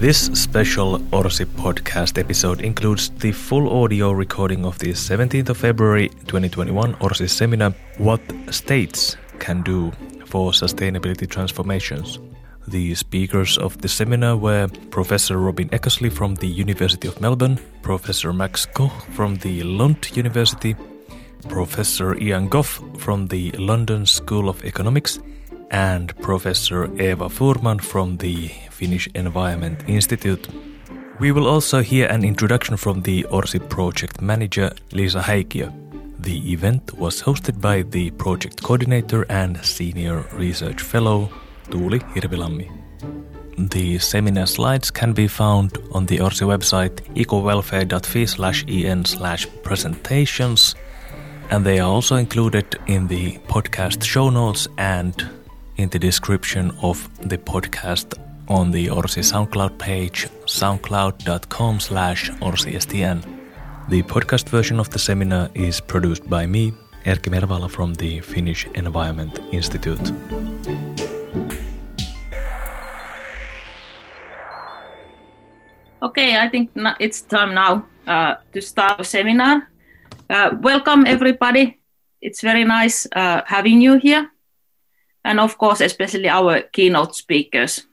This 0.00 0.30
special 0.32 1.02
Orsi 1.12 1.44
podcast 1.44 2.16
episode 2.16 2.62
includes 2.62 3.10
the 3.10 3.32
full 3.32 3.68
audio 3.68 4.12
recording 4.12 4.64
of 4.64 4.78
the 4.78 4.92
17th 4.94 5.50
of 5.50 5.58
February 5.58 6.08
2021 6.24 6.96
Orsi 7.02 7.28
seminar 7.28 7.74
What 7.98 8.22
States 8.48 9.18
Can 9.40 9.60
Do 9.60 9.92
for 10.24 10.52
Sustainability 10.52 11.28
Transformations. 11.28 12.18
The 12.66 12.94
speakers 12.94 13.58
of 13.58 13.76
the 13.82 13.88
seminar 13.88 14.38
were 14.38 14.68
Professor 14.88 15.36
Robyn 15.36 15.68
Eckersley 15.68 16.10
from 16.10 16.34
the 16.36 16.48
University 16.48 17.06
of 17.06 17.20
Melbourne, 17.20 17.58
Professor 17.82 18.32
Max 18.32 18.64
Koch 18.64 19.04
from 19.12 19.34
the 19.34 19.62
Lund 19.64 20.16
University, 20.16 20.76
Professor 21.50 22.16
Ian 22.16 22.48
Gough 22.48 22.80
from 22.96 23.26
the 23.26 23.50
London 23.58 24.06
School 24.06 24.48
of 24.48 24.64
Economics, 24.64 25.18
and 25.70 26.16
Professor 26.20 26.84
Eva 27.00 27.28
Furman 27.28 27.78
from 27.78 28.16
the 28.18 28.48
Finnish 28.70 29.08
Environment 29.14 29.82
Institute. 29.86 30.48
We 31.18 31.32
will 31.32 31.46
also 31.46 31.82
hear 31.82 32.06
an 32.06 32.24
introduction 32.24 32.76
from 32.76 33.02
the 33.02 33.26
ORSI 33.30 33.68
project 33.68 34.20
manager 34.20 34.72
Liisa 34.90 35.20
Häikiö. 35.20 35.72
The 36.18 36.52
event 36.52 36.98
was 36.98 37.22
hosted 37.22 37.60
by 37.60 37.82
the 37.82 38.10
project 38.12 38.62
coordinator 38.62 39.26
and 39.28 39.64
senior 39.64 40.24
research 40.32 40.82
fellow 40.82 41.30
Tuuli 41.70 42.00
Hirvilammi. 42.14 42.68
The 43.70 43.98
seminar 43.98 44.46
slides 44.46 44.90
can 44.90 45.12
be 45.12 45.28
found 45.28 45.76
on 45.92 46.06
the 46.06 46.18
ORSI 46.18 46.46
website 46.46 46.96
ecowelfare.fi 47.14 48.26
slash 48.26 48.64
en 48.68 49.04
slash 49.04 49.46
presentations 49.62 50.74
and 51.50 51.66
they 51.66 51.80
are 51.80 51.90
also 51.90 52.16
included 52.16 52.78
in 52.86 53.08
the 53.08 53.38
podcast 53.48 54.02
show 54.04 54.30
notes 54.30 54.68
and 54.78 55.28
in 55.80 55.88
the 55.88 55.98
description 55.98 56.70
of 56.82 57.08
the 57.28 57.38
podcast 57.38 58.18
on 58.48 58.70
the 58.70 58.90
Orsi 58.90 59.22
SoundCloud 59.22 59.78
page, 59.78 60.28
soundcloud.com 60.44 61.80
slash 61.80 62.30
orsistn. 62.42 63.22
The 63.88 64.02
podcast 64.02 64.48
version 64.50 64.78
of 64.78 64.90
the 64.90 64.98
seminar 64.98 65.48
is 65.54 65.80
produced 65.80 66.28
by 66.28 66.46
me, 66.46 66.72
Erkki 67.06 67.30
Mervaala 67.30 67.70
from 67.70 67.94
the 67.94 68.20
Finnish 68.20 68.66
Environment 68.74 69.38
Institute. 69.52 70.12
Okay, 76.02 76.36
I 76.36 76.48
think 76.48 76.70
it's 76.98 77.22
time 77.22 77.54
now 77.54 77.86
uh, 78.06 78.34
to 78.52 78.60
start 78.60 78.98
the 78.98 79.04
seminar. 79.04 79.70
Uh, 80.28 80.56
welcome, 80.60 81.06
everybody. 81.06 81.78
It's 82.20 82.42
very 82.42 82.64
nice 82.64 83.06
uh, 83.16 83.40
having 83.46 83.80
you 83.80 83.96
here. 83.98 84.30
And 85.24 85.40
of 85.40 85.58
course, 85.58 85.80
especially 85.80 86.28
our 86.28 86.62
keynote 86.62 87.14
speakers. 87.14 87.86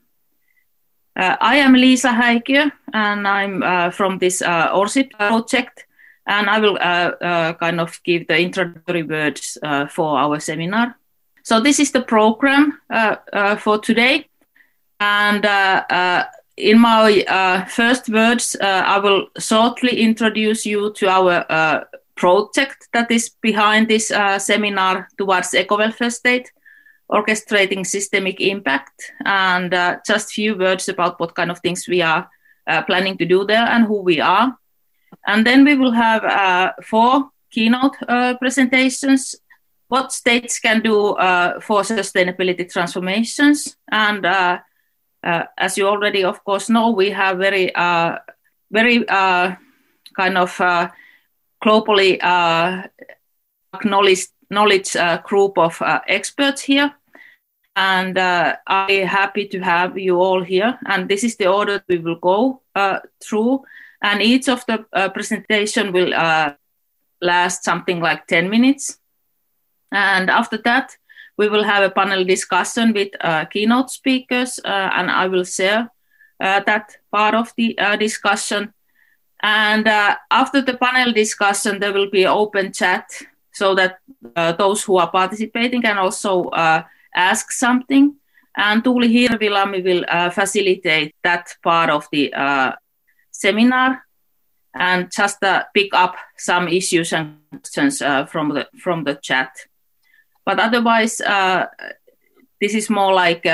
Uh, 1.15 1.35
I 1.41 1.57
am 1.57 1.73
Liisa 1.73 2.13
Häikiö, 2.13 2.71
and 2.93 3.27
I'm 3.27 3.63
uh, 3.63 3.89
from 3.89 4.19
this 4.19 4.41
uh, 4.41 4.69
ORSIP 4.73 5.11
project. 5.11 5.85
And 6.27 6.49
I 6.49 6.59
will 6.59 6.77
uh, 6.79 7.53
kind 7.53 7.79
of 7.79 7.99
give 8.03 8.27
the 8.27 8.37
introductory 8.37 9.03
words 9.03 9.57
for 9.89 10.19
our 10.19 10.39
seminar. 10.39 10.95
So, 11.43 11.61
this 11.61 11.79
is 11.79 11.91
the 11.91 12.01
program 12.01 12.81
for 13.59 13.79
today. 13.79 14.27
And 14.99 15.45
in 16.57 16.79
my 16.79 17.65
first 17.69 18.09
words, 18.09 18.57
I 18.59 18.99
will 18.99 19.27
shortly 19.39 20.01
introduce 20.01 20.65
you 20.65 20.91
to 20.95 21.07
our 21.07 21.87
project 22.17 22.89
that 22.91 23.09
is 23.09 23.29
behind 23.41 23.87
this 23.87 24.11
uh, 24.11 24.37
seminar 24.37 25.07
towards 25.17 25.53
eco-welfare 25.53 26.09
state, 26.09 26.51
orchestrating 27.09 27.85
systemic 27.85 28.41
impact, 28.41 29.13
and 29.25 29.73
uh, 29.73 29.97
just 30.05 30.33
few 30.33 30.57
words 30.57 30.89
about 30.89 31.19
what 31.19 31.35
kind 31.35 31.51
of 31.51 31.59
things 31.59 31.87
we 31.87 32.01
are 32.01 32.29
uh, 32.67 32.81
planning 32.83 33.17
to 33.17 33.25
do 33.25 33.45
there 33.45 33.65
and 33.65 33.85
who 33.85 34.01
we 34.01 34.19
are. 34.19 34.57
And 35.25 35.45
then 35.45 35.63
we 35.63 35.75
will 35.75 35.91
have 35.91 36.23
uh, 36.23 36.73
four 36.83 37.29
keynote 37.49 37.95
uh, 38.07 38.35
presentations, 38.37 39.35
what 39.87 40.11
states 40.11 40.59
can 40.59 40.81
do 40.81 41.11
uh, 41.15 41.61
for 41.61 41.81
sustainability 41.81 42.69
transformations. 42.71 43.77
And 43.89 44.25
as 45.23 45.77
you 45.77 45.87
already, 45.87 46.23
of 46.23 46.43
course, 46.43 46.69
know, 46.69 46.91
we 46.91 47.11
have 47.11 47.37
very, 47.37 47.71
very 48.71 49.05
kind 49.05 50.37
of 50.37 50.59
globally 51.63 52.19
uh, 52.21 52.83
acknowledged 53.73 54.29
knowledge 54.49 54.95
uh, 54.95 55.17
group 55.23 55.57
of 55.57 55.81
uh, 55.81 55.99
experts 56.07 56.61
here. 56.61 56.93
And 57.77 58.17
I'm 58.17 59.05
happy 59.05 59.47
to 59.49 59.59
have 59.59 59.99
you 59.99 60.19
all 60.19 60.43
here. 60.43 60.79
And 60.87 61.07
this 61.07 61.23
is 61.23 61.35
the 61.37 61.45
order 61.45 61.83
we 61.87 61.99
will 61.99 62.15
go 62.15 62.61
through. 63.23 63.63
And 64.01 64.21
each 64.21 64.49
of 64.49 64.65
the 64.65 64.85
presentation 65.13 65.93
will 65.93 66.11
last 67.21 67.63
something 67.63 67.99
like 67.99 68.25
10 68.25 68.49
minutes. 68.49 68.97
And 69.91 70.31
after 70.31 70.57
that, 70.65 70.97
we 71.37 71.49
will 71.49 71.63
have 71.63 71.83
a 71.83 71.91
panel 71.91 72.23
discussion 72.23 72.93
with 72.93 73.09
uh, 73.21 73.45
keynote 73.45 73.91
speakers, 73.91 74.59
uh, 74.65 74.89
and 74.93 75.11
I 75.11 75.27
will 75.27 75.43
share 75.43 75.91
uh, 76.39 76.61
that 76.65 76.97
part 77.11 77.35
of 77.35 77.53
the 77.57 77.77
discussion. 77.99 78.73
And 79.41 79.87
uh, 79.87 80.15
after 80.31 80.61
the 80.61 80.75
panel 80.75 81.13
discussion, 81.13 81.79
there 81.79 81.93
will 81.93 82.09
be 82.09 82.25
open 82.25 82.73
chat 82.73 83.09
so 83.51 83.75
that 83.75 83.99
uh, 84.35 84.53
those 84.53 84.83
who 84.83 84.97
are 84.97 85.11
participating 85.11 85.81
can 85.81 85.97
also 85.97 86.45
uh, 86.45 86.83
ask 87.17 87.51
something. 87.51 88.15
And 88.55 88.83
Tuuli 88.83 89.09
Hirvilammi 89.11 89.83
will 89.83 90.05
uh, 90.07 90.29
facilitate 90.29 91.15
that 91.23 91.53
part 91.63 91.89
of 91.89 92.07
the 92.11 92.33
uh, 92.33 92.71
seminar 93.31 94.03
and 94.73 95.11
just 95.11 95.43
uh, 95.43 95.63
pick 95.73 95.93
up 95.93 96.15
some 96.37 96.67
issues 96.67 97.13
and 97.13 97.37
questions 97.51 97.99
from 98.31 98.53
the 98.53 98.67
from 98.79 99.03
the 99.03 99.15
chat. 99.15 99.51
But 100.45 100.59
otherwise, 100.59 101.17
this 102.59 102.73
is 102.73 102.89
more 102.89 103.13
like 103.13 103.45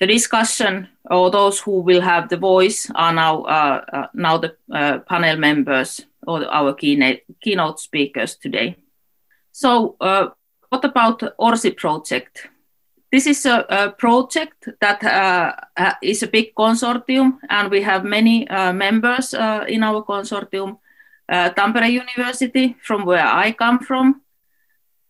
the 0.00 0.06
discussion 0.06 0.88
or 1.10 1.30
those 1.30 1.60
who 1.60 1.80
will 1.80 2.00
have 2.00 2.28
the 2.28 2.36
voice 2.36 2.90
are 2.94 3.12
now 3.12 3.42
uh, 3.42 3.84
uh, 3.92 4.06
now 4.14 4.38
the 4.38 4.56
uh, 4.72 4.98
panel 5.00 5.36
members 5.36 6.00
or 6.26 6.44
our 6.46 6.72
keynote, 6.74 7.20
keynote 7.40 7.78
speakers 7.78 8.36
today. 8.36 8.76
So, 9.52 9.96
uh, 10.00 10.28
what 10.70 10.84
about 10.84 11.20
ORSI 11.38 11.76
project? 11.76 12.48
This 13.12 13.26
is 13.26 13.44
a, 13.44 13.66
a 13.68 13.90
project 13.90 14.68
that 14.80 15.02
uh, 15.02 15.94
is 16.00 16.22
a 16.22 16.28
big 16.28 16.54
consortium, 16.54 17.38
and 17.48 17.70
we 17.70 17.82
have 17.82 18.04
many 18.04 18.48
uh, 18.48 18.72
members 18.72 19.34
in 19.34 19.82
our 19.82 20.02
consortium. 20.04 20.78
Tampere 21.28 21.88
University, 21.92 22.76
from 22.82 23.04
where 23.04 23.24
I 23.24 23.52
come 23.52 23.78
from, 23.78 24.22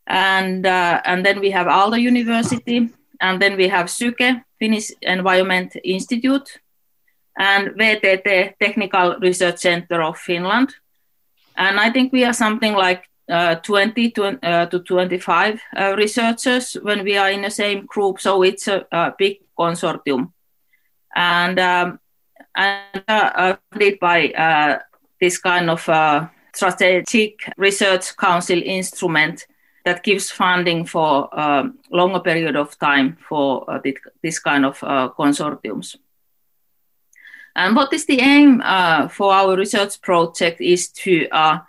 and 0.06 0.66
and 0.66 1.24
then 1.24 1.40
we 1.40 1.50
have 1.50 1.66
Aalto 1.66 1.98
University, 1.98 2.90
and 3.20 3.40
then 3.40 3.56
we 3.56 3.68
have 3.68 3.88
Syke, 3.88 4.42
Finnish 4.58 4.90
Environment 5.00 5.74
Institute, 5.82 6.60
and 7.38 7.68
VTT 7.68 8.54
Technical 8.58 9.16
Research 9.20 9.58
Center 9.58 10.02
of 10.02 10.18
Finland. 10.18 10.74
And 11.56 11.80
I 11.80 11.90
think 11.90 12.12
we 12.12 12.24
are 12.24 12.34
something 12.34 12.74
like 12.74 13.09
uh, 13.30 13.56
20 13.56 14.10
to, 14.10 14.38
uh, 14.42 14.66
to 14.66 14.80
25 14.80 15.60
uh, 15.76 15.94
researchers 15.96 16.74
when 16.82 17.04
we 17.04 17.16
are 17.16 17.30
in 17.30 17.42
the 17.42 17.50
same 17.50 17.86
group. 17.86 18.20
So 18.20 18.42
it's 18.42 18.68
a, 18.68 18.86
a 18.92 19.14
big 19.18 19.38
consortium. 19.58 20.32
And, 21.14 21.58
um, 21.58 22.00
and 22.56 23.04
uh, 23.08 23.56
funded 23.72 23.98
by 24.00 24.28
uh, 24.28 24.78
this 25.20 25.38
kind 25.38 25.70
of 25.70 25.88
uh, 25.88 26.28
strategic 26.54 27.52
research 27.56 28.16
council 28.16 28.60
instrument 28.62 29.46
that 29.84 30.02
gives 30.02 30.30
funding 30.30 30.84
for 30.84 31.28
a 31.32 31.40
um, 31.40 31.78
longer 31.90 32.20
period 32.20 32.56
of 32.56 32.78
time 32.78 33.16
for 33.28 33.68
uh, 33.70 33.80
this 34.22 34.38
kind 34.38 34.66
of 34.66 34.82
uh, 34.82 35.08
consortiums. 35.18 35.96
And 37.56 37.74
what 37.74 37.92
is 37.92 38.06
the 38.06 38.20
aim 38.20 38.62
uh, 38.64 39.08
for 39.08 39.32
our 39.32 39.56
research 39.56 40.00
project 40.00 40.60
is 40.60 40.88
to 41.04 41.28
uh, 41.30 41.36
uh, 41.38 41.60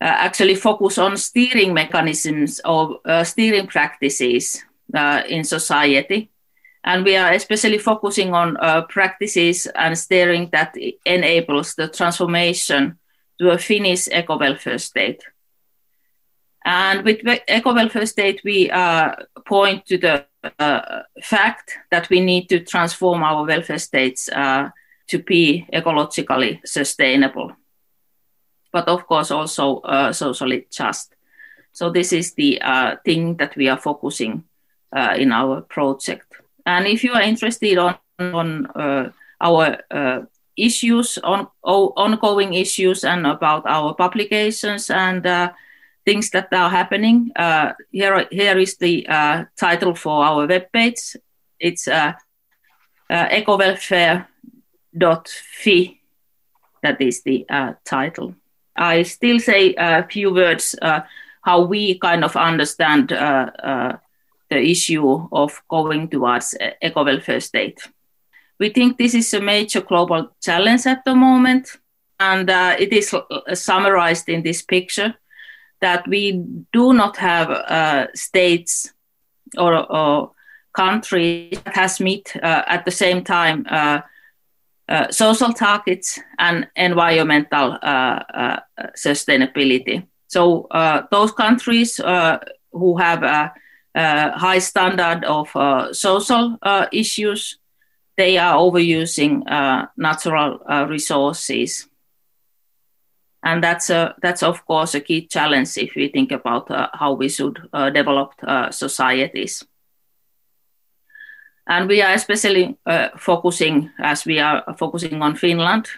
actually 0.00 0.54
focus 0.54 0.98
on 0.98 1.16
steering 1.16 1.72
mechanisms 1.72 2.60
or 2.64 3.00
uh, 3.04 3.24
steering 3.24 3.66
practices 3.66 4.62
in 5.28 5.44
society. 5.44 6.30
And 6.84 7.04
we 7.04 7.16
are 7.16 7.32
especially 7.32 7.78
focusing 7.78 8.32
on 8.32 8.56
practices 8.88 9.66
and 9.74 9.98
steering 9.98 10.50
that 10.52 10.76
enables 11.04 11.74
the 11.74 11.88
transformation 11.88 12.98
to 13.38 13.50
a 13.50 13.58
Finnish 13.58 14.08
eco-welfare 14.08 14.78
state. 14.78 15.22
And 16.64 17.04
with 17.04 17.20
eco-welfare 17.48 18.06
state, 18.06 18.40
we 18.44 18.70
uh, 18.70 19.14
point 19.46 19.86
to 19.86 19.98
the 19.98 20.26
uh, 20.58 21.02
fact 21.22 21.78
that 21.92 22.10
we 22.10 22.20
need 22.20 22.48
to 22.48 22.58
transform 22.58 23.22
our 23.22 23.46
welfare 23.46 23.78
states 23.78 24.28
uh, 24.28 24.70
to 25.08 25.18
be 25.20 25.66
ecologically 25.72 26.66
sustainable, 26.66 27.52
but 28.76 28.88
of 28.88 29.06
course 29.06 29.30
also 29.30 29.78
uh, 29.78 30.12
socially 30.12 30.66
just. 30.70 31.14
So 31.72 31.90
this 31.90 32.12
is 32.12 32.34
the 32.34 32.60
uh, 32.60 32.96
thing 33.06 33.38
that 33.38 33.56
we 33.56 33.70
are 33.70 33.78
focusing 33.78 34.44
uh, 34.94 35.14
in 35.16 35.32
our 35.32 35.62
project. 35.62 36.26
And 36.66 36.86
if 36.86 37.02
you 37.02 37.14
are 37.14 37.22
interested 37.22 37.78
on 37.78 37.94
on 38.18 38.66
uh, 38.66 39.10
our 39.40 39.78
uh, 39.90 40.20
issues, 40.56 41.18
on 41.24 41.46
ongoing 41.62 42.52
issues, 42.54 43.04
and 43.04 43.26
about 43.26 43.66
our 43.66 43.94
publications 43.94 44.90
and 44.90 45.26
things 46.04 46.30
that 46.30 46.52
are 46.52 46.70
happening. 46.70 47.32
Here, 47.92 48.26
here 48.30 48.58
is 48.58 48.76
the 48.76 49.06
title 49.56 49.94
for 49.94 50.24
our 50.24 50.46
webpage. 50.46 51.16
It's 51.60 51.88
ecowelfare.fi. 53.10 56.00
That 56.82 57.00
is 57.00 57.22
the 57.22 57.46
title. 57.84 58.34
I 58.76 59.02
still 59.02 59.40
say 59.40 59.74
a 59.76 60.06
few 60.06 60.32
words 60.32 60.74
uh, 60.82 61.00
how 61.42 61.62
we 61.62 61.98
kind 61.98 62.24
of 62.24 62.36
understand 62.36 63.12
uh, 63.12 63.50
uh, 63.62 63.96
the 64.50 64.58
issue 64.58 65.28
of 65.32 65.62
going 65.68 66.08
towards 66.08 66.56
eco-welfare 66.82 67.40
state. 67.40 67.80
We 68.58 68.70
think 68.70 68.98
this 68.98 69.14
is 69.14 69.32
a 69.34 69.40
major 69.40 69.80
global 69.80 70.30
challenge 70.40 70.86
at 70.86 71.04
the 71.04 71.14
moment, 71.14 71.76
and 72.18 72.48
uh, 72.48 72.76
it 72.78 72.92
is 72.92 73.14
summarized 73.54 74.28
in 74.28 74.42
this 74.42 74.62
picture 74.62 75.14
that 75.80 76.08
we 76.08 76.42
do 76.72 76.92
not 76.92 77.16
have 77.18 77.50
uh, 77.50 78.06
states 78.14 78.92
or, 79.58 79.74
or 79.92 80.32
countries 80.72 81.60
that 81.64 81.74
has 81.74 82.00
meet 82.00 82.34
uh, 82.36 82.62
at 82.66 82.84
the 82.84 82.90
same 82.90 83.22
time 83.22 83.66
uh, 84.88 85.10
social 85.10 85.52
targets 85.52 86.18
and 86.38 86.68
environmental 86.76 87.78
uh, 87.82 88.22
uh, 88.34 88.60
sustainability. 88.96 90.06
So 90.28 90.66
those 91.10 91.32
countries 91.32 91.96
who 91.96 92.96
have 92.98 93.22
a, 93.22 93.52
a, 93.94 94.38
high 94.38 94.58
standard 94.58 95.24
of 95.24 95.48
social 95.94 96.58
issues, 96.92 97.58
they 98.16 98.38
are 98.38 98.56
overusing 98.56 99.44
natural 99.96 100.58
resources 100.88 101.88
and 103.46 103.62
that's 103.62 103.90
a, 103.90 104.14
that's 104.22 104.42
of 104.42 104.66
course 104.66 104.94
a 104.94 105.00
key 105.00 105.26
challenge 105.26 105.78
if 105.78 105.94
we 105.94 106.08
think 106.08 106.32
about 106.32 106.68
uh, 106.70 106.88
how 106.92 107.12
we 107.12 107.28
should 107.28 107.56
uh, 107.72 107.90
develop 107.90 108.32
uh, 108.42 108.70
societies. 108.72 109.64
And 111.66 111.88
we 111.88 112.02
are 112.02 112.14
especially 112.14 112.76
uh, 112.86 113.08
focusing, 113.18 113.90
as 113.98 114.24
we 114.24 114.38
are 114.38 114.62
focusing 114.78 115.22
on 115.22 115.34
Finland, 115.34 115.88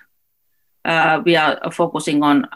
uh, 0.85 1.20
we 1.25 1.37
are 1.37 1.70
focusing 1.70 2.23
on 2.23 2.47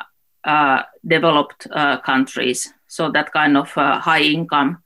uh, 0.45 0.83
developed 1.07 1.69
countries, 2.05 2.73
so 2.87 3.11
that 3.11 3.33
kind 3.33 3.57
of 3.57 3.71
high 3.75 4.23
income 4.23 4.83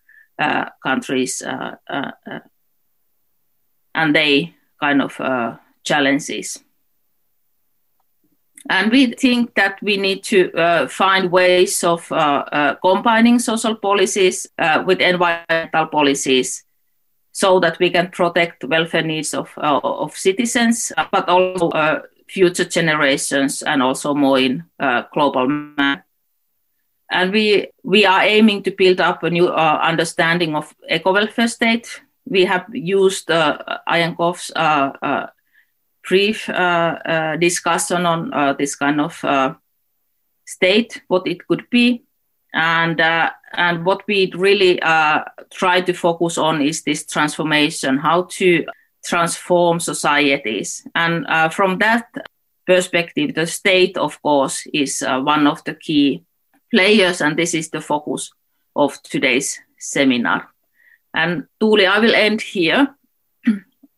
countries, 0.82 1.42
and 3.94 4.14
they 4.14 4.54
kind 4.80 5.02
of 5.02 5.20
challenges. 5.84 6.64
And 8.68 8.90
we 8.90 9.12
think 9.12 9.54
that 9.54 9.78
we 9.80 9.96
need 9.96 10.24
to 10.24 10.52
uh, 10.52 10.88
find 10.88 11.30
ways 11.30 11.84
of 11.84 12.10
uh, 12.10 12.44
uh, 12.52 12.74
combining 12.74 13.38
social 13.38 13.76
policies 13.76 14.48
uh, 14.58 14.82
with 14.84 15.00
environmental 15.00 15.86
policies 15.86 16.65
so 17.36 17.60
that 17.60 17.78
we 17.78 17.90
can 17.90 18.08
protect 18.08 18.64
welfare 18.64 19.02
needs 19.02 19.34
of, 19.34 19.52
uh, 19.58 19.78
of 19.82 20.16
citizens, 20.16 20.90
but 21.12 21.28
also 21.28 21.68
uh, 21.68 22.00
future 22.26 22.64
generations 22.64 23.60
and 23.60 23.82
also 23.82 24.14
more 24.14 24.38
in 24.38 24.64
global 25.12 25.46
manner. 25.46 26.02
And 27.10 27.30
we, 27.30 27.66
we 27.84 28.06
are 28.06 28.22
aiming 28.22 28.62
to 28.62 28.70
build 28.70 29.02
up 29.02 29.22
a 29.22 29.28
new 29.28 29.48
understanding 29.48 30.56
of 30.56 30.74
eco-welfare 30.88 31.48
state. 31.48 32.00
We 32.24 32.46
have 32.46 32.64
used 32.72 33.30
uh, 33.30 33.58
brief 36.08 36.48
uh, 36.48 36.98
uh, 37.04 37.36
discussion 37.36 38.06
on 38.06 38.32
uh, 38.32 38.54
this 38.54 38.74
kind 38.76 38.98
of 38.98 39.58
state, 40.46 41.02
what 41.08 41.26
it 41.26 41.46
could 41.46 41.68
be, 41.68 42.05
and 42.56 43.00
and 43.52 43.84
what 43.84 44.02
we 44.08 44.32
really 44.34 44.80
try 45.52 45.80
to 45.80 45.92
focus 45.92 46.38
on 46.38 46.62
is 46.62 46.82
this 46.82 47.06
transformation, 47.06 47.98
how 47.98 48.22
to 48.22 48.64
transform 49.04 49.78
societies, 49.78 50.86
and 50.94 51.26
from 51.52 51.78
that 51.78 52.08
perspective, 52.66 53.34
the 53.34 53.46
state, 53.46 53.96
of 53.96 54.20
course, 54.22 54.66
is 54.72 55.04
one 55.06 55.46
of 55.46 55.62
the 55.64 55.74
key 55.74 56.24
players, 56.74 57.20
and 57.20 57.36
this 57.36 57.54
is 57.54 57.70
the 57.70 57.80
focus 57.80 58.32
of 58.74 59.00
today's 59.02 59.60
seminar. 59.78 60.48
And 61.14 61.46
Tuuli, 61.60 61.86
I 61.86 61.98
will 61.98 62.14
end 62.14 62.42
here. 62.42 62.94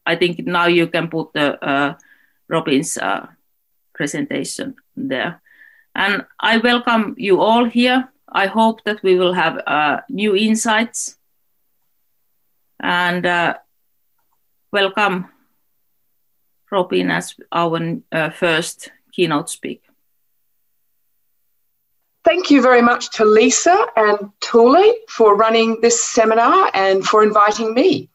I 0.06 0.16
think 0.16 0.46
now 0.46 0.66
you 0.66 0.86
can 0.86 1.08
put 1.08 1.32
the 1.32 1.62
uh, 1.64 1.94
Robyn's 2.48 2.96
uh, 2.96 3.26
presentation 3.94 4.76
there. 4.96 5.40
And 5.94 6.24
I 6.38 6.58
welcome 6.58 7.14
you 7.18 7.40
all 7.40 7.64
here. 7.64 8.08
I 8.30 8.46
hope 8.46 8.84
that 8.84 9.02
we 9.02 9.16
will 9.18 9.32
have 9.32 9.60
uh, 9.66 10.00
new 10.08 10.36
insights. 10.36 11.16
And 12.80 13.24
uh, 13.26 13.54
welcome 14.72 15.28
Robyn 16.70 17.10
as 17.10 17.34
our 17.50 18.00
uh, 18.12 18.30
first 18.30 18.90
keynote 19.12 19.48
speaker. 19.48 19.82
Thank 22.24 22.50
you 22.50 22.60
very 22.60 22.82
much 22.82 23.10
to 23.12 23.24
Liisa 23.24 23.86
and 23.96 24.18
Tuuli 24.40 24.92
for 25.08 25.34
running 25.34 25.80
this 25.80 26.04
seminar 26.04 26.70
and 26.74 27.02
for 27.04 27.22
inviting 27.22 27.72
me. 27.72 28.10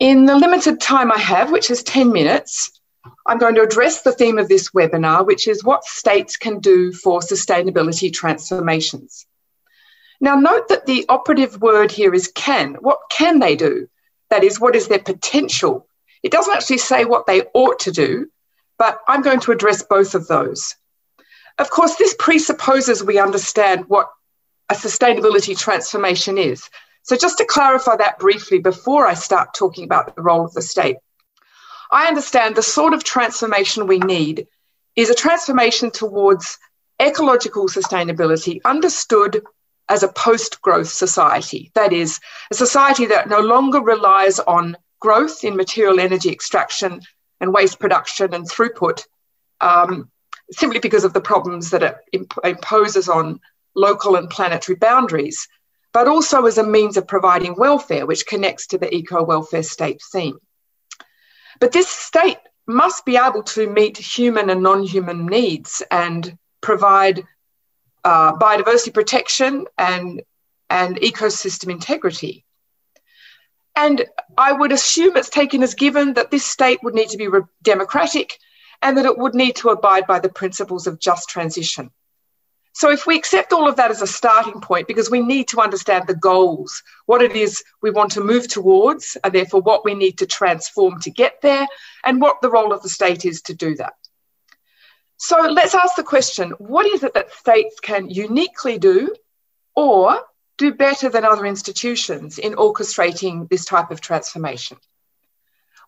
In 0.00 0.26
the 0.26 0.34
limited 0.34 0.80
time 0.80 1.12
I 1.12 1.18
have, 1.18 1.52
which 1.52 1.70
is 1.70 1.84
10 1.84 2.12
minutes, 2.12 2.80
I'm 3.26 3.38
going 3.38 3.54
to 3.54 3.62
address 3.62 4.02
the 4.02 4.12
theme 4.12 4.38
of 4.38 4.48
this 4.48 4.70
webinar, 4.70 5.24
which 5.26 5.46
is 5.46 5.62
what 5.62 5.84
states 5.84 6.36
can 6.36 6.58
do 6.58 6.92
for 6.92 7.20
sustainability 7.20 8.12
transformations. 8.12 9.26
Now, 10.20 10.36
note 10.36 10.68
that 10.68 10.86
the 10.86 11.04
operative 11.08 11.60
word 11.60 11.90
here 11.90 12.14
is 12.14 12.28
can. 12.28 12.74
What 12.74 12.98
can 13.10 13.38
they 13.38 13.56
do? 13.56 13.88
That 14.30 14.44
is, 14.44 14.60
what 14.60 14.76
is 14.76 14.88
their 14.88 14.98
potential? 14.98 15.86
It 16.22 16.32
doesn't 16.32 16.54
actually 16.54 16.78
say 16.78 17.04
what 17.04 17.26
they 17.26 17.42
ought 17.54 17.80
to 17.80 17.92
do, 17.92 18.30
but 18.78 19.00
I'm 19.06 19.22
going 19.22 19.40
to 19.40 19.52
address 19.52 19.82
both 19.82 20.14
of 20.14 20.28
those. 20.28 20.76
Of 21.58 21.70
course, 21.70 21.96
this 21.96 22.14
presupposes 22.18 23.02
we 23.02 23.18
understand 23.18 23.84
what 23.88 24.08
a 24.68 24.74
sustainability 24.74 25.58
transformation 25.58 26.38
is. 26.38 26.70
So, 27.02 27.16
just 27.16 27.38
to 27.38 27.44
clarify 27.44 27.96
that 27.96 28.18
briefly 28.18 28.58
before 28.58 29.06
I 29.06 29.14
start 29.14 29.54
talking 29.54 29.84
about 29.84 30.14
the 30.14 30.22
role 30.22 30.44
of 30.44 30.54
the 30.54 30.62
state, 30.62 30.96
I 31.92 32.06
understand 32.06 32.56
the 32.56 32.62
sort 32.62 32.94
of 32.94 33.04
transformation 33.04 33.86
we 33.86 33.98
need 33.98 34.48
is 34.96 35.10
a 35.10 35.14
transformation 35.14 35.90
towards 35.90 36.58
ecological 37.00 37.68
sustainability 37.68 38.60
understood 38.64 39.42
as 39.90 40.02
a 40.02 40.08
post 40.08 40.62
growth 40.62 40.88
society. 40.88 41.70
That 41.74 41.92
is, 41.92 42.18
a 42.50 42.54
society 42.54 43.06
that 43.06 43.28
no 43.28 43.40
longer 43.40 43.80
relies 43.80 44.38
on 44.38 44.78
growth 45.00 45.44
in 45.44 45.54
material 45.54 46.00
energy 46.00 46.30
extraction 46.30 47.02
and 47.40 47.52
waste 47.52 47.78
production 47.78 48.32
and 48.32 48.48
throughput 48.48 49.04
um, 49.60 50.10
simply 50.50 50.78
because 50.78 51.04
of 51.04 51.12
the 51.12 51.20
problems 51.20 51.70
that 51.70 51.82
it 51.82 51.96
imp- 52.12 52.38
imposes 52.42 53.08
on 53.08 53.38
local 53.74 54.16
and 54.16 54.30
planetary 54.30 54.76
boundaries, 54.76 55.46
but 55.92 56.08
also 56.08 56.46
as 56.46 56.56
a 56.56 56.66
means 56.66 56.96
of 56.96 57.06
providing 57.06 57.54
welfare, 57.54 58.06
which 58.06 58.26
connects 58.26 58.68
to 58.68 58.78
the 58.78 58.94
eco 58.94 59.22
welfare 59.22 59.62
state 59.62 60.00
theme. 60.10 60.38
But 61.60 61.72
this 61.72 61.88
state 61.88 62.38
must 62.66 63.04
be 63.04 63.16
able 63.16 63.42
to 63.42 63.68
meet 63.68 63.96
human 63.98 64.50
and 64.50 64.62
non 64.62 64.82
human 64.82 65.26
needs 65.26 65.82
and 65.90 66.38
provide 66.60 67.24
uh, 68.04 68.34
biodiversity 68.36 68.94
protection 68.94 69.66
and, 69.78 70.22
and 70.70 70.96
ecosystem 70.96 71.70
integrity. 71.70 72.44
And 73.74 74.04
I 74.36 74.52
would 74.52 74.72
assume 74.72 75.16
it's 75.16 75.30
taken 75.30 75.62
as 75.62 75.74
given 75.74 76.14
that 76.14 76.30
this 76.30 76.44
state 76.44 76.80
would 76.82 76.94
need 76.94 77.08
to 77.10 77.16
be 77.16 77.28
re- 77.28 77.42
democratic 77.62 78.38
and 78.82 78.98
that 78.98 79.06
it 79.06 79.16
would 79.16 79.34
need 79.34 79.56
to 79.56 79.70
abide 79.70 80.06
by 80.06 80.18
the 80.18 80.28
principles 80.28 80.86
of 80.86 81.00
just 81.00 81.28
transition. 81.28 81.90
So, 82.74 82.90
if 82.90 83.06
we 83.06 83.16
accept 83.16 83.52
all 83.52 83.68
of 83.68 83.76
that 83.76 83.90
as 83.90 84.00
a 84.00 84.06
starting 84.06 84.60
point, 84.60 84.88
because 84.88 85.10
we 85.10 85.20
need 85.20 85.48
to 85.48 85.60
understand 85.60 86.06
the 86.06 86.14
goals, 86.14 86.82
what 87.04 87.20
it 87.20 87.36
is 87.36 87.62
we 87.82 87.90
want 87.90 88.12
to 88.12 88.24
move 88.24 88.48
towards, 88.48 89.16
and 89.22 89.34
therefore 89.34 89.60
what 89.60 89.84
we 89.84 89.94
need 89.94 90.18
to 90.18 90.26
transform 90.26 90.98
to 91.00 91.10
get 91.10 91.42
there, 91.42 91.66
and 92.04 92.20
what 92.20 92.40
the 92.40 92.50
role 92.50 92.72
of 92.72 92.82
the 92.82 92.88
state 92.88 93.26
is 93.26 93.42
to 93.42 93.54
do 93.54 93.74
that. 93.76 93.92
So, 95.18 95.38
let's 95.42 95.74
ask 95.74 95.96
the 95.96 96.02
question 96.02 96.52
what 96.52 96.86
is 96.86 97.02
it 97.02 97.12
that 97.12 97.32
states 97.32 97.78
can 97.78 98.08
uniquely 98.08 98.78
do 98.78 99.14
or 99.76 100.22
do 100.56 100.72
better 100.72 101.10
than 101.10 101.26
other 101.26 101.44
institutions 101.44 102.38
in 102.38 102.54
orchestrating 102.54 103.50
this 103.50 103.66
type 103.66 103.90
of 103.90 104.00
transformation? 104.00 104.78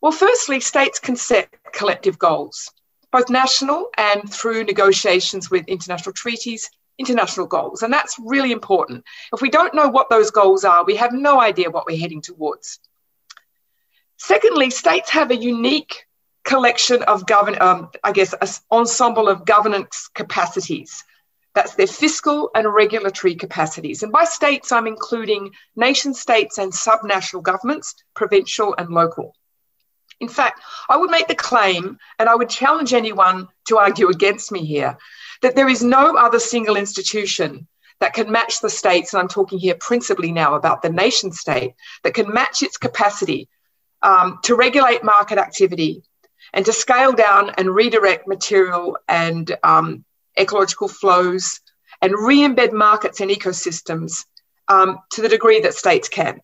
Well, 0.02 0.12
firstly, 0.12 0.60
states 0.60 0.98
can 0.98 1.16
set 1.16 1.48
collective 1.72 2.18
goals 2.18 2.70
both 3.14 3.30
national 3.30 3.90
and 3.96 4.28
through 4.28 4.64
negotiations 4.64 5.48
with 5.48 5.68
international 5.68 6.12
treaties, 6.12 6.68
international 6.98 7.46
goals. 7.46 7.82
And 7.82 7.92
that's 7.92 8.16
really 8.18 8.50
important. 8.50 9.04
If 9.32 9.40
we 9.40 9.50
don't 9.50 9.72
know 9.72 9.88
what 9.88 10.10
those 10.10 10.32
goals 10.32 10.64
are, 10.64 10.84
we 10.84 10.96
have 10.96 11.12
no 11.12 11.40
idea 11.40 11.70
what 11.70 11.86
we're 11.86 11.96
heading 11.96 12.22
towards. 12.22 12.80
Secondly, 14.16 14.68
states 14.70 15.10
have 15.10 15.30
a 15.30 15.36
unique 15.36 16.08
collection 16.42 17.04
of 17.04 17.24
govern, 17.24 17.56
um, 17.60 17.90
I 18.02 18.10
guess, 18.10 18.32
an 18.32 18.48
ensemble 18.72 19.28
of 19.28 19.44
governance 19.44 20.10
capacities. 20.12 21.04
That's 21.54 21.76
their 21.76 21.86
fiscal 21.86 22.50
and 22.56 22.74
regulatory 22.74 23.36
capacities. 23.36 24.02
And 24.02 24.10
by 24.10 24.24
states, 24.24 24.72
I'm 24.72 24.88
including 24.88 25.52
nation 25.76 26.14
states 26.14 26.58
and 26.58 26.72
subnational 26.72 27.44
governments, 27.44 27.94
provincial 28.14 28.74
and 28.76 28.90
local. 28.90 29.36
In 30.20 30.28
fact, 30.28 30.60
I 30.88 30.96
would 30.96 31.10
make 31.10 31.28
the 31.28 31.34
claim, 31.34 31.98
and 32.18 32.28
I 32.28 32.34
would 32.34 32.48
challenge 32.48 32.92
anyone 32.92 33.48
to 33.68 33.78
argue 33.78 34.08
against 34.08 34.52
me 34.52 34.64
here, 34.64 34.96
that 35.42 35.56
there 35.56 35.68
is 35.68 35.82
no 35.82 36.16
other 36.16 36.38
single 36.38 36.76
institution 36.76 37.66
that 38.00 38.14
can 38.14 38.30
match 38.30 38.60
the 38.60 38.70
states, 38.70 39.12
and 39.12 39.20
I'm 39.20 39.28
talking 39.28 39.58
here 39.58 39.74
principally 39.74 40.32
now 40.32 40.54
about 40.54 40.82
the 40.82 40.90
nation 40.90 41.32
state, 41.32 41.74
that 42.02 42.14
can 42.14 42.32
match 42.32 42.62
its 42.62 42.76
capacity 42.76 43.48
um, 44.02 44.38
to 44.44 44.54
regulate 44.54 45.02
market 45.02 45.38
activity 45.38 46.02
and 46.52 46.64
to 46.66 46.72
scale 46.72 47.12
down 47.12 47.50
and 47.56 47.74
redirect 47.74 48.28
material 48.28 48.98
and 49.08 49.56
um, 49.62 50.04
ecological 50.38 50.88
flows 50.88 51.60
and 52.02 52.12
re 52.16 52.38
embed 52.38 52.72
markets 52.72 53.20
and 53.20 53.30
ecosystems 53.30 54.24
um, 54.68 54.98
to 55.10 55.22
the 55.22 55.28
degree 55.28 55.60
that 55.60 55.74
states 55.74 56.08
can. 56.08 56.40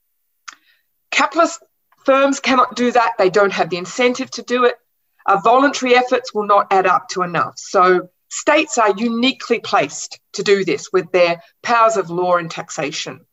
Capitalist 1.11 1.63
firms 2.05 2.41
cannot 2.41 2.77
do 2.77 2.93
that, 2.93 3.15
they 3.19 3.31
don't 3.31 3.53
have 3.53 3.71
the 3.71 3.77
incentive 3.77 4.31
to 4.33 4.43
do 4.43 4.65
it. 4.65 4.77
Uh, 5.27 5.39
voluntary 5.43 5.95
efforts 5.95 6.35
will 6.35 6.47
not 6.47 6.67
add 6.71 6.87
up 6.87 7.09
to 7.11 7.23
enough. 7.23 7.55
So, 7.57 8.09
states 8.29 8.79
are 8.79 8.95
uniquely 8.97 9.59
placed 9.59 10.21
to 10.35 10.43
do 10.43 10.65
this 10.65 10.93
with 10.93 11.11
their 11.13 11.43
powers 11.63 11.97
of 11.97 12.11
law 12.11 12.37
and 12.37 12.51
taxation. 12.51 13.27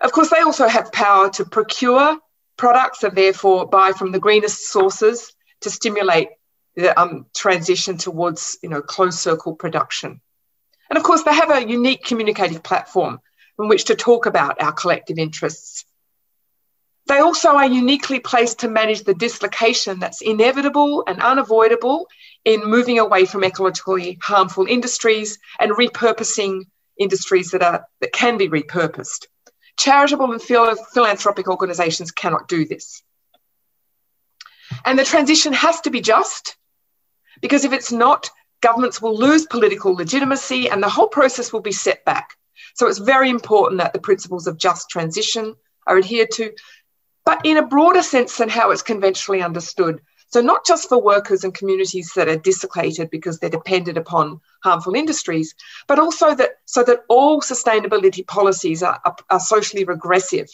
Of 0.00 0.12
course, 0.12 0.30
they 0.30 0.40
also 0.40 0.66
have 0.66 0.90
power 0.90 1.30
to 1.30 1.44
procure 1.44 2.18
products 2.56 3.02
and 3.02 3.16
therefore 3.16 3.66
buy 3.66 3.92
from 3.92 4.12
the 4.12 4.18
greenest 4.18 4.68
sources 4.68 5.32
to 5.60 5.70
stimulate 5.70 6.28
the 6.74 6.98
um, 7.00 7.26
transition 7.34 7.98
towards 7.98 8.58
you 8.62 8.68
know 8.68 8.82
closed 8.82 9.18
circle 9.18 9.54
production. 9.54 10.20
And 10.90 10.96
of 10.96 11.04
course, 11.04 11.22
they 11.22 11.34
have 11.34 11.50
a 11.50 11.66
unique 11.66 12.04
communicative 12.04 12.62
platform 12.62 13.20
in 13.58 13.68
which 13.68 13.84
to 13.86 13.94
talk 13.94 14.26
about 14.26 14.60
our 14.60 14.72
collective 14.72 15.18
interests. 15.18 15.84
They 17.12 17.18
also 17.18 17.50
are 17.50 17.66
uniquely 17.66 18.20
placed 18.20 18.60
to 18.60 18.70
manage 18.70 19.02
the 19.02 19.12
dislocation 19.12 19.98
that's 19.98 20.22
inevitable 20.22 21.04
and 21.06 21.20
unavoidable 21.20 22.08
in 22.46 22.64
moving 22.64 22.98
away 22.98 23.26
from 23.26 23.42
ecologically 23.42 24.16
harmful 24.22 24.64
industries 24.66 25.38
and 25.60 25.72
repurposing 25.72 26.62
industries 26.98 27.50
that 27.50 27.62
are 27.62 27.86
that 28.00 28.14
can 28.14 28.38
be 28.38 28.48
repurposed. 28.48 29.26
Charitable 29.76 30.32
and 30.32 30.40
philanthropic 30.40 31.48
organisations 31.48 32.12
cannot 32.12 32.48
do 32.48 32.64
this. 32.64 33.02
And 34.86 34.98
the 34.98 35.04
transition 35.04 35.52
has 35.52 35.82
to 35.82 35.90
be 35.90 36.00
just, 36.00 36.56
because 37.42 37.66
if 37.66 37.74
it's 37.74 37.92
not, 37.92 38.30
governments 38.62 39.02
will 39.02 39.18
lose 39.18 39.44
political 39.44 39.92
legitimacy 39.92 40.70
and 40.70 40.82
the 40.82 40.88
whole 40.88 41.08
process 41.08 41.52
will 41.52 41.60
be 41.60 41.72
set 41.72 42.06
back. 42.06 42.38
So 42.74 42.86
it's 42.86 43.00
very 43.00 43.28
important 43.28 43.82
that 43.82 43.92
the 43.92 44.00
principles 44.00 44.46
of 44.46 44.56
just 44.56 44.88
transition 44.88 45.54
are 45.86 45.98
adhered 45.98 46.30
to, 46.30 46.52
but 47.24 47.40
in 47.44 47.56
a 47.56 47.66
broader 47.66 48.02
sense 48.02 48.36
than 48.36 48.48
how 48.48 48.70
it's 48.70 48.82
conventionally 48.82 49.42
understood. 49.42 50.00
So, 50.28 50.40
not 50.40 50.64
just 50.64 50.88
for 50.88 51.00
workers 51.00 51.44
and 51.44 51.54
communities 51.54 52.12
that 52.16 52.28
are 52.28 52.36
dislocated 52.36 53.10
because 53.10 53.38
they're 53.38 53.50
dependent 53.50 53.98
upon 53.98 54.40
harmful 54.62 54.94
industries, 54.94 55.54
but 55.86 55.98
also 55.98 56.34
that 56.34 56.52
so 56.64 56.82
that 56.84 57.00
all 57.08 57.42
sustainability 57.42 58.26
policies 58.26 58.82
are, 58.82 58.98
are, 59.04 59.16
are 59.28 59.40
socially 59.40 59.84
regressive. 59.84 60.48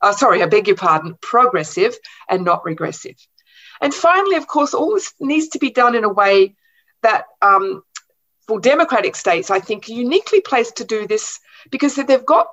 Uh, 0.00 0.12
sorry, 0.12 0.42
I 0.42 0.46
beg 0.46 0.66
your 0.66 0.76
pardon, 0.76 1.16
progressive 1.20 1.94
and 2.30 2.44
not 2.44 2.64
regressive. 2.64 3.16
And 3.80 3.92
finally, 3.92 4.36
of 4.36 4.46
course, 4.46 4.74
all 4.74 4.94
this 4.94 5.12
needs 5.20 5.48
to 5.48 5.58
be 5.58 5.70
done 5.70 5.94
in 5.94 6.04
a 6.04 6.08
way 6.08 6.56
that, 7.02 7.26
um, 7.42 7.82
for 8.46 8.60
democratic 8.60 9.14
states, 9.14 9.50
I 9.50 9.60
think, 9.60 9.88
uniquely 9.88 10.40
placed 10.40 10.76
to 10.76 10.84
do 10.84 11.06
this 11.06 11.38
because 11.70 11.96
they've 11.96 12.24
got 12.24 12.48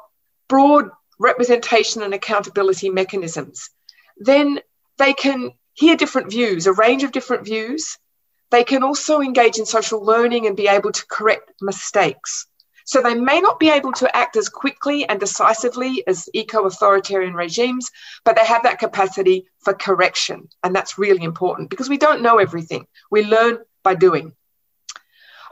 broad 0.48 0.89
representation 1.19 2.01
and 2.01 2.13
accountability 2.13 2.89
mechanisms. 2.89 3.69
Then 4.17 4.60
they 4.98 5.13
can 5.13 5.51
hear 5.74 5.95
different 5.95 6.31
views, 6.31 6.67
a 6.67 6.74
range 6.74 7.03
of 7.03 7.12
different 7.12 7.45
views. 7.45 7.98
They 8.51 8.63
can 8.63 8.84
also 8.84 9.22
engage 9.22 9.57
in 9.57 9.65
social 9.65 10.03
learning 10.03 10.48
and 10.48 10.55
be 10.55 10.67
able 10.67 10.91
to 10.91 11.05
correct 11.07 11.51
mistakes. 11.62 12.48
So 12.86 13.01
they 13.01 13.15
may 13.15 13.41
not 13.41 13.60
be 13.60 13.69
able 13.69 13.93
to 13.93 14.15
act 14.15 14.36
as 14.38 14.48
quickly 14.48 15.10
and 15.10 15.19
decisively 15.19 16.03
as 16.05 16.29
eco 16.34 16.65
authoritarian 16.65 17.34
regimes, 17.34 17.89
but 18.24 18.36
they 18.36 18.45
have 18.45 18.63
that 18.63 18.77
capacity 18.77 19.48
for 19.60 19.74
correction. 19.74 20.50
And 20.63 20.75
that's 20.75 21.00
really 21.00 21.24
important 21.24 21.72
because 21.72 21.89
we 21.89 21.98
don't 21.98 22.22
know 22.22 22.38
everything. 22.38 22.86
We 23.10 23.24
learn 23.24 23.57
by 23.84 23.95
doing. 23.95 24.34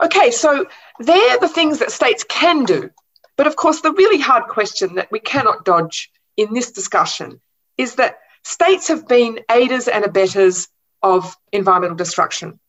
Okay, 0.00 0.30
so 0.30 0.66
they're 1.00 1.38
the 1.38 1.48
things 1.48 1.80
that 1.80 1.90
states 1.90 2.24
can 2.28 2.64
do. 2.64 2.90
But 3.36 3.46
of 3.46 3.56
course, 3.56 3.80
the 3.80 3.92
really 3.92 4.20
hard 4.20 4.44
question 4.44 4.94
that 4.94 5.10
we 5.10 5.20
cannot 5.20 5.64
dodge 5.64 6.10
in 6.36 6.52
this 6.52 6.72
discussion 6.72 7.40
is 7.76 7.96
that 7.96 8.18
states 8.42 8.88
have 8.88 9.08
been 9.08 9.40
aiders 9.50 9.88
and 9.88 10.04
abettors 10.04 10.68
of 11.02 11.36
environmental 11.52 11.96
destruction. 11.96 12.60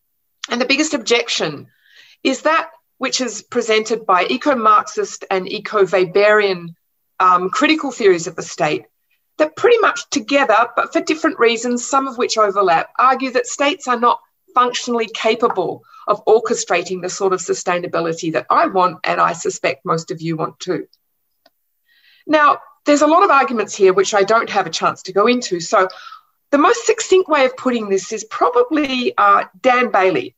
And 0.50 0.60
the 0.60 0.66
biggest 0.66 0.94
objection 0.94 1.68
is 2.24 2.42
that 2.42 2.72
which 2.98 3.22
is 3.22 3.42
presented 3.42 4.06
by 4.06 4.26
eco 4.26 4.56
Marxist 4.56 5.26
and 5.30 5.52
eco 5.52 5.84
Weberian 5.86 6.76
um, 7.20 7.50
critical 7.50 7.92
theories 7.92 8.28
of 8.28 8.36
the 8.36 8.42
state, 8.42 8.86
that 9.38 9.56
pretty 9.56 9.78
much 9.80 10.10
together, 10.10 10.70
but 10.76 10.94
for 10.94 11.02
different 11.02 11.40
reasons, 11.40 11.86
some 11.86 12.08
of 12.08 12.18
which 12.18 12.38
overlap, 12.38 12.90
argue 12.98 13.32
that 13.32 13.48
states 13.48 13.88
are 13.88 14.00
not 14.00 14.20
functionally 14.54 15.08
capable 15.14 15.84
of 16.08 16.24
orchestrating 16.26 17.02
the 17.02 17.10
sort 17.10 17.34
of 17.34 17.40
sustainability 17.40 18.34
that 18.34 18.46
I 18.50 18.68
want, 18.68 19.00
and 19.04 19.20
I 19.20 19.34
suspect 19.34 19.86
most 19.86 20.12
of 20.12 20.22
you 20.22 20.38
want 20.38 20.60
too. 20.60 20.88
Now, 22.28 22.60
there's 22.86 23.02
a 23.02 23.08
lot 23.08 23.24
of 23.24 23.32
arguments 23.32 23.76
here 23.76 23.94
which 23.94 24.14
I 24.14 24.24
don't 24.24 24.50
have 24.50 24.68
a 24.68 24.72
chance 24.72 25.04
to 25.04 25.14
go 25.14 25.28
into. 25.28 25.60
So, 25.60 25.88
the 26.52 26.58
most 26.58 26.86
succinct 26.86 27.28
way 27.28 27.46
of 27.46 27.58
putting 27.58 27.90
this 27.90 28.14
is 28.14 28.24
probably 28.24 29.14
uh, 29.18 29.46
Dan 29.60 29.92
Bailey, 29.92 30.36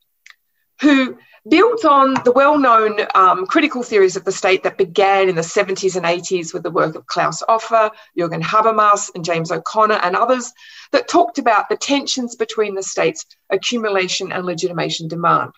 who 0.81 1.17
builds 1.49 1.85
on 1.85 2.15
the 2.25 2.31
well 2.31 2.57
known 2.57 2.99
um, 3.15 3.45
critical 3.45 3.83
theories 3.83 4.15
of 4.15 4.25
the 4.25 4.31
state 4.31 4.63
that 4.63 4.77
began 4.77 5.29
in 5.29 5.35
the 5.35 5.41
70s 5.41 5.95
and 5.95 6.05
80s 6.05 6.53
with 6.53 6.63
the 6.63 6.71
work 6.71 6.95
of 6.95 7.05
Claus 7.05 7.43
Offe, 7.47 7.91
Jürgen 8.17 8.41
Habermas, 8.41 9.11
and 9.13 9.23
James 9.23 9.51
O'Connor, 9.51 9.99
and 10.03 10.15
others 10.15 10.53
that 10.91 11.07
talked 11.07 11.37
about 11.37 11.69
the 11.69 11.77
tensions 11.77 12.35
between 12.35 12.75
the 12.75 12.83
state's 12.83 13.25
accumulation 13.49 14.31
and 14.31 14.45
legitimation 14.45 15.07
demand. 15.07 15.51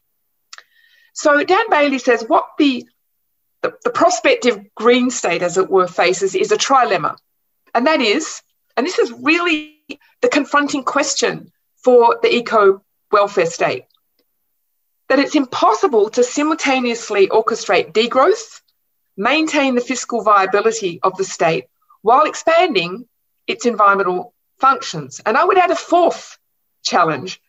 So 1.14 1.44
Dan 1.44 1.70
Bailey 1.70 2.00
says 2.00 2.24
what 2.28 2.48
the, 2.58 2.88
the, 3.62 3.74
the 3.84 3.90
prospective 3.90 4.74
green 4.76 5.10
state, 5.10 5.42
as 5.42 5.58
it 5.58 5.70
were, 5.70 5.88
faces 5.88 6.36
is 6.36 6.52
a 6.52 6.58
trilemma. 6.58 7.18
And 7.76 7.88
that 7.88 8.02
is, 8.02 8.42
and 8.78 8.86
this 8.86 9.00
is 9.00 9.12
really 9.12 9.78
the 10.22 10.30
confronting 10.30 10.84
question 10.84 11.52
for 11.84 12.20
the 12.22 12.34
eco 12.34 12.84
welfare 13.12 13.46
state 13.46 13.86
that 15.10 15.20
it's 15.20 15.36
impossible 15.36 16.10
to 16.12 16.24
simultaneously 16.24 17.28
orchestrate 17.28 17.92
degrowth, 17.92 18.62
maintain 19.18 19.76
the 19.76 19.82
fiscal 19.82 20.22
viability 20.24 21.00
of 21.04 21.18
the 21.18 21.24
state 21.24 21.66
while 22.02 22.24
expanding 22.24 23.08
its 23.48 23.66
environmental 23.66 24.34
functions. 24.60 25.20
And 25.26 25.36
I 25.36 25.44
would 25.44 25.58
add 25.58 25.72
a 25.72 25.76
fourth 25.76 26.38
challenge 26.84 27.42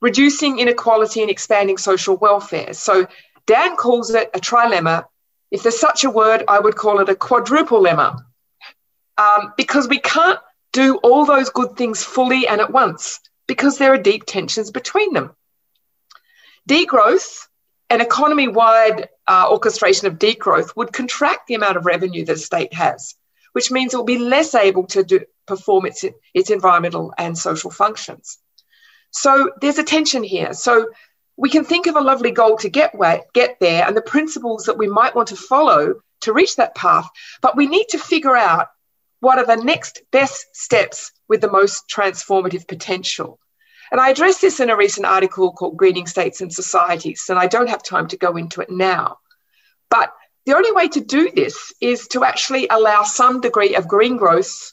reducing 0.00 0.58
inequality 0.58 1.20
and 1.22 1.30
expanding 1.30 1.78
social 1.78 2.16
welfare. 2.16 2.72
So 2.72 3.06
Dan 3.46 3.76
calls 3.76 4.10
it 4.10 4.30
a 4.34 4.40
trilemma. 4.40 5.04
If 5.50 5.62
there's 5.62 5.78
such 5.78 6.04
a 6.04 6.10
word, 6.10 6.44
I 6.48 6.58
would 6.58 6.76
call 6.76 6.98
it 7.00 7.08
a 7.08 7.14
quadruple 7.14 7.82
lemma 7.82 8.24
um, 9.18 9.52
because 9.56 9.86
we 9.86 10.00
can't 10.00 10.40
do 10.72 10.96
all 11.02 11.24
those 11.24 11.50
good 11.50 11.76
things 11.76 12.02
fully 12.02 12.48
and 12.48 12.60
at 12.60 12.72
once 12.72 13.20
because 13.46 13.78
there 13.78 13.92
are 13.92 13.98
deep 13.98 14.24
tensions 14.26 14.70
between 14.70 15.12
them. 15.12 15.36
Degrowth, 16.68 17.48
an 17.90 18.00
economy 18.00 18.48
wide 18.48 19.08
uh, 19.26 19.48
orchestration 19.50 20.06
of 20.06 20.18
degrowth, 20.18 20.76
would 20.76 20.92
contract 20.92 21.46
the 21.46 21.54
amount 21.54 21.76
of 21.76 21.86
revenue 21.86 22.24
that 22.24 22.36
a 22.36 22.38
state 22.38 22.72
has, 22.74 23.14
which 23.52 23.70
means 23.70 23.92
it 23.92 23.96
will 23.96 24.04
be 24.04 24.18
less 24.18 24.54
able 24.54 24.86
to 24.86 25.02
do, 25.02 25.20
perform 25.46 25.86
its, 25.86 26.04
its 26.34 26.50
environmental 26.50 27.12
and 27.18 27.36
social 27.36 27.70
functions. 27.70 28.38
So 29.10 29.52
there's 29.60 29.78
a 29.78 29.84
tension 29.84 30.22
here. 30.22 30.54
So 30.54 30.90
we 31.36 31.50
can 31.50 31.64
think 31.64 31.86
of 31.86 31.96
a 31.96 32.00
lovely 32.00 32.30
goal 32.30 32.56
to 32.58 32.68
get, 32.68 32.94
where, 32.94 33.22
get 33.34 33.58
there 33.60 33.86
and 33.86 33.96
the 33.96 34.02
principles 34.02 34.64
that 34.66 34.78
we 34.78 34.88
might 34.88 35.14
want 35.14 35.28
to 35.28 35.36
follow 35.36 36.00
to 36.22 36.32
reach 36.32 36.56
that 36.56 36.74
path, 36.74 37.08
but 37.40 37.56
we 37.56 37.66
need 37.66 37.86
to 37.90 37.98
figure 37.98 38.36
out 38.36 38.68
what 39.20 39.38
are 39.38 39.46
the 39.46 39.62
next 39.62 40.02
best 40.10 40.46
steps 40.52 41.12
with 41.28 41.40
the 41.40 41.50
most 41.50 41.88
transformative 41.88 42.66
potential. 42.66 43.38
And 43.92 44.00
I 44.00 44.08
addressed 44.08 44.40
this 44.40 44.58
in 44.58 44.70
a 44.70 44.76
recent 44.76 45.04
article 45.04 45.52
called 45.52 45.76
Greening 45.76 46.06
States 46.06 46.40
and 46.40 46.50
Societies, 46.50 47.26
and 47.28 47.38
I 47.38 47.46
don't 47.46 47.68
have 47.68 47.82
time 47.82 48.08
to 48.08 48.16
go 48.16 48.36
into 48.38 48.62
it 48.62 48.70
now. 48.70 49.18
But 49.90 50.14
the 50.46 50.56
only 50.56 50.72
way 50.72 50.88
to 50.88 51.00
do 51.00 51.30
this 51.30 51.74
is 51.78 52.08
to 52.08 52.24
actually 52.24 52.66
allow 52.68 53.02
some 53.02 53.42
degree 53.42 53.76
of 53.76 53.86
green 53.86 54.16
growth 54.16 54.72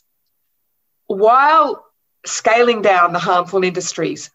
while 1.06 1.84
scaling 2.24 2.80
down 2.80 3.12
the 3.12 3.18
harmful 3.18 3.62
industries 3.62 4.30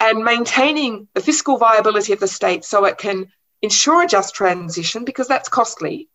and 0.00 0.24
maintaining 0.24 1.06
the 1.14 1.20
fiscal 1.20 1.56
viability 1.56 2.12
of 2.12 2.18
the 2.18 2.26
state 2.26 2.64
so 2.64 2.84
it 2.84 2.98
can 2.98 3.30
ensure 3.62 4.02
a 4.02 4.08
just 4.08 4.34
transition 4.34 5.04
because 5.04 5.28
that's 5.28 5.48
costly, 5.48 6.08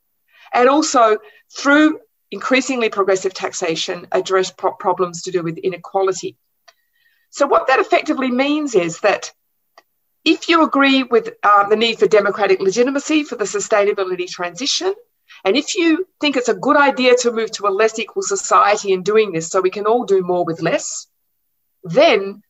and 0.53 0.67
also 0.67 1.17
through 1.49 2.01
increasingly 2.29 2.89
progressive 2.89 3.33
taxation, 3.33 4.05
address 4.11 4.51
pro- 4.51 4.73
problems 4.73 5.21
to 5.23 5.31
do 5.31 5.41
with 5.41 5.57
inequality. 5.57 6.37
So, 7.31 7.47
what 7.47 7.67
that 7.67 7.79
effectively 7.79 8.29
means 8.29 8.75
is 8.75 8.99
that 8.99 9.31
if 10.23 10.49
you 10.49 10.63
agree 10.63 11.03
with 11.03 11.29
uh, 11.41 11.67
the 11.67 11.77
need 11.77 11.97
for 11.97 12.07
democratic 12.07 12.59
legitimacy 12.59 13.23
for 13.23 13.37
the 13.37 13.45
sustainability 13.45 14.29
transition, 14.29 14.93
and 15.45 15.55
if 15.55 15.75
you 15.75 16.07
think 16.19 16.35
it's 16.35 16.49
a 16.49 16.53
good 16.53 16.75
idea 16.75 17.15
to 17.17 17.31
move 17.31 17.49
to 17.51 17.67
a 17.67 17.69
less 17.69 17.97
equal 17.97 18.21
society 18.21 18.91
in 18.91 19.01
doing 19.01 19.31
this 19.31 19.47
so 19.47 19.61
we 19.61 19.69
can 19.69 19.87
all 19.87 20.03
do 20.03 20.21
more 20.21 20.45
with 20.45 20.61
less, 20.61 21.07
then 21.83 22.43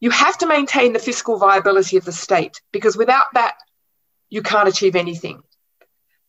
you 0.00 0.10
have 0.10 0.38
to 0.38 0.46
maintain 0.46 0.94
the 0.94 0.98
fiscal 0.98 1.38
viability 1.38 1.98
of 1.98 2.04
the 2.04 2.10
state 2.10 2.60
because 2.72 2.96
without 2.96 3.26
that, 3.34 3.54
you 4.30 4.42
can't 4.42 4.68
achieve 4.68 4.96
anything. 4.96 5.42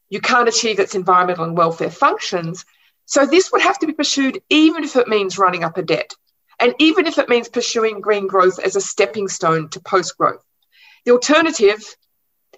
You 0.10 0.20
can't 0.20 0.50
achieve 0.50 0.80
its 0.80 0.94
environmental 0.94 1.46
and 1.46 1.58
welfare 1.58 1.90
functions. 1.90 2.66
So 3.06 3.26
this 3.26 3.52
would 3.52 3.62
have 3.62 3.80
to 3.80 3.88
be 3.88 3.94
pursued 3.94 4.42
even 4.50 4.84
if 4.84 4.98
it 4.98 5.08
means 5.08 5.40
running 5.40 5.64
up 5.64 5.78
a 5.78 5.82
debt 5.82 6.14
and 6.64 6.74
even 6.80 7.08
if 7.08 7.18
it 7.18 7.28
means 7.28 7.50
pursuing 7.50 8.00
green 8.00 8.26
growth 8.26 8.58
as 8.58 8.78
a 8.78 8.82
stepping 8.82 9.28
stone 9.28 9.68
to 9.68 9.82
post 9.82 10.18
growth. 10.18 10.42
The 11.04 11.12
alternative 11.12 11.84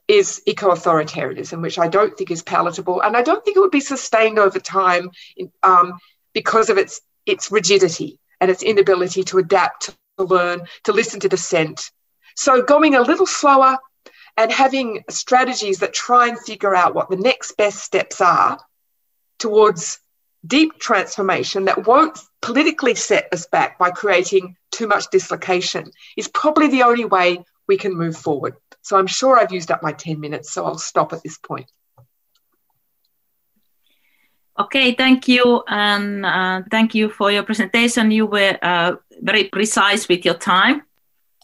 is 0.08 0.44
eco 0.46 0.70
authoritarianism, 0.70 1.60
which 1.60 1.80
I 1.80 1.88
don't 1.88 2.16
think 2.16 2.30
is 2.30 2.44
palatable, 2.44 3.02
and 3.02 3.18
I 3.18 3.24
don't 3.24 3.44
think 3.44 3.58
it 3.58 3.62
would 3.62 3.72
be 3.72 3.80
sustained 3.80 4.38
over 4.38 4.60
time 4.60 5.10
um, 5.64 5.94
because 6.36 6.70
of 6.70 6.78
its 6.78 7.02
its 7.26 7.52
rigidity 7.52 8.20
and 8.40 8.52
its 8.52 8.62
inability 8.62 9.24
to 9.24 9.40
adapt, 9.40 9.90
to 10.20 10.24
learn, 10.24 10.68
to 10.84 10.92
listen 10.92 11.20
to 11.22 11.30
dissent. 11.30 11.90
So 12.36 12.62
going 12.62 12.94
a 12.94 13.02
little 13.02 13.26
slower 13.26 13.80
and 14.38 14.52
having 14.52 15.04
strategies 15.10 15.80
that 15.80 15.96
try 15.96 16.28
and 16.28 16.38
figure 16.38 16.76
out 16.76 16.94
what 16.94 17.10
the 17.10 17.16
next 17.16 17.54
best 17.54 17.80
steps 17.80 18.22
are 18.22 18.60
towards 19.40 20.00
deep 20.46 20.78
transformation 20.78 21.66
that 21.66 21.88
won't 21.88 22.20
politically 22.46 22.94
set 22.94 23.28
us 23.34 23.48
back 23.48 23.80
by 23.80 23.90
creating 23.90 24.56
too 24.72 24.88
much 24.88 25.10
dislocation 25.10 25.92
is 26.16 26.28
probably 26.28 26.68
the 26.68 26.84
only 26.84 27.06
way 27.06 27.44
we 27.68 27.76
can 27.76 27.94
move 27.96 28.16
forward. 28.16 28.56
So 28.84 28.98
I'm 28.98 29.08
sure 29.08 29.40
I've 29.40 29.52
used 29.52 29.72
up 29.72 29.82
my 29.82 29.92
10 29.92 30.20
minutes, 30.20 30.54
so 30.54 30.64
I'll 30.64 30.78
stop 30.78 31.12
at 31.12 31.24
this 31.24 31.40
point. 31.40 31.66
Okay, 34.60 34.94
thank 34.94 35.28
you. 35.28 35.64
And 35.68 36.24
uh, 36.24 36.62
thank 36.70 36.94
you 36.94 37.10
for 37.10 37.32
your 37.32 37.42
presentation. 37.42 38.12
You 38.12 38.28
were 38.28 38.58
uh, 38.62 38.96
very 39.22 39.46
precise 39.46 40.08
with 40.08 40.24
your 40.24 40.36
time. 40.36 40.84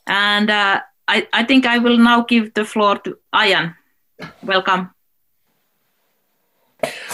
And 0.05 0.51
uh, 0.51 0.81
I, 1.08 1.27
I 1.34 1.43
think 1.43 1.65
I 1.65 1.79
will 1.79 1.98
now 1.98 2.22
give 2.22 2.53
the 2.53 2.63
floor 2.63 3.00
to 3.00 3.17
Ian. 3.36 3.75
Welcome. 4.43 4.91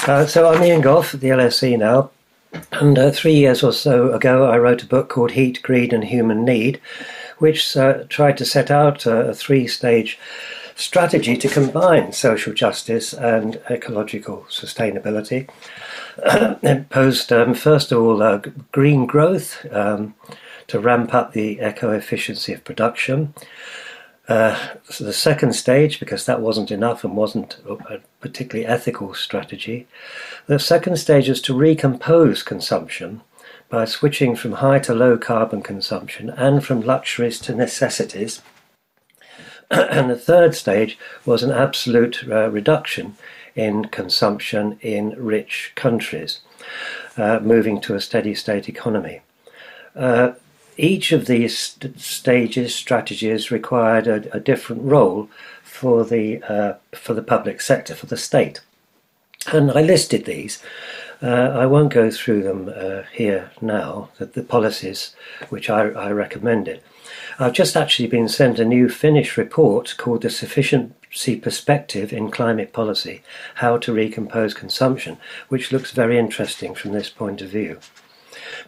Uh, 0.05 0.25
so 0.25 0.51
I'm 0.51 0.61
Ian 0.61 0.81
Gough, 0.81 1.13
at 1.13 1.21
the 1.21 1.29
LSE 1.29 1.79
now. 1.79 2.11
And 2.71 2.97
uh, 2.97 3.11
three 3.11 3.35
years 3.35 3.63
or 3.63 3.73
so 3.73 4.13
ago, 4.13 4.45
I 4.45 4.57
wrote 4.57 4.83
a 4.83 4.87
book 4.87 5.09
called 5.09 5.31
Heat, 5.31 5.61
Greed 5.61 5.93
and 5.93 6.03
Human 6.03 6.45
Need, 6.45 6.79
which 7.39 7.75
uh, 7.75 8.03
tried 8.09 8.37
to 8.37 8.45
set 8.45 8.71
out 8.71 9.05
a 9.05 9.33
three 9.33 9.67
stage 9.67 10.17
strategy 10.75 11.35
to 11.35 11.49
combine 11.49 12.13
social 12.13 12.53
justice 12.53 13.13
and 13.13 13.59
ecological 13.69 14.45
sustainability. 14.49 15.49
it 16.63 16.89
posed, 16.89 17.33
um, 17.33 17.53
first 17.53 17.91
of 17.91 17.99
all, 18.01 18.21
uh, 18.21 18.41
green 18.71 19.05
growth 19.05 19.65
um, 19.71 20.13
to 20.67 20.79
ramp 20.79 21.13
up 21.13 21.33
the 21.33 21.59
eco 21.61 21.91
efficiency 21.91 22.53
of 22.53 22.63
production. 22.63 23.33
Uh, 24.27 24.75
so 24.89 25.05
the 25.05 25.13
second 25.13 25.53
stage, 25.53 25.99
because 25.99 26.25
that 26.25 26.41
wasn't 26.41 26.69
enough 26.69 27.03
and 27.03 27.15
wasn't 27.15 27.57
a 27.67 27.99
particularly 28.19 28.65
ethical 28.65 29.13
strategy, 29.13 29.87
the 30.47 30.59
second 30.59 30.97
stage 30.97 31.29
is 31.29 31.41
to 31.41 31.57
recompose 31.57 32.43
consumption 32.43 33.21
by 33.69 33.85
switching 33.85 34.35
from 34.35 34.53
high 34.53 34.79
to 34.79 34.93
low 34.93 35.17
carbon 35.17 35.61
consumption 35.61 36.29
and 36.29 36.65
from 36.65 36.81
luxuries 36.81 37.39
to 37.39 37.55
necessities. 37.55 38.41
and 39.71 40.09
the 40.09 40.17
third 40.17 40.55
stage 40.55 40.97
was 41.25 41.43
an 41.43 41.51
absolute 41.51 42.23
uh, 42.29 42.49
reduction 42.49 43.15
in 43.55 43.85
consumption 43.85 44.77
in 44.81 45.09
rich 45.17 45.71
countries, 45.75 46.41
uh, 47.17 47.39
moving 47.41 47.81
to 47.81 47.95
a 47.95 48.01
steady 48.01 48.35
state 48.35 48.69
economy. 48.69 49.21
Uh, 49.95 50.33
each 50.77 51.11
of 51.11 51.25
these 51.25 51.57
st- 51.57 51.99
stages, 51.99 52.73
strategies, 52.73 53.51
required 53.51 54.07
a, 54.07 54.35
a, 54.35 54.39
different 54.39 54.83
role 54.83 55.29
for 55.63 56.03
the 56.03 56.41
uh, 56.43 56.73
for 56.95 57.13
the 57.13 57.21
public 57.21 57.61
sector, 57.61 57.95
for 57.95 58.05
the 58.05 58.17
state, 58.17 58.61
and 59.51 59.71
I 59.71 59.81
listed 59.81 60.25
these. 60.25 60.61
Uh, 61.21 61.51
I 61.55 61.65
won't 61.65 61.93
go 61.93 62.11
through 62.11 62.43
them 62.43 62.71
uh, 62.75 63.03
here 63.11 63.51
now. 63.59 64.09
The, 64.19 64.27
the, 64.27 64.43
policies 64.43 65.15
which 65.49 65.67
I, 65.67 65.89
I 65.89 66.11
recommended. 66.11 66.83
I've 67.39 67.53
just 67.53 67.75
actually 67.75 68.07
been 68.07 68.29
sent 68.29 68.59
a 68.59 68.65
new 68.65 68.87
Finnish 68.87 69.35
report 69.35 69.95
called 69.97 70.21
the 70.21 70.29
Sufficiency 70.29 71.35
Perspective 71.35 72.13
in 72.13 72.29
Climate 72.29 72.71
Policy: 72.71 73.23
How 73.55 73.77
to 73.77 73.93
Recompose 73.93 74.53
Consumption, 74.53 75.17
which 75.49 75.71
looks 75.71 75.91
very 75.91 76.19
interesting 76.19 76.75
from 76.75 76.91
this 76.91 77.09
point 77.09 77.41
of 77.41 77.49
view. 77.49 77.79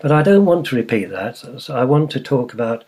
But 0.02 0.12
I 0.12 0.22
don't 0.22 0.46
want 0.46 0.66
to 0.68 0.76
repeat 0.76 1.10
that. 1.12 1.38
So 1.38 1.76
I 1.76 1.84
want 1.84 2.12
to 2.12 2.20
talk 2.20 2.54
about 2.54 2.84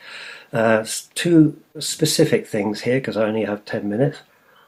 uh, 0.54 0.86
two 1.16 1.62
specific 1.80 2.48
things 2.48 2.82
here 2.82 3.00
because 3.00 3.18
I 3.18 3.24
only 3.24 3.46
have 3.46 3.66
10 3.66 3.90
minutes. 3.90 4.20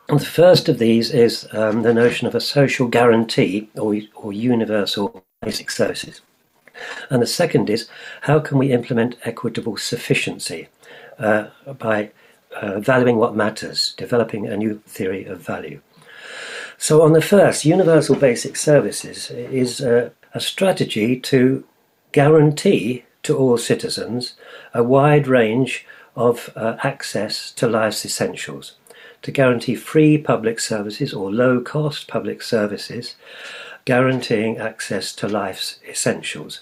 And 0.10 0.20
the 0.20 0.26
first 0.26 0.68
of 0.68 0.80
these 0.80 1.12
is 1.12 1.48
um, 1.54 1.82
the 1.82 1.94
notion 1.94 2.28
of 2.28 2.36
a 2.36 2.42
social 2.42 2.88
guarantee 2.88 3.70
or, 3.76 3.96
or 4.16 4.34
universal 4.34 5.24
basic 5.42 5.72
services. 5.72 6.22
And 7.10 7.22
the 7.22 7.28
second 7.28 7.70
is 7.70 7.88
how 8.22 8.40
can 8.40 8.58
we 8.58 8.72
implement 8.72 9.18
equitable 9.24 9.78
sufficiency 9.78 10.68
uh, 11.20 11.48
by 11.78 12.12
uh, 12.62 12.80
valuing 12.80 13.18
what 13.18 13.36
matters, 13.36 13.94
developing 13.98 14.48
a 14.48 14.58
new 14.58 14.82
theory 14.86 15.26
of 15.26 15.40
value. 15.40 15.82
So, 16.78 17.02
on 17.02 17.14
the 17.14 17.22
first, 17.22 17.66
universal 17.66 18.16
basic 18.16 18.56
services 18.56 19.32
is 19.32 19.80
a 19.80 20.12
strategy 20.40 21.20
to 21.22 21.64
guarantee 22.14 23.04
to 23.24 23.38
all 23.38 23.58
citizens 23.58 24.36
a 24.74 24.82
wide 24.82 25.28
range 25.28 25.86
of 26.16 26.50
uh, 26.56 26.78
access 26.84 27.52
to 27.52 27.68
life's 27.68 28.06
essentials, 28.06 28.74
to 29.22 29.32
guarantee 29.32 29.76
free 29.76 30.18
public 30.18 30.60
services 30.60 31.14
or 31.14 31.32
low 31.32 31.60
cost 31.60 32.08
public 32.08 32.42
services, 32.42 33.16
guaranteeing 33.86 34.58
access 34.58 35.14
to 35.14 35.28
life's 35.28 35.80
essentials. 35.90 36.62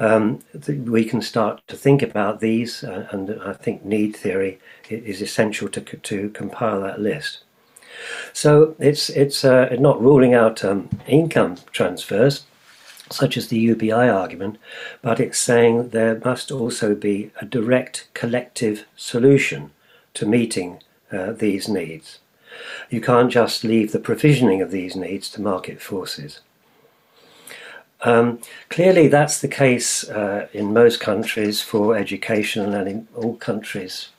Um, 0.00 0.40
we 0.68 1.04
can 1.04 1.22
start 1.22 1.60
to 1.68 1.76
think 1.76 2.02
about 2.02 2.40
these, 2.40 2.84
uh, 2.84 3.08
and 3.10 3.40
I 3.42 3.52
think 3.52 3.84
need 3.84 4.14
theory 4.14 4.58
is 4.88 5.22
essential 5.22 5.68
to, 5.70 5.80
to 5.80 6.30
compile 6.30 6.80
that 6.82 7.00
list. 7.00 7.40
So 8.32 8.76
it's 8.78 9.10
it's 9.10 9.44
uh, 9.44 9.74
not 9.80 10.00
ruling 10.00 10.34
out 10.34 10.64
um, 10.64 10.88
income 11.08 11.56
transfers, 11.72 12.46
such 13.10 13.36
as 13.36 13.48
the 13.48 13.58
UBI 13.58 13.92
argument, 13.92 14.58
but 15.02 15.20
it's 15.20 15.38
saying 15.38 15.90
there 15.90 16.20
must 16.24 16.50
also 16.50 16.94
be 16.94 17.30
a 17.40 17.44
direct 17.44 18.08
collective 18.14 18.84
solution 18.96 19.70
to 20.14 20.26
meeting 20.26 20.80
uh, 21.12 21.32
these 21.32 21.68
needs. 21.68 22.18
You 22.90 23.00
can't 23.00 23.30
just 23.30 23.64
leave 23.64 23.92
the 23.92 24.00
provisioning 24.00 24.60
of 24.62 24.70
these 24.70 24.96
needs 24.96 25.30
to 25.30 25.40
market 25.40 25.80
forces. 25.80 26.40
Um, 28.02 28.38
clearly, 28.68 29.08
that's 29.08 29.40
the 29.40 29.48
case 29.48 30.08
uh, 30.08 30.48
in 30.52 30.72
most 30.72 31.00
countries 31.00 31.60
for 31.60 31.96
education 31.96 32.72
and 32.74 32.88
in 32.88 33.08
all 33.14 33.36
countries, 33.36 34.10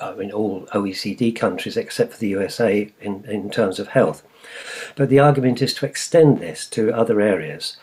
uh, 0.00 0.16
in 0.18 0.32
all 0.32 0.66
OECD 0.74 1.34
countries 1.34 1.76
except 1.76 2.12
for 2.12 2.18
the 2.18 2.28
USA 2.28 2.90
in, 3.00 3.24
in 3.24 3.50
terms 3.50 3.78
of 3.78 3.88
health. 3.88 4.22
But 4.96 5.08
the 5.08 5.18
argument 5.18 5.62
is 5.62 5.74
to 5.74 5.86
extend 5.86 6.38
this 6.38 6.66
to 6.68 6.92
other 6.92 7.20
areas. 7.20 7.76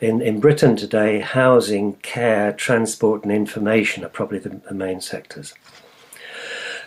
In, 0.00 0.20
in 0.20 0.40
Britain 0.40 0.76
today, 0.76 1.20
housing, 1.20 1.94
care, 1.94 2.52
transport, 2.52 3.22
and 3.22 3.32
information 3.32 4.04
are 4.04 4.08
probably 4.08 4.38
the, 4.38 4.60
the 4.68 4.74
main 4.74 5.00
sectors. 5.00 5.54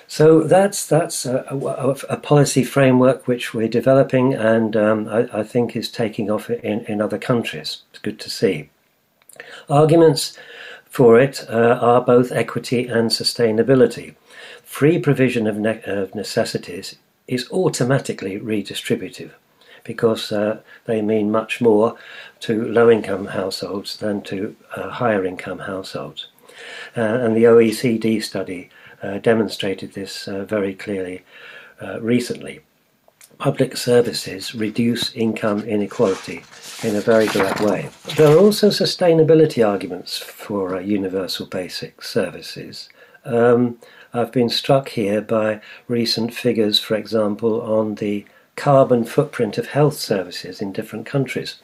So 0.08 0.42
that's 0.42 0.86
that's 0.86 1.26
a, 1.26 1.46
a, 1.50 1.92
a, 2.10 2.18
policy 2.18 2.66
framework 2.66 3.30
which 3.30 3.54
we're 3.54 3.70
developing, 3.70 4.34
and 4.34 4.76
um, 4.76 5.08
I, 5.08 5.30
I, 5.32 5.44
think 5.44 5.74
is 5.74 5.90
taking 5.90 6.30
off 6.30 6.50
in, 6.50 6.82
in 6.82 7.02
other 7.02 7.18
countries. 7.18 7.84
It's 7.92 8.00
good 8.00 8.20
to 8.20 8.30
see. 8.30 8.70
Arguments 9.70 10.38
for 10.90 11.18
it 11.18 11.46
uh, 11.50 11.80
are 11.82 12.02
both 12.02 12.34
equity 12.34 12.88
and 12.88 13.10
sustainability. 13.10 14.16
Free 14.72 15.00
provision 15.00 15.48
of, 15.48 15.58
ne- 15.58 15.84
of 15.84 16.16
necessities 16.16 16.96
is 17.28 17.52
automatically 17.52 18.40
redistributive 18.40 19.32
because 19.84 20.32
uh, 20.32 20.62
they 20.86 21.02
mean 21.02 21.30
much 21.30 21.60
more 21.60 21.98
to 22.40 22.70
low 22.70 22.90
income 22.90 23.26
households 23.26 23.98
than 23.98 24.22
to 24.22 24.56
uh, 24.78 24.90
higher 24.90 25.26
income 25.26 25.60
households. 25.60 26.28
Uh, 26.96 27.02
and 27.02 27.36
the 27.36 27.44
OECD 27.44 28.24
study 28.24 28.70
uh, 29.04 29.18
demonstrated 29.18 29.92
this 29.92 30.26
uh, 30.26 30.46
very 30.46 30.74
clearly 30.74 31.26
uh, 31.82 32.00
recently. 32.00 32.62
Public 33.40 33.76
services 33.76 34.56
reduce 34.56 35.14
income 35.14 35.64
inequality 35.66 36.44
in 36.82 36.96
a 36.96 37.02
very 37.02 37.28
direct 37.28 37.60
way. 37.60 37.90
There 38.16 38.34
are 38.34 38.40
also 38.40 38.70
sustainability 38.70 39.68
arguments 39.68 40.18
for 40.18 40.80
universal 40.80 41.46
basic 41.46 42.02
services. 42.02 42.88
Um, 43.26 43.78
I've 44.14 44.32
been 44.32 44.50
struck 44.50 44.90
here 44.90 45.22
by 45.22 45.62
recent 45.88 46.34
figures, 46.34 46.80
for 46.80 46.96
example, 46.96 47.62
on 47.62 47.96
the 47.96 48.26
carbon 48.56 49.06
footprint 49.06 49.58
of 49.58 49.68
health 49.68 49.96
services 49.96 50.62
in 50.62 50.74
different 50.74 51.06
countries. 51.06 51.56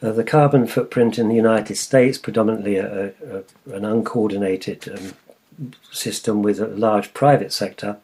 Uh, 0.00 0.12
the 0.12 0.24
carbon 0.24 0.66
footprint 0.66 1.18
in 1.18 1.28
the 1.28 1.34
United 1.34 1.76
States, 1.76 2.18
predominantly 2.18 2.76
a, 2.76 3.08
a, 3.08 3.42
an 3.72 3.84
uncoordinated 3.84 4.88
um, 4.88 5.72
system 5.90 6.42
with 6.42 6.60
a 6.60 6.68
large 6.68 7.12
private 7.12 7.52
sector, 7.52 7.98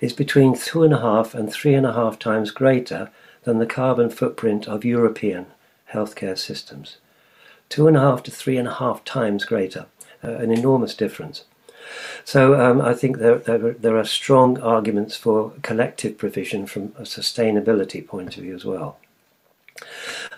is 0.00 0.12
between 0.12 0.56
two 0.56 0.82
and 0.82 0.94
a 0.94 1.00
half 1.00 1.34
and 1.34 1.52
three 1.52 1.74
and 1.74 1.84
a 1.84 1.92
half 1.92 2.18
times 2.18 2.50
greater 2.50 3.10
than 3.42 3.58
the 3.58 3.66
carbon 3.66 4.08
footprint 4.08 4.66
of 4.66 4.84
European 4.84 5.46
healthcare 5.92 6.38
systems. 6.38 6.98
Two 7.68 7.86
and 7.88 7.96
a 7.96 8.00
half 8.00 8.22
to 8.22 8.30
three 8.30 8.56
and 8.56 8.68
a 8.68 8.74
half 8.74 9.04
times 9.04 9.44
greater, 9.44 9.86
uh, 10.22 10.36
an 10.36 10.50
enormous 10.50 10.94
difference. 10.94 11.44
So 12.24 12.60
um, 12.60 12.80
I 12.80 12.94
think 12.94 13.18
there, 13.18 13.38
there, 13.38 13.72
there, 13.72 13.96
are 13.96 14.04
strong 14.04 14.58
arguments 14.60 15.16
for 15.16 15.52
collective 15.62 16.16
provision 16.16 16.66
from 16.66 16.92
a 16.98 17.02
sustainability 17.02 18.06
point 18.06 18.36
of 18.36 18.42
view 18.42 18.54
as 18.54 18.64
well. 18.64 18.98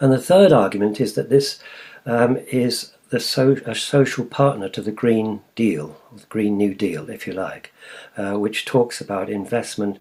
And 0.01 0.13
the 0.13 0.21
third 0.21 0.53
argument 0.53 1.01
is 1.01 1.15
that 1.15 1.31
this 1.31 1.61
um, 2.05 2.39
is 2.51 2.93
the 3.11 3.21
so, 3.21 3.57
a 3.67 3.75
social 3.75 4.25
partner 4.25 4.69
to 4.71 4.83
the 4.83 4.93
Green 4.93 5.43
Deal, 5.55 5.97
the 6.15 6.27
Green 6.27 6.57
New 6.57 6.75
Deal, 6.75 7.09
if 7.09 7.27
you 7.27 7.33
like, 7.33 7.73
uh, 8.17 8.35
which 8.35 8.65
talks 8.65 9.01
about 9.01 9.31
investment, 9.31 10.01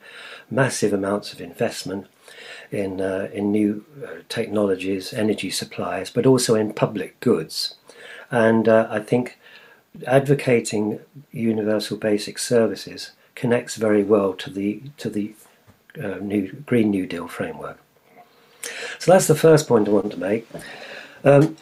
massive 0.49 0.91
amounts 0.91 1.31
of 1.31 1.39
investment 1.39 2.07
in 2.71 3.01
uh, 3.01 3.29
in 3.31 3.51
new 3.51 3.85
uh, 4.03 4.21
technologies, 4.27 5.13
energy 5.13 5.51
supplies, 5.51 6.09
but 6.09 6.25
also 6.25 6.55
in 6.55 6.73
public 6.73 7.19
goods. 7.19 7.75
And 8.31 8.67
uh, 8.67 8.87
I 8.89 8.99
think 8.99 9.37
advocating 10.07 10.99
universal 11.31 11.97
basic 11.97 12.37
services 12.39 13.11
connects 13.35 13.75
very 13.75 14.03
well 14.03 14.33
to 14.33 14.49
the 14.49 14.81
to 14.97 15.09
the 15.09 15.33
uh, 16.01 16.17
new 16.21 16.51
Green 16.65 16.89
New 16.89 17.05
Deal 17.05 17.27
framework. 17.27 17.79
So 18.99 19.11
that's 19.11 19.27
the 19.27 19.35
first 19.35 19.67
point 19.67 19.87
I 19.87 19.91
want 19.91 20.11
to 20.11 20.19
make. 20.19 20.47
Um, 21.23 21.57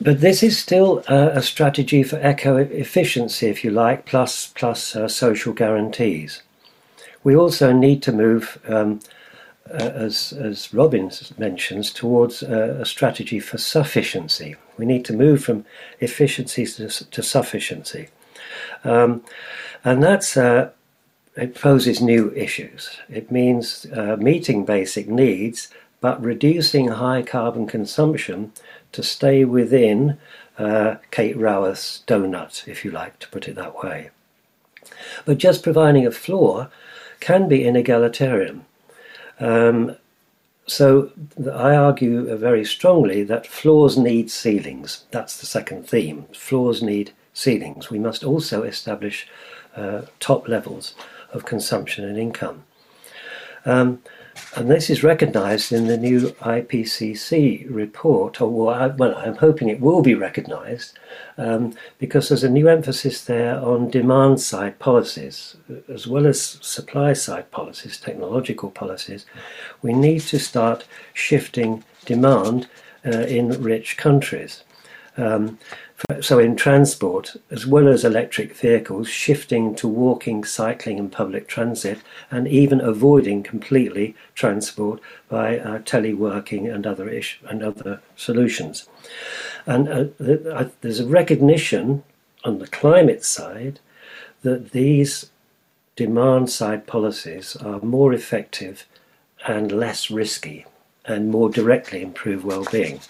but 0.00 0.20
this 0.20 0.42
is 0.42 0.58
still 0.58 1.02
uh, 1.08 1.30
a 1.32 1.42
strategy 1.42 2.02
for 2.02 2.18
eco 2.20 2.56
efficiency, 2.56 3.46
if 3.46 3.64
you 3.64 3.70
like, 3.70 4.06
plus 4.06 4.48
plus 4.54 4.94
uh, 4.94 5.08
social 5.08 5.52
guarantees. 5.52 6.42
We 7.24 7.34
also 7.36 7.72
need 7.72 8.02
to 8.04 8.12
move, 8.12 8.58
um, 8.68 9.00
as 9.70 10.32
as 10.32 10.72
Robbins 10.72 11.32
mentions, 11.38 11.92
towards 11.92 12.42
uh, 12.42 12.78
a 12.80 12.86
strategy 12.86 13.40
for 13.40 13.58
sufficiency. 13.58 14.56
We 14.76 14.86
need 14.86 15.04
to 15.06 15.12
move 15.12 15.42
from 15.42 15.64
efficiency 16.00 16.66
to, 16.66 16.88
to 16.88 17.22
sufficiency. 17.22 18.08
Um, 18.84 19.24
and 19.84 20.02
that's 20.02 20.36
uh, 20.36 20.70
it 21.36 21.54
poses 21.54 22.00
new 22.00 22.32
issues. 22.32 22.98
It 23.08 23.30
means 23.30 23.86
uh, 23.92 24.16
meeting 24.18 24.64
basic 24.64 25.08
needs, 25.08 25.68
but 26.00 26.22
reducing 26.22 26.88
high 26.88 27.22
carbon 27.22 27.66
consumption 27.66 28.52
to 28.92 29.02
stay 29.02 29.44
within 29.44 30.18
uh, 30.58 30.96
Kate 31.10 31.36
Raworth's 31.36 32.02
donut, 32.06 32.66
if 32.66 32.84
you 32.84 32.90
like 32.90 33.18
to 33.20 33.28
put 33.28 33.46
it 33.46 33.54
that 33.54 33.82
way. 33.82 34.10
But 35.24 35.38
just 35.38 35.62
providing 35.62 36.06
a 36.06 36.10
floor 36.10 36.70
can 37.20 37.48
be 37.48 37.60
inegalitarian. 37.60 38.62
Um, 39.40 39.96
so 40.66 41.10
I 41.52 41.74
argue 41.74 42.36
very 42.36 42.64
strongly 42.64 43.22
that 43.24 43.46
floors 43.46 43.96
need 43.96 44.30
ceilings. 44.30 45.04
That's 45.10 45.38
the 45.40 45.46
second 45.46 45.88
theme. 45.88 46.26
Floors 46.34 46.82
need 46.82 47.12
ceilings. 47.32 47.90
We 47.90 47.98
must 47.98 48.22
also 48.22 48.62
establish 48.64 49.26
uh, 49.76 50.02
top 50.20 50.46
levels 50.46 50.94
of 51.32 51.46
consumption 51.46 52.04
and 52.04 52.18
income. 52.18 52.64
Um, 53.64 54.02
and 54.56 54.70
this 54.70 54.90
is 54.90 55.02
recognised 55.02 55.72
in 55.72 55.86
the 55.86 55.96
new 55.96 56.30
IPCC 56.40 57.66
report, 57.68 58.40
or 58.40 58.48
well, 58.48 59.14
I'm 59.16 59.36
hoping 59.36 59.68
it 59.68 59.80
will 59.80 60.02
be 60.02 60.14
recognised, 60.14 60.98
um, 61.36 61.74
because 61.98 62.28
there's 62.28 62.44
a 62.44 62.50
new 62.50 62.68
emphasis 62.68 63.24
there 63.24 63.60
on 63.60 63.90
demand 63.90 64.40
side 64.40 64.78
policies, 64.78 65.56
as 65.88 66.06
well 66.06 66.26
as 66.26 66.40
supply 66.40 67.12
side 67.12 67.50
policies, 67.50 67.98
technological 67.98 68.70
policies. 68.70 69.26
We 69.82 69.92
need 69.92 70.20
to 70.22 70.38
start 70.38 70.84
shifting 71.14 71.84
demand 72.04 72.68
uh, 73.06 73.10
in 73.10 73.62
rich 73.62 73.96
countries. 73.96 74.64
Um, 75.16 75.58
so, 76.20 76.38
in 76.38 76.54
transport, 76.54 77.36
as 77.50 77.66
well 77.66 77.88
as 77.88 78.04
electric 78.04 78.54
vehicles, 78.54 79.08
shifting 79.08 79.74
to 79.74 79.88
walking, 79.88 80.44
cycling, 80.44 80.96
and 80.98 81.10
public 81.10 81.48
transit, 81.48 81.98
and 82.30 82.46
even 82.46 82.80
avoiding 82.80 83.42
completely 83.42 84.14
transport 84.36 85.00
by 85.28 85.58
uh, 85.58 85.80
teleworking 85.80 86.72
and 86.72 86.86
other 86.86 87.08
ish- 87.08 87.40
and 87.48 87.64
other 87.64 88.00
solutions. 88.14 88.88
And 89.66 89.88
uh, 89.88 90.50
uh, 90.50 90.68
there's 90.82 91.00
a 91.00 91.06
recognition 91.06 92.04
on 92.44 92.60
the 92.60 92.68
climate 92.68 93.24
side 93.24 93.80
that 94.42 94.70
these 94.70 95.30
demand 95.96 96.48
side 96.48 96.86
policies 96.86 97.56
are 97.56 97.80
more 97.80 98.12
effective 98.12 98.86
and 99.48 99.72
less 99.72 100.12
risky, 100.12 100.64
and 101.06 101.30
more 101.30 101.50
directly 101.50 102.02
improve 102.02 102.44
well-being. 102.44 103.00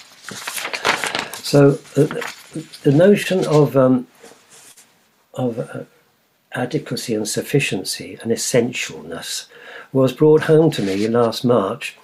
So. 1.43 1.79
Uh, 1.95 2.07
the 2.83 2.93
notion 2.93 3.47
of 3.47 3.77
um, 3.77 4.07
of 5.35 5.59
uh, 5.59 5.85
adequacy 6.53 7.15
and 7.15 7.29
sufficiency 7.29 8.19
and 8.23 8.33
essentialness 8.33 9.47
was 9.93 10.13
brought 10.13 10.43
home 10.43 10.71
to 10.71 10.83
me 10.83 11.07
last 11.09 11.45
March 11.45 11.97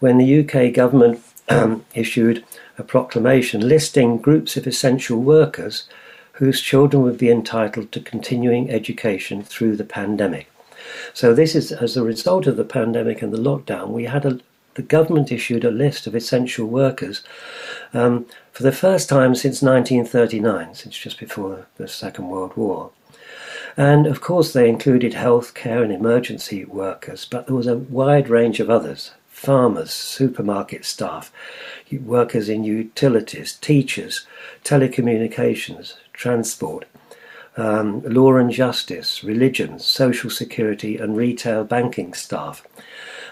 when 0.00 0.18
the 0.18 0.40
UK 0.40 0.72
government 0.72 1.22
um, 1.48 1.84
issued 1.94 2.44
a 2.78 2.82
proclamation 2.82 3.66
listing 3.66 4.18
groups 4.18 4.56
of 4.56 4.66
essential 4.66 5.20
workers 5.20 5.88
whose 6.32 6.60
children 6.60 7.02
would 7.02 7.18
be 7.18 7.30
entitled 7.30 7.90
to 7.90 8.00
continuing 8.00 8.70
education 8.70 9.42
through 9.42 9.76
the 9.76 9.84
pandemic. 9.84 10.48
So 11.12 11.34
this 11.34 11.56
is 11.56 11.72
as 11.72 11.96
a 11.96 12.04
result 12.04 12.46
of 12.46 12.56
the 12.56 12.64
pandemic 12.64 13.20
and 13.22 13.32
the 13.32 13.38
lockdown. 13.38 13.88
We 13.88 14.04
had 14.04 14.24
a 14.24 14.38
the 14.78 14.82
government 14.82 15.32
issued 15.32 15.64
a 15.64 15.72
list 15.72 16.06
of 16.06 16.14
essential 16.14 16.64
workers 16.64 17.24
um, 17.92 18.26
for 18.52 18.62
the 18.62 18.70
first 18.70 19.08
time 19.08 19.34
since 19.34 19.60
1939, 19.60 20.72
since 20.72 20.96
just 20.96 21.18
before 21.18 21.66
the 21.78 21.88
Second 21.88 22.28
World 22.28 22.56
War. 22.56 22.92
And 23.76 24.06
of 24.06 24.20
course, 24.20 24.52
they 24.52 24.68
included 24.68 25.14
healthcare 25.14 25.82
and 25.82 25.92
emergency 25.92 26.64
workers, 26.64 27.24
but 27.28 27.48
there 27.48 27.56
was 27.56 27.66
a 27.66 27.76
wide 27.76 28.28
range 28.28 28.60
of 28.60 28.70
others 28.70 29.10
farmers, 29.26 29.90
supermarket 29.92 30.84
staff, 30.84 31.32
workers 31.92 32.48
in 32.48 32.62
utilities, 32.62 33.54
teachers, 33.54 34.26
telecommunications, 34.64 35.94
transport, 36.12 36.84
um, 37.56 38.00
law 38.02 38.36
and 38.36 38.52
justice, 38.52 39.24
religion, 39.24 39.80
social 39.80 40.30
security, 40.30 40.98
and 40.98 41.16
retail 41.16 41.64
banking 41.64 42.14
staff 42.14 42.64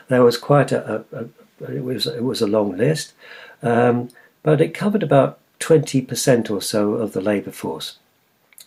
there 0.08 0.22
was 0.22 0.38
quite 0.38 0.72
a, 0.72 1.04
a, 1.12 1.18
a 1.20 1.28
it 1.72 1.84
was 1.84 2.06
it 2.06 2.22
was 2.22 2.42
a 2.42 2.46
long 2.46 2.76
list, 2.76 3.14
um, 3.62 4.10
but 4.42 4.60
it 4.60 4.74
covered 4.74 5.02
about 5.02 5.38
twenty 5.58 6.02
percent 6.02 6.50
or 6.50 6.60
so 6.60 6.94
of 6.94 7.12
the 7.12 7.20
labour 7.20 7.50
force 7.50 7.98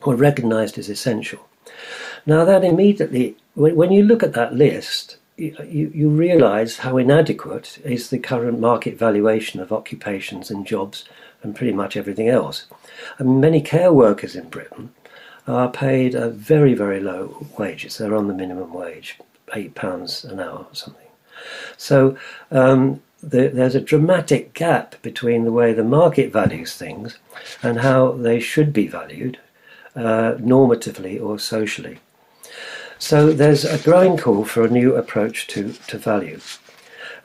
were 0.05 0.15
recognised 0.15 0.77
as 0.77 0.89
essential. 0.89 1.47
Now 2.25 2.45
that 2.45 2.63
immediately, 2.63 3.35
when, 3.55 3.91
you 3.91 4.03
look 4.03 4.23
at 4.23 4.33
that 4.33 4.55
list, 4.55 5.17
you, 5.37 5.91
you, 5.93 6.09
realise 6.09 6.77
how 6.77 6.97
inadequate 6.97 7.79
is 7.83 8.09
the 8.09 8.19
current 8.19 8.59
market 8.59 8.97
valuation 8.97 9.59
of 9.59 9.71
occupations 9.71 10.51
and 10.51 10.65
jobs 10.65 11.05
and 11.43 11.55
pretty 11.55 11.73
much 11.73 11.95
everything 11.95 12.27
else. 12.27 12.65
Mean, 13.19 13.39
many 13.39 13.61
care 13.61 13.93
workers 13.93 14.35
in 14.35 14.49
Britain 14.49 14.93
are 15.47 15.69
paid 15.69 16.13
very, 16.13 16.73
very 16.73 16.99
low 16.99 17.47
wages. 17.57 17.97
They're 17.97 18.15
on 18.15 18.27
the 18.27 18.33
minimum 18.33 18.73
wage, 18.73 19.17
£8 19.47 20.29
an 20.29 20.39
hour 20.39 20.65
or 20.69 20.75
something. 20.75 21.08
So 21.77 22.17
um, 22.51 23.01
the, 23.21 23.49
there's 23.49 23.75
a 23.75 23.81
dramatic 23.81 24.53
gap 24.53 25.01
between 25.01 25.43
the 25.43 25.51
way 25.51 25.73
the 25.73 25.83
market 25.83 26.31
values 26.31 26.75
things 26.75 27.17
and 27.61 27.79
how 27.79 28.13
they 28.13 28.39
should 28.39 28.73
be 28.73 28.87
valued 28.87 29.39
uh, 29.95 30.35
normatively 30.39 31.21
or 31.21 31.39
socially. 31.39 31.99
So 32.97 33.31
there's 33.31 33.63
a 33.63 33.77
growing 33.77 34.17
call 34.17 34.43
for 34.45 34.63
a 34.63 34.69
new 34.69 34.95
approach 34.95 35.47
to, 35.47 35.73
to 35.87 35.97
value. 35.97 36.39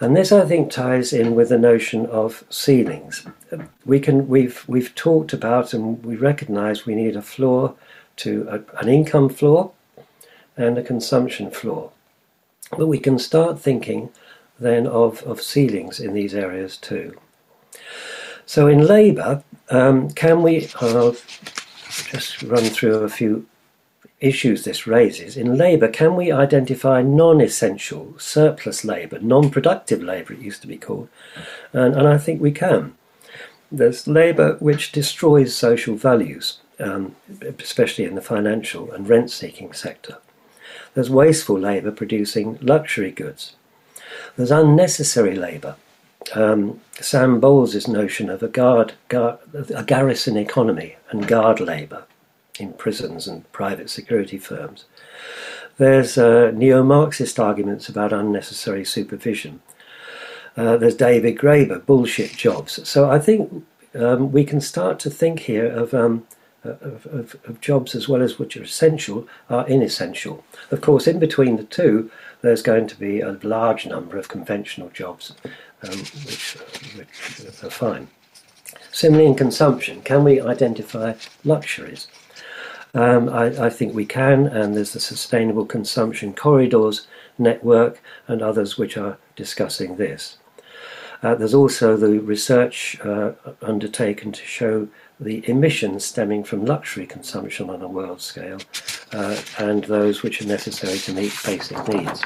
And 0.00 0.16
this, 0.16 0.32
I 0.32 0.44
think, 0.44 0.70
ties 0.70 1.12
in 1.12 1.34
with 1.34 1.48
the 1.48 1.58
notion 1.58 2.06
of 2.06 2.44
ceilings. 2.50 3.26
We 3.84 4.00
can, 4.00 4.28
we've, 4.28 4.64
we've 4.66 4.94
talked 4.94 5.32
about 5.32 5.72
and 5.72 6.04
we 6.04 6.16
recognise 6.16 6.84
we 6.84 6.94
need 6.94 7.16
a 7.16 7.22
floor 7.22 7.74
to 8.16 8.46
a, 8.50 8.80
an 8.80 8.88
income 8.88 9.28
floor 9.28 9.72
and 10.56 10.78
a 10.78 10.82
consumption 10.82 11.50
floor. 11.50 11.90
But 12.78 12.86
we 12.86 12.98
can 12.98 13.18
start 13.18 13.60
thinking 13.60 14.10
then 14.58 14.86
of, 14.86 15.22
of 15.24 15.42
ceilings 15.42 16.00
in 16.00 16.14
these 16.14 16.34
areas 16.34 16.76
too. 16.76 17.16
So 18.46 18.66
in 18.68 18.86
labour, 18.86 19.42
um, 19.70 20.10
can 20.10 20.42
we, 20.42 20.68
I'll 20.80 21.16
just 21.88 22.42
run 22.42 22.64
through 22.64 22.98
a 22.98 23.08
few 23.08 23.46
issues 24.20 24.64
this 24.64 24.86
raises. 24.86 25.36
In 25.36 25.56
labour, 25.56 25.88
can 25.88 26.16
we 26.16 26.32
identify 26.32 27.02
non 27.02 27.40
essential, 27.40 28.14
surplus 28.18 28.84
labour, 28.84 29.18
non 29.20 29.50
productive 29.50 30.02
labour, 30.02 30.32
it 30.32 30.40
used 30.40 30.62
to 30.62 30.68
be 30.68 30.78
called? 30.78 31.08
And, 31.72 31.94
and 31.94 32.08
I 32.08 32.18
think 32.18 32.40
we 32.40 32.52
can. 32.52 32.96
There's 33.70 34.06
labour 34.06 34.56
which 34.60 34.92
destroys 34.92 35.54
social 35.54 35.96
values, 35.96 36.60
um, 36.78 37.16
especially 37.58 38.04
in 38.04 38.14
the 38.14 38.22
financial 38.22 38.90
and 38.92 39.08
rent 39.08 39.30
seeking 39.30 39.72
sector. 39.72 40.18
There's 40.94 41.10
wasteful 41.10 41.58
labour 41.58 41.90
producing 41.90 42.58
luxury 42.60 43.10
goods. 43.10 43.56
There's 44.36 44.50
unnecessary 44.50 45.34
labour. 45.34 45.76
Um, 46.34 46.80
Sam 47.00 47.40
Bowles' 47.40 47.86
notion 47.86 48.30
of 48.30 48.42
a 48.42 48.48
guard, 48.48 48.94
guard, 49.08 49.38
a 49.52 49.84
garrison 49.84 50.36
economy 50.36 50.96
and 51.10 51.28
guard 51.28 51.60
labour 51.60 52.04
in 52.58 52.72
prisons 52.72 53.26
and 53.26 53.50
private 53.52 53.90
security 53.90 54.38
firms. 54.38 54.84
There's 55.76 56.16
uh, 56.16 56.52
neo 56.54 56.82
Marxist 56.82 57.40
arguments 57.40 57.88
about 57.88 58.12
unnecessary 58.12 58.84
supervision. 58.84 59.60
Uh, 60.56 60.76
there's 60.76 60.94
David 60.94 61.36
Graeber, 61.36 61.84
bullshit 61.84 62.30
jobs. 62.36 62.88
So 62.88 63.10
I 63.10 63.18
think 63.18 63.66
um, 63.94 64.30
we 64.30 64.44
can 64.44 64.60
start 64.60 65.00
to 65.00 65.10
think 65.10 65.40
here 65.40 65.66
of, 65.66 65.92
um, 65.92 66.26
of, 66.64 67.06
of, 67.06 67.36
of, 67.44 67.60
jobs 67.60 67.94
as 67.94 68.08
well 68.08 68.22
as 68.22 68.38
which 68.38 68.56
are 68.56 68.62
essential 68.62 69.28
are 69.50 69.66
inessential. 69.68 70.44
Of 70.70 70.80
course, 70.80 71.06
in 71.06 71.18
between 71.18 71.56
the 71.56 71.64
two, 71.64 72.10
there's 72.42 72.62
going 72.62 72.86
to 72.88 72.96
be 72.96 73.20
a 73.20 73.38
large 73.42 73.86
number 73.86 74.18
of 74.18 74.28
conventional 74.28 74.88
jobs 74.90 75.34
um, 75.82 75.98
which, 75.98 76.56
which 76.96 77.64
are 77.64 77.70
fine. 77.70 78.08
Similarly, 78.92 79.28
in 79.28 79.34
consumption, 79.34 80.02
can 80.02 80.24
we 80.24 80.40
identify 80.40 81.14
luxuries? 81.44 82.06
Um, 82.94 83.28
I, 83.28 83.66
I, 83.66 83.70
think 83.70 83.92
we 83.92 84.06
can, 84.06 84.46
and 84.46 84.76
there's 84.76 84.92
the 84.92 85.00
Sustainable 85.00 85.66
Consumption 85.66 86.32
Corridors 86.32 87.08
Network 87.38 88.00
and 88.28 88.40
others 88.40 88.78
which 88.78 88.96
are 88.96 89.18
discussing 89.34 89.96
this. 89.96 90.38
Uh, 91.20 91.34
there's 91.34 91.54
also 91.54 91.96
the 91.96 92.20
research 92.20 93.00
uh, 93.00 93.32
undertaken 93.62 94.30
to 94.30 94.44
show 94.44 94.86
the 95.20 95.48
emissions 95.48 96.04
stemming 96.04 96.44
from 96.44 96.64
luxury 96.64 97.06
consumption 97.06 97.70
on 97.70 97.82
a 97.82 97.88
world 97.88 98.20
scale 98.20 98.58
uh, 99.12 99.40
and 99.58 99.84
those 99.84 100.22
which 100.22 100.42
are 100.42 100.46
necessary 100.46 100.98
to 100.98 101.12
meet 101.12 101.32
basic 101.44 101.88
needs. 101.88 102.22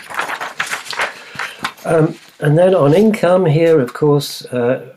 Um, 1.84 2.18
and 2.40 2.58
then 2.58 2.74
on 2.74 2.94
income, 2.94 3.46
here, 3.46 3.80
of 3.80 3.94
course, 3.94 4.44
uh, 4.46 4.94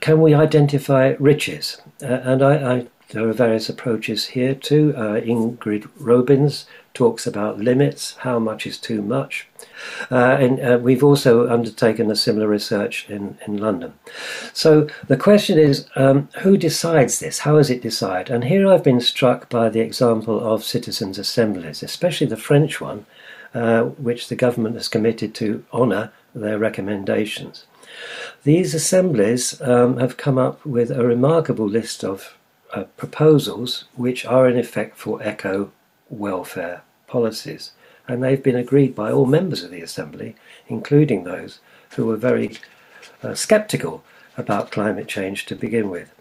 can 0.00 0.20
we 0.20 0.34
identify 0.34 1.14
riches? 1.18 1.80
Uh, 2.02 2.06
and 2.06 2.42
I, 2.42 2.76
I 2.76 2.86
there 3.10 3.28
are 3.28 3.32
various 3.32 3.68
approaches 3.68 4.26
here 4.26 4.54
too. 4.54 4.92
Uh, 4.96 5.20
Ingrid 5.20 5.88
Robeyns 6.00 6.64
talks 6.96 7.26
about 7.26 7.60
limits, 7.60 8.16
how 8.20 8.38
much 8.38 8.66
is 8.66 8.78
too 8.78 9.02
much. 9.02 9.46
Uh, 10.10 10.36
and 10.40 10.60
uh, 10.60 10.78
we've 10.80 11.04
also 11.04 11.46
undertaken 11.46 12.10
a 12.10 12.16
similar 12.16 12.48
research 12.48 13.08
in, 13.10 13.36
in 13.46 13.58
London. 13.58 13.92
So 14.54 14.88
the 15.06 15.18
question 15.18 15.58
is 15.58 15.86
um, 15.94 16.30
who 16.38 16.56
decides 16.56 17.18
this? 17.18 17.40
How 17.40 17.58
is 17.58 17.68
it 17.68 17.82
decided? 17.82 18.34
And 18.34 18.44
here 18.44 18.66
I've 18.66 18.82
been 18.82 19.02
struck 19.02 19.50
by 19.50 19.68
the 19.68 19.80
example 19.80 20.40
of 20.40 20.64
citizens' 20.64 21.18
assemblies, 21.18 21.82
especially 21.82 22.28
the 22.28 22.44
French 22.48 22.80
one, 22.80 23.04
uh, 23.52 23.82
which 23.82 24.28
the 24.28 24.36
government 24.36 24.76
has 24.76 24.88
committed 24.88 25.34
to 25.34 25.64
honour 25.74 26.12
their 26.34 26.58
recommendations. 26.58 27.66
These 28.44 28.74
assemblies 28.74 29.60
um, 29.60 29.98
have 29.98 30.16
come 30.16 30.38
up 30.38 30.64
with 30.64 30.90
a 30.90 31.06
remarkable 31.06 31.68
list 31.68 32.02
of 32.02 32.38
uh, 32.72 32.84
proposals 32.96 33.84
which 33.96 34.24
are 34.24 34.48
in 34.48 34.58
effect 34.58 34.96
for 34.96 35.22
eco 35.22 35.72
welfare 36.08 36.82
policies. 37.06 37.72
And 38.08 38.22
they've 38.22 38.42
been 38.42 38.56
agreed 38.56 38.94
by 38.94 39.10
all 39.10 39.26
members 39.26 39.62
of 39.62 39.70
the 39.70 39.80
Assembly, 39.80 40.36
including 40.68 41.24
those 41.24 41.58
who 41.96 42.06
were 42.06 42.16
very 42.16 42.58
uh, 43.22 43.34
sceptical 43.34 44.04
about 44.36 44.70
climate 44.70 45.08
change 45.08 45.46
to 45.46 45.56
begin 45.56 45.90
with. 45.90 46.12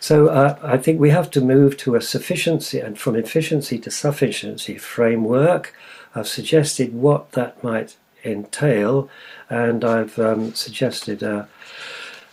So 0.00 0.28
uh, 0.28 0.58
I 0.62 0.76
think 0.76 1.00
we 1.00 1.10
have 1.10 1.30
to 1.32 1.40
move 1.40 1.76
to 1.78 1.94
a 1.94 2.02
sufficiency 2.02 2.78
and 2.78 2.98
from 2.98 3.16
efficiency 3.16 3.78
to 3.78 3.90
sufficiency 3.90 4.76
framework. 4.76 5.74
I've 6.14 6.28
suggested 6.28 6.92
what 6.92 7.32
that 7.32 7.62
might 7.64 7.96
entail, 8.24 9.08
and 9.48 9.84
I've 9.84 10.18
um, 10.18 10.54
suggested 10.54 11.22
uh, 11.22 11.46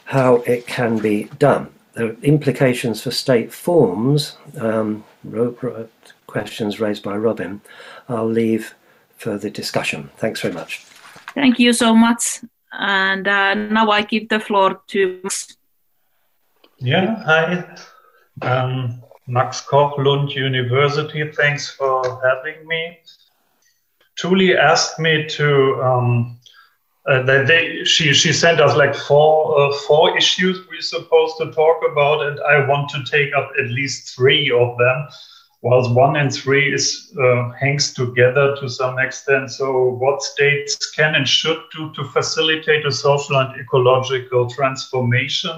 how 0.06 0.38
it 0.46 0.67
can 0.67 0.98
be 0.98 1.26
done 1.39 1.69
the 1.93 2.19
implications 2.22 3.04
for 3.04 3.12
state 3.12 3.54
forms, 3.54 4.38
um, 4.60 5.04
questions 6.34 6.80
raised 6.80 7.04
by 7.04 7.15
Robyn, 7.15 7.62
I'll 8.10 8.34
leave 8.41 8.76
for 9.15 9.38
the 9.38 9.52
discussion. 9.62 10.10
Thanks 10.17 10.41
very 10.41 10.54
much. 10.54 10.72
Thank 11.34 11.60
you 11.60 11.72
so 11.74 11.96
much. 11.96 12.24
And 12.72 13.28
uh, 13.28 13.54
now 13.54 13.91
I 13.91 14.02
give 14.02 14.30
the 14.30 14.39
floor 14.39 14.82
to 14.88 15.19
Max. 15.24 15.58
Yeah, 16.80 17.24
hi. 17.30 17.43
Um, 18.41 19.02
Max 19.28 19.62
Koch, 19.62 19.93
Lund 19.98 20.32
University. 20.32 21.22
Thanks 21.32 21.69
for 21.78 21.96
having 22.28 22.67
me. 22.67 22.82
Tuuli 24.17 24.50
asked 24.72 25.00
me 25.00 25.28
to 25.38 25.48
um, 25.82 26.39
uh, 27.06 27.22
they, 27.24 27.84
she 27.84 28.13
she 28.13 28.32
sent 28.32 28.60
us 28.62 28.76
like 28.78 28.96
four 28.96 29.60
uh, 29.60 29.74
four 29.88 30.17
issues 30.17 30.56
we're 30.69 30.82
supposed 30.82 31.36
to 31.39 31.52
talk 31.52 31.78
about, 31.91 32.26
and 32.28 32.39
I 32.54 32.65
want 32.67 32.89
to 32.91 33.04
take 33.15 33.32
up 33.39 33.52
at 33.62 33.67
least 33.80 34.15
three 34.15 34.52
of 34.52 34.78
them. 34.78 35.08
Whilst 35.63 35.91
one 35.91 36.17
and 36.17 36.34
three 36.34 36.73
is 36.73 37.15
uh, 37.17 37.52
hangs 37.52 37.93
together 37.93 38.54
to 38.60 38.67
some 38.67 38.99
extent. 38.99 39.49
So, 39.49 39.91
what 39.91 40.21
states 40.21 40.91
can 40.91 41.15
and 41.15 41.26
should 41.26 41.62
do 41.73 41.89
to 41.93 42.04
facilitate 42.04 42.86
a 42.86 42.91
social 42.91 43.38
and 43.38 43.58
ecological 43.58 44.49
transformation? 44.49 45.52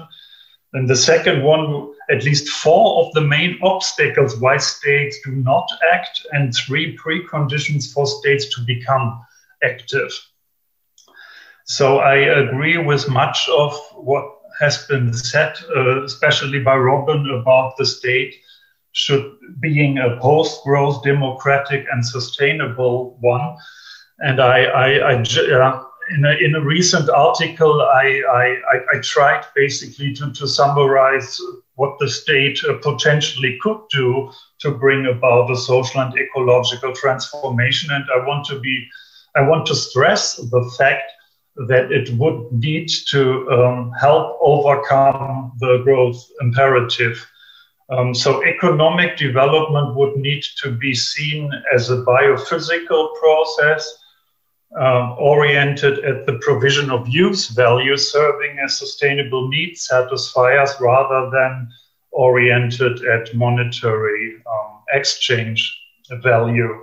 And 0.74 0.88
the 0.88 0.94
second 0.94 1.42
one, 1.42 1.92
at 2.08 2.22
least 2.22 2.48
four 2.48 3.04
of 3.04 3.12
the 3.14 3.20
main 3.20 3.58
obstacles 3.62 4.36
why 4.36 4.58
states 4.58 5.18
do 5.24 5.32
not 5.32 5.68
act, 5.92 6.24
and 6.30 6.54
three 6.54 6.96
preconditions 6.96 7.92
for 7.92 8.06
states 8.06 8.54
to 8.54 8.60
become 8.64 9.20
active. 9.64 10.12
So 11.64 11.98
I 11.98 12.16
agree 12.44 12.78
with 12.78 13.08
much 13.08 13.48
of 13.48 13.76
what 13.94 14.24
has 14.60 14.86
been 14.86 15.12
said, 15.12 15.58
uh, 15.74 16.04
especially 16.04 16.60
by 16.60 16.76
Robyn 16.76 17.28
about 17.28 17.76
the 17.76 17.84
state 17.84 18.36
should 18.96 19.36
being 19.60 19.98
a 19.98 20.16
post-growth, 20.22 21.02
democratic, 21.02 21.84
and 21.92 22.04
sustainable 22.04 23.18
one. 23.20 23.56
And 24.20 24.40
I, 24.40 24.64
I, 24.64 24.88
I 25.10 25.14
uh, 25.20 25.84
in, 26.16 26.24
a, 26.24 26.32
in 26.46 26.54
a 26.54 26.64
recent 26.64 27.10
article, 27.10 27.82
I, 27.82 28.22
I, 28.42 28.96
I 28.96 29.00
tried 29.02 29.44
basically 29.54 30.14
to, 30.14 30.32
to 30.32 30.48
summarize 30.48 31.38
what 31.74 31.98
the 31.98 32.08
state 32.08 32.58
uh, 32.64 32.78
potentially 32.82 33.58
could 33.60 33.80
do 33.90 34.30
to 34.60 34.70
bring 34.70 35.04
about 35.06 35.50
a 35.50 35.56
social 35.56 36.00
and 36.00 36.16
ecological 36.16 36.94
transformation. 36.94 37.90
And 37.92 38.04
I 38.14 38.26
want 38.26 38.46
to 38.46 38.58
be, 38.58 38.88
I 39.34 39.42
want 39.42 39.66
to 39.66 39.74
stress 39.74 40.36
the 40.36 40.72
fact 40.78 41.12
that 41.68 41.92
it 41.92 42.08
would 42.16 42.50
need 42.50 42.88
to 43.10 43.50
um, 43.50 43.92
help 44.00 44.38
overcome 44.40 45.52
the 45.60 45.82
growth 45.84 46.24
imperative. 46.40 47.26
Um, 47.88 48.14
so, 48.14 48.44
economic 48.44 49.16
development 49.16 49.94
would 49.94 50.16
need 50.16 50.42
to 50.62 50.72
be 50.72 50.94
seen 50.94 51.50
as 51.72 51.90
a 51.90 52.02
biophysical 52.02 53.14
process 53.14 53.98
uh, 54.80 55.14
oriented 55.14 56.04
at 56.04 56.26
the 56.26 56.38
provision 56.40 56.90
of 56.90 57.08
use 57.08 57.48
value, 57.48 57.96
serving 57.96 58.58
as 58.58 58.76
sustainable 58.76 59.48
need 59.48 59.76
satisfiers 59.76 60.70
rather 60.80 61.30
than 61.30 61.68
oriented 62.10 63.04
at 63.04 63.32
monetary 63.34 64.42
um, 64.46 64.82
exchange 64.92 65.80
value. 66.22 66.80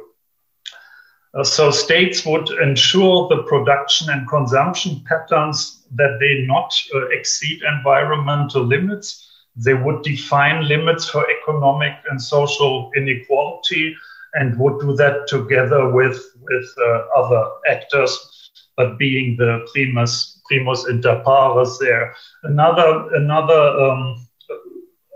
Uh, 1.33 1.43
so 1.43 1.71
states 1.71 2.25
would 2.25 2.49
ensure 2.61 3.27
the 3.27 3.43
production 3.43 4.09
and 4.09 4.27
consumption 4.29 5.03
patterns 5.07 5.83
that 5.95 6.17
they 6.19 6.45
not 6.45 6.73
uh, 6.93 7.07
exceed 7.07 7.61
environmental 7.63 8.63
limits. 8.63 9.32
They 9.55 9.73
would 9.73 10.03
define 10.03 10.67
limits 10.67 11.09
for 11.09 11.25
economic 11.29 11.93
and 12.09 12.21
social 12.21 12.91
inequality 12.95 13.95
and 14.33 14.57
would 14.59 14.79
do 14.79 14.95
that 14.95 15.27
together 15.27 15.89
with, 15.89 16.19
with 16.41 16.73
uh, 16.77 16.99
other 17.15 17.49
actors, 17.69 18.51
but 18.75 18.97
being 18.97 19.37
the 19.37 19.67
primus, 19.71 20.41
primus 20.45 20.87
inter 20.87 21.21
pares 21.23 21.77
there. 21.79 22.15
Another, 22.43 23.07
another 23.13 23.79
um, 23.79 24.27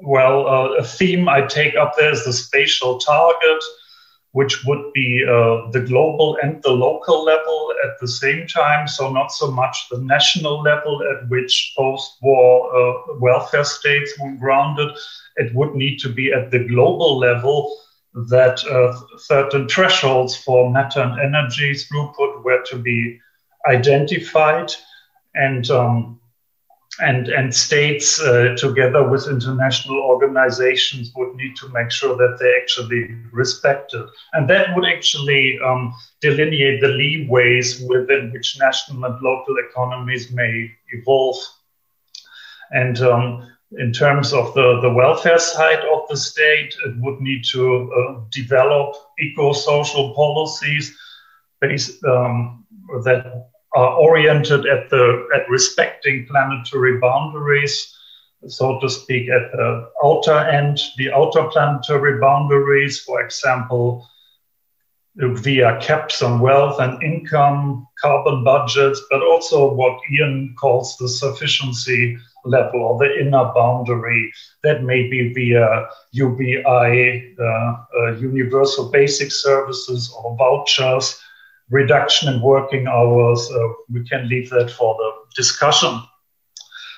well, 0.02 0.48
uh, 0.48 0.76
a 0.76 0.84
theme 0.84 1.28
I 1.28 1.42
take 1.42 1.76
up 1.76 1.94
there 1.98 2.12
is 2.12 2.24
the 2.24 2.34
spatial 2.34 3.00
target, 3.00 3.64
which 4.38 4.64
would 4.66 4.84
be 4.94 5.26
uh, 5.28 5.68
the 5.72 5.84
global 5.92 6.38
and 6.44 6.62
the 6.62 6.76
local 6.88 7.24
level 7.24 7.74
at 7.86 8.00
the 8.00 8.08
same 8.08 8.46
time. 8.46 8.88
So, 8.88 9.12
not 9.12 9.32
so 9.32 9.50
much 9.50 9.76
the 9.90 10.00
national 10.16 10.62
level 10.62 11.02
at 11.12 11.28
which 11.28 11.74
post 11.76 12.18
war 12.22 12.50
uh, 12.80 13.18
welfare 13.20 13.64
states 13.64 14.14
were 14.20 14.36
grounded. 14.44 14.90
It 15.38 15.56
would 15.56 15.74
need 15.74 15.98
to 16.04 16.10
be 16.10 16.32
at 16.32 16.52
the 16.52 16.64
global 16.74 17.18
level 17.18 17.76
that 18.30 18.64
uh, 18.66 18.94
certain 19.18 19.68
thresholds 19.68 20.36
for 20.36 20.70
matter 20.72 21.02
and 21.02 21.20
energy 21.20 21.72
throughput 21.74 22.44
were 22.44 22.64
to 22.70 22.78
be 22.78 23.20
identified. 23.68 24.72
And 25.34 25.68
um, 25.72 26.20
and 27.00 27.28
and 27.28 27.54
states 27.54 28.20
uh, 28.20 28.56
together 28.58 29.08
with 29.08 29.28
international 29.28 30.00
organizations 30.00 31.12
would 31.16 31.36
need 31.36 31.56
to 31.56 31.70
make 31.70 31.92
sure 31.92 32.16
that 32.16 32.38
they 32.40 32.52
actually 32.60 33.16
respect 33.32 33.94
it 33.94 34.06
and 34.34 34.50
that 34.50 34.76
would 34.76 34.86
actually 34.86 35.60
um, 35.64 35.94
delineate 36.22 36.82
the 36.82 36.88
leeways 36.88 37.88
within 37.88 38.32
which 38.32 38.58
national 38.60 39.06
and 39.06 39.22
local 39.22 39.56
economies 39.70 40.32
may 40.32 40.72
evolve. 40.92 41.38
And 42.72 43.00
um, 43.02 43.48
in 43.78 43.92
terms 43.92 44.34
of 44.34 44.54
the, 44.54 44.80
the 44.82 44.94
welfare 44.94 45.40
side 45.40 45.84
of 45.94 46.02
the 46.10 46.18
state 46.18 46.74
it 46.86 46.96
would 46.98 47.20
need 47.22 47.44
to 47.52 47.92
uh, 47.94 48.22
develop 48.32 48.96
eco-social 49.20 50.16
policies 50.16 50.98
based 51.62 52.04
um, 52.06 52.66
that 53.04 53.50
are 53.78 53.94
oriented 54.08 54.66
at 54.66 54.90
the 54.90 55.04
at 55.36 55.48
respecting 55.50 56.26
planetary 56.26 56.98
boundaries, 56.98 57.96
so 58.48 58.80
to 58.80 58.90
speak, 58.90 59.30
at 59.30 59.52
the 59.52 59.90
outer 60.04 60.40
end, 60.60 60.80
the 60.98 61.12
outer 61.14 61.44
planetary 61.54 62.20
boundaries, 62.20 63.00
for 63.00 63.22
example, 63.22 64.08
via 65.16 65.78
caps 65.80 66.24
on 66.24 66.40
wealth 66.40 66.80
and 66.80 67.02
income, 67.04 67.88
carbon 68.02 68.44
budgets, 68.44 69.02
but 69.12 69.22
also 69.22 69.72
what 69.74 70.00
Ian 70.12 70.56
calls 70.60 70.98
the 70.98 71.10
sufficiency 71.10 72.18
level 72.46 72.82
or 72.82 72.98
the 72.98 73.20
inner 73.20 73.52
boundary. 73.54 74.32
That 74.64 74.84
may 74.84 75.08
be 75.08 75.34
via 75.34 75.88
UBI, 76.14 77.36
uh, 77.40 77.44
uh, 77.44 78.12
universal 78.18 78.90
basic 78.90 79.32
services 79.32 80.12
or 80.18 80.36
vouchers 80.36 81.22
reduction 81.70 82.34
in 82.34 82.42
working 82.42 82.88
hours, 82.88 83.50
uh, 83.52 83.68
we 83.90 84.04
can 84.08 84.28
leave 84.28 84.50
that 84.52 84.72
for 84.72 84.96
the 84.96 85.12
discussion. 85.36 86.02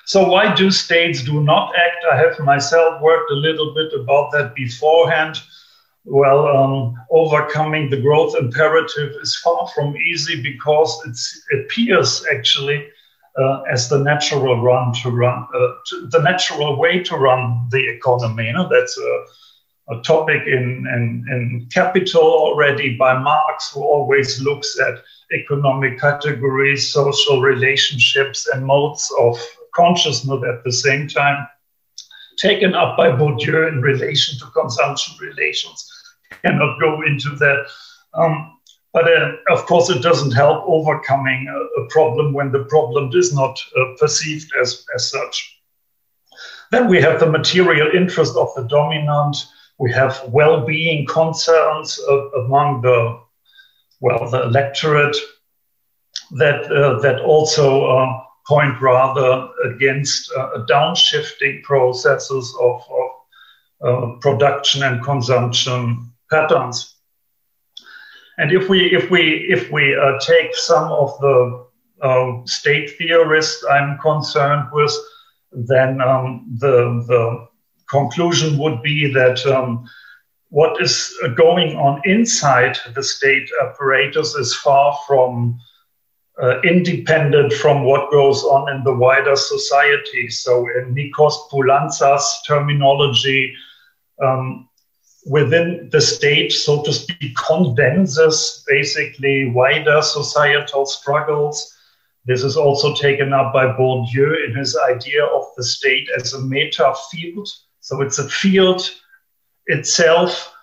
So, 0.06 0.28
why 0.28 0.54
do 0.54 0.70
states 0.70 1.22
do 1.22 1.40
not 1.40 1.72
act? 1.76 2.04
I 2.12 2.16
have 2.16 2.38
myself 2.40 3.00
worked 3.00 3.30
a 3.30 3.34
little 3.34 3.74
bit 3.74 3.92
about 3.92 4.30
that 4.32 4.54
beforehand. 4.54 5.40
Well, 6.04 6.48
um, 6.48 6.94
overcoming 7.10 7.90
the 7.90 8.00
growth 8.00 8.34
imperative 8.36 9.14
is 9.20 9.36
far 9.36 9.68
from 9.74 9.96
easy 9.96 10.42
because 10.42 10.90
it 11.06 11.60
appears 11.60 12.24
actually 12.32 12.88
uh, 13.38 13.62
as 13.70 13.88
the 13.88 13.98
natural 13.98 14.60
run 14.60 14.92
to 15.02 15.10
run, 15.10 15.46
uh, 15.54 15.68
to 15.86 16.06
the 16.08 16.20
natural 16.20 16.78
way 16.78 17.02
to 17.04 17.16
run 17.16 17.68
the 17.70 17.88
economy. 17.88 18.46
You 18.46 18.54
know, 18.54 18.68
that's 18.68 18.98
a 18.98 19.24
a 19.90 20.00
topic 20.02 20.42
in, 20.46 20.86
in, 20.94 21.24
in 21.30 21.68
Capital 21.72 22.22
already 22.22 22.96
by 22.96 23.18
Marx, 23.18 23.72
who 23.72 23.82
always 23.82 24.40
looks 24.40 24.78
at 24.78 25.02
economic 25.32 25.98
categories, 25.98 26.92
social 26.92 27.40
relationships, 27.40 28.48
and 28.52 28.64
modes 28.64 29.12
of 29.18 29.40
consciousness 29.74 30.42
at 30.48 30.62
the 30.64 30.72
same 30.72 31.08
time, 31.08 31.46
taken 32.38 32.74
up 32.74 32.96
by 32.96 33.08
Bourdieu 33.08 33.68
in 33.68 33.80
relation 33.80 34.38
to 34.38 34.46
consumption 34.52 35.14
relations. 35.20 35.88
Cannot 36.44 36.80
go 36.80 37.02
into 37.02 37.30
that. 37.36 37.66
Um, 38.14 38.56
but 38.92 39.04
uh, 39.04 39.32
of 39.50 39.66
course, 39.66 39.90
it 39.90 40.02
doesn't 40.02 40.32
help 40.32 40.64
overcoming 40.66 41.46
a, 41.48 41.82
a 41.82 41.86
problem 41.88 42.32
when 42.32 42.50
the 42.50 42.64
problem 42.64 43.10
is 43.14 43.32
not 43.34 43.58
uh, 43.76 43.94
perceived 43.98 44.50
as, 44.60 44.84
as 44.94 45.10
such. 45.10 45.60
Then 46.70 46.88
we 46.88 47.00
have 47.00 47.20
the 47.20 47.30
material 47.30 47.90
interest 47.94 48.36
of 48.36 48.48
the 48.54 48.62
dominant 48.64 49.36
we 49.80 49.90
have 49.90 50.22
well-being 50.28 51.06
concerns 51.06 51.98
among 52.36 52.82
the 52.82 53.18
well 54.00 54.30
the 54.30 54.42
electorate 54.42 55.16
that 56.32 56.70
uh, 56.70 57.00
that 57.00 57.20
also 57.20 57.86
uh, 57.86 58.20
point 58.46 58.80
rather 58.80 59.48
against 59.64 60.30
uh, 60.36 60.64
downshifting 60.68 61.62
processes 61.62 62.54
of, 62.60 62.82
of 63.00 63.10
uh, 63.86 64.18
production 64.20 64.82
and 64.82 65.02
consumption 65.02 66.12
patterns. 66.30 66.96
And 68.36 68.52
if 68.52 68.68
we 68.68 68.94
if 68.94 69.10
we 69.10 69.46
if 69.48 69.70
we 69.70 69.96
uh, 69.96 70.18
take 70.20 70.54
some 70.54 70.92
of 70.92 71.18
the 71.20 71.66
uh, 72.02 72.44
state 72.44 72.98
theorists 72.98 73.64
I'm 73.64 73.98
concerned 73.98 74.68
with, 74.72 74.94
then 75.52 76.02
um, 76.02 76.56
the 76.58 77.04
the 77.08 77.49
conclusion 77.90 78.56
would 78.58 78.82
be 78.82 79.12
that 79.12 79.44
um, 79.46 79.88
what 80.50 80.80
is 80.80 81.16
going 81.36 81.76
on 81.76 82.00
inside 82.04 82.76
the 82.94 83.02
state 83.02 83.48
apparatus 83.62 84.34
is 84.34 84.54
far 84.54 84.98
from 85.06 85.58
uh, 86.42 86.60
independent 86.62 87.52
from 87.52 87.84
what 87.84 88.10
goes 88.10 88.42
on 88.44 88.74
in 88.74 88.82
the 88.82 88.94
wider 88.94 89.36
society. 89.36 90.28
So, 90.28 90.66
in 90.68 90.94
Nikos 90.94 91.34
Poulantzas' 91.50 92.24
terminology, 92.46 93.54
um, 94.22 94.68
within 95.26 95.88
the 95.92 96.00
state, 96.00 96.52
so 96.52 96.82
to 96.82 96.92
speak, 96.92 97.36
condenses 97.36 98.64
basically 98.66 99.50
wider 99.50 100.00
societal 100.02 100.86
struggles. 100.86 101.76
This 102.24 102.42
is 102.42 102.56
also 102.56 102.94
taken 102.94 103.32
up 103.32 103.52
by 103.52 103.66
Bourdieu 103.66 104.46
in 104.46 104.56
his 104.56 104.76
idea 104.76 105.24
of 105.24 105.44
the 105.56 105.64
state 105.64 106.08
as 106.16 106.32
a 106.32 106.40
meta 106.40 106.94
field 107.10 107.48
so 107.90 108.02
it's 108.02 108.20
a 108.20 108.28
field 108.28 108.88
itself 109.66 110.54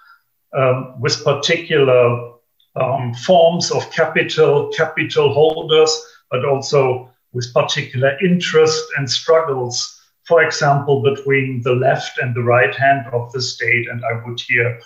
um, 0.57 0.97
with 1.01 1.25
particular 1.25 2.31
um, 2.77 3.13
forms 3.15 3.69
of 3.69 3.91
capital, 3.91 4.69
capital 4.69 5.33
holders, 5.33 5.91
but 6.31 6.45
also 6.45 7.11
with 7.33 7.53
particular 7.53 8.17
interest 8.23 8.81
and 8.95 9.11
struggles, 9.11 10.01
for 10.25 10.41
example, 10.41 11.03
between 11.03 11.61
the 11.63 11.73
left 11.73 12.17
and 12.17 12.33
the 12.33 12.43
right 12.43 12.73
hand 12.73 13.07
of 13.11 13.29
the 13.33 13.41
state. 13.41 13.89
And 13.89 14.01
I 14.05 14.25
would 14.25 14.39
here 14.39 14.79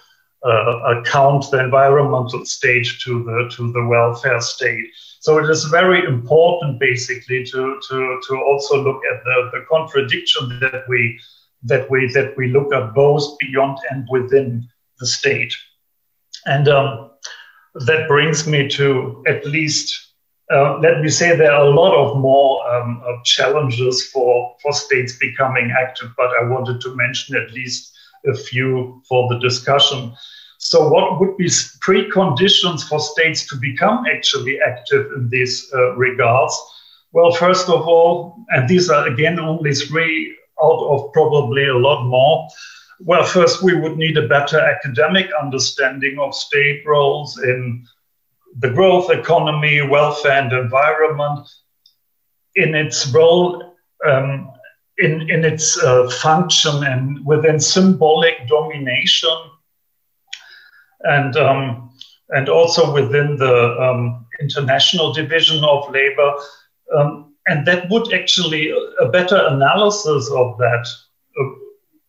uh, 0.44 1.04
count 1.06 1.46
the 1.52 1.64
environmental 1.64 2.44
state 2.44 2.88
to 3.04 3.24
the, 3.24 3.52
to 3.56 3.72
the 3.72 3.86
welfare 3.86 4.42
state. 4.42 4.88
So 5.20 5.38
it 5.38 5.48
is 5.48 5.66
very 5.66 6.04
important, 6.06 6.80
basically, 6.80 7.46
to, 7.46 7.80
to, 7.88 8.22
to 8.28 8.42
also 8.42 8.84
look 8.84 9.04
at 9.14 9.24
the, 9.24 9.52
the 9.54 9.66
contradiction 9.70 10.58
that 10.60 10.86
we 10.90 11.20
that 11.64 11.90
we 11.90 12.12
that 12.14 12.36
we 12.38 12.48
look 12.48 12.74
at 12.74 12.94
both 12.94 13.38
beyond 13.40 13.78
and 13.90 14.08
within 14.10 14.68
the 15.00 15.08
state. 15.08 15.54
And 16.46 16.68
um, 16.68 17.12
that 17.76 18.08
brings 18.08 18.48
me 18.48 18.68
to 18.70 19.24
at 19.28 19.46
least 19.46 20.12
uh, 20.52 20.78
let 20.80 21.02
me 21.02 21.08
say 21.10 21.36
there 21.36 21.52
are 21.52 21.66
a 21.66 21.70
lot 21.70 21.96
of 21.96 22.18
more 22.18 22.68
um, 22.70 23.02
uh, 23.08 23.14
challenges 23.24 24.10
for 24.10 24.56
for 24.62 24.74
states 24.74 25.18
becoming 25.18 25.72
active, 25.72 26.10
but 26.18 26.30
I 26.40 26.44
wanted 26.44 26.82
to 26.82 26.96
mention 26.96 27.38
at 27.38 27.54
least 27.54 27.94
a 28.26 28.36
few 28.36 29.02
for 29.08 29.30
the 29.30 29.40
discussion. 29.40 30.14
So, 30.58 30.90
what 30.90 31.20
would 31.20 31.38
be 31.38 31.48
preconditions 31.48 32.88
for 32.88 33.00
states 33.00 33.48
to 33.48 33.56
become 33.56 34.06
actually 34.14 34.60
active 34.62 35.12
in 35.16 35.30
these 35.30 35.72
uh, 35.74 35.96
regards? 35.96 36.54
Well, 37.14 37.32
first 37.32 37.70
of 37.70 37.88
all, 37.88 38.36
and 38.50 38.68
these 38.68 38.90
are 38.90 39.08
again 39.08 39.40
only 39.40 39.74
three 39.74 40.36
out 40.64 40.84
of 40.88 41.12
probably 41.14 41.68
a 41.68 41.78
lot 41.78 42.06
more. 42.06 42.48
Well, 43.00 43.24
first, 43.24 43.64
we 43.64 43.74
would 43.74 43.98
need 43.98 44.18
a 44.18 44.28
better 44.28 44.60
academic 44.60 45.30
understanding 45.42 46.20
of 46.20 46.36
state 46.36 46.84
roles 46.86 47.42
in 47.42 47.86
the 48.60 48.70
growth 48.70 49.10
economy, 49.10 49.82
welfare, 49.82 50.42
and 50.44 50.52
environment, 50.52 51.48
in 52.56 52.76
its 52.76 53.08
role, 53.08 53.76
um, 54.06 54.52
in, 54.98 55.30
in 55.30 55.46
its 55.46 55.82
uh, 55.82 56.10
function, 56.10 56.84
and 56.84 57.26
within 57.26 57.60
symbolic 57.60 58.48
domination, 58.48 59.36
and, 61.02 61.36
um, 61.38 61.92
and 62.30 62.50
also 62.50 62.94
within 62.94 63.38
the 63.38 63.78
um, 63.82 64.28
international 64.42 65.14
division 65.14 65.64
of 65.64 65.90
labor. 65.90 66.34
And 67.48 67.66
that 67.68 67.90
would 67.90 68.14
actually 68.14 68.72
a 69.00 69.08
better 69.08 69.48
analysis 69.48 70.30
of 70.32 70.58
that 70.58 70.88
uh, 71.40 71.50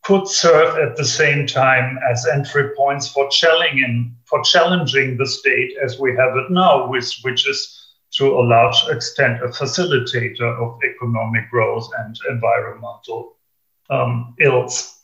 could 0.03 0.29
serve 0.29 0.79
at 0.79 0.97
the 0.97 1.05
same 1.05 1.47
time 1.47 1.99
as 2.11 2.27
entry 2.27 2.71
points 2.77 3.09
for 3.09 3.29
challenging 3.31 4.17
for 4.25 4.43
challenging 4.43 5.17
the 5.17 5.27
state 5.27 5.73
as 5.83 5.99
we 5.99 6.11
have 6.17 6.37
it 6.37 6.51
now, 6.51 6.89
which 6.89 7.21
which 7.23 7.49
is 7.49 7.83
to 8.13 8.27
a 8.27 8.43
large 8.43 8.77
extent 8.91 9.43
a 9.43 9.49
facilitator 9.49 10.51
of 10.63 10.79
economic 10.85 11.49
growth 11.51 11.89
and 12.01 12.17
environmental 12.29 13.39
um, 13.91 14.35
ills. 14.41 15.01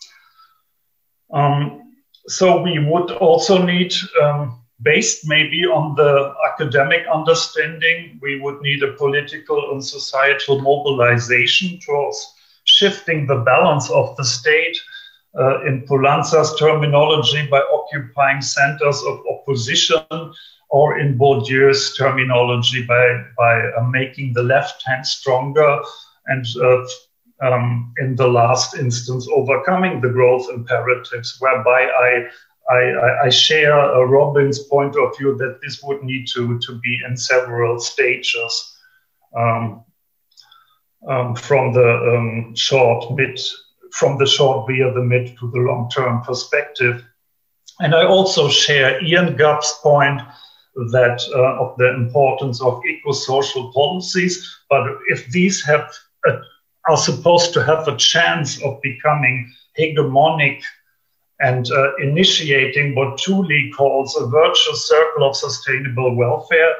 Um, 1.32 1.94
so 2.26 2.62
we 2.62 2.78
would 2.78 3.10
also 3.12 3.62
need, 3.62 3.94
um, 4.22 4.62
based 4.82 5.26
maybe 5.26 5.64
on 5.64 5.94
the 5.96 6.34
academic 6.52 7.04
understanding, 7.12 8.18
we 8.22 8.40
would 8.40 8.60
need 8.60 8.82
a 8.82 8.92
political 8.92 9.72
and 9.72 9.84
societal 9.84 10.60
mobilization 10.60 11.78
towards 11.80 12.34
shifting 12.64 13.26
the 13.26 13.38
balance 13.38 13.90
of 13.90 14.16
the 14.16 14.24
state 14.24 14.78
uh, 15.38 15.64
in 15.64 15.86
Poulantzas 15.86 16.58
terminology 16.58 17.46
by 17.46 17.60
occupying 17.72 18.40
centers 18.40 19.02
of 19.06 19.20
opposition 19.30 20.02
or 20.70 20.98
in 20.98 21.18
Bourdieu's 21.18 21.96
terminology 21.96 22.84
by, 22.84 23.24
by 23.36 23.60
uh, 23.60 23.82
making 23.88 24.32
the 24.34 24.42
left 24.42 24.82
hand 24.86 25.06
stronger 25.06 25.80
and 26.26 26.44
uh, 26.62 26.84
um, 27.40 27.94
in 27.98 28.16
the 28.16 28.26
last 28.26 28.76
instance 28.76 29.28
overcoming 29.32 30.00
the 30.00 30.08
growth 30.08 30.48
imperatives, 30.52 31.36
whereby 31.40 31.84
I 31.86 32.26
I, 32.70 33.24
I, 33.24 33.28
share 33.30 33.72
uh, 33.72 34.00
Robyn's 34.02 34.58
point 34.58 34.94
of 34.96 35.16
view 35.16 35.36
that 35.38 35.60
this 35.62 35.82
would 35.82 36.02
need 36.02 36.26
to, 36.34 36.58
to 36.58 36.78
be 36.80 37.00
in 37.08 37.16
several 37.16 37.80
stages 37.80 38.76
um, 39.34 39.84
um, 41.08 41.34
from 41.34 41.72
the 41.72 42.16
um, 42.16 42.54
short, 42.54 43.10
mid, 43.16 43.40
from 43.92 44.18
the 44.18 44.26
short 44.26 44.68
via 44.68 44.92
the 44.92 45.02
mid 45.02 45.38
to 45.38 45.50
the 45.50 45.60
long 45.60 45.88
term 45.88 46.22
perspective. 46.22 47.04
And 47.80 47.94
I 47.94 48.04
also 48.04 48.48
share 48.48 49.02
Ian 49.02 49.36
Gough's 49.36 49.72
point 49.82 50.20
that 50.92 51.22
uh, 51.34 51.64
of 51.64 51.76
the 51.78 51.94
importance 51.94 52.60
of 52.60 52.82
eco-social 52.84 53.72
policies. 53.72 54.46
But 54.68 54.98
if 55.08 55.26
these 55.30 55.64
have 55.64 55.90
a, 56.26 56.38
are 56.88 56.96
supposed 56.96 57.52
to 57.54 57.62
have 57.62 57.86
a 57.88 57.96
chance 57.96 58.62
of 58.62 58.80
becoming 58.82 59.52
hegemonic 59.78 60.62
and 61.40 61.70
uh, 61.70 61.94
initiating 61.96 62.94
what 62.94 63.18
Tuuli 63.18 63.72
calls 63.76 64.16
a 64.16 64.26
virtuous 64.26 64.88
circle 64.88 65.28
of 65.28 65.36
sustainable 65.36 66.14
welfare, 66.16 66.74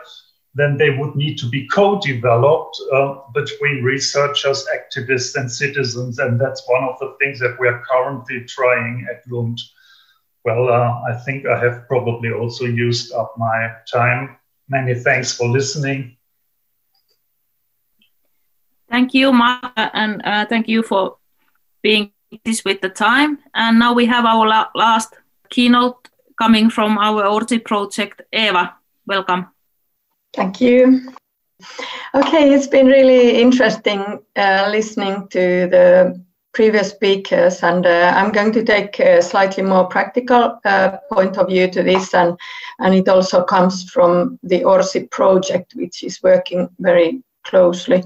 then 0.55 0.77
they 0.77 0.91
would 0.91 1.15
need 1.15 1.39
to 1.39 1.49
be 1.49 1.69
co-developed 1.69 2.77
uh, 2.93 3.15
between 3.33 3.85
researchers, 3.85 4.67
activists, 4.75 5.37
and 5.37 5.51
citizens. 5.51 6.19
And 6.19 6.41
that's 6.41 6.69
one 6.69 6.83
of 6.83 6.99
the 6.99 7.15
things 7.21 7.39
that 7.39 7.57
we 7.61 7.69
are 7.69 7.83
currently 7.89 8.45
trying 8.47 9.07
at 9.11 9.23
Lund. 9.31 9.61
Well, 10.45 10.69
uh, 10.69 11.03
I 11.09 11.15
think 11.25 11.47
I 11.47 11.59
have 11.63 11.87
probably 11.87 12.33
also 12.33 12.65
used 12.65 13.13
up 13.13 13.35
my 13.37 13.71
time. 13.93 14.37
Many 14.69 14.95
thanks 14.95 15.37
for 15.37 15.47
listening. 15.47 16.17
Thank 18.91 19.15
you, 19.15 19.33
Mark, 19.33 19.73
and 19.77 20.23
uh, 20.25 20.47
thank 20.47 20.67
you 20.67 20.83
for 20.83 21.19
being 21.83 22.11
this 22.45 22.65
with 22.65 22.81
the 22.81 22.89
time. 22.89 23.39
And 23.55 23.79
now 23.79 23.93
we 23.93 24.07
have 24.07 24.25
our 24.25 24.47
la 24.47 24.69
last 24.75 25.15
keynote 25.51 26.09
coming 26.39 26.71
from 26.71 26.99
our 26.99 27.25
ORCID 27.25 27.65
project. 27.65 28.23
Eva, 28.33 28.75
welcome. 29.07 29.47
Thank 30.35 30.61
you. 30.61 31.13
Okay, 32.15 32.55
it's 32.55 32.69
been 32.69 32.87
really 32.87 33.41
interesting 33.41 34.21
uh, 34.37 34.69
listening 34.71 35.27
to 35.29 35.69
the 35.69 36.23
previous 36.53 36.91
speakers, 36.91 37.63
and 37.63 37.85
uh, 37.85 38.13
I'm 38.15 38.33
going 38.33 38.53
to 38.53 38.65
take 38.65 39.01
a 39.01 39.21
slightly 39.21 39.63
more 39.63 39.87
practical 39.87 40.61
uh, 40.65 40.99
point 41.13 41.37
of 41.37 41.49
view 41.49 41.69
to 41.71 41.83
this, 41.83 42.15
and 42.15 42.39
and 42.79 42.95
it 42.95 43.09
also 43.09 43.43
comes 43.43 43.91
from 43.91 44.39
the 44.43 44.65
ORCID 44.65 45.11
project, 45.11 45.75
which 45.75 46.05
is 46.05 46.23
working 46.23 46.69
very 46.79 47.23
closely 47.45 48.05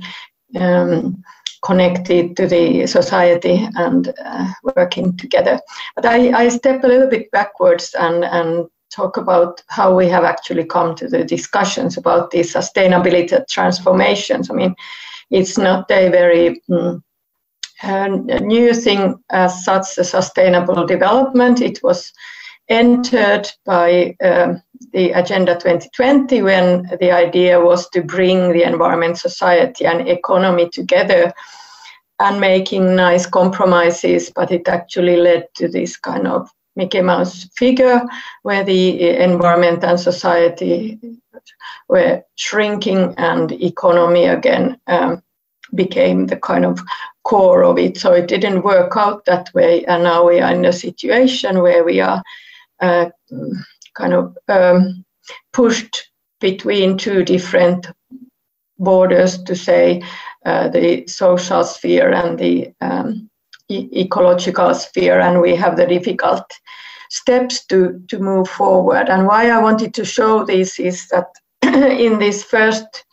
um, 0.56 1.22
connected 1.62 2.36
to 2.36 2.46
the 2.46 2.86
society 2.86 3.68
and 3.76 4.12
uh, 4.24 4.48
working 4.76 5.16
together. 5.16 5.60
But 5.94 6.06
I, 6.06 6.44
I 6.44 6.48
step 6.48 6.84
a 6.84 6.88
little 6.88 7.08
bit 7.08 7.30
backwards 7.30 7.94
and, 7.98 8.24
and 8.24 8.66
talk 8.90 9.16
about 9.16 9.62
how 9.68 9.94
we 9.94 10.08
have 10.08 10.24
actually 10.24 10.64
come 10.64 10.94
to 10.96 11.08
the 11.08 11.24
discussions 11.24 11.96
about 11.96 12.30
the 12.30 12.40
sustainability 12.40 13.46
transformations. 13.48 14.50
I 14.50 14.54
mean, 14.54 14.74
it's 15.30 15.56
not 15.56 15.90
a 15.90 16.10
very 16.10 16.60
mm, 16.68 17.02
new 18.42 18.74
thing 18.74 19.22
as 19.30 19.64
such, 19.64 19.94
the 19.94 20.04
sustainable 20.04 20.86
development. 20.86 21.60
It 21.60 21.82
was 21.82 22.12
entered 22.68 23.50
by 23.64 24.16
um, 24.22 24.62
the 24.92 25.12
Agenda 25.12 25.54
2020 25.54 26.42
when 26.42 26.82
the 27.00 27.10
idea 27.10 27.60
was 27.60 27.88
to 27.90 28.02
bring 28.02 28.52
the 28.52 28.62
environment, 28.62 29.18
society, 29.18 29.86
and 29.86 30.08
economy 30.08 30.68
together 30.68 31.32
and 32.20 32.40
making 32.40 32.94
nice 32.94 33.26
compromises, 33.26 34.30
but 34.34 34.50
it 34.52 34.68
actually 34.68 35.16
led 35.16 35.46
to 35.54 35.68
this 35.68 35.96
kind 35.96 36.26
of 36.26 36.50
Mickey 36.76 37.02
Mouse 37.02 37.48
figure 37.56 38.02
where 38.42 38.64
the 38.64 39.10
environment 39.22 39.84
and 39.84 39.98
society 39.98 40.98
were 41.88 42.22
shrinking 42.36 43.14
and 43.18 43.52
economy 43.52 44.26
again 44.26 44.78
um, 44.86 45.22
became 45.74 46.26
the 46.26 46.36
kind 46.36 46.64
of 46.64 46.80
core 47.24 47.64
of 47.64 47.78
it. 47.78 47.98
So 47.98 48.12
it 48.12 48.28
didn't 48.28 48.62
work 48.62 48.96
out 48.96 49.24
that 49.24 49.52
way. 49.54 49.84
And 49.84 50.04
now 50.04 50.26
we 50.26 50.40
are 50.40 50.52
in 50.52 50.64
a 50.64 50.72
situation 50.72 51.60
where 51.60 51.84
we 51.84 52.00
are 52.00 52.22
uh, 52.80 53.10
kind 53.94 54.14
of 54.14 54.36
um, 54.48 55.04
pushed 55.52 56.10
between 56.40 56.98
two 56.98 57.24
different 57.24 57.86
borders 58.78 59.42
to 59.44 59.54
say 59.54 60.02
uh, 60.44 60.68
the 60.68 61.06
social 61.06 61.64
sphere 61.64 62.10
and 62.10 62.38
the 62.38 62.72
um, 62.80 63.30
e- 63.68 63.88
ecological 63.94 64.74
sphere, 64.74 65.20
and 65.20 65.40
we 65.40 65.54
have 65.54 65.76
the 65.76 65.86
difficult 65.86 66.44
steps 67.10 67.64
to, 67.66 68.02
to 68.08 68.18
move 68.18 68.48
forward. 68.48 69.08
And 69.08 69.26
why 69.26 69.50
I 69.50 69.60
wanted 69.62 69.94
to 69.94 70.04
show 70.04 70.44
this 70.44 70.80
is 70.80 71.08
that 71.08 71.26
in 71.62 72.18
this 72.18 72.42
first 72.42 73.04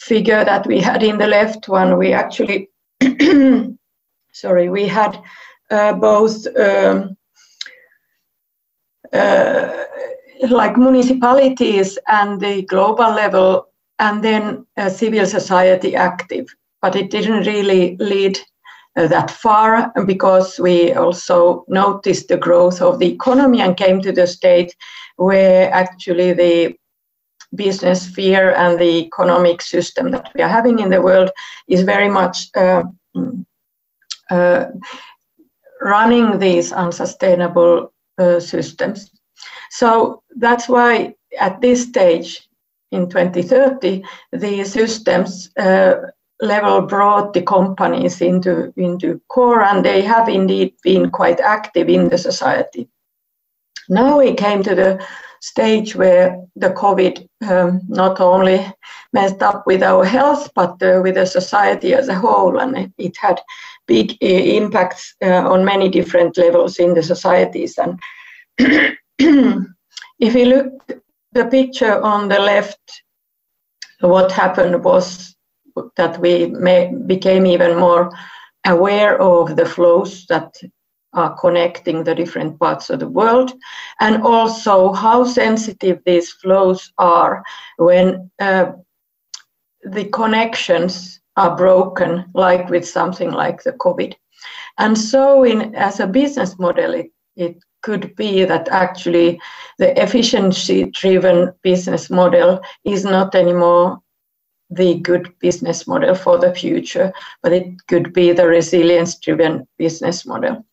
figure 0.00 0.44
that 0.44 0.66
we 0.66 0.80
had 0.80 1.02
in 1.02 1.18
the 1.18 1.26
left 1.26 1.68
one, 1.68 1.98
we 1.98 2.12
actually, 2.12 2.70
sorry, 4.32 4.68
we 4.70 4.88
had 4.88 5.20
uh, 5.70 5.92
both 5.92 6.46
um, 6.56 7.17
like 9.12 10.76
municipalities 10.76 11.98
and 12.08 12.40
the 12.40 12.62
global 12.62 13.10
level, 13.12 13.68
and 13.98 14.22
then 14.22 14.66
civil 14.88 15.26
society 15.26 15.94
active. 15.96 16.46
But 16.80 16.94
it 16.94 17.10
didn't 17.10 17.46
really 17.46 17.96
lead 17.96 18.38
uh, 18.98 19.06
that 19.06 19.30
far 19.30 19.92
because 20.06 20.58
we 20.58 20.92
also 20.92 21.64
noticed 21.68 22.28
the 22.28 22.36
growth 22.36 22.80
of 22.82 22.98
the 22.98 23.12
economy 23.12 23.60
and 23.60 23.76
came 23.76 24.00
to 24.00 24.12
the 24.12 24.26
state 24.26 24.74
where 25.16 25.72
actually 25.72 26.32
the 26.32 26.74
business 27.54 28.02
sphere 28.02 28.54
and 28.54 28.78
the 28.78 29.06
economic 29.06 29.62
system 29.62 30.10
that 30.10 30.32
we 30.34 30.42
are 30.42 30.48
having 30.48 30.80
in 30.80 30.90
the 30.90 31.00
world 31.00 31.30
is 31.68 31.82
very 31.82 32.08
much 32.08 32.48
uh, 32.56 32.82
uh, 34.30 34.64
running 35.80 36.38
these 36.38 36.72
unsustainable 36.72 37.84
uh, 37.84 37.86
systems. 38.40 39.10
So 39.70 40.22
that's 40.36 40.68
why 40.68 41.14
at 41.38 41.60
this 41.60 41.82
stage 41.82 42.48
in 42.90 43.08
2030, 43.08 44.02
the 44.32 44.64
systems 44.64 45.50
uh, 45.58 45.94
level 46.40 46.82
brought 46.82 47.32
the 47.32 47.42
companies 47.42 48.20
into, 48.20 48.72
into 48.76 49.20
core 49.28 49.62
and 49.62 49.84
they 49.84 50.02
have 50.02 50.28
indeed 50.28 50.74
been 50.82 51.10
quite 51.10 51.40
active 51.40 51.88
in 51.88 52.08
the 52.08 52.18
society. 52.18 52.88
Now 53.88 54.18
we 54.18 54.34
came 54.34 54.62
to 54.62 54.74
the 54.74 55.06
stage 55.40 55.94
where 55.94 56.44
the 56.56 56.70
COVID 56.70 57.28
um, 57.48 57.80
not 57.88 58.20
only 58.20 58.66
messed 59.12 59.42
up 59.42 59.66
with 59.66 59.82
our 59.82 60.04
health, 60.04 60.50
but 60.54 60.82
uh, 60.82 61.00
with 61.02 61.14
the 61.14 61.26
society 61.26 61.94
as 61.94 62.08
a 62.08 62.14
whole, 62.14 62.58
and 62.58 62.92
it 62.98 63.16
had 63.16 63.40
big 63.88 64.12
uh, 64.22 64.26
impacts 64.26 65.16
uh, 65.24 65.50
on 65.52 65.64
many 65.64 65.88
different 65.88 66.36
levels 66.36 66.78
in 66.78 66.94
the 66.94 67.02
societies. 67.02 67.78
And 67.78 67.98
if 70.20 70.34
you 70.34 70.44
look 70.44 71.02
the 71.32 71.46
picture 71.46 72.00
on 72.02 72.28
the 72.28 72.38
left, 72.38 73.02
what 74.00 74.30
happened 74.30 74.84
was 74.84 75.34
that 75.96 76.20
we 76.20 76.52
became 77.06 77.46
even 77.46 77.78
more 77.78 78.10
aware 78.66 79.20
of 79.20 79.56
the 79.56 79.66
flows 79.66 80.26
that 80.26 80.54
are 81.14 81.36
connecting 81.38 82.04
the 82.04 82.14
different 82.14 82.58
parts 82.60 82.90
of 82.90 83.00
the 83.00 83.08
world, 83.08 83.52
and 84.00 84.22
also 84.22 84.92
how 84.92 85.24
sensitive 85.24 86.00
these 86.04 86.32
flows 86.32 86.92
are 86.98 87.42
when 87.78 88.30
uh, 88.40 88.72
the 89.84 90.04
connections 90.06 91.17
are 91.38 91.56
broken, 91.56 92.24
like 92.34 92.68
with 92.68 92.86
something 92.86 93.30
like 93.30 93.62
the 93.62 93.72
COVID. 93.72 94.14
And 94.78 94.96
so, 94.96 95.44
in 95.44 95.74
as 95.74 96.00
a 96.00 96.06
business 96.06 96.58
model, 96.58 96.94
it, 96.94 97.10
it 97.36 97.56
could 97.82 98.14
be 98.16 98.44
that 98.44 98.68
actually 98.68 99.40
the 99.78 100.00
efficiency 100.02 100.84
driven 100.90 101.52
business 101.62 102.10
model 102.10 102.60
is 102.84 103.04
not 103.04 103.34
anymore 103.34 104.00
the 104.70 104.96
good 104.96 105.32
business 105.38 105.86
model 105.86 106.14
for 106.14 106.38
the 106.38 106.54
future, 106.54 107.12
but 107.42 107.52
it 107.52 107.66
could 107.86 108.12
be 108.12 108.32
the 108.32 108.46
resilience 108.46 109.18
driven 109.18 109.66
business 109.78 110.26
model. 110.26 110.64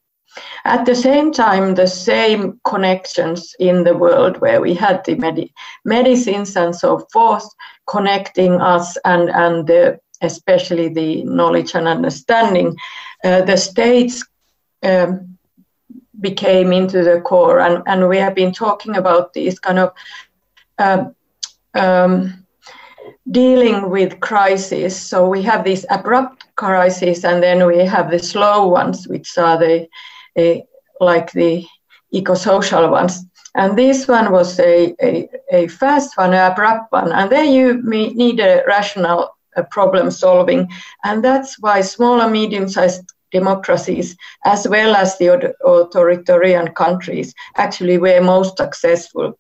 At 0.66 0.86
the 0.86 0.96
same 0.96 1.32
time, 1.32 1.76
the 1.76 1.88
same 1.88 2.60
connections 2.66 3.56
in 3.60 3.84
the 3.84 3.96
world 3.96 4.42
where 4.42 4.60
we 4.60 4.74
had 4.74 5.06
the 5.06 5.16
med- 5.16 5.50
medicines 5.86 6.58
and 6.58 6.76
so 6.76 7.06
forth 7.14 7.48
connecting 7.88 8.60
us 8.60 8.98
and, 9.06 9.30
and 9.30 9.66
the, 9.66 9.98
especially 10.26 10.90
the 10.90 11.24
knowledge 11.24 11.76
and 11.76 11.88
understanding, 11.88 12.76
uh, 13.24 13.42
the 13.42 13.58
states 13.58 14.24
um, 14.84 15.38
became 16.20 16.74
into 16.74 17.04
the 17.04 17.22
core. 17.22 17.60
And, 17.60 17.84
and 17.86 18.10
we 18.10 18.18
have 18.18 18.36
been 18.36 18.52
talking 18.52 18.96
about 18.96 19.34
these 19.34 19.60
kind 19.60 19.80
of 19.80 19.94
um, 20.78 21.16
um, 21.74 22.46
dealing 23.32 23.90
with 23.90 24.20
crises. 24.20 24.96
So 24.96 25.28
we 25.28 25.42
have 25.44 25.64
these 25.64 25.86
abrupt 25.90 26.46
crises, 26.56 27.26
and 27.26 27.42
then 27.42 27.66
we 27.66 27.80
have 27.80 28.12
the 28.12 28.20
slow 28.20 28.68
ones, 28.68 29.08
which 29.08 29.38
are 29.38 29.58
the 29.58 29.88
uh, 30.38 30.62
like 31.00 31.32
the 31.32 31.66
eco-social 32.12 32.90
ones. 32.90 33.26
And 33.56 33.78
this 33.78 34.08
one 34.08 34.32
was 34.32 34.60
a, 34.60 34.94
a, 35.02 35.30
a 35.52 35.68
fast 35.68 36.18
one, 36.18 36.34
an 36.34 36.52
abrupt 36.52 36.92
one, 36.92 37.12
and 37.12 37.32
then 37.32 37.52
you 37.52 37.82
need 37.84 38.40
a 38.40 38.64
rational 38.68 39.35
problem 39.64 40.12
solving, 40.12 40.70
and 41.04 41.24
that's 41.24 41.60
why 41.60 41.82
small 41.82 42.22
and 42.22 42.32
medium-sized 42.32 43.04
democracies, 43.32 44.16
as 44.46 44.68
well 44.68 44.96
as 44.96 45.18
the 45.18 45.54
authoritarian 45.66 46.68
countries, 46.74 47.34
actually 47.56 47.98
were 47.98 48.22
most 48.22 48.58
successful 48.58 49.38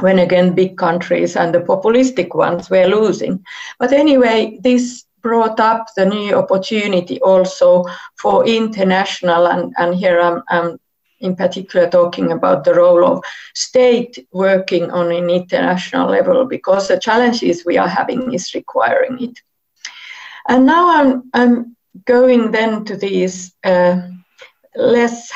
when 0.00 0.18
again 0.18 0.54
big 0.54 0.76
countries 0.78 1.36
and 1.36 1.54
the 1.54 1.60
populistic 1.60 2.34
ones 2.34 2.70
were 2.70 2.86
losing. 2.86 3.44
But 3.78 3.92
anyway, 3.92 4.58
this 4.62 5.04
brought 5.20 5.60
up 5.60 5.86
the 5.96 6.06
new 6.06 6.34
opportunity 6.34 7.20
also 7.20 7.84
for 8.16 8.46
international, 8.46 9.46
and, 9.46 9.72
and 9.78 9.94
here 9.94 10.20
I'm, 10.20 10.42
I'm 10.48 10.78
in 11.22 11.36
particular 11.36 11.88
talking 11.88 12.32
about 12.32 12.64
the 12.64 12.74
role 12.74 13.04
of 13.04 13.24
state 13.54 14.26
working 14.32 14.90
on 14.90 15.10
an 15.12 15.30
international 15.30 16.10
level 16.10 16.44
because 16.44 16.88
the 16.88 16.98
challenges 16.98 17.64
we 17.64 17.78
are 17.78 17.88
having 17.88 18.32
is 18.32 18.54
requiring 18.54 19.22
it. 19.22 19.40
And 20.48 20.66
now 20.66 21.00
I'm, 21.00 21.30
I'm 21.32 21.76
going 22.04 22.50
then 22.50 22.84
to 22.84 22.96
these 22.96 23.54
uh, 23.64 24.00
less 24.74 25.30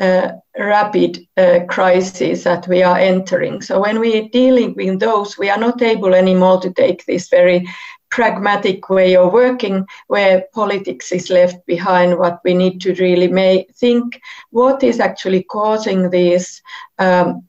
uh, 0.00 0.32
rapid 0.58 1.26
uh, 1.36 1.60
crises 1.68 2.44
that 2.44 2.66
we 2.68 2.82
are 2.82 2.98
entering. 2.98 3.62
So 3.62 3.80
when 3.80 4.00
we're 4.00 4.28
dealing 4.28 4.74
with 4.74 5.00
those, 5.00 5.38
we 5.38 5.50
are 5.50 5.58
not 5.58 5.82
able 5.82 6.14
anymore 6.14 6.60
to 6.60 6.72
take 6.72 7.04
this 7.04 7.28
very 7.28 7.68
pragmatic 8.14 8.88
way 8.88 9.16
of 9.16 9.32
working 9.32 9.84
where 10.06 10.44
politics 10.54 11.10
is 11.10 11.30
left 11.30 11.66
behind 11.66 12.16
what 12.16 12.38
we 12.44 12.54
need 12.54 12.80
to 12.80 12.94
really 12.94 13.26
may 13.26 13.66
think 13.74 14.20
what 14.50 14.84
is 14.84 15.00
actually 15.00 15.42
causing 15.42 16.10
these 16.10 16.62
um, 17.00 17.42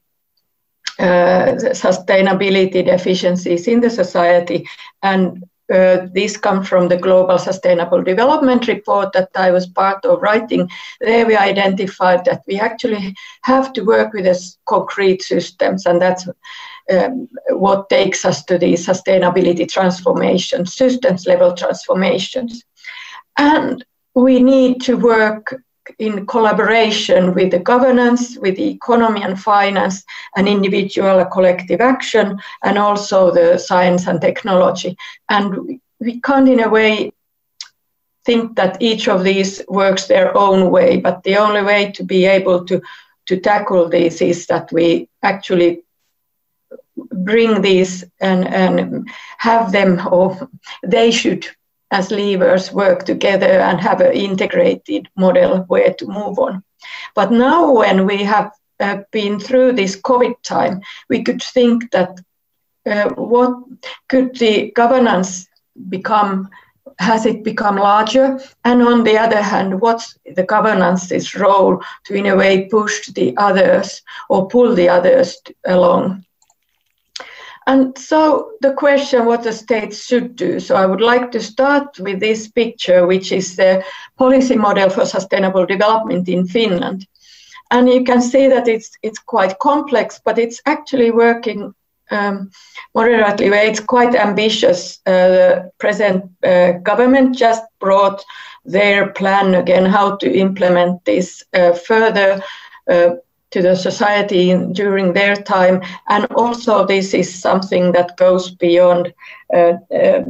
uh, 0.98 1.54
sustainability 1.86 2.84
deficiencies 2.84 3.68
in 3.68 3.80
the 3.80 3.90
society 3.90 4.66
and 5.02 5.44
uh, 5.72 6.06
this 6.14 6.36
comes 6.36 6.68
from 6.68 6.88
the 6.88 6.96
Global 6.96 7.38
Sustainable 7.38 8.02
Development 8.02 8.66
Report 8.68 9.12
that 9.12 9.30
I 9.34 9.50
was 9.50 9.66
part 9.66 10.04
of 10.04 10.22
writing. 10.22 10.70
There 11.00 11.26
we 11.26 11.36
identified 11.36 12.24
that 12.24 12.42
we 12.46 12.60
actually 12.60 13.16
have 13.42 13.72
to 13.72 13.82
work 13.82 14.12
with 14.12 14.26
concrete 14.66 15.22
systems, 15.22 15.84
and 15.84 16.00
that's 16.00 16.28
um, 16.92 17.28
what 17.50 17.88
takes 17.88 18.24
us 18.24 18.44
to 18.44 18.58
the 18.58 18.74
sustainability 18.74 19.68
transformation, 19.68 20.66
systems 20.66 21.26
level 21.26 21.52
transformations. 21.54 22.64
And 23.38 23.84
we 24.14 24.42
need 24.42 24.80
to 24.82 24.96
work 24.96 25.54
in 25.98 26.26
collaboration 26.26 27.34
with 27.34 27.50
the 27.50 27.58
governance, 27.58 28.36
with 28.38 28.56
the 28.56 28.70
economy 28.70 29.22
and 29.22 29.40
finance, 29.40 30.04
and 30.36 30.48
individual 30.48 31.18
and 31.18 31.30
collective 31.30 31.80
action, 31.80 32.38
and 32.64 32.78
also 32.78 33.30
the 33.30 33.58
science 33.58 34.06
and 34.06 34.20
technology. 34.20 34.96
And 35.28 35.80
we 36.00 36.20
can't, 36.20 36.48
in 36.48 36.60
a 36.60 36.68
way, 36.68 37.12
think 38.24 38.56
that 38.56 38.76
each 38.80 39.08
of 39.08 39.22
these 39.22 39.62
works 39.68 40.06
their 40.06 40.36
own 40.36 40.70
way, 40.70 40.98
but 40.98 41.22
the 41.22 41.36
only 41.36 41.62
way 41.62 41.92
to 41.92 42.02
be 42.02 42.26
able 42.26 42.64
to, 42.64 42.82
to 43.26 43.40
tackle 43.40 43.88
this 43.88 44.20
is 44.20 44.46
that 44.46 44.70
we 44.72 45.08
actually 45.22 45.82
bring 47.24 47.62
these 47.62 48.04
and, 48.20 48.46
and 48.46 49.08
have 49.38 49.72
them, 49.72 50.00
or 50.10 50.48
they 50.82 51.10
should 51.10 51.46
as 51.90 52.10
levers 52.10 52.72
work 52.72 53.04
together 53.04 53.60
and 53.60 53.80
have 53.80 54.00
an 54.00 54.12
integrated 54.12 55.08
model 55.16 55.58
where 55.68 55.92
to 55.94 56.06
move 56.06 56.38
on. 56.38 56.62
But 57.14 57.30
now, 57.30 57.72
when 57.72 58.06
we 58.06 58.22
have 58.24 58.50
uh, 58.80 58.98
been 59.12 59.38
through 59.40 59.72
this 59.72 59.96
COVID 59.96 60.42
time, 60.42 60.80
we 61.08 61.22
could 61.22 61.42
think 61.42 61.90
that 61.92 62.20
uh, 62.86 63.08
what 63.14 63.52
could 64.08 64.36
the 64.36 64.70
governance 64.72 65.46
become? 65.88 66.48
Has 66.98 67.26
it 67.26 67.44
become 67.44 67.76
larger? 67.76 68.40
And 68.64 68.82
on 68.82 69.04
the 69.04 69.18
other 69.18 69.42
hand, 69.42 69.80
what's 69.80 70.16
the 70.34 70.44
governance's 70.44 71.34
role 71.34 71.82
to, 72.04 72.14
in 72.14 72.26
a 72.26 72.36
way, 72.36 72.68
push 72.68 73.08
the 73.08 73.36
others 73.36 74.02
or 74.30 74.48
pull 74.48 74.74
the 74.74 74.88
others 74.88 75.36
along? 75.66 76.24
And 77.66 77.98
so 77.98 78.52
the 78.60 78.72
question 78.72 79.26
what 79.26 79.42
the 79.42 79.52
states 79.52 80.04
should 80.06 80.36
do. 80.36 80.60
So 80.60 80.76
I 80.76 80.86
would 80.86 81.00
like 81.00 81.32
to 81.32 81.40
start 81.40 81.98
with 81.98 82.20
this 82.20 82.48
picture, 82.48 83.06
which 83.06 83.32
is 83.32 83.56
the 83.56 83.84
policy 84.16 84.54
model 84.54 84.88
for 84.88 85.04
sustainable 85.04 85.66
development 85.66 86.28
in 86.28 86.46
Finland. 86.46 87.06
And 87.72 87.88
you 87.88 88.04
can 88.04 88.22
see 88.22 88.46
that 88.48 88.68
it's 88.68 88.90
it's 89.02 89.18
quite 89.18 89.58
complex, 89.58 90.20
but 90.24 90.38
it's 90.38 90.60
actually 90.66 91.10
working 91.10 91.74
um, 92.10 92.50
moderately. 92.94 93.48
It's 93.48 93.80
quite 93.80 94.14
ambitious. 94.14 95.00
Uh, 95.04 95.28
the 95.28 95.70
present 95.78 96.24
uh, 96.44 96.72
government 96.84 97.36
just 97.36 97.64
brought 97.80 98.24
their 98.64 99.12
plan 99.12 99.54
again 99.54 99.86
how 99.86 100.16
to 100.16 100.32
implement 100.32 101.04
this 101.04 101.42
uh, 101.54 101.72
further 101.72 102.40
uh, 102.88 103.16
to 103.56 103.62
the 103.62 103.74
society 103.74 104.54
during 104.72 105.14
their 105.14 105.34
time. 105.34 105.80
And 106.08 106.26
also, 106.36 106.86
this 106.86 107.14
is 107.14 107.42
something 107.42 107.92
that 107.92 108.16
goes 108.18 108.50
beyond 108.50 109.14
uh, 109.54 109.72
uh, 109.90 110.24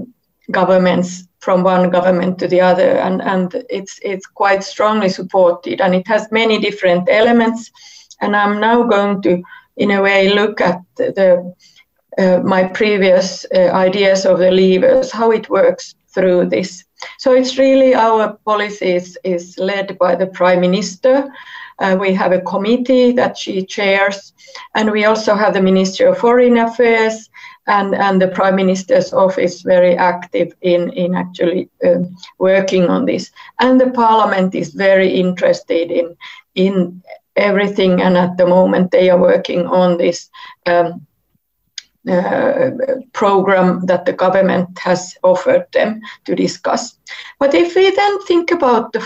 governments 0.53 1.27
from 1.41 1.65
one 1.65 1.91
government 1.91 2.39
to 2.39 2.49
the 2.49 2.61
other, 2.61 2.99
and, 2.99 3.21
and 3.23 3.65
it's 3.69 3.99
it's 4.03 4.27
quite 4.27 4.63
strongly 4.65 5.09
supported, 5.09 5.81
and 5.81 5.95
it 5.95 6.07
has 6.09 6.29
many 6.31 6.59
different 6.59 7.09
elements. 7.09 7.71
And 8.21 8.35
I'm 8.37 8.61
now 8.61 8.85
going 8.85 9.23
to, 9.23 9.43
in 9.77 9.91
a 9.91 10.03
way, 10.03 10.33
look 10.35 10.61
at 10.61 10.81
the, 10.97 11.55
uh, 12.19 12.39
my 12.45 12.65
previous 12.65 13.47
uh, 13.55 13.71
ideas 13.87 14.27
of 14.27 14.39
the 14.39 14.51
levers, 14.51 15.13
how 15.13 15.33
it 15.33 15.51
works 15.51 15.95
through 16.15 16.49
this. 16.49 16.85
So 17.19 17.33
it's 17.33 17.59
really 17.59 17.95
our 17.95 18.39
policies 18.45 19.19
is 19.23 19.59
led 19.59 19.99
by 19.99 20.17
the 20.17 20.27
prime 20.27 20.61
minister, 20.61 21.29
uh, 21.79 21.97
we 21.99 22.15
have 22.15 22.33
a 22.33 22.41
committee 22.41 23.13
that 23.13 23.37
she 23.37 23.65
chairs, 23.65 24.33
and 24.75 24.91
we 24.91 25.05
also 25.05 25.35
have 25.35 25.55
the 25.55 25.63
Ministry 25.63 26.07
of 26.07 26.19
Foreign 26.19 26.59
Affairs 26.59 27.29
and, 27.67 27.95
and 27.95 28.21
the 28.21 28.29
Prime 28.29 28.57
Minister's 28.57 29.13
office 29.13 29.63
very 29.63 29.97
active 29.97 30.55
in, 30.63 30.91
in 30.91 31.15
actually 31.15 31.69
um, 31.85 32.17
working 32.39 32.89
on 32.89 33.05
this. 33.05 33.31
And 33.61 33.81
the 33.81 33.91
Parliament 33.91 34.55
is 34.55 34.73
very 34.73 35.09
interested 35.09 35.91
in, 35.91 36.17
in 36.55 37.03
everything, 37.37 38.01
and 38.01 38.17
at 38.17 38.37
the 38.37 38.47
moment 38.47 38.91
they 38.91 39.11
are 39.11 39.21
working 39.21 39.67
on 39.67 39.99
this 39.99 40.31
um, 40.67 41.07
uh, 42.09 42.71
program 43.13 43.85
that 43.87 44.07
the 44.07 44.13
government 44.13 44.79
has 44.79 45.17
offered 45.25 45.67
them 45.73 46.01
to 46.25 46.37
discuss. 46.37 46.99
But 47.41 47.53
if 47.53 47.75
we 47.75 47.91
then 47.91 48.23
think 48.23 48.53
about 48.53 48.93
the 48.93 49.05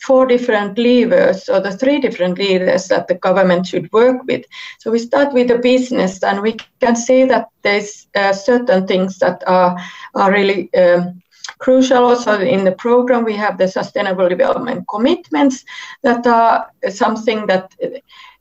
four 0.00 0.26
different 0.26 0.78
levers 0.78 1.48
or 1.48 1.60
the 1.60 1.76
three 1.76 2.00
different 2.00 2.38
levers 2.38 2.88
that 2.88 3.08
the 3.08 3.14
government 3.14 3.66
should 3.66 3.92
work 3.92 4.22
with, 4.26 4.44
so 4.78 4.90
we 4.90 4.98
start 4.98 5.32
with 5.32 5.48
the 5.48 5.58
business, 5.58 6.22
and 6.22 6.40
we 6.42 6.56
can 6.80 6.96
see 6.96 7.24
that 7.24 7.48
there's 7.62 8.08
uh, 8.14 8.32
certain 8.32 8.86
things 8.86 9.18
that 9.18 9.42
are 9.46 9.76
are 10.14 10.32
really 10.32 10.72
um, 10.74 11.22
crucial. 11.58 12.04
Also 12.04 12.40
in 12.40 12.64
the 12.64 12.72
program 12.72 13.24
we 13.24 13.36
have 13.36 13.58
the 13.58 13.68
sustainable 13.68 14.28
development 14.28 14.86
commitments 14.88 15.64
that 16.02 16.26
are 16.26 16.70
something 16.88 17.46
that 17.46 17.74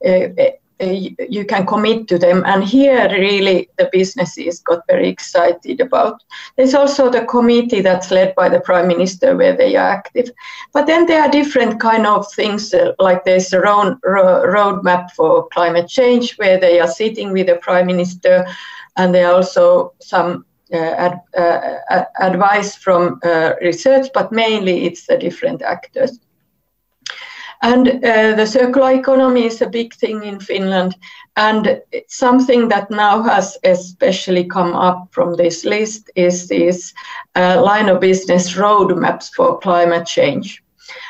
uh, 0.05 0.51
you 0.79 1.45
can 1.45 1.65
commit 1.65 2.07
to 2.07 2.17
them. 2.17 2.43
And 2.45 2.63
here, 2.63 3.09
really, 3.09 3.69
the 3.77 3.89
businesses 3.91 4.59
got 4.59 4.87
very 4.87 5.09
excited 5.09 5.81
about. 5.81 6.23
There's 6.55 6.73
also 6.73 7.09
the 7.09 7.25
committee 7.25 7.81
that's 7.81 8.11
led 8.11 8.33
by 8.35 8.49
the 8.49 8.61
prime 8.61 8.87
minister, 8.87 9.35
where 9.35 9.55
they 9.55 9.75
are 9.75 9.89
active. 9.89 10.29
But 10.73 10.87
then 10.87 11.05
there 11.05 11.21
are 11.21 11.29
different 11.29 11.79
kind 11.79 12.05
of 12.05 12.31
things, 12.33 12.73
uh, 12.73 12.93
like 12.99 13.25
there's 13.25 13.51
a 13.53 13.59
road, 13.59 13.97
ro- 14.03 14.45
roadmap 14.45 15.11
for 15.11 15.47
climate 15.49 15.89
change, 15.89 16.37
where 16.37 16.59
they 16.59 16.79
are 16.79 16.87
sitting 16.87 17.31
with 17.31 17.47
the 17.47 17.55
prime 17.55 17.87
minister, 17.87 18.45
and 18.97 19.13
there 19.13 19.27
are 19.27 19.35
also 19.35 19.93
some 19.99 20.45
uh, 20.73 20.77
ad, 20.77 21.19
uh, 21.37 22.03
advice 22.19 22.75
from 22.75 23.19
uh, 23.23 23.53
research, 23.61 24.07
but 24.13 24.31
mainly 24.31 24.85
it's 24.85 25.07
the 25.07 25.17
different 25.17 25.61
actors. 25.61 26.19
And 27.61 27.87
uh, 27.87 28.35
the 28.35 28.45
circular 28.45 28.93
economy 28.93 29.45
is 29.45 29.61
a 29.61 29.69
big 29.69 29.93
thing 29.93 30.23
in 30.23 30.39
Finland, 30.39 30.95
and 31.35 31.81
something 32.07 32.69
that 32.69 32.89
now 32.89 33.21
has 33.23 33.57
especially 33.63 34.45
come 34.45 34.73
up 34.75 35.09
from 35.11 35.35
this 35.35 35.65
list 35.65 36.09
is 36.15 36.47
these 36.47 36.93
uh, 37.35 37.61
line 37.61 37.89
of 37.89 37.99
business 37.99 38.53
roadmaps 38.53 39.33
for 39.35 39.59
climate 39.59 40.05
change. 40.07 40.63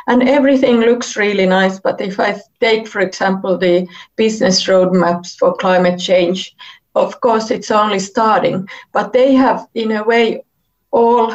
And 0.07 0.27
everything 0.27 0.81
looks 0.81 1.15
really 1.15 1.45
nice, 1.45 1.79
but 1.79 2.01
if 2.01 2.19
I 2.19 2.35
take, 2.59 2.87
for 2.87 3.01
example, 3.01 3.57
the 3.57 3.87
business 4.15 4.65
roadmaps 4.65 5.37
for 5.37 5.55
climate 5.55 5.99
change, 5.99 6.55
of 6.95 7.21
course 7.21 7.51
it's 7.51 7.71
only 7.71 7.99
starting, 7.99 8.67
but 8.91 9.13
they 9.13 9.33
have, 9.35 9.67
in 9.75 9.91
a 9.91 10.03
way, 10.03 10.43
all 10.91 11.31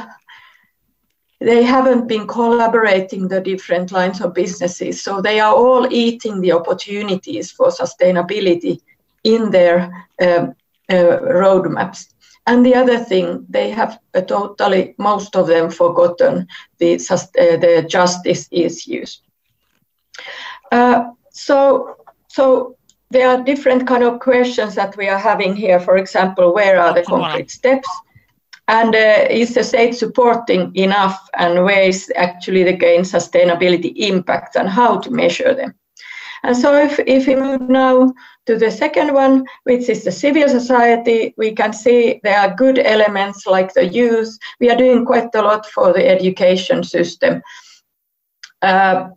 they 1.45 1.63
haven't 1.63 2.09
been 2.09 2.27
collaborating 2.27 3.29
the 3.29 3.41
different 3.41 3.93
lines 3.93 4.21
of 4.21 4.35
businesses. 4.35 5.03
So 5.03 5.21
they 5.21 5.41
are 5.41 5.55
all 5.55 5.93
eating 5.93 6.41
the 6.41 6.53
opportunities 6.53 7.51
for 7.51 7.69
sustainability 7.69 8.81
in 9.25 9.51
their 9.51 10.07
um, 10.21 10.55
uh, 10.89 11.19
roadmaps. 11.43 12.15
And 12.47 12.65
the 12.65 12.75
other 12.75 12.99
thing, 12.99 13.47
they 13.49 13.71
have 13.71 13.99
uh, 14.15 14.21
totally, 14.21 14.95
most 14.99 15.35
of 15.37 15.47
them, 15.47 15.71
forgotten 15.71 16.47
the, 16.79 16.95
uh, 16.95 17.57
the 17.57 17.87
justice 17.89 18.49
issues. 18.51 19.23
Uh, 20.71 21.11
so, 21.31 21.97
so 22.29 22.77
there 23.11 23.29
are 23.29 23.43
different 23.43 23.87
kind 23.87 24.03
of 24.03 24.21
questions 24.21 24.75
that 24.75 24.97
we 24.97 25.09
are 25.09 25.19
having 25.19 25.57
here. 25.57 25.81
For 25.81 25.97
example, 25.97 26.55
where 26.55 26.81
are 26.81 26.93
the 26.93 27.03
concrete 27.03 27.51
steps? 27.51 27.89
And 28.67 28.95
uh, 28.95 29.27
is 29.29 29.55
the 29.55 29.63
state 29.63 29.95
supporting 29.95 30.75
enough? 30.75 31.19
And 31.35 31.65
where 31.65 31.83
is 31.83 32.11
actually 32.17 32.65
the 32.65 32.73
gain 32.73 33.03
sustainability 33.03 33.93
impact 33.97 34.57
and 34.57 34.69
how 34.69 34.99
to 34.99 35.11
measure 35.11 35.55
them? 35.55 35.75
And 36.45 36.57
so 36.57 36.77
if, 36.77 36.99
if 37.07 37.27
we 37.27 37.37
move 37.37 37.63
now 37.63 38.13
to 38.47 38.57
the 38.59 38.71
second 38.71 39.15
one, 39.15 39.47
which 39.65 39.89
is 39.89 40.05
the 40.05 40.13
civil 40.13 40.49
society, 40.49 41.35
we 41.39 41.53
can 41.53 41.73
see 41.73 42.21
there 42.23 42.39
are 42.39 42.55
good 42.55 42.79
elements 42.79 43.47
like 43.47 43.73
the 43.73 43.87
youth. 43.87 44.39
We 44.61 44.71
are 44.71 44.77
doing 44.77 45.07
quite 45.07 45.35
a 45.35 45.43
lot 45.43 45.67
for 45.67 45.93
the 45.93 46.07
education 46.07 46.85
system. 46.85 47.43
Uh, 48.61 49.09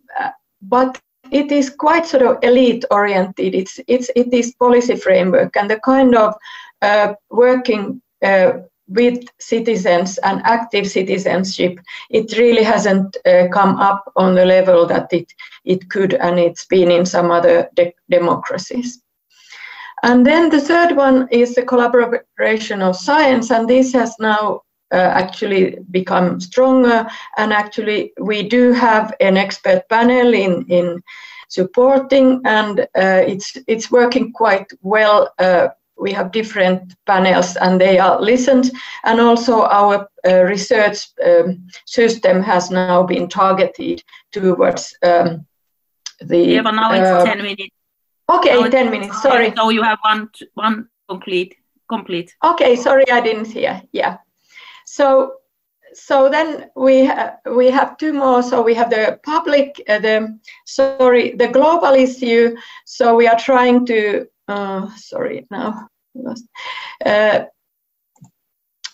but 0.62 1.02
it 1.32 1.52
is 1.52 1.70
quite 1.70 2.06
sort 2.06 2.24
of 2.24 2.38
elite 2.44 2.86
oriented. 2.92 3.56
It's, 3.56 3.80
it's, 3.88 4.10
it 4.16 4.34
is 4.34 4.56
policy 4.56 4.96
framework 4.96 5.56
and 5.58 5.70
the 5.70 5.80
kind 5.82 6.16
of 6.16 6.34
uh, 6.82 7.14
working 7.30 8.02
uh, 8.24 8.54
with 8.88 9.24
citizens 9.40 10.18
and 10.20 10.42
active 10.44 10.88
citizenship, 10.88 11.80
it 12.10 12.38
really 12.38 12.64
hasn't 12.64 13.18
uh, 13.26 13.48
come 13.52 13.76
up 13.78 14.12
on 14.16 14.36
the 14.36 14.46
level 14.46 14.86
that 14.86 15.12
it, 15.12 15.34
it 15.66 15.90
could, 15.90 16.14
and 16.14 16.40
it's 16.40 16.66
been 16.66 16.92
in 16.92 17.06
some 17.06 17.32
other 17.32 17.70
de- 17.76 17.94
democracies. 18.10 19.02
And 20.04 20.26
then 20.26 20.50
the 20.50 20.62
third 20.62 20.96
one 20.96 21.28
is 21.32 21.56
the 21.56 21.64
collaboration 21.64 22.82
of 22.82 22.96
science, 22.96 23.52
and 23.52 23.68
this 23.68 23.94
has 23.94 24.16
now 24.20 24.62
uh, 24.92 24.96
actually 24.96 25.80
become 25.92 26.40
stronger. 26.40 27.08
And 27.38 27.52
actually, 27.52 28.14
we 28.20 28.44
do 28.44 28.72
have 28.74 29.14
an 29.20 29.38
expert 29.38 29.90
panel 29.90 30.34
in, 30.34 30.66
in 30.70 31.02
supporting, 31.50 32.42
and 32.46 32.82
uh, 32.82 33.24
it's 33.26 33.58
it's 33.68 33.92
working 33.92 34.32
quite 34.32 34.68
well 34.82 35.34
uh, 35.40 35.70
we 36.00 36.12
have 36.14 36.32
different 36.32 36.96
panels 37.06 37.56
and 37.58 37.80
they 37.80 38.00
are 38.00 38.22
listened. 38.22 38.72
And 39.04 39.20
also 39.20 39.64
our 39.64 40.08
uh, 40.28 40.44
research 40.44 41.08
um, 41.26 41.68
system 41.86 42.42
has 42.44 42.70
now 42.72 43.04
been 43.04 43.28
targeted 43.28 44.04
towards 44.32 44.96
um, 45.04 45.46
the 46.22 46.38
yeah 46.38 46.62
but 46.62 46.72
now 46.72 46.92
it's 46.92 47.08
uh, 47.08 47.26
10 47.26 47.38
minutes. 47.42 47.76
Okay 48.30 48.60
now 48.60 48.70
10 48.70 48.92
minutes 48.92 49.22
sorry. 49.22 49.54
so 49.56 49.70
you 49.70 49.84
have 49.84 50.00
one 50.04 50.30
one 50.56 50.90
complete 51.08 51.56
complete. 51.90 52.36
Okay 52.44 52.76
sorry 52.76 53.10
i 53.12 53.22
didn't 53.22 53.48
hear. 53.48 53.82
Yeah. 53.92 54.18
So 54.86 55.34
so 55.94 56.30
then 56.30 56.70
we 56.76 57.06
ha- 57.06 57.38
we 57.46 57.70
have 57.70 57.98
two 57.98 58.14
more. 58.14 58.44
So 58.44 58.62
we 58.62 58.74
have 58.74 58.90
the 58.90 59.20
public 59.24 59.82
uh, 59.88 60.00
the 60.00 60.40
sorry 60.66 61.36
the 61.36 61.48
global 61.48 61.94
issue. 61.94 62.56
So 62.86 63.16
we 63.16 63.28
are 63.28 63.38
trying 63.38 63.86
to 63.88 64.28
uh, 64.48 64.90
sorry 64.96 65.46
now 65.52 65.88
uh, 67.06 67.46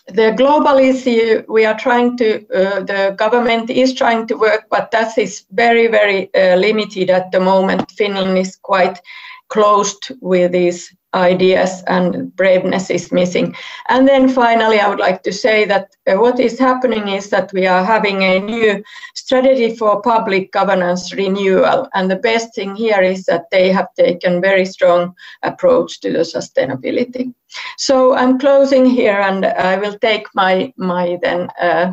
the 0.08 0.32
global 0.32 0.76
issue 0.76 1.42
we 1.48 1.64
are 1.64 1.78
trying 1.78 2.16
to 2.16 2.46
uh, 2.54 2.80
the 2.80 3.14
government 3.16 3.70
is 3.70 3.94
trying 3.94 4.26
to 4.26 4.36
work 4.36 4.66
but 4.70 4.90
that 4.90 5.16
is 5.16 5.46
very 5.50 5.86
very 5.86 6.32
uh, 6.34 6.56
limited 6.56 7.10
at 7.10 7.30
the 7.32 7.40
moment. 7.40 7.90
Finland 7.92 8.36
is 8.36 8.56
quite 8.56 9.00
closed 9.48 10.12
with 10.20 10.52
these 10.52 10.94
ideas 11.14 11.82
and 11.86 12.34
braveness 12.36 12.90
is 12.90 13.12
missing. 13.12 13.54
And 13.88 14.06
then 14.06 14.28
finally, 14.28 14.80
I 14.80 14.88
would 14.88 14.98
like 14.98 15.22
to 15.22 15.32
say 15.32 15.64
that 15.66 15.94
uh, 16.06 16.16
what 16.16 16.40
is 16.40 16.58
happening 16.58 17.08
is 17.08 17.30
that 17.30 17.52
we 17.52 17.66
are 17.66 17.84
having 17.84 18.22
a 18.22 18.40
new 18.40 18.82
strategy 19.14 19.76
for 19.76 20.02
public 20.02 20.52
governance 20.52 21.12
renewal. 21.14 21.88
And 21.94 22.10
the 22.10 22.16
best 22.16 22.54
thing 22.54 22.74
here 22.74 23.02
is 23.02 23.24
that 23.24 23.50
they 23.50 23.70
have 23.72 23.88
taken 23.94 24.40
very 24.40 24.66
strong 24.66 25.14
approach 25.42 26.00
to 26.00 26.12
the 26.12 26.20
sustainability. 26.20 27.32
So 27.78 28.14
I'm 28.14 28.38
closing 28.38 28.84
here 28.84 29.20
and 29.20 29.46
I 29.46 29.76
will 29.76 29.98
take 29.98 30.26
my, 30.34 30.72
my 30.76 31.18
then 31.22 31.48
uh, 31.60 31.92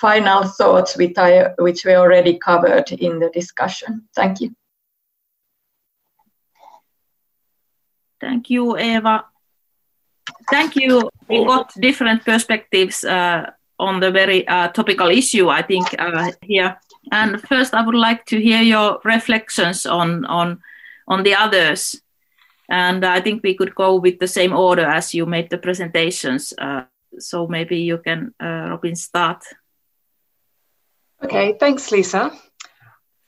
final 0.00 0.44
thoughts 0.44 0.96
which, 0.96 1.16
I, 1.18 1.50
which 1.58 1.84
we 1.84 1.94
already 1.94 2.38
covered 2.38 2.90
in 2.92 3.18
the 3.18 3.30
discussion. 3.30 4.02
Thank 4.14 4.40
you. 4.40 4.54
Thank 8.24 8.48
you, 8.48 8.78
Eva. 8.78 9.26
Thank 10.50 10.76
you. 10.76 11.10
We 11.28 11.44
got 11.44 11.74
different 11.78 12.24
perspectives 12.24 13.04
uh, 13.04 13.50
on 13.78 14.00
the 14.00 14.10
very 14.10 14.48
uh, 14.48 14.68
topical 14.68 15.10
issue, 15.10 15.50
I 15.50 15.60
think, 15.60 15.94
uh, 15.98 16.32
here. 16.40 16.80
And 17.12 17.38
first, 17.42 17.74
I 17.74 17.84
would 17.84 17.94
like 17.94 18.24
to 18.26 18.40
hear 18.40 18.62
your 18.62 18.98
reflections 19.04 19.84
on 19.84 20.24
on 20.24 20.62
on 21.06 21.22
the 21.22 21.34
others. 21.34 22.00
And 22.70 23.04
I 23.04 23.20
think 23.20 23.42
we 23.42 23.54
could 23.54 23.74
go 23.74 24.00
with 24.00 24.18
the 24.18 24.28
same 24.28 24.56
order 24.56 24.86
as 24.86 25.14
you 25.14 25.26
made 25.26 25.50
the 25.50 25.58
presentations. 25.58 26.54
Uh, 26.56 26.84
so 27.18 27.46
maybe 27.46 27.76
you 27.76 27.98
can, 27.98 28.34
uh, 28.40 28.70
Robyn, 28.70 28.96
start. 28.96 29.44
Okay, 31.22 31.56
thanks, 31.60 31.90
Liisa. 31.92 32.32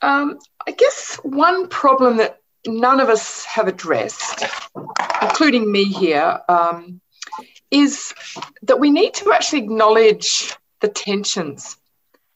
Um, 0.01 0.39
I 0.67 0.73
guess 0.73 1.21
one 1.23 1.69
problem 1.69 2.17
that 2.17 2.41
none 2.67 3.01
of 3.01 3.09
us 3.09 3.45
have 3.45 3.69
addressed, 3.69 4.45
including 5.23 5.71
me 5.71 5.85
here, 5.85 6.41
um, 6.49 7.01
is 7.71 8.15
that 8.63 8.81
we 8.81 8.91
need 8.91 9.15
to 9.15 9.33
actually 9.33 9.61
acknowledge 9.61 10.55
the 10.81 10.89
tensions 10.89 11.77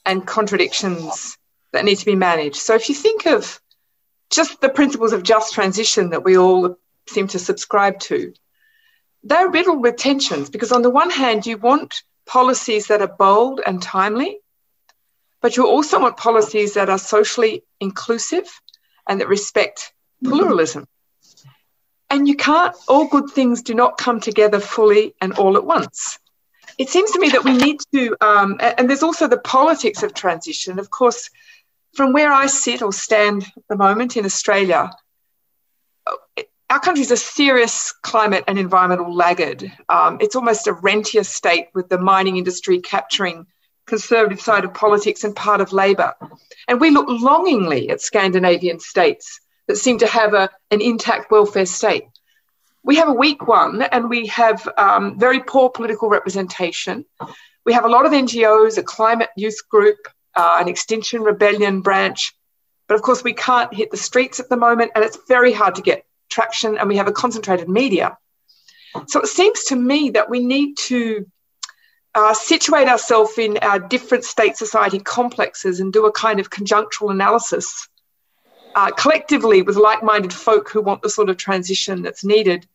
and 0.05 0.27
contradictions 0.27 1.39
that 1.73 1.85
need 1.85 1.97
to 1.97 2.07
be 2.07 2.17
managed. 2.17 2.57
So 2.57 2.75
if 2.75 2.89
you 2.89 2.95
think 2.95 3.27
of 3.27 3.61
just 4.31 4.61
the 4.61 4.69
principles 4.69 5.13
of 5.13 5.23
just 5.23 5.55
transition 5.55 6.11
that 6.11 6.25
we 6.25 6.37
all 6.37 6.77
seem 7.09 7.29
to 7.29 7.39
subscribe 7.39 7.99
to, 8.01 8.33
they're 9.23 9.51
riddled 9.51 9.83
with 9.83 9.97
tensions 9.97 10.49
because, 10.51 10.73
on 10.73 10.83
the 10.83 10.91
one 10.91 11.11
hand, 11.11 11.47
you 11.47 11.59
want 11.59 12.03
policies 12.27 12.87
that 12.87 13.03
are 13.03 13.15
bold 13.19 13.61
and 13.65 13.83
timely, 13.83 14.39
but 15.41 15.57
you 15.57 15.67
also 15.67 16.01
want 16.01 16.17
policies 16.17 16.75
that 16.75 16.89
are 16.89 16.99
socially 16.99 17.65
inclusive 17.81 18.49
and 19.07 19.21
that 19.21 19.29
respect 19.29 19.93
pluralism. 20.25 20.87
And 22.09 22.27
you 22.27 22.37
can't, 22.37 22.75
all 22.89 23.07
good 23.07 23.31
things 23.31 23.63
do 23.63 23.75
not 23.75 23.97
come 23.97 24.21
together 24.21 24.59
fully 24.59 25.15
and 25.21 25.33
all 25.35 25.57
at 25.57 25.65
once. 25.65 26.19
It 26.79 26.89
seems 26.89 27.13
to 27.13 27.21
me 27.21 27.29
that 27.31 27.45
we 27.45 27.53
need 27.53 27.79
to, 27.93 28.17
um, 28.21 28.59
and 28.61 28.89
there's 28.89 29.03
also 29.03 29.29
the 29.29 29.39
politics 29.39 30.03
of 30.03 30.15
transition. 30.15 30.79
Of 30.79 30.91
course, 30.91 31.31
from 31.95 32.13
where 32.13 32.33
I 32.33 32.47
sit 32.47 32.83
or 32.83 32.93
stand 32.93 33.43
at 33.45 33.63
the 33.69 33.77
moment 33.77 34.17
in 34.17 34.25
Australia, 34.25 34.91
our 36.71 36.81
country 36.81 37.03
is 37.03 37.11
a 37.11 37.17
serious 37.17 37.93
climate 37.93 38.45
and 38.47 38.59
environmental 38.59 39.15
laggard. 39.15 39.71
Um, 39.89 40.19
it's 40.21 40.37
almost 40.37 40.69
a 40.69 40.73
rentier 40.73 41.25
state 41.25 41.67
with 41.75 41.89
the 41.89 41.99
mining 41.99 42.37
industry 42.37 42.81
capturing 42.81 43.47
conservative 43.87 44.41
side 44.41 44.65
of 44.65 44.73
politics 44.73 45.25
and 45.25 45.35
part 45.35 45.61
of 45.61 45.73
Labor. 45.73 46.15
And 46.69 46.81
we 46.81 46.91
look 46.91 47.07
longingly 47.09 47.91
at 47.91 48.01
Scandinavian 48.01 48.79
states 48.79 49.41
that 49.71 49.77
seem 49.77 49.99
to 49.99 50.07
have 50.07 50.35
a, 50.35 50.51
an 50.73 50.81
intact 50.81 51.31
welfare 51.31 51.65
state. 51.65 52.05
We 52.83 52.97
have 52.97 53.09
a 53.09 53.13
weak 53.13 53.47
one, 53.47 53.83
and 53.83 54.11
we 54.11 54.27
have 54.27 54.69
um, 54.77 55.17
very 55.17 55.41
poor 55.41 55.71
political 55.71 56.09
representation. 56.09 57.05
We 57.65 57.73
have 57.75 57.85
a 57.85 57.89
lot 57.89 58.05
of 58.05 58.11
NGOs, 58.11 58.79
a 58.79 58.83
climate 58.83 59.29
youth 59.37 59.61
group, 59.69 59.99
uh, 60.35 60.59
an 60.61 60.67
Extinction 60.67 61.23
Rebellion 61.23 61.83
branch, 61.83 62.35
but 62.89 62.97
of 62.97 63.03
course 63.03 63.23
we 63.23 63.33
can't 63.33 63.73
hit 63.73 63.93
the 63.93 63.97
streets 63.97 64.41
at 64.41 64.49
the 64.49 64.57
moment, 64.57 64.91
and 64.97 65.05
it's 65.05 65.19
very 65.29 65.53
hard 65.53 65.77
to 65.77 65.83
get 65.83 66.05
traction. 66.31 66.77
And 66.77 66.89
we 66.89 66.97
have 66.97 67.07
a 67.07 67.13
concentrated 67.13 67.69
media. 67.69 68.19
So 69.07 69.21
it 69.21 69.29
seems 69.29 69.65
to 69.67 69.77
me 69.77 70.11
that 70.11 70.29
we 70.29 70.41
need 70.45 70.77
to 70.89 71.27
uh, 72.17 72.35
situate 72.35 72.89
ourselves 72.89 73.39
in 73.39 73.59
our 73.59 73.79
different 73.79 74.25
state 74.25 74.57
society 74.57 74.99
complexes 74.99 75.79
and 75.79 75.93
do 75.93 76.07
a 76.07 76.13
kind 76.13 76.41
of 76.41 76.51
conjunctural 76.51 77.13
analysis 77.13 77.89
uh, 78.75 78.91
collectively 78.93 79.63
with 79.63 79.77
like 79.77 80.03
minded 80.03 80.33
folk 80.33 80.71
who 80.71 80.81
want 80.81 81.03
the 81.03 81.11
sort 81.11 81.29
of 81.29 81.37
transition 81.37 82.03
that's 82.03 82.25
needed 82.25 82.67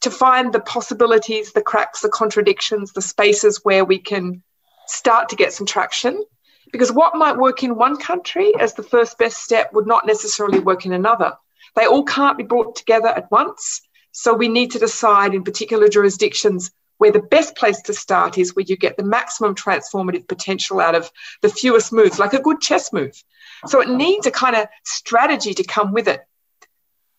to 0.00 0.10
find 0.10 0.52
the 0.52 0.60
possibilities, 0.60 1.52
the 1.52 1.62
cracks, 1.62 2.02
the 2.02 2.08
contradictions, 2.08 2.92
the 2.92 3.02
spaces 3.02 3.60
where 3.64 3.84
we 3.84 3.98
can 3.98 4.42
start 4.86 5.28
to 5.28 5.36
get 5.36 5.52
some 5.52 5.66
traction. 5.66 6.24
Because 6.70 6.92
what 6.92 7.16
might 7.16 7.36
work 7.36 7.62
in 7.62 7.76
one 7.76 7.96
country 7.96 8.52
as 8.60 8.74
the 8.74 8.82
first 8.82 9.18
best 9.18 9.42
step 9.42 9.72
would 9.72 9.86
not 9.86 10.06
necessarily 10.06 10.58
work 10.58 10.84
in 10.84 10.92
another. 10.92 11.36
They 11.74 11.86
all 11.86 12.04
can't 12.04 12.38
be 12.38 12.44
brought 12.44 12.76
together 12.76 13.08
at 13.08 13.30
once. 13.30 13.80
So 14.12 14.34
we 14.34 14.48
need 14.48 14.72
to 14.72 14.78
decide 14.78 15.34
in 15.34 15.44
particular 15.44 15.88
jurisdictions 15.88 16.70
where 16.98 17.12
the 17.12 17.20
best 17.22 17.56
place 17.56 17.80
to 17.82 17.94
start 17.94 18.36
is 18.36 18.54
where 18.54 18.64
you 18.66 18.76
get 18.76 18.96
the 18.96 19.04
maximum 19.04 19.54
transformative 19.54 20.26
potential 20.26 20.80
out 20.80 20.94
of 20.94 21.10
the 21.42 21.48
fewest 21.48 21.92
moves, 21.92 22.18
like 22.18 22.34
a 22.34 22.42
good 22.42 22.60
chess 22.60 22.92
move. 22.92 23.22
So 23.66 23.80
it 23.80 23.88
needs 23.88 24.26
a 24.26 24.30
kind 24.30 24.56
of 24.56 24.68
strategy 24.84 25.54
to 25.54 25.64
come 25.64 25.92
with 25.92 26.08
it. 26.08 26.20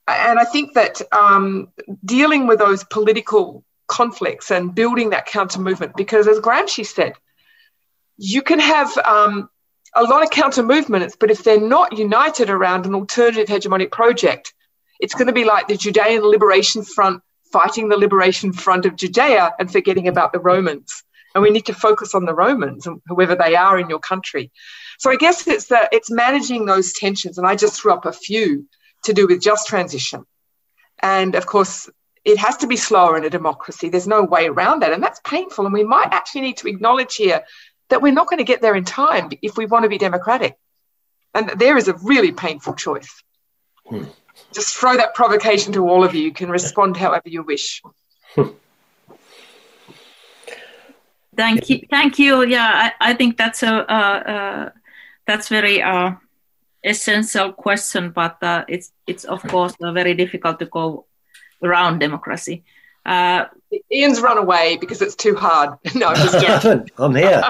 And 0.07 0.39
I 0.39 0.45
think 0.45 0.73
that 0.73 1.01
um, 1.11 1.69
dealing 2.03 2.47
with 2.47 2.59
those 2.59 2.83
political 2.85 3.63
conflicts 3.87 4.49
and 4.51 4.73
building 4.73 5.11
that 5.11 5.25
counter 5.25 5.59
movement, 5.59 5.95
because 5.95 6.27
as 6.27 6.39
Gramsci 6.39 6.85
said, 6.85 7.13
you 8.17 8.41
can 8.41 8.59
have 8.59 8.97
um, 8.97 9.49
a 9.95 10.03
lot 10.03 10.23
of 10.23 10.29
counter 10.29 10.63
movements, 10.63 11.15
but 11.19 11.31
if 11.31 11.43
they're 11.43 11.59
not 11.59 11.97
united 11.97 12.49
around 12.49 12.85
an 12.85 12.95
alternative 12.95 13.47
hegemonic 13.47 13.91
project, 13.91 14.53
it's 14.99 15.13
going 15.13 15.27
to 15.27 15.33
be 15.33 15.45
like 15.45 15.67
the 15.67 15.77
Judean 15.77 16.21
Liberation 16.21 16.83
Front 16.83 17.21
fighting 17.51 17.89
the 17.89 17.97
Liberation 17.97 18.53
Front 18.53 18.85
of 18.85 18.95
Judea 18.95 19.53
and 19.59 19.71
forgetting 19.71 20.07
about 20.07 20.33
the 20.33 20.39
Romans. 20.39 21.03
And 21.33 21.43
we 21.43 21.49
need 21.51 21.65
to 21.67 21.73
focus 21.73 22.15
on 22.15 22.25
the 22.25 22.33
Romans, 22.33 22.87
whoever 23.07 23.35
they 23.35 23.55
are 23.55 23.79
in 23.79 23.89
your 23.89 23.99
country. 23.99 24.51
So 24.99 25.09
I 25.09 25.15
guess 25.15 25.47
it's 25.47 25.67
that 25.67 25.89
it's 25.93 26.11
managing 26.11 26.65
those 26.65 26.91
tensions, 26.93 27.37
and 27.37 27.47
I 27.47 27.55
just 27.55 27.81
threw 27.81 27.93
up 27.93 28.05
a 28.05 28.11
few 28.11 28.67
to 29.03 29.13
do 29.13 29.27
with 29.27 29.41
just 29.41 29.65
transition. 29.65 30.25
And 31.01 31.35
of 31.35 31.45
course, 31.45 31.89
it 32.25 32.37
has 32.37 32.57
to 32.57 32.67
be 32.67 32.75
slower 32.75 33.17
in 33.17 33.23
a 33.23 33.29
democracy. 33.29 33.87
There's 33.87 34.09
no 34.09 34.23
way 34.23 34.47
around 34.47 34.81
that, 34.81 34.91
and 34.91 35.01
that's 35.01 35.21
painful. 35.23 35.65
And 35.65 35.73
we 35.73 35.85
might 35.85 36.09
actually 36.11 36.41
need 36.41 36.57
to 36.57 36.67
acknowledge 36.67 37.15
here 37.15 37.43
that 37.87 38.01
we're 38.01 38.11
not 38.11 38.27
going 38.27 38.39
to 38.39 38.43
get 38.43 38.61
there 38.61 38.75
in 38.75 38.83
time 38.83 39.29
if 39.41 39.55
we 39.55 39.65
want 39.65 39.83
to 39.83 39.89
be 39.89 39.97
democratic. 39.97 40.57
And 41.33 41.49
there 41.51 41.77
is 41.77 41.87
a 41.87 41.93
really 42.03 42.33
painful 42.33 42.73
choice. 42.73 43.23
Hmm. 43.85 44.03
Just 44.53 44.75
throw 44.75 44.97
that 44.97 45.15
provocation 45.15 45.71
to 45.73 45.87
all 45.87 46.03
of 46.03 46.13
you. 46.13 46.23
You 46.23 46.33
can 46.33 46.49
respond 46.49 46.97
however 46.97 47.29
you 47.29 47.43
wish. 47.43 47.81
Thank 51.37 51.69
you. 51.69 51.87
Thank 51.89 52.19
you. 52.19 52.43
Yeah, 52.43 52.91
I, 52.99 53.11
I 53.11 53.13
think 53.13 53.37
that's 53.37 53.63
a, 53.63 53.73
uh, 53.91 54.69
that's 55.29 55.47
very 55.47 55.81
uh, 55.81 56.13
essential 56.83 57.53
question, 57.53 58.09
but 58.09 58.41
uh, 58.41 58.65
it's 58.67 58.91
it's 59.05 59.25
of 59.25 59.43
course 59.43 59.75
uh, 59.81 59.91
very 59.91 60.15
difficult 60.15 60.57
to 60.59 60.65
go 60.65 61.05
around 61.61 61.99
democracy. 61.99 62.63
Uh, 63.05 63.45
Ian's 63.91 64.21
run 64.21 64.37
away 64.39 64.77
because 64.77 65.01
it's 65.01 65.15
too 65.15 65.35
hard. 65.35 65.77
No, 65.95 66.07
I'm 66.07 66.15
just 66.15 66.91
I'm 66.97 67.15
here. 67.15 67.43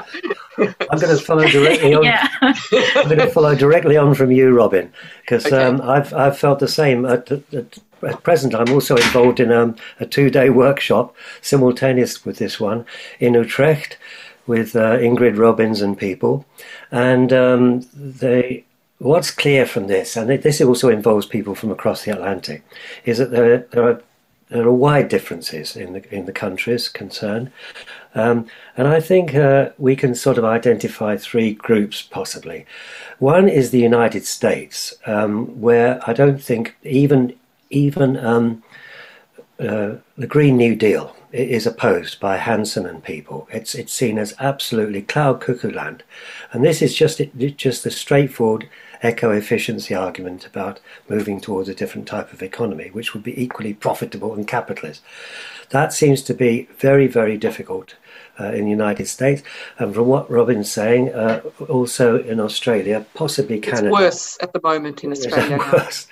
I'm 0.92 1.00
going 1.00 1.18
to 1.18 1.24
follow 1.24 1.48
directly 1.48 1.94
on. 1.94 2.04
yeah. 2.04 2.28
I'm 2.42 3.08
going 3.08 3.20
to 3.20 3.32
follow 3.32 3.56
directly 3.56 3.96
on 3.98 4.14
from 4.14 4.32
you, 4.32 4.54
Robyn, 4.54 4.92
because 5.22 5.46
okay. 5.46 5.64
um, 5.64 5.82
I've 5.82 6.14
I've 6.14 6.38
felt 6.38 6.60
the 6.60 6.68
same. 6.68 7.06
At, 7.06 7.32
at, 7.32 7.80
at 8.04 8.24
present, 8.24 8.54
I'm 8.56 8.72
also 8.74 8.96
involved 8.96 9.40
in 9.40 9.52
um, 9.52 9.76
a 10.00 10.06
two-day 10.06 10.50
workshop 10.50 11.16
simultaneous 11.42 12.26
with 12.26 12.38
this 12.38 12.60
one 12.60 12.86
in 13.20 13.34
Utrecht 13.34 13.98
with 14.50 14.76
uh, 14.76 14.98
Ingrid 14.98 15.36
Robeyns 15.36 15.84
and 15.84 15.98
people, 15.98 16.46
and 16.92 17.32
um, 17.32 17.88
they. 17.94 18.66
What's 18.98 19.32
clear 19.32 19.66
from 19.66 19.88
this, 19.88 20.18
and 20.18 20.30
this 20.30 20.60
also 20.60 20.90
involves 20.90 21.26
people 21.26 21.56
from 21.56 21.72
across 21.72 22.04
the 22.04 22.12
Atlantic, 22.12 22.64
is 23.06 23.18
that 23.20 23.32
there, 23.32 23.60
there 23.72 23.84
are 23.88 24.02
there 24.50 24.68
are 24.68 24.74
wide 24.74 25.08
differences 25.08 25.78
in 25.78 25.94
the 25.94 26.14
in 26.14 26.26
the 26.26 26.34
countries 26.34 26.90
concerned, 26.90 27.52
um, 28.16 28.48
and 28.76 28.88
I 28.88 29.00
think 29.00 29.36
uh, 29.36 29.70
we 29.78 29.96
can 29.96 30.16
sort 30.16 30.38
of 30.38 30.44
identify 30.44 31.16
three 31.16 31.54
groups 31.54 32.02
possibly. 32.02 32.66
One 33.20 33.48
is 33.48 33.70
the 33.70 33.80
United 33.80 34.26
States, 34.26 34.96
um, 35.06 35.62
where 35.62 36.02
I 36.10 36.14
don't 36.14 36.42
think 36.42 36.76
even 36.84 37.36
even 37.70 38.18
um, 38.18 38.64
uh, 39.60 39.98
the 40.18 40.28
Green 40.28 40.58
New 40.58 40.76
Deal 40.76 41.16
is 41.32 41.68
opposed 41.68 42.20
by 42.20 42.38
Hansen 42.38 42.86
and 42.86 43.04
people. 43.04 43.48
It's 43.52 43.76
it's 43.76 43.94
seen 43.94 44.18
as 44.18 44.34
absolutely 44.40 45.02
cloud 45.02 45.42
cuckoo 45.42 45.72
land, 45.72 46.04
and 46.52 46.64
this 46.64 46.82
is 46.82 46.96
just 46.96 47.20
it, 47.20 47.58
just 47.58 47.84
the 47.84 47.92
straightforward 47.92 48.70
eco 49.02 49.32
efficiency 49.32 49.96
argument 49.96 50.46
about 50.46 50.80
moving 51.08 51.40
towards 51.40 51.70
a 51.70 51.76
different 51.76 52.08
type 52.08 52.34
of 52.34 52.42
economy, 52.42 52.90
which 52.90 53.14
would 53.14 53.24
be 53.24 53.42
equally 53.42 53.74
profitable 53.74 54.34
and 54.34 54.48
capitalist. 54.48 55.02
That 55.70 55.94
seems 55.94 56.22
to 56.24 56.34
be 56.34 56.68
very 56.78 57.08
very 57.08 57.38
difficult 57.38 57.96
uh, 58.40 58.52
in 58.52 58.66
the 58.66 58.72
United 58.72 59.08
States, 59.08 59.42
and 59.78 59.94
from 59.94 60.08
what 60.08 60.30
Robyn's 60.30 60.72
saying, 60.72 61.14
uh, 61.14 61.42
also 61.68 62.22
in 62.24 62.40
Australia, 62.40 63.06
possibly 63.14 63.60
Canada. 63.60 63.88
It's 63.88 63.94
worse 63.94 64.38
at 64.42 64.54
the 64.54 64.62
moment 64.64 65.04
in 65.04 65.12
Australia. 65.12 65.58
worse. 65.74 66.08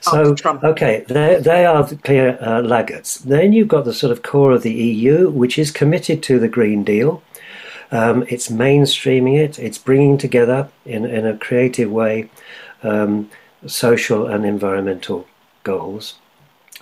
So, 0.00 0.34
okay, 0.44 1.04
they, 1.08 1.40
they 1.40 1.64
are 1.64 1.84
the 1.84 1.96
clear 1.96 2.38
uh, 2.40 2.62
laggards. 2.62 3.18
Then 3.18 3.52
you've 3.52 3.68
got 3.68 3.84
the 3.84 3.94
sort 3.94 4.12
of 4.12 4.22
core 4.22 4.52
of 4.52 4.62
the 4.62 4.72
EU, 4.72 5.30
which 5.30 5.58
is 5.58 5.70
committed 5.70 6.22
to 6.24 6.38
the 6.38 6.48
Green 6.48 6.84
Deal. 6.84 7.22
Um, 7.90 8.24
it's 8.28 8.48
mainstreaming 8.48 9.38
it. 9.38 9.58
It's 9.58 9.78
bringing 9.78 10.16
together 10.16 10.68
in 10.86 11.04
in 11.04 11.26
a 11.26 11.36
creative 11.36 11.90
way 11.90 12.30
um, 12.82 13.30
social 13.66 14.26
and 14.26 14.44
environmental 14.44 15.26
goals 15.62 16.14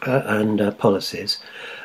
uh, 0.07 0.23
and 0.25 0.61
uh, 0.61 0.71
policies. 0.73 1.39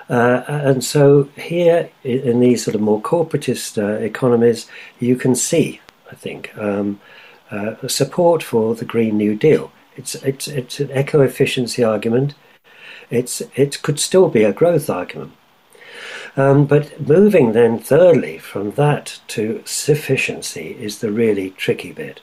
Uh, 0.09 0.43
and 0.47 0.83
so 0.83 1.23
here 1.35 1.89
in 2.03 2.39
these 2.39 2.63
sort 2.63 2.75
of 2.75 2.81
more 2.81 3.01
corporatist 3.01 3.81
uh, 3.81 3.99
economies, 4.03 4.67
you 4.99 5.15
can 5.15 5.35
see, 5.35 5.81
I 6.11 6.15
think, 6.15 6.55
um, 6.57 6.99
uh, 7.49 7.87
support 7.87 8.43
for 8.43 8.75
the 8.75 8.85
Green 8.85 9.17
New 9.17 9.35
Deal. 9.35 9.71
It's 9.95 10.15
it's 10.15 10.47
it's 10.47 10.79
an 10.79 10.91
eco 10.91 11.21
efficiency 11.21 11.83
argument. 11.83 12.33
It's 13.09 13.41
it 13.55 13.81
could 13.81 13.99
still 13.99 14.29
be 14.29 14.43
a 14.43 14.53
growth 14.53 14.89
argument. 14.89 15.33
Um, 16.37 16.65
but 16.65 16.99
moving 16.99 17.53
then, 17.53 17.79
thirdly, 17.79 18.37
from 18.37 18.71
that 18.71 19.19
to 19.29 19.61
sufficiency 19.65 20.75
is 20.79 20.99
the 20.99 21.11
really 21.11 21.51
tricky 21.51 21.93
bit. 21.93 22.21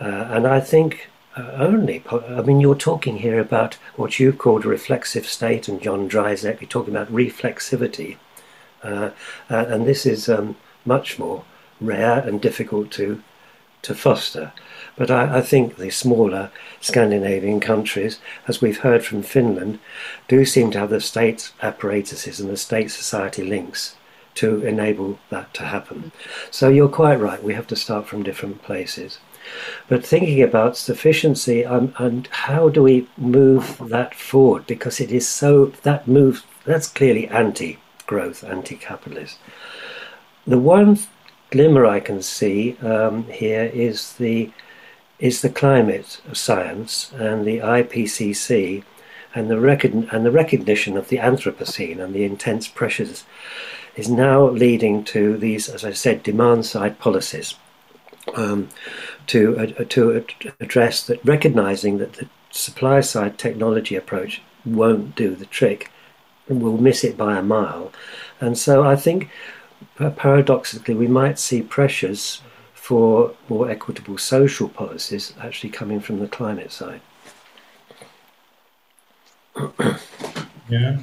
Uh, 0.00 0.26
and 0.30 0.46
I 0.46 0.58
think 0.58 1.10
uh, 1.36 1.50
only, 1.56 2.02
I 2.10 2.42
mean, 2.42 2.60
you're 2.60 2.74
talking 2.74 3.18
here 3.18 3.40
about 3.40 3.74
what 3.96 4.20
you've 4.20 4.38
called 4.38 4.64
a 4.64 4.68
reflexive 4.68 5.26
state, 5.26 5.66
and 5.68 5.80
John 5.80 6.08
Dryzek, 6.08 6.60
you're 6.60 6.68
talking 6.68 6.94
about 6.94 7.12
reflexivity. 7.12 8.16
Uh, 8.82 9.10
uh, 9.48 9.64
and 9.68 9.86
this 9.86 10.04
is 10.04 10.28
um, 10.28 10.56
much 10.84 11.18
more 11.18 11.44
rare 11.80 12.18
and 12.18 12.40
difficult 12.40 12.90
to, 12.92 13.22
to 13.82 13.94
foster. 13.94 14.52
But 14.96 15.10
I, 15.10 15.38
I, 15.38 15.40
think 15.40 15.76
the 15.76 15.90
smaller 15.90 16.50
Scandinavian 16.80 17.60
countries, 17.60 18.18
as 18.46 18.60
we've 18.60 18.80
heard 18.80 19.04
from 19.04 19.22
Finland, 19.22 19.78
do 20.28 20.44
seem 20.44 20.70
to 20.72 20.80
have 20.80 20.90
the 20.90 21.00
state 21.00 21.52
apparatuses 21.62 22.40
and 22.40 22.50
the 22.50 22.56
state 22.56 22.90
society 22.90 23.42
links 23.42 23.96
to 24.34 24.64
enable 24.66 25.18
that 25.30 25.52
to 25.54 25.64
happen. 25.64 26.12
So 26.50 26.68
you're 26.68 26.88
quite 26.88 27.20
right, 27.20 27.42
we 27.42 27.54
have 27.54 27.66
to 27.68 27.76
start 27.76 28.06
from 28.06 28.22
different 28.22 28.62
places. 28.62 29.18
But 29.88 30.04
thinking 30.04 30.42
about 30.42 30.76
sufficiency 30.76 31.64
um, 31.64 31.94
and 31.98 32.26
how 32.28 32.68
do 32.68 32.82
we 32.82 33.08
move 33.16 33.80
that 33.88 34.14
forward, 34.14 34.66
because 34.66 35.00
it 35.00 35.10
is 35.10 35.28
so, 35.28 35.66
that 35.82 36.08
move, 36.08 36.44
that's 36.64 36.86
clearly 36.88 37.28
anti 37.28 37.78
growth, 38.06 38.44
anti 38.44 38.76
capitalist. 38.76 39.38
The 40.46 40.58
one 40.58 40.98
glimmer 41.50 41.86
I 41.86 42.00
can 42.00 42.22
see 42.22 42.76
um, 42.78 43.24
here 43.24 43.70
is 43.72 44.14
the 44.14 44.50
is 45.18 45.40
the 45.40 45.50
climate 45.50 46.20
science 46.32 47.12
and 47.12 47.46
the 47.46 47.58
IPCC 47.58 48.82
and 49.36 49.48
the, 49.48 49.54
recog- 49.54 50.12
and 50.12 50.26
the 50.26 50.32
recognition 50.32 50.96
of 50.96 51.08
the 51.08 51.18
Anthropocene 51.18 52.02
and 52.02 52.12
the 52.12 52.24
intense 52.24 52.66
pressures 52.66 53.24
is 53.94 54.10
now 54.10 54.48
leading 54.48 55.04
to 55.04 55.36
these, 55.36 55.68
as 55.68 55.84
I 55.84 55.92
said, 55.92 56.24
demand 56.24 56.66
side 56.66 56.98
policies 56.98 57.54
um, 58.34 58.68
to, 59.28 59.58
uh, 59.58 59.84
to 59.84 60.24
address 60.60 61.06
that, 61.06 61.24
recognizing 61.24 61.98
that 61.98 62.14
the 62.14 62.28
supply 62.50 63.00
side 63.00 63.38
technology 63.38 63.96
approach 63.96 64.42
won't 64.64 65.14
do 65.14 65.34
the 65.34 65.46
trick 65.46 65.90
and 66.48 66.62
will 66.62 66.78
miss 66.78 67.04
it 67.04 67.16
by 67.16 67.38
a 67.38 67.42
mile. 67.42 67.92
And 68.40 68.56
so 68.58 68.84
I 68.84 68.96
think 68.96 69.30
paradoxically 70.16 70.94
we 70.94 71.06
might 71.06 71.38
see 71.38 71.62
pressures 71.62 72.42
for 72.74 73.34
more 73.48 73.70
equitable 73.70 74.18
social 74.18 74.68
policies 74.68 75.32
actually 75.40 75.70
coming 75.70 76.00
from 76.00 76.18
the 76.18 76.28
climate 76.28 76.72
side. 76.72 77.00
yeah. 80.68 81.00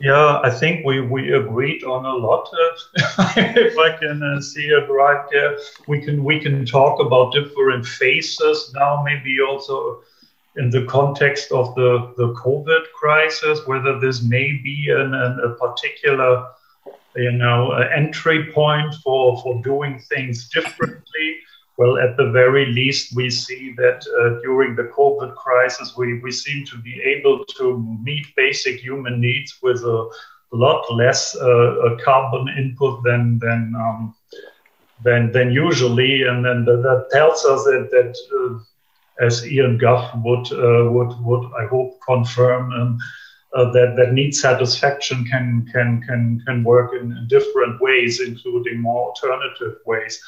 Yeah, 0.00 0.40
I 0.42 0.50
think 0.50 0.86
we, 0.86 1.02
we 1.02 1.32
agreed 1.34 1.84
on 1.84 2.06
a 2.06 2.14
lot. 2.14 2.48
if 3.36 3.78
I 3.78 3.96
can 3.98 4.22
uh, 4.22 4.40
see 4.40 4.66
it 4.68 4.88
right 4.90 5.26
there, 5.30 5.58
we 5.88 6.00
can 6.00 6.24
we 6.24 6.40
can 6.40 6.64
talk 6.64 7.00
about 7.00 7.34
different 7.34 7.84
phases 7.84 8.72
now. 8.74 9.02
Maybe 9.04 9.42
also 9.42 10.02
in 10.56 10.70
the 10.70 10.84
context 10.86 11.52
of 11.52 11.74
the, 11.74 12.14
the 12.16 12.32
COVID 12.32 12.84
crisis, 12.94 13.66
whether 13.66 14.00
this 14.00 14.22
may 14.22 14.52
be 14.52 14.88
an, 14.90 15.14
an, 15.14 15.38
a 15.40 15.50
particular 15.54 16.46
you 17.16 17.32
know, 17.32 17.72
entry 17.72 18.52
point 18.52 18.94
for, 19.02 19.40
for 19.42 19.62
doing 19.62 19.98
things 19.98 20.48
differently. 20.48 21.38
Well, 21.80 21.96
at 21.96 22.18
the 22.18 22.30
very 22.30 22.66
least, 22.66 23.16
we 23.16 23.30
see 23.30 23.72
that 23.78 24.04
uh, 24.06 24.42
during 24.42 24.76
the 24.76 24.92
COVID 24.98 25.34
crisis, 25.34 25.96
we, 25.96 26.18
we 26.20 26.30
seem 26.30 26.66
to 26.66 26.76
be 26.76 27.00
able 27.00 27.42
to 27.56 27.78
meet 28.04 28.26
basic 28.36 28.80
human 28.80 29.18
needs 29.18 29.56
with 29.62 29.82
a 29.84 30.10
lot 30.52 30.84
less 30.92 31.34
uh, 31.36 31.96
carbon 32.04 32.48
input 32.58 33.02
than 33.02 33.38
than 33.38 33.72
um, 33.74 34.14
than 35.04 35.32
than 35.32 35.52
usually, 35.52 36.24
and 36.24 36.44
then 36.44 36.66
that, 36.66 37.08
tells 37.12 37.46
us 37.46 37.64
that 37.64 37.88
that 37.96 38.14
uh, 38.38 39.24
as 39.24 39.50
Ian 39.50 39.78
Gough 39.78 40.10
would 40.16 40.52
uh, 40.52 40.84
would 40.90 41.12
would 41.24 41.44
I 41.62 41.64
hope 41.64 41.98
confirm. 42.06 42.72
Um, 42.72 42.98
uh, 43.52 43.68
that 43.72 43.96
that 43.96 44.12
need 44.12 44.32
satisfaction 44.32 45.24
can 45.24 45.66
can 45.72 46.02
can 46.06 46.40
can 46.46 46.62
work 46.62 46.92
in 46.92 47.26
different 47.26 47.80
ways, 47.80 48.20
including 48.20 48.80
more 48.80 49.08
alternative 49.08 49.78
ways. 49.86 50.22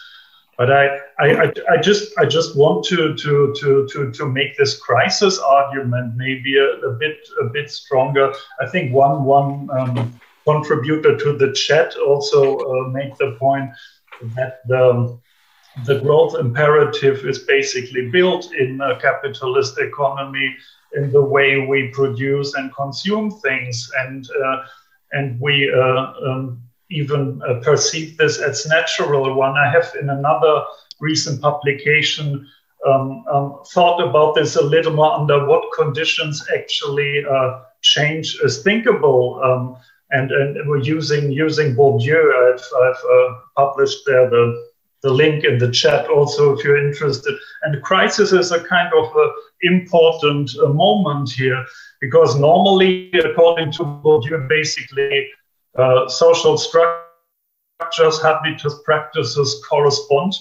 But 0.59 0.71
I, 0.71 0.99
I, 1.19 1.53
I, 1.71 1.77
just 1.79 2.13
I 2.19 2.27
just 2.27 2.57
want 2.57 2.85
to, 2.87 3.15
to, 3.15 3.55
to, 3.59 3.89
to, 3.89 4.13
to 4.13 4.27
make 4.27 4.57
this 4.57 4.79
crisis 4.79 5.39
argument 5.39 6.15
maybe 6.17 6.59
a, 6.59 6.69
a 6.87 6.93
bit 6.93 7.17
a 7.41 7.47
bit 7.47 7.71
stronger. 7.71 8.33
I 8.61 8.67
think 8.67 8.93
one 8.93 9.25
one 9.25 9.69
um, 9.71 10.21
contributor 10.45 11.17
to 11.17 11.33
the 11.37 11.53
chat 11.53 11.97
also 11.97 12.59
uh, 12.59 12.89
made 12.89 13.13
the 13.19 13.37
point 13.39 13.71
that 14.37 14.61
the 14.69 15.19
the 15.87 16.01
growth 16.01 16.39
imperative 16.39 17.25
is 17.25 17.39
basically 17.41 18.11
built 18.11 18.53
in 18.53 18.81
a 18.83 19.01
capitalist 19.01 19.79
economy 19.79 20.55
in 20.95 21.11
the 21.11 21.23
way 21.23 21.67
we 21.67 21.89
produce 21.89 22.55
and 22.55 22.75
consume 22.75 23.31
things, 23.31 23.91
and 24.01 24.29
uh, 24.45 24.65
and 25.13 25.41
we 25.41 25.73
uh, 25.73 26.13
um, 26.27 26.63
even 26.93 27.41
uh, 27.49 27.61
perceive 27.61 28.17
this 28.17 28.39
as 28.39 28.67
natural. 28.67 29.35
One 29.35 29.57
I 29.57 29.71
have 29.71 29.93
in 30.01 30.11
another 30.11 30.65
recent 31.01 31.41
publication 31.41 32.49
um, 32.87 33.25
um, 33.33 33.61
thought 33.73 34.01
about 34.01 34.35
this 34.35 34.57
a 34.57 34.63
little 34.63 34.93
more 34.93 35.13
under 35.13 35.47
what 35.47 35.73
conditions 35.73 36.45
actually 36.57 37.25
uh, 37.25 37.61
change 37.81 38.37
is 38.45 38.63
thinkable. 38.63 39.41
Um, 39.43 39.77
and, 40.11 40.31
and 40.31 40.69
we're 40.69 40.83
using 40.83 41.33
using 41.33 41.75
Bourdieu. 41.75 42.53
I've, 42.53 42.65
I've 42.85 43.05
uh, 43.17 43.35
published 43.57 44.01
there 44.07 44.29
the 44.29 44.73
the 45.03 45.11
link 45.11 45.45
in 45.45 45.59
the 45.59 45.71
chat 45.71 46.09
also 46.09 46.57
if 46.57 46.65
you're 46.65 46.87
interested. 46.87 47.35
And 47.63 47.83
crisis 47.83 48.33
is 48.33 48.53
a 48.53 48.63
kind 48.63 48.93
of 48.95 49.07
a 49.17 49.33
important 49.63 50.51
uh, 50.63 50.69
moment 50.69 51.31
here 51.33 51.65
because 52.01 52.39
normally, 52.39 53.11
according 53.13 53.73
to 53.73 53.85
Bourdieu, 53.85 54.49
basically 54.49 55.29
uh, 55.77 56.09
social 56.09 56.57
structures, 56.59 58.21
habitus, 58.23 58.81
practices 58.85 59.65
correspond, 59.69 60.33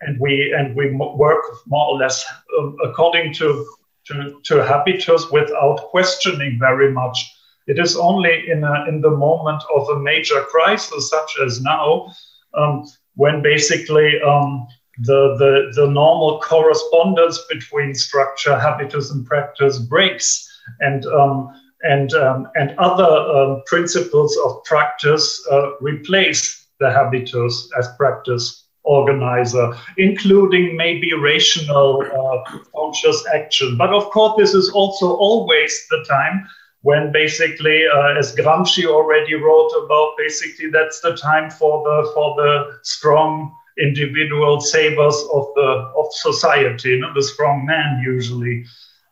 and 0.00 0.18
we 0.20 0.52
and 0.56 0.74
we 0.76 0.90
work 0.92 1.42
more 1.66 1.86
or 1.86 1.98
less 1.98 2.24
um, 2.58 2.76
according 2.84 3.34
to, 3.34 3.66
to 4.06 4.40
to 4.44 4.64
habitus 4.64 5.30
without 5.30 5.78
questioning 5.90 6.58
very 6.58 6.90
much. 6.92 7.36
It 7.66 7.78
is 7.78 7.96
only 7.96 8.50
in 8.50 8.64
a, 8.64 8.86
in 8.88 9.00
the 9.00 9.10
moment 9.10 9.62
of 9.74 9.88
a 9.90 10.00
major 10.00 10.42
crisis 10.42 11.08
such 11.08 11.36
as 11.44 11.60
now 11.60 12.12
um, 12.54 12.84
when 13.14 13.42
basically 13.42 14.20
um, 14.22 14.66
the, 14.98 15.36
the, 15.38 15.72
the 15.80 15.90
normal 15.90 16.40
correspondence 16.40 17.38
between 17.48 17.94
structure, 17.94 18.58
habitus, 18.58 19.10
and 19.10 19.26
practice 19.26 19.78
breaks. 19.78 20.48
And, 20.80 21.06
um, 21.06 21.48
and, 21.82 22.12
um, 22.14 22.48
and 22.54 22.74
other 22.78 23.04
um, 23.04 23.62
principles 23.66 24.36
of 24.44 24.62
practice 24.64 25.46
uh, 25.50 25.76
replace 25.80 26.66
the 26.78 26.90
habitus 26.90 27.70
as 27.78 27.88
practice 27.96 28.66
organizer, 28.84 29.72
including 29.98 30.76
maybe 30.76 31.12
rational 31.14 32.02
uh, 32.02 32.58
conscious 32.74 33.24
action. 33.34 33.76
But 33.76 33.90
of 33.90 34.10
course, 34.10 34.34
this 34.38 34.54
is 34.54 34.70
also 34.70 35.14
always 35.16 35.86
the 35.90 36.04
time 36.08 36.48
when 36.82 37.12
basically, 37.12 37.84
uh, 37.86 38.18
as 38.18 38.34
Gramsci 38.34 38.86
already 38.86 39.34
wrote 39.34 39.70
about, 39.84 40.14
basically 40.16 40.70
that's 40.70 41.00
the 41.00 41.14
time 41.16 41.50
for 41.50 41.84
the 41.84 42.10
for 42.14 42.34
the 42.36 42.78
strong 42.82 43.54
individual 43.78 44.60
savers 44.60 45.16
of 45.32 45.46
the 45.54 45.92
of 45.96 46.06
society, 46.12 46.90
you 46.90 47.00
know, 47.00 47.12
the 47.14 47.22
strong 47.22 47.66
man 47.66 48.02
usually. 48.02 48.64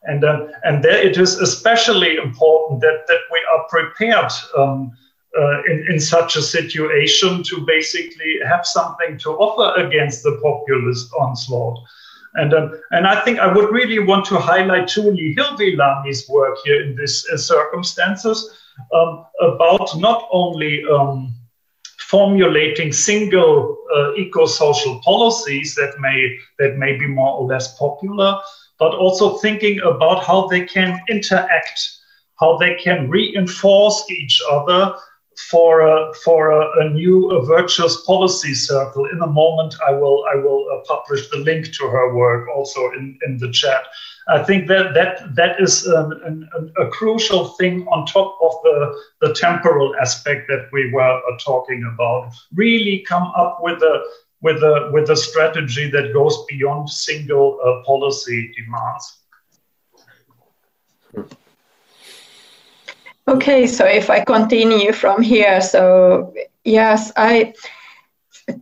And 0.08 0.24
uh, 0.24 0.46
and 0.64 0.82
there 0.82 1.00
it 1.08 1.16
is 1.16 1.38
especially 1.48 2.16
important 2.16 2.80
that 2.80 3.06
that 3.08 3.22
we 3.32 3.40
are 3.52 3.62
prepared. 3.68 4.32
Um, 4.56 4.92
uh, 5.38 5.62
in, 5.70 5.86
in 5.90 6.00
such 6.00 6.36
a 6.36 6.42
situation 6.42 7.42
to 7.42 7.64
basically 7.66 8.38
have 8.44 8.66
something 8.66 9.18
to 9.18 9.30
offer 9.32 9.78
against 9.78 10.22
the 10.22 10.38
populist 10.42 11.12
onslaught. 11.20 11.78
And, 12.34 12.54
um, 12.54 12.80
and 12.90 13.06
I 13.06 13.20
think 13.24 13.38
I 13.38 13.52
would 13.52 13.70
really 13.70 13.98
want 13.98 14.24
to 14.26 14.38
highlight 14.38 14.88
Tuuli 14.88 15.36
Hirvilammi's 15.36 16.28
work 16.28 16.56
here 16.64 16.82
in 16.82 16.96
these 16.96 17.26
uh, 17.32 17.36
circumstances 17.36 18.50
um, 18.92 19.26
about 19.40 19.98
not 19.98 20.28
only 20.32 20.84
um, 20.86 21.34
formulating 21.98 22.92
single 22.92 23.76
uh, 23.94 24.14
eco-social 24.14 25.00
policies 25.04 25.74
that 25.74 25.98
may, 26.00 26.38
that 26.58 26.78
may 26.78 26.96
be 26.96 27.06
more 27.06 27.38
or 27.38 27.46
less 27.46 27.76
popular, 27.76 28.38
but 28.78 28.94
also 28.94 29.38
thinking 29.38 29.80
about 29.80 30.24
how 30.24 30.46
they 30.46 30.64
can 30.64 31.00
interact, 31.08 31.80
how 32.40 32.56
they 32.56 32.74
can 32.76 33.08
reinforce 33.10 34.04
each 34.10 34.40
other 34.50 34.94
for 35.50 35.80
a, 35.86 36.12
for 36.24 36.50
a, 36.50 36.86
a 36.86 36.90
new 36.90 37.30
a 37.30 37.44
virtuous 37.46 38.04
policy 38.04 38.54
circle. 38.54 39.06
In 39.06 39.20
a 39.22 39.26
moment, 39.26 39.74
I 39.86 39.92
will 39.92 40.24
I 40.32 40.36
will 40.36 40.66
uh, 40.72 40.80
publish 40.86 41.28
the 41.30 41.38
link 41.38 41.72
to 41.74 41.88
her 41.88 42.14
work 42.14 42.48
also 42.54 42.90
in, 42.92 43.18
in 43.26 43.38
the 43.38 43.50
chat. 43.50 43.84
I 44.28 44.42
think 44.42 44.68
that 44.68 44.94
that 44.94 45.34
that 45.36 45.60
is 45.60 45.86
an, 45.86 46.20
an, 46.24 46.72
a 46.78 46.88
crucial 46.88 47.48
thing 47.58 47.86
on 47.88 48.04
top 48.06 48.36
of 48.42 48.52
the, 48.64 49.02
the 49.20 49.34
temporal 49.34 49.94
aspect 50.00 50.48
that 50.48 50.68
we 50.72 50.92
were 50.92 51.18
uh, 51.18 51.38
talking 51.38 51.88
about. 51.94 52.32
Really 52.54 53.04
come 53.08 53.30
up 53.36 53.58
with 53.62 53.80
a 53.82 54.02
with 54.40 54.62
a 54.62 54.90
with 54.92 55.10
a 55.10 55.16
strategy 55.16 55.90
that 55.90 56.12
goes 56.12 56.44
beyond 56.46 56.88
single 56.88 57.58
uh, 57.64 57.82
policy 57.84 58.52
demands. 58.56 59.18
Okay, 63.26 63.66
so 63.66 63.84
if 63.84 64.08
I 64.08 64.24
continue 64.24 64.92
from 64.92 65.22
here, 65.22 65.60
so 65.60 66.32
yes, 66.64 67.12
I 67.16 67.52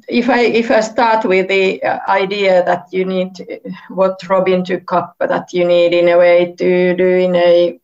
if 0.09 0.29
I 0.29 0.41
if 0.41 0.71
I 0.71 0.81
start 0.81 1.25
with 1.25 1.49
the 1.49 1.83
uh, 1.83 2.01
idea 2.09 2.65
that 2.65 2.89
you 2.91 3.05
need 3.05 3.63
what 3.89 4.19
Robyn 4.29 4.65
took 4.65 4.93
up, 4.93 5.15
that 5.21 5.53
you 5.53 5.65
need 5.65 5.93
in 5.93 6.09
a 6.09 6.19
way 6.19 6.55
to 6.59 6.97
do 6.97 7.07
in 7.07 7.37
a 7.37 7.79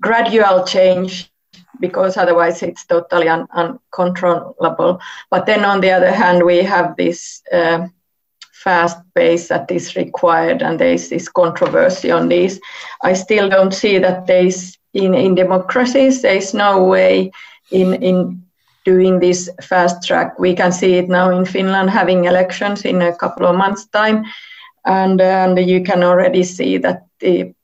gradual 0.00 0.64
change 0.64 1.33
because 1.80 2.16
otherwise 2.16 2.62
it's 2.62 2.84
totally 2.84 3.28
un- 3.28 3.48
uncontrollable. 3.52 5.00
But 5.30 5.46
then 5.46 5.64
on 5.64 5.80
the 5.80 5.90
other 5.90 6.12
hand, 6.12 6.44
we 6.44 6.58
have 6.62 6.96
this 6.96 7.42
uh, 7.52 7.88
fast 8.52 8.98
pace 9.14 9.48
that 9.48 9.70
is 9.70 9.96
required, 9.96 10.62
and 10.62 10.78
there 10.78 10.92
is 10.92 11.08
this 11.08 11.28
controversy 11.28 12.10
on 12.10 12.28
this. 12.28 12.60
I 13.02 13.12
still 13.12 13.48
don't 13.48 13.74
see 13.74 13.98
that 13.98 14.26
there 14.26 14.46
is 14.46 14.78
in, 14.94 15.14
in 15.14 15.34
democracies, 15.34 16.22
there 16.22 16.36
is 16.36 16.54
no 16.54 16.84
way 16.84 17.32
in, 17.70 17.94
in 18.02 18.42
doing 18.84 19.18
this 19.18 19.50
fast 19.62 20.06
track. 20.06 20.38
We 20.38 20.54
can 20.54 20.72
see 20.72 20.94
it 20.94 21.08
now 21.08 21.30
in 21.30 21.44
Finland 21.44 21.90
having 21.90 22.24
elections 22.24 22.84
in 22.84 23.02
a 23.02 23.14
couple 23.16 23.46
of 23.46 23.56
months' 23.56 23.86
time. 23.86 24.24
And, 24.86 25.20
and 25.20 25.58
you 25.58 25.82
can 25.82 26.04
already 26.04 26.44
see 26.44 26.78
that 26.78 27.06
the 27.20 27.54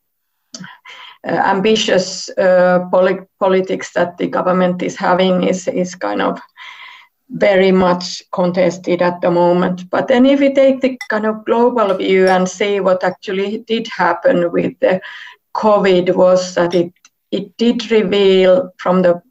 ambitious 1.25 2.29
uh, 2.31 2.87
poli- 2.91 3.27
politics 3.39 3.93
that 3.93 4.17
the 4.19 4.27
government 4.27 4.83
is 4.83 4.97
having 4.97 5.43
is, 5.43 5.69
is 5.69 5.95
kind 5.95 6.23
of 6.23 6.41
very 7.29 7.71
much 7.71 8.23
contested 8.33 9.03
at 9.03 9.21
the 9.21 9.31
moment. 9.31 9.89
But 9.91 10.09
then, 10.09 10.27
if 10.27 10.41
we 10.41 10.53
take 10.53 10.81
the 10.81 10.99
kind 11.09 11.27
of 11.27 11.45
global 11.45 11.95
view 11.95 12.27
and 12.27 12.49
see 12.49 12.81
what 12.81 13.05
actually 13.05 13.59
did 13.59 13.87
happen 13.87 14.51
with 14.51 14.79
the 14.81 15.01
COVID, 15.55 16.15
was 16.17 16.55
that 16.55 16.75
it 16.75 16.93
it 17.31 17.57
did 17.57 17.91
reveal 17.91 18.73
from 18.79 19.03
the 19.03 19.23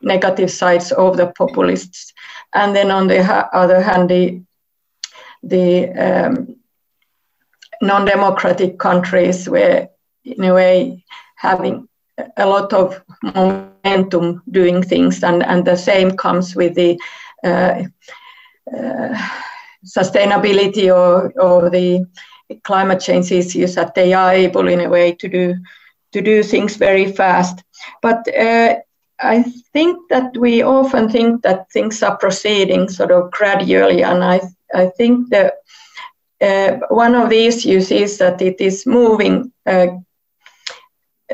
negative 0.00 0.50
sides 0.50 0.92
of 0.92 1.16
the 1.16 1.28
populists. 1.38 2.12
And 2.52 2.74
then 2.74 2.90
on 2.90 3.06
the 3.06 3.22
other 3.54 3.80
hand, 3.80 4.10
the, 4.10 4.42
the 5.42 5.88
um, 5.90 6.56
non-democratic 7.80 8.78
countries 8.78 9.48
were 9.48 9.88
in 10.24 10.44
a 10.44 10.54
way 10.54 11.04
having 11.36 11.88
a 12.36 12.46
lot 12.46 12.72
of 12.72 13.02
momentum 13.22 14.42
doing 14.50 14.82
things 14.82 15.22
and, 15.22 15.42
and 15.42 15.64
the 15.64 15.76
same 15.76 16.16
comes 16.16 16.54
with 16.54 16.74
the 16.74 16.98
uh, 17.44 17.82
uh, 18.76 19.28
sustainability 19.84 20.94
or, 20.94 21.32
or 21.40 21.70
the 21.70 22.06
climate 22.64 23.00
change 23.00 23.32
issues 23.32 23.74
that 23.74 23.94
they 23.94 24.12
are 24.12 24.32
able 24.32 24.68
in 24.68 24.80
a 24.80 24.88
way 24.88 25.12
to 25.12 25.28
do 25.28 25.54
to 26.12 26.20
do 26.20 26.42
things 26.42 26.76
very 26.76 27.10
fast. 27.10 27.64
But 28.02 28.28
uh, 28.36 28.76
I 29.18 29.42
think 29.72 30.08
that 30.10 30.36
we 30.36 30.62
often 30.62 31.08
think 31.08 31.42
that 31.42 31.70
things 31.72 32.02
are 32.02 32.16
proceeding 32.18 32.88
sort 32.88 33.10
of 33.10 33.30
gradually, 33.30 34.02
and 34.02 34.22
I 34.22 34.40
I 34.74 34.86
think 34.96 35.30
that 35.30 35.54
uh, 36.40 36.78
one 36.90 37.14
of 37.14 37.30
the 37.30 37.46
issues 37.46 37.90
is 37.90 38.18
that 38.18 38.42
it 38.42 38.60
is 38.60 38.86
moving 38.86 39.52
uh, 39.66 39.86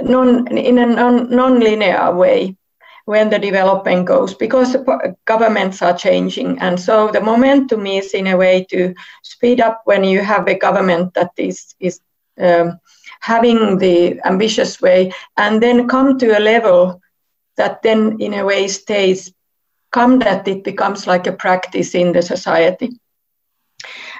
non 0.02 0.46
in 0.56 0.78
a 0.78 0.86
non 0.86 1.30
non-linear 1.30 2.14
way 2.14 2.56
when 3.04 3.30
the 3.30 3.38
development 3.38 4.06
goes 4.06 4.34
because 4.34 4.72
the 4.72 5.16
governments 5.24 5.80
are 5.80 5.96
changing. 5.96 6.58
And 6.58 6.78
so 6.78 7.10
the 7.10 7.22
momentum 7.22 7.86
is 7.86 8.12
in 8.12 8.26
a 8.26 8.36
way 8.36 8.66
to 8.70 8.94
speed 9.22 9.60
up 9.60 9.80
when 9.84 10.04
you 10.04 10.20
have 10.20 10.46
a 10.46 10.58
government 10.58 11.14
that 11.14 11.30
is 11.36 11.74
is 11.80 12.00
um, 12.38 12.78
having 13.20 13.78
the 13.78 14.20
ambitious 14.24 14.80
way 14.80 15.12
and 15.36 15.62
then 15.62 15.88
come 15.88 16.18
to 16.18 16.38
a 16.38 16.40
level 16.40 17.00
that 17.56 17.82
then 17.82 18.20
in 18.20 18.34
a 18.34 18.44
way 18.44 18.68
stays 18.68 19.32
come 19.90 20.18
that 20.18 20.46
it 20.46 20.62
becomes 20.62 21.06
like 21.06 21.26
a 21.26 21.32
practice 21.32 21.94
in 21.94 22.12
the 22.12 22.22
society 22.22 22.90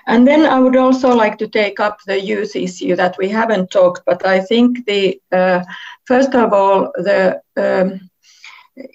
and 0.09 0.27
then 0.27 0.47
I 0.47 0.59
would 0.59 0.75
also 0.77 1.15
like 1.15 1.37
to 1.39 1.47
take 1.47 1.79
up 1.79 1.99
the 2.07 2.19
youth 2.19 2.57
issue 2.57 2.97
that 2.97 3.17
we 3.19 3.29
haven't 3.29 3.71
talked, 3.71 4.03
but 4.07 4.25
I 4.27 4.41
think 4.41 4.87
the 4.87 5.21
uh, 5.31 5.63
first 6.07 6.35
of 6.35 6.53
all 6.55 6.91
the 6.97 7.41
um, 7.57 8.09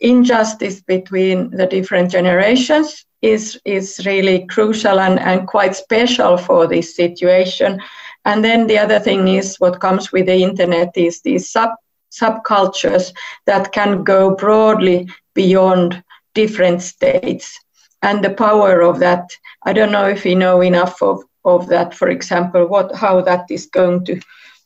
injustice 0.01 0.81
between 0.81 1.51
the 1.51 1.67
different 1.67 2.09
generations 2.09 3.05
is 3.21 3.61
is 3.63 4.01
really 4.07 4.47
crucial 4.47 4.99
and, 4.99 5.19
and 5.19 5.47
quite 5.47 5.75
special 5.75 6.35
for 6.35 6.67
this 6.67 6.95
situation. 6.95 7.79
And 8.25 8.43
then 8.43 8.65
the 8.65 8.79
other 8.79 8.99
thing 8.99 9.27
is 9.27 9.57
what 9.59 9.79
comes 9.79 10.11
with 10.11 10.25
the 10.25 10.41
internet 10.41 10.91
is 10.95 11.21
these 11.21 11.47
sub 11.51 11.69
subcultures 12.11 13.13
that 13.45 13.71
can 13.71 14.03
go 14.03 14.35
broadly 14.35 15.07
beyond 15.35 16.03
different 16.33 16.81
states 16.81 17.59
and 18.03 18.23
the 18.23 18.29
power 18.29 18.81
of 18.81 18.99
that. 18.99 19.29
I 19.65 19.73
don't 19.73 19.91
know 19.91 20.07
if 20.07 20.23
we 20.23 20.35
know 20.35 20.61
enough 20.61 21.01
of, 21.01 21.23
of 21.45 21.67
that, 21.69 21.95
for 21.95 22.09
example, 22.09 22.67
what 22.67 22.93
how 22.95 23.21
that 23.21 23.45
is 23.49 23.65
going 23.65 24.05
to, 24.05 24.19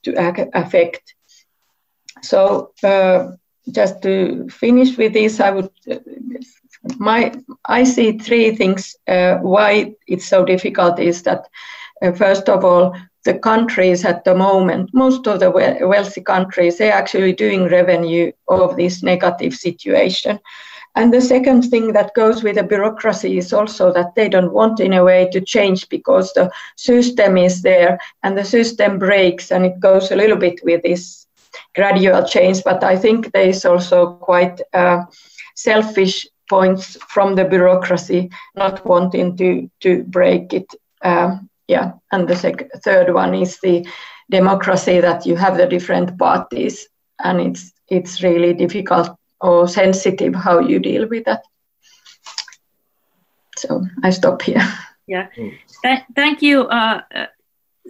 to 0.03 0.49
affect. 0.53 1.15
So 2.21 2.71
uh, 2.83 3.31
just 3.71 4.01
to 4.03 4.49
finish 4.49 4.97
with 4.97 5.13
this, 5.13 5.39
I 5.39 5.51
would 5.51 5.69
my 6.97 7.33
I 7.65 7.83
see 7.83 8.17
three 8.17 8.55
things 8.55 8.95
uh, 9.07 9.35
why 9.37 9.93
it's 10.07 10.27
so 10.27 10.45
difficult 10.45 10.99
is 10.99 11.23
that 11.23 11.47
uh, 12.01 12.11
first 12.11 12.49
of 12.49 12.63
all 12.63 12.95
the 13.25 13.33
countries 13.33 14.05
at 14.05 14.23
the 14.23 14.35
moment 14.35 14.89
most 14.93 15.27
of 15.27 15.39
the 15.39 15.51
wealthy 15.51 16.21
countries 16.21 16.77
they're 16.77 16.93
actually 16.93 17.33
doing 17.33 17.67
revenue 17.67 18.31
of 18.47 18.77
this 18.77 19.03
negative 19.03 19.53
situation 19.53 20.39
and 20.97 21.13
the 21.13 21.21
second 21.21 21.61
thing 21.69 21.93
that 21.93 22.15
goes 22.15 22.43
with 22.43 22.55
the 22.55 22.63
bureaucracy 22.63 23.37
is 23.37 23.53
also 23.53 23.93
that 23.93 24.15
they 24.15 24.27
don't 24.27 24.51
want 24.51 24.79
in 24.79 24.93
a 24.93 25.03
way 25.03 25.29
to 25.31 25.39
change 25.39 25.87
because 25.89 26.33
the 26.33 26.49
system 26.75 27.37
is 27.37 27.61
there 27.61 27.99
and 28.23 28.35
the 28.35 28.43
system 28.43 28.97
breaks 28.97 29.51
and 29.51 29.63
it 29.63 29.79
goes 29.79 30.09
a 30.09 30.15
little 30.15 30.37
bit 30.37 30.59
with 30.63 30.81
this 30.81 31.27
gradual 31.75 32.23
change. 32.25 32.63
But 32.63 32.83
I 32.83 32.97
think 32.97 33.31
there 33.31 33.47
is 33.47 33.63
also 33.63 34.13
quite 34.13 34.59
uh, 34.73 35.03
selfish 35.55 36.27
points 36.49 36.97
from 37.07 37.35
the 37.35 37.45
bureaucracy 37.45 38.31
not 38.55 38.83
wanting 38.83 39.37
to 39.37 39.69
to 39.81 40.03
break 40.03 40.53
it. 40.53 40.73
Um, 41.03 41.47
yeah, 41.67 41.91
and 42.11 42.27
the 42.27 42.35
sec- 42.35 42.71
third 42.83 43.13
one 43.13 43.35
is 43.35 43.59
the 43.59 43.85
democracy 44.31 44.99
that 45.01 45.27
you 45.27 45.35
have 45.35 45.57
the 45.57 45.67
different 45.67 46.17
parties, 46.17 46.87
and 47.23 47.39
it's 47.39 47.71
it's 47.87 48.23
really 48.23 48.53
difficult 48.53 49.15
or 49.41 49.67
sensitive 49.67 50.35
how 50.35 50.59
you 50.59 50.79
deal 50.79 51.07
with 51.07 51.25
that. 51.25 51.43
So 53.57 53.85
I 54.03 54.11
stop 54.11 54.41
here. 54.41 54.61
Yeah, 55.07 55.27
Th- 55.83 56.03
thank 56.15 56.41
you. 56.41 56.63
Uh, 56.63 57.01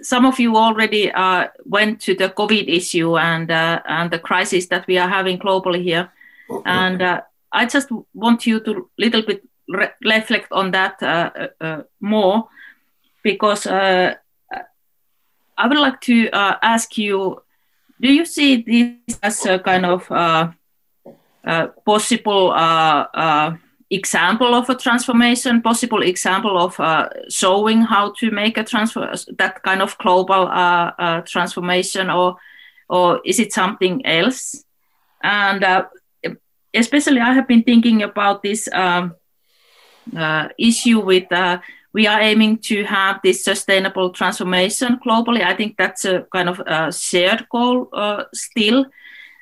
some 0.01 0.25
of 0.25 0.39
you 0.39 0.55
already 0.55 1.11
uh, 1.11 1.47
went 1.65 1.99
to 2.01 2.13
the 2.13 2.29
COVID 2.29 2.67
issue 2.67 3.17
and 3.17 3.49
uh, 3.49 3.81
and 3.87 4.11
the 4.11 4.19
crisis 4.19 4.67
that 4.67 4.85
we 4.87 4.99
are 4.99 5.09
having 5.09 5.39
globally 5.39 5.81
here, 5.81 6.11
and 6.65 7.01
uh, 7.01 7.21
I 7.51 7.65
just 7.65 7.89
want 8.13 8.45
you 8.45 8.59
to 8.59 8.89
little 8.97 9.23
bit 9.23 9.43
re- 9.67 9.93
reflect 10.03 10.51
on 10.51 10.71
that 10.71 11.01
uh, 11.01 11.31
uh, 11.35 11.47
uh, 11.59 11.83
more, 11.99 12.49
because 13.23 13.65
I 13.65 14.15
would 15.67 15.77
like 15.77 16.01
to 16.01 16.29
ask 16.61 16.97
you: 16.97 17.41
Do 17.99 18.13
you 18.13 18.25
see 18.25 18.61
this 18.61 19.17
as 19.23 19.45
a 19.45 19.59
kind 19.59 19.85
of 19.85 20.07
possible 21.85 22.53
example 23.89 24.53
of 24.53 24.69
a 24.69 24.75
transformation, 24.75 25.61
possible 25.61 26.01
example 26.01 26.57
of 26.57 26.79
uh, 26.79 27.09
showing 27.29 27.81
how 27.81 28.11
to 28.19 28.31
make 28.31 28.57
a 28.57 28.63
transfer 28.63 29.13
that 29.37 29.63
kind 29.63 29.81
of 29.81 29.97
global 29.97 30.47
uh, 30.47 30.91
uh, 30.99 31.21
transformation, 31.21 32.09
or 32.09 32.37
or 32.89 33.21
is 33.25 33.39
it 33.39 33.53
something 33.53 34.05
else? 34.05 34.63
And 35.23 35.63
uh, 35.63 35.85
especially, 36.73 37.21
I 37.21 37.33
have 37.33 37.47
been 37.47 37.63
thinking 37.63 38.03
about 38.03 38.43
this 38.43 38.67
um, 38.73 39.15
uh, 40.15 40.49
issue 40.57 40.99
with. 40.99 41.31
Uh, 41.31 41.59
we 41.93 42.05
are 42.05 42.21
aiming 42.21 42.59
to 42.59 42.83
have 42.83 43.21
this 43.23 43.43
sustainable 43.43 44.11
transformation 44.11 44.99
globally. 45.03 45.43
I 45.43 45.55
think 45.55 45.77
that's 45.77 46.05
a 46.05 46.27
kind 46.31 46.47
of 46.47 46.59
a 46.59 46.91
shared 46.91 47.47
goal 47.49 47.89
still 48.33 48.85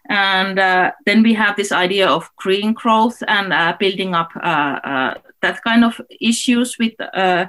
and 0.10 0.60
uh, 0.60 0.91
then 1.06 1.24
we 1.24 1.34
have 1.34 1.56
this 1.56 1.72
idea 1.72 2.08
of 2.08 2.30
green 2.36 2.74
growth 2.74 3.24
and 3.28 3.51
uh, 3.51 3.76
building 3.80 4.14
up 4.14 4.30
uh, 4.36 4.80
uh 4.84 5.14
that 5.41 5.64
kind 5.64 5.84
of 5.84 5.99
issues 6.22 6.78
with 6.80 6.93
uh, 6.99 7.45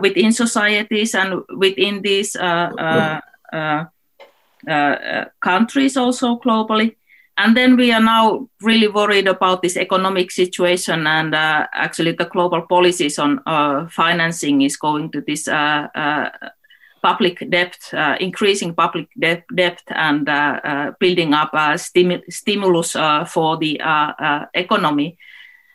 within 0.00 0.32
societies 0.32 1.14
and 1.14 1.42
within 1.56 2.00
these 2.02 2.36
countries 5.40 5.96
also 5.96 6.38
globally. 6.38 6.96
And 7.36 7.56
then 7.56 7.76
we 7.76 7.92
are 7.92 8.00
now 8.00 8.48
really 8.62 8.86
worried 8.86 9.26
about 9.26 9.60
this 9.60 9.76
economic 9.76 10.30
situation, 10.30 11.06
and 11.06 11.34
actually 11.34 12.12
the 12.12 12.26
global 12.26 12.62
policies 12.62 13.18
on 13.18 13.40
financing 13.90 14.62
is 14.62 14.76
going 14.76 15.10
to 15.10 15.20
this 15.20 15.48
public 17.04 17.50
debt, 17.50 17.76
uh, 17.92 18.16
increasing 18.18 18.74
public 18.74 19.08
debt, 19.20 19.44
debt 19.54 19.82
and 19.88 20.26
uh, 20.26 20.60
uh, 20.64 20.92
building 20.98 21.34
up 21.34 21.52
a 21.52 21.76
stimu- 21.76 22.24
stimulus 22.30 22.92
for 23.30 23.58
the 23.58 23.78
economy. 24.54 25.18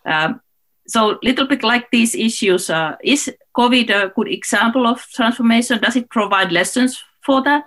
Um, 0.06 0.42
so, 0.88 1.20
little 1.22 1.46
bit 1.46 1.64
like 1.64 1.92
these 1.92 2.16
issues, 2.16 2.72
is 3.04 3.32
COVID 3.56 3.90
a 3.92 4.12
good 4.16 4.28
example 4.28 4.88
of 4.88 5.06
transformation? 5.14 5.80
Does 5.80 5.96
it 5.96 6.10
provide 6.10 6.52
lessons 6.52 7.04
for 7.22 7.44
that? 7.44 7.66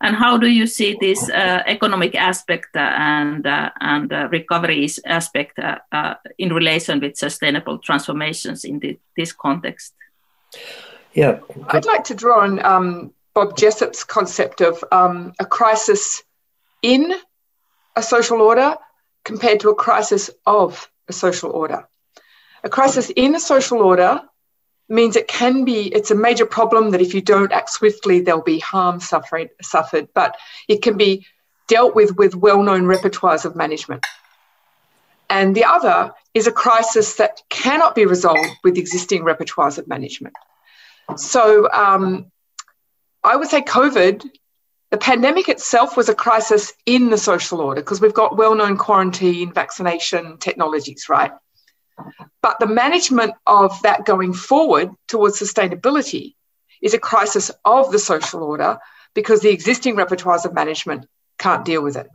And 0.00 0.16
how 0.16 0.38
do 0.38 0.46
you 0.46 0.66
see 0.66 0.96
this 0.98 1.28
uh, 1.28 1.62
economic 1.66 2.14
aspect 2.14 2.74
uh, 2.74 2.92
and 2.96 3.46
uh, 3.46 3.70
and 3.80 4.10
recovery 4.32 4.88
aspect 5.04 5.58
in 6.38 6.52
relation 6.52 7.00
with 7.00 7.16
sustainable 7.16 7.78
transformations 7.78 8.64
in 8.64 8.78
the, 8.80 8.98
this 9.16 9.32
context? 9.32 9.92
Yeah. 11.14 11.40
I'd 11.68 11.84
like 11.84 12.04
to 12.04 12.14
draw 12.14 12.40
on 12.40 12.64
um, 12.64 13.12
Bob 13.34 13.56
Jessop's 13.56 14.04
concept 14.04 14.60
of 14.60 14.82
um, 14.92 15.32
a 15.38 15.44
crisis 15.44 16.22
in 16.82 17.12
a 17.96 18.02
social 18.02 18.40
order 18.40 18.76
compared 19.24 19.60
to 19.60 19.70
a 19.70 19.74
crisis 19.74 20.30
of 20.46 20.90
a 21.08 21.12
social 21.12 21.50
order. 21.50 21.86
A 22.64 22.68
crisis 22.68 23.10
in 23.10 23.34
a 23.34 23.40
social 23.40 23.78
order 23.78 24.22
means 24.88 25.16
it 25.16 25.28
can 25.28 25.64
be, 25.64 25.88
it's 25.88 26.10
a 26.10 26.14
major 26.14 26.46
problem 26.46 26.90
that 26.90 27.00
if 27.00 27.14
you 27.14 27.20
don't 27.20 27.52
act 27.52 27.70
swiftly, 27.70 28.20
there'll 28.20 28.42
be 28.42 28.58
harm 28.58 29.00
suffered, 29.00 29.50
suffered 29.62 30.08
but 30.14 30.36
it 30.68 30.82
can 30.82 30.96
be 30.96 31.26
dealt 31.68 31.94
with 31.94 32.16
with 32.16 32.34
well 32.34 32.62
known 32.62 32.82
repertoires 32.82 33.44
of 33.44 33.56
management. 33.56 34.04
And 35.30 35.54
the 35.54 35.64
other 35.64 36.12
is 36.34 36.46
a 36.46 36.52
crisis 36.52 37.14
that 37.16 37.40
cannot 37.48 37.94
be 37.94 38.04
resolved 38.04 38.50
with 38.62 38.76
existing 38.76 39.22
repertoires 39.22 39.78
of 39.78 39.88
management. 39.88 40.34
So 41.16 41.70
um, 41.70 42.30
I 43.22 43.36
would 43.36 43.48
say 43.48 43.62
COVID, 43.62 44.24
the 44.90 44.98
pandemic 44.98 45.48
itself 45.48 45.96
was 45.96 46.08
a 46.08 46.14
crisis 46.14 46.72
in 46.84 47.10
the 47.10 47.18
social 47.18 47.60
order 47.60 47.80
because 47.80 48.00
we've 48.00 48.14
got 48.14 48.36
well 48.36 48.54
known 48.54 48.76
quarantine, 48.76 49.52
vaccination 49.52 50.38
technologies, 50.38 51.08
right? 51.08 51.32
But 52.42 52.58
the 52.58 52.66
management 52.66 53.34
of 53.46 53.80
that 53.82 54.04
going 54.04 54.34
forward 54.34 54.90
towards 55.08 55.40
sustainability 55.40 56.34
is 56.80 56.94
a 56.94 56.98
crisis 56.98 57.50
of 57.64 57.92
the 57.92 57.98
social 57.98 58.42
order 58.42 58.78
because 59.14 59.40
the 59.40 59.50
existing 59.50 59.96
repertoires 59.96 60.44
of 60.44 60.52
management 60.52 61.06
can't 61.38 61.64
deal 61.64 61.82
with 61.82 61.96
it. 61.96 62.08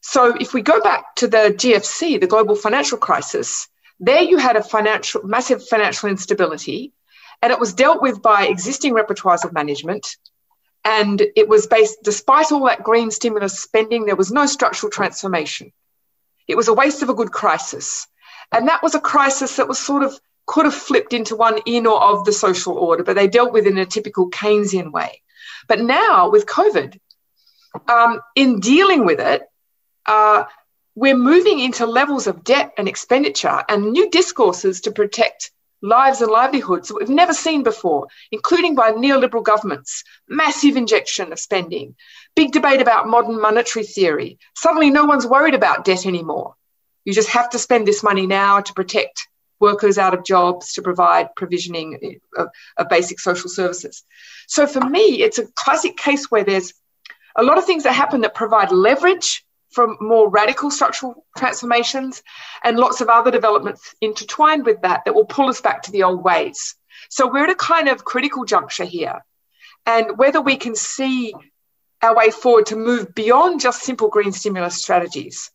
So 0.00 0.34
if 0.40 0.54
we 0.54 0.62
go 0.62 0.80
back 0.80 1.16
to 1.16 1.26
the 1.26 1.54
GFC, 1.56 2.20
the 2.20 2.26
global 2.26 2.54
financial 2.54 2.98
crisis, 2.98 3.68
there 4.00 4.22
you 4.22 4.38
had 4.38 4.56
a 4.56 4.62
financial 4.62 5.22
massive 5.24 5.66
financial 5.66 6.08
instability 6.08 6.92
and 7.42 7.52
it 7.52 7.60
was 7.60 7.72
dealt 7.74 8.02
with 8.02 8.20
by 8.22 8.46
existing 8.46 8.94
repertoires 8.94 9.44
of 9.44 9.52
management 9.52 10.16
And 10.84 11.20
it 11.36 11.48
was 11.48 11.66
based, 11.66 11.98
despite 12.02 12.50
all 12.50 12.64
that 12.66 12.82
green 12.82 13.10
stimulus 13.10 13.58
spending, 13.60 14.06
there 14.06 14.16
was 14.16 14.32
no 14.32 14.46
structural 14.46 14.90
transformation. 14.90 15.72
It 16.46 16.56
was 16.56 16.68
a 16.68 16.74
waste 16.74 17.02
of 17.02 17.10
a 17.10 17.14
good 17.14 17.30
crisis. 17.30 18.06
And 18.52 18.68
that 18.68 18.82
was 18.82 18.94
a 18.94 19.00
crisis 19.00 19.56
that 19.56 19.68
was 19.68 19.78
sort 19.78 20.02
of 20.02 20.18
could 20.46 20.64
have 20.64 20.74
flipped 20.74 21.12
into 21.12 21.36
one 21.36 21.58
in 21.66 21.86
or 21.86 22.00
of 22.00 22.24
the 22.24 22.32
social 22.32 22.72
order, 22.72 23.04
but 23.04 23.16
they 23.16 23.28
dealt 23.28 23.52
with 23.52 23.66
it 23.66 23.72
in 23.72 23.78
a 23.78 23.84
typical 23.84 24.30
Keynesian 24.30 24.90
way. 24.90 25.20
But 25.66 25.80
now 25.80 26.30
with 26.30 26.46
COVID, 26.46 26.98
um, 27.86 28.20
in 28.34 28.60
dealing 28.60 29.04
with 29.04 29.20
it, 29.20 29.42
uh, 30.06 30.44
we're 30.94 31.18
moving 31.18 31.60
into 31.60 31.84
levels 31.84 32.26
of 32.26 32.44
debt 32.44 32.72
and 32.78 32.88
expenditure 32.88 33.62
and 33.68 33.92
new 33.92 34.08
discourses 34.08 34.80
to 34.82 34.90
protect 34.90 35.50
lives 35.82 36.20
and 36.20 36.30
livelihoods 36.30 36.88
that 36.88 36.94
we've 36.94 37.08
never 37.08 37.32
seen 37.32 37.62
before, 37.62 38.06
including 38.32 38.74
by 38.74 38.92
neoliberal 38.92 39.42
governments, 39.42 40.02
massive 40.28 40.76
injection 40.76 41.32
of 41.32 41.38
spending, 41.38 41.94
big 42.34 42.52
debate 42.52 42.80
about 42.80 43.08
modern 43.08 43.40
monetary 43.40 43.84
theory. 43.84 44.38
Suddenly, 44.56 44.90
no 44.90 45.04
one's 45.04 45.26
worried 45.26 45.54
about 45.54 45.84
debt 45.84 46.06
anymore. 46.06 46.54
You 47.04 47.12
just 47.12 47.30
have 47.30 47.50
to 47.50 47.58
spend 47.58 47.86
this 47.86 48.02
money 48.02 48.26
now 48.26 48.60
to 48.60 48.74
protect 48.74 49.28
workers 49.60 49.98
out 49.98 50.14
of 50.14 50.24
jobs, 50.24 50.74
to 50.74 50.82
provide 50.82 51.34
provisioning 51.34 52.20
of, 52.36 52.48
of 52.76 52.88
basic 52.88 53.18
social 53.18 53.50
services. 53.50 54.04
So, 54.46 54.66
for 54.66 54.80
me, 54.80 55.22
it's 55.22 55.38
a 55.38 55.46
classic 55.54 55.96
case 55.96 56.30
where 56.30 56.44
there's 56.44 56.74
a 57.36 57.42
lot 57.42 57.58
of 57.58 57.64
things 57.64 57.84
that 57.84 57.92
happen 57.92 58.22
that 58.22 58.34
provide 58.34 58.72
leverage 58.72 59.44
from 59.70 59.96
more 60.00 60.28
radical 60.28 60.70
structural 60.70 61.26
transformations 61.36 62.22
and 62.64 62.78
lots 62.78 63.00
of 63.00 63.08
other 63.08 63.30
developments 63.30 63.94
intertwined 64.00 64.64
with 64.64 64.80
that 64.82 65.04
that 65.04 65.14
will 65.14 65.26
pull 65.26 65.48
us 65.48 65.60
back 65.60 65.82
to 65.82 65.92
the 65.92 66.02
old 66.02 66.22
ways. 66.22 66.74
So 67.10 67.30
we're 67.30 67.44
at 67.44 67.50
a 67.50 67.54
kind 67.54 67.88
of 67.88 68.04
critical 68.04 68.44
juncture 68.44 68.84
here. 68.84 69.24
And 69.86 70.18
whether 70.18 70.40
we 70.40 70.56
can 70.56 70.74
see 70.74 71.34
our 72.02 72.14
way 72.14 72.30
forward 72.30 72.66
to 72.66 72.76
move 72.76 73.14
beyond 73.14 73.60
just 73.60 73.82
simple 73.82 74.08
green 74.08 74.32
stimulus 74.32 74.76
strategies 74.76 75.50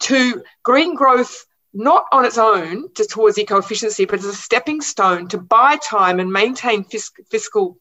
to 0.00 0.42
green 0.62 0.94
growth, 0.94 1.44
not 1.72 2.06
on 2.10 2.24
its 2.24 2.38
own 2.38 2.92
to, 2.94 3.04
towards 3.04 3.38
eco 3.38 3.58
efficiency, 3.58 4.04
but 4.04 4.18
as 4.18 4.24
a 4.24 4.34
stepping 4.34 4.80
stone 4.80 5.28
to 5.28 5.38
buy 5.38 5.76
time 5.76 6.18
and 6.18 6.32
maintain 6.32 6.84
fisc- 6.84 7.26
fiscal 7.30 7.76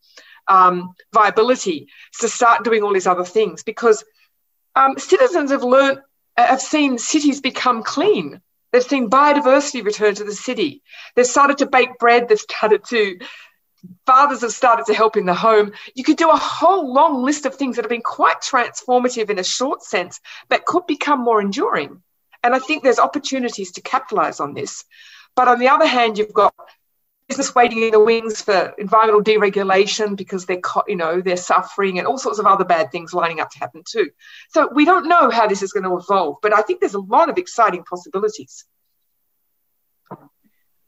um, 0.48 0.94
viability 1.14 1.88
to 2.20 2.28
start 2.28 2.64
doing 2.64 2.84
all 2.84 2.94
these 2.94 3.08
other 3.08 3.24
things. 3.24 3.64
Because 3.64 4.04
um, 4.80 4.98
citizens 4.98 5.52
have 5.52 5.64
learned, 5.64 6.00
uh, 6.38 6.48
have 6.48 6.62
seen 6.62 6.98
cities 6.98 7.42
become 7.42 7.84
clean. 7.84 8.42
They've 8.72 8.84
seen 8.84 9.10
biodiversity 9.10 9.84
return 9.84 10.16
to 10.16 10.24
the 10.24 10.34
city. 10.34 10.82
They've 11.16 11.26
started 11.26 11.58
to 11.58 11.66
bake 11.66 11.98
bread. 12.00 12.30
They've 12.30 12.40
started 12.40 12.86
to, 12.86 13.20
fathers 14.06 14.42
have 14.42 14.54
started 14.54 14.86
to 14.86 14.94
help 14.94 15.18
in 15.18 15.26
the 15.26 15.34
home. 15.34 15.74
You 15.96 16.04
could 16.04 16.18
do 16.18 16.30
a 16.30 16.38
whole 16.38 16.94
long 16.94 17.24
list 17.24 17.46
of 17.46 17.56
things 17.56 17.76
that 17.76 17.84
have 17.84 17.90
been 17.90 18.02
quite 18.02 18.42
transformative 18.42 19.30
in 19.30 19.40
a 19.40 19.44
short 19.44 19.84
sense, 19.84 20.22
but 20.48 20.66
could 20.66 20.86
become 20.88 21.20
more 21.20 21.42
enduring. 21.42 22.02
And 22.44 22.56
I 22.56 22.60
think 22.60 22.84
there's 22.84 23.00
opportunities 23.00 23.74
to 23.74 23.82
capitalize 23.82 24.40
on 24.40 24.54
this. 24.54 24.86
But 25.36 25.50
on 25.50 25.60
the 25.60 25.70
other 25.70 25.88
hand, 25.88 26.18
you've 26.18 26.34
got 26.34 26.54
business 27.30 27.54
waiting 27.54 27.84
in 27.84 27.92
the 27.92 28.00
wings 28.00 28.42
for 28.42 28.74
environmental 28.80 29.24
deregulation 29.24 30.18
because 30.18 30.48
they're, 30.48 30.62
you 30.88 30.96
know, 30.96 31.22
they're 31.22 31.38
suffering 31.38 32.00
and 32.00 32.08
all 32.08 32.18
sorts 32.18 32.40
of 32.40 32.48
other 32.48 32.66
bad 32.66 32.92
things 32.92 33.14
lining 33.14 33.40
up 33.40 33.52
to 33.52 33.60
happen 33.60 33.84
too. 33.88 34.10
So 34.50 34.68
we 34.74 34.84
don't 34.84 35.08
know 35.08 35.30
how 35.30 35.48
this 35.48 35.62
is 35.62 35.72
going 35.72 35.84
to 35.84 35.96
evolve, 35.96 36.38
but 36.42 36.58
I 36.58 36.64
think 36.64 36.80
there's 36.80 36.96
a 36.96 37.00
lot 37.00 37.30
of 37.30 37.38
exciting 37.38 37.84
possibilities. 37.84 38.66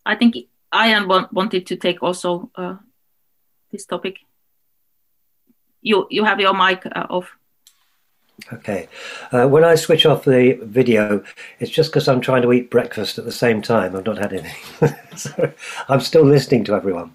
I 0.03 0.15
think 0.15 0.35
i 0.71 0.99
wanted 1.31 1.67
to 1.67 1.75
take 1.75 2.01
also 2.01 2.49
uh, 2.55 2.77
this 3.71 3.85
topic. 3.85 4.15
You 5.81 6.07
you 6.09 6.23
have 6.23 6.39
your 6.39 6.53
mic 6.53 6.85
uh, 6.85 7.07
off. 7.09 7.37
Okay. 8.53 8.87
Uh, 9.31 9.47
when 9.47 9.63
I 9.63 9.75
switch 9.75 10.05
off 10.05 10.25
the 10.25 10.59
video, 10.63 11.23
it's 11.59 11.71
just 11.71 11.91
because 11.91 12.07
I'm 12.07 12.21
trying 12.21 12.41
to 12.41 12.51
eat 12.51 12.69
breakfast 12.69 13.17
at 13.17 13.25
the 13.25 13.31
same 13.31 13.61
time. 13.61 13.95
I've 13.95 14.05
not 14.05 14.17
had 14.17 14.33
anything. 14.33 14.95
so 15.15 15.53
I'm 15.87 16.01
still 16.01 16.25
listening 16.25 16.65
to 16.65 16.75
everyone. 16.75 17.13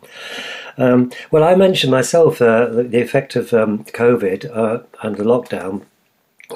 Um, 0.78 1.10
well, 1.30 1.44
I 1.44 1.54
mentioned 1.54 1.90
myself 1.90 2.40
uh, 2.40 2.66
the, 2.66 2.82
the, 2.84 3.00
effect 3.00 3.34
of 3.36 3.52
um, 3.52 3.84
COVID 3.84 4.54
uh, 4.54 4.82
and 5.02 5.16
the 5.16 5.24
lockdown 5.24 5.82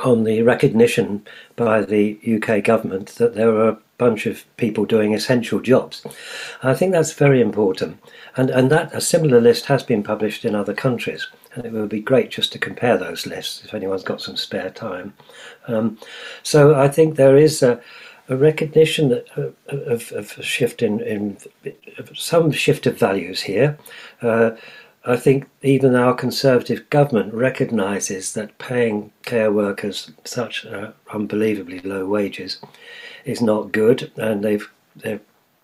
on 0.05 0.25
the 0.25 0.43
recognition 0.43 1.27
by 1.57 1.83
the 1.83 2.19
UK 2.25 2.63
government 2.63 3.09
that 3.17 3.35
there 3.35 3.51
are 3.51 3.69
a 3.71 3.79
bunch 3.99 4.27
of 4.27 4.45
people 4.57 4.85
doing 4.85 5.15
essential 5.15 5.61
jobs. 5.61 6.07
I 6.63 6.75
think 6.75 6.93
that's 6.93 7.13
very 7.13 7.41
important. 7.41 7.99
And, 8.37 8.51
and 8.51 8.71
that 8.71 8.95
a 8.95 9.01
similar 9.01 9.41
list 9.41 9.67
has 9.67 9.83
been 9.83 10.03
published 10.03 10.45
in 10.45 10.55
other 10.55 10.75
countries 10.75 11.27
and 11.55 11.65
it 11.65 11.73
would 11.73 11.89
be 11.89 12.01
great 12.01 12.31
just 12.31 12.53
to 12.53 12.59
compare 12.59 12.97
those 12.97 13.27
lists 13.27 13.65
if 13.65 13.75
anyone's 13.75 14.03
got 14.03 14.21
some 14.21 14.37
spare 14.37 14.71
time. 14.71 15.15
Um, 15.67 15.99
so 16.43 16.75
I 16.75 16.89
think 16.89 17.17
there 17.17 17.37
is 17.37 17.63
a, 17.63 17.81
a 18.29 18.37
recognition 18.37 19.09
that, 19.09 19.27
uh, 19.37 19.51
of, 19.69 20.13
of, 20.13 20.35
a 20.39 20.43
shift 20.43 20.83
in, 20.83 21.01
in 21.01 21.37
some 22.15 22.53
shift 22.53 22.87
of 22.87 22.99
values 22.99 23.43
here. 23.43 23.79
Uh, 24.23 24.53
I 25.05 25.17
think 25.17 25.49
even 25.63 25.95
our 25.95 26.15
Conservative 26.15 26.89
government 26.91 27.33
recognises 27.33 28.35
that 28.35 28.59
paying 28.59 29.13
care 29.23 29.51
workers 29.51 30.11
such 30.25 30.67
uh, 30.67 30.93
unbelievably 31.13 31.81
low 31.81 32.07
wages 32.07 32.59
is 33.25 33.41
not 33.41 33.73
good, 33.73 34.13
and 34.17 34.45
they've 34.45 34.71
they're, 34.97 35.21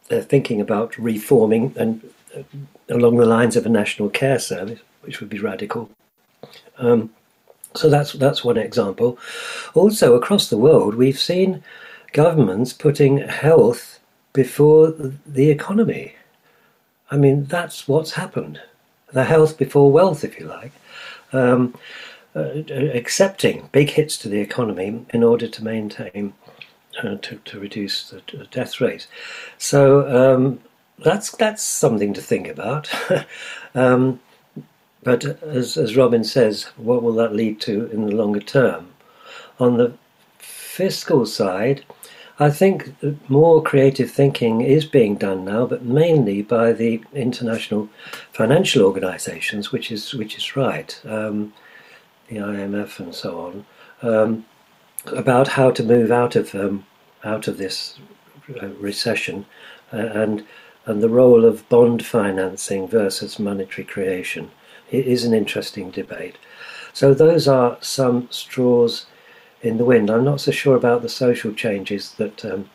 they're 0.09 0.22
thinking 0.22 0.61
about 0.61 0.97
reforming 0.97 1.74
and 1.76 2.09
uh, 2.34 2.43
along 2.89 3.16
the 3.16 3.26
lines 3.26 3.57
of 3.57 3.66
a 3.66 3.68
national 3.68 4.09
care 4.09 4.39
service 4.39 4.80
which 5.07 5.20
would 5.20 5.28
be 5.28 5.38
radical. 5.38 5.88
Um, 6.78 7.11
so 7.74 7.88
that's 7.88 8.12
that's 8.12 8.44
one 8.44 8.57
example. 8.57 9.18
Also, 9.74 10.14
across 10.14 10.48
the 10.48 10.59
world, 10.59 10.94
we've 10.94 11.18
seen 11.18 11.62
governments 12.12 12.72
putting 12.72 13.18
health 13.18 14.00
before 14.32 14.94
the 15.26 15.50
economy. 15.50 16.14
I 17.11 17.16
mean, 17.16 17.44
that's 17.44 17.86
what's 17.86 18.12
happened. 18.12 18.61
The 19.12 19.24
health 19.24 19.57
before 19.59 19.92
wealth, 19.92 20.24
if 20.24 20.38
you 20.38 20.46
like. 20.46 20.72
Um, 21.32 21.74
uh, 22.34 22.62
accepting 22.92 23.68
big 23.72 23.90
hits 23.90 24.18
to 24.18 24.28
the 24.28 24.40
economy 24.40 25.07
in 25.11 25.22
order 25.22 25.48
to 25.48 25.64
maintain, 25.64 26.34
uh, 27.02 27.16
to, 27.22 27.36
to 27.44 27.59
reduce 27.59 28.11
the 28.11 28.20
death 28.50 28.80
rate. 28.80 29.07
So 29.57 30.34
um, 30.34 30.60
that's 30.98 31.31
that's 31.32 31.62
something 31.62 32.12
to 32.14 32.20
think 32.20 32.48
about. 32.48 32.90
um, 33.74 34.20
but 35.07 35.24
as, 35.45 35.77
as 35.77 35.97
Robyn 35.97 36.24
says, 36.24 36.65
what 36.77 37.01
will 37.01 37.15
that 37.15 37.33
lead 37.33 37.61
to 37.61 37.87
in 37.93 38.07
the 38.07 38.16
longer 38.16 38.41
term? 38.41 38.93
On 39.61 39.77
the 39.77 39.93
fiscal 40.37 41.27
side, 41.27 41.85
I 42.41 42.51
think 42.51 42.97
more 43.28 43.62
creative 43.62 44.11
thinking 44.11 44.62
is 44.62 44.85
being 44.85 45.15
done 45.15 45.45
now, 45.45 45.65
but 45.65 45.85
mainly 45.85 46.43
by 46.43 46.73
the 46.73 47.05
international 47.15 47.89
financial 48.33 48.85
organisations, 48.85 49.70
which 49.70 49.93
is 49.93 50.12
which 50.12 50.37
is 50.37 50.57
right, 50.57 51.01
um, 51.05 51.53
the 52.27 52.39
IMF 52.39 52.99
and 52.99 53.15
so 53.15 53.39
on, 53.47 53.66
um, 54.03 54.45
about 55.12 55.47
how 55.47 55.70
to 55.70 55.85
move 55.85 56.11
out 56.11 56.35
of 56.35 56.53
um, 56.53 56.85
out 57.23 57.47
of 57.47 57.59
this 57.59 57.97
uh, 58.61 58.70
recession, 58.70 59.47
uh, 59.93 59.99
and 59.99 60.45
and 60.85 61.01
the 61.01 61.09
role 61.09 61.45
of 61.45 61.69
bond 61.69 62.05
financing 62.05 62.89
versus 62.89 63.39
monetary 63.39 63.85
creation 63.85 64.51
it 64.90 65.06
is 65.06 65.24
an 65.24 65.34
interesting 65.34 65.90
debate. 65.90 66.36
So 66.92 67.12
those 67.12 67.46
are 67.46 67.78
some 67.80 68.28
straws 68.30 69.06
in 69.62 69.78
the 69.78 69.84
wind. 69.84 70.10
I'm 70.10 70.24
not 70.24 70.40
so 70.40 70.50
sure 70.50 70.76
about 70.76 71.02
the 71.02 71.08
social 71.08 71.52
changes 71.52 72.12
that 72.12 72.44
um, 72.44 72.70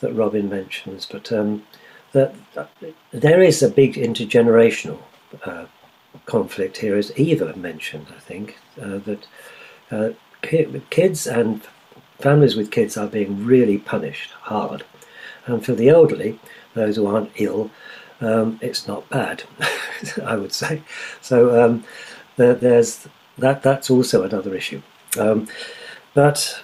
that 0.00 0.14
Robyn 0.14 0.50
mentions, 0.50 1.06
but 1.06 1.32
um, 1.32 1.64
that, 2.12 2.34
that, 2.54 2.70
there 3.12 3.42
is 3.42 3.62
a 3.62 3.70
big 3.70 3.94
intergenerational 3.94 4.98
uh, 5.44 5.66
conflict 6.26 6.78
here, 6.78 6.96
as 6.96 7.18
Eva 7.18 7.56
mentioned. 7.56 8.06
I 8.14 8.20
think 8.20 8.58
uh, 8.80 8.98
that 8.98 9.26
uh, 9.90 10.10
kids 10.90 11.26
and 11.26 11.62
families 12.18 12.56
with 12.56 12.70
kids 12.70 12.96
are 12.96 13.06
being 13.06 13.44
really 13.44 13.78
punished 13.78 14.30
hard, 14.32 14.84
and 15.46 15.64
for 15.64 15.72
the 15.72 15.88
elderly, 15.88 16.38
those 16.74 16.96
who 16.96 17.06
aren't 17.06 17.32
ill, 17.36 17.70
um, 18.20 18.58
it's 18.62 18.86
not 18.86 19.08
bad, 19.08 19.44
I 20.24 20.36
would 20.36 20.52
say. 20.52 20.82
So 21.20 21.64
um, 21.64 21.84
there, 22.36 22.54
there's 22.54 23.08
that. 23.38 23.62
That's 23.62 23.90
also 23.90 24.22
another 24.22 24.54
issue. 24.54 24.82
Um, 25.18 25.48
but 26.14 26.62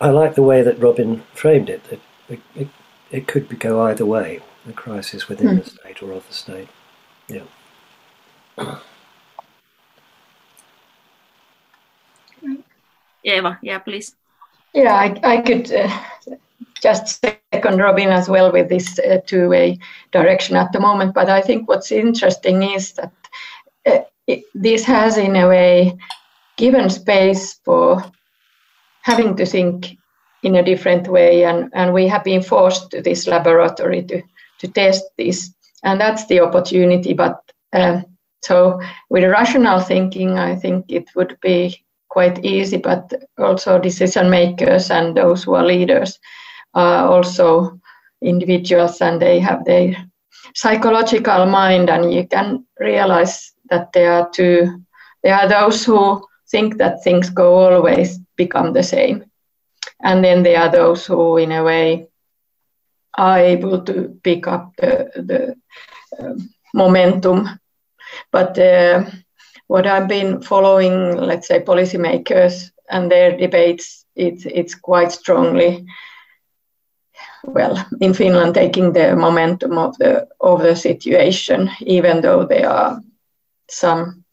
I 0.00 0.10
like 0.10 0.34
the 0.34 0.42
way 0.42 0.62
that 0.62 0.78
Robyn 0.78 1.22
framed 1.34 1.68
it. 1.68 1.84
That 1.84 2.00
it, 2.28 2.40
it, 2.54 2.68
it, 3.10 3.26
could 3.26 3.58
go 3.58 3.82
either 3.82 4.06
way. 4.06 4.40
The 4.66 4.72
crisis 4.72 5.28
within 5.28 5.58
mm. 5.58 5.64
the 5.64 5.70
state 5.70 6.02
or 6.02 6.12
of 6.12 6.26
the 6.26 6.34
state. 6.34 6.68
Yeah. 7.28 7.44
Eva, 13.24 13.58
yeah, 13.62 13.78
please. 13.78 14.14
Yeah, 14.74 14.94
I, 14.94 15.18
I 15.22 15.40
could 15.40 15.72
uh, 15.72 15.90
just 16.82 17.20
second 17.52 17.78
Robyn 17.78 18.08
as 18.08 18.28
well 18.28 18.52
with 18.52 18.68
this 18.68 18.98
uh, 18.98 19.18
two-way 19.26 19.78
direction 20.12 20.56
at 20.56 20.72
the 20.72 20.80
moment. 20.80 21.14
But 21.14 21.28
I 21.28 21.40
think 21.40 21.68
what's 21.68 21.92
interesting 21.92 22.62
is 22.62 22.92
that 22.92 23.12
uh, 23.86 24.00
it, 24.26 24.44
this 24.54 24.84
has, 24.84 25.16
in 25.16 25.36
a 25.36 25.48
way, 25.48 25.96
given 26.56 26.90
space 26.90 27.54
for 27.64 28.02
having 29.02 29.36
to 29.36 29.46
think 29.46 29.96
in 30.42 30.56
a 30.56 30.62
different 30.62 31.08
way, 31.08 31.44
and, 31.44 31.70
and 31.74 31.92
we 31.92 32.06
have 32.06 32.24
been 32.24 32.42
forced 32.42 32.90
to 32.90 33.02
this 33.02 33.26
laboratory 33.26 34.02
to, 34.04 34.22
to 34.58 34.68
test 34.68 35.04
this, 35.16 35.52
and 35.82 36.00
that's 36.00 36.26
the 36.26 36.40
opportunity. 36.40 37.12
But 37.12 37.40
um, 37.72 38.04
so, 38.42 38.80
with 39.10 39.24
rational 39.24 39.80
thinking, 39.80 40.38
I 40.38 40.54
think 40.54 40.86
it 40.88 41.08
would 41.16 41.36
be 41.40 41.84
quite 42.08 42.44
easy, 42.44 42.76
but 42.76 43.12
also 43.36 43.78
decision 43.78 44.30
makers 44.30 44.90
and 44.90 45.16
those 45.16 45.44
who 45.44 45.54
are 45.54 45.64
leaders 45.64 46.18
are 46.74 47.08
also 47.08 47.80
individuals 48.22 49.00
and 49.00 49.20
they 49.20 49.38
have 49.38 49.64
their 49.64 49.94
psychological 50.54 51.46
mind 51.46 51.90
and 51.90 52.12
you 52.12 52.26
can 52.26 52.64
realize 52.78 53.52
that 53.70 53.92
there 53.92 54.12
are 54.12 54.30
two 54.30 54.82
there 55.22 55.34
are 55.34 55.48
those 55.48 55.84
who 55.84 56.22
think 56.50 56.78
that 56.78 57.02
things 57.02 57.30
go 57.30 57.54
always 57.54 58.18
become 58.36 58.72
the 58.72 58.82
same. 58.82 59.24
And 60.02 60.24
then 60.24 60.42
there 60.44 60.60
are 60.60 60.70
those 60.70 61.04
who 61.06 61.36
in 61.38 61.50
a 61.52 61.64
way 61.64 62.06
are 63.16 63.38
able 63.38 63.82
to 63.82 64.16
pick 64.22 64.46
up 64.46 64.72
the, 64.76 65.10
the 65.16 65.56
uh, 66.18 66.34
momentum. 66.72 67.48
But 68.30 68.56
uh, 68.58 69.04
what 69.68 69.86
i've 69.86 70.08
been 70.08 70.42
following 70.42 71.16
let's 71.16 71.46
say 71.46 71.60
policymakers 71.60 72.70
and 72.90 73.10
their 73.10 73.36
debates 73.36 74.04
it's 74.16 74.44
it's 74.46 74.74
quite 74.74 75.12
strongly 75.12 75.86
well, 77.48 77.84
in 78.00 78.14
Finland, 78.14 78.54
taking 78.54 78.92
the 78.92 79.16
momentum 79.16 79.78
of 79.78 79.96
the 79.98 80.28
of 80.40 80.62
the 80.62 80.76
situation, 80.76 81.70
even 81.80 82.20
though 82.20 82.44
there 82.44 82.68
are 82.68 83.00
some 83.70 84.24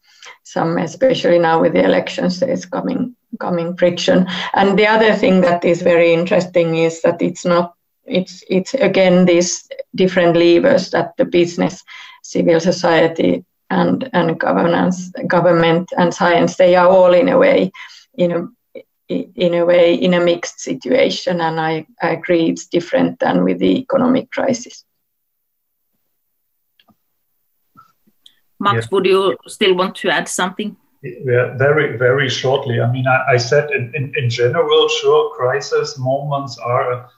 some, 0.42 0.78
especially 0.78 1.38
now 1.38 1.60
with 1.60 1.72
the 1.72 1.84
elections, 1.84 2.40
there 2.40 2.52
is 2.52 2.66
coming 2.66 3.16
coming 3.40 3.76
friction. 3.76 4.26
And 4.54 4.78
the 4.78 4.86
other 4.86 5.14
thing 5.14 5.40
that 5.42 5.64
is 5.64 5.82
very 5.82 6.12
interesting 6.12 6.76
is 6.76 7.02
that 7.02 7.20
it's 7.20 7.44
not 7.44 7.74
it's 8.04 8.42
it's 8.48 8.74
again 8.74 9.26
these 9.26 9.68
different 9.94 10.36
levers 10.36 10.90
that 10.90 11.16
the 11.16 11.24
business, 11.24 11.82
civil 12.22 12.60
society, 12.60 13.44
and 13.70 14.08
and 14.12 14.38
governance, 14.38 15.10
government 15.26 15.92
and 15.98 16.14
science, 16.14 16.56
they 16.56 16.76
are 16.76 16.88
all 16.88 17.14
in 17.14 17.28
a 17.28 17.38
way, 17.38 17.72
you 18.14 18.28
know, 18.28 18.48
in 19.08 19.54
a 19.54 19.64
way 19.64 19.94
in 19.94 20.14
a 20.14 20.20
mixed 20.20 20.60
situation 20.60 21.40
and 21.40 21.60
I, 21.60 21.86
I, 22.02 22.10
agree 22.10 22.50
it's 22.50 22.66
different 22.66 23.20
than 23.20 23.44
with 23.44 23.58
the 23.58 23.78
economic 23.78 24.30
crisis 24.32 24.84
max 28.58 28.84
yeah. 28.84 28.88
would 28.90 29.06
you 29.06 29.36
still 29.46 29.74
want 29.74 29.94
to 29.96 30.10
add 30.10 30.28
something 30.28 30.76
yeah, 31.02 31.56
very, 31.56 31.96
very 31.96 32.28
shortly. 32.28 32.80
I 32.80 32.90
mean, 32.90 33.06
I, 33.06 33.34
I 33.34 33.36
said 33.36 33.70
in, 33.70 33.92
in, 33.94 34.12
in, 34.16 34.30
general, 34.30 34.88
sure, 34.88 35.34
crisis 35.36 35.98
moments 35.98 36.58
are, 36.58 37.08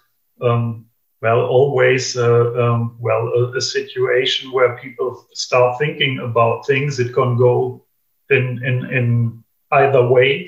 um, 0.43 0.87
well, 1.23 1.41
always, 1.47 2.17
uh, 2.17 2.53
um, 2.55 2.97
well, 2.99 3.29
a, 3.29 3.57
a, 3.57 3.61
situation 3.61 4.53
where 4.53 4.77
people 4.77 5.27
start 5.33 5.79
thinking 5.79 6.19
about 6.19 6.67
things. 6.67 6.99
It 6.99 7.15
can 7.15 7.37
go 7.37 7.85
in, 8.31 8.63
in, 8.65 8.85
in 8.93 9.45
either 9.73 10.07
way 10.07 10.47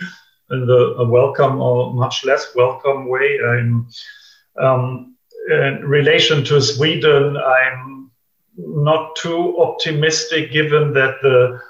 in 0.51 0.67
the 0.67 0.95
a 0.99 1.05
welcome 1.05 1.61
or 1.61 1.93
much 1.95 2.25
less 2.25 2.55
welcome 2.55 3.09
way. 3.09 3.39
I'm, 3.47 3.89
um, 4.61 5.17
in 5.49 5.85
relation 5.85 6.45
to 6.45 6.61
Sweden, 6.61 7.37
I'm 7.37 8.11
not 8.57 9.17
too 9.17 9.59
optimistic 9.61 10.53
given 10.53 10.93
that 10.95 11.17
the 11.23 11.61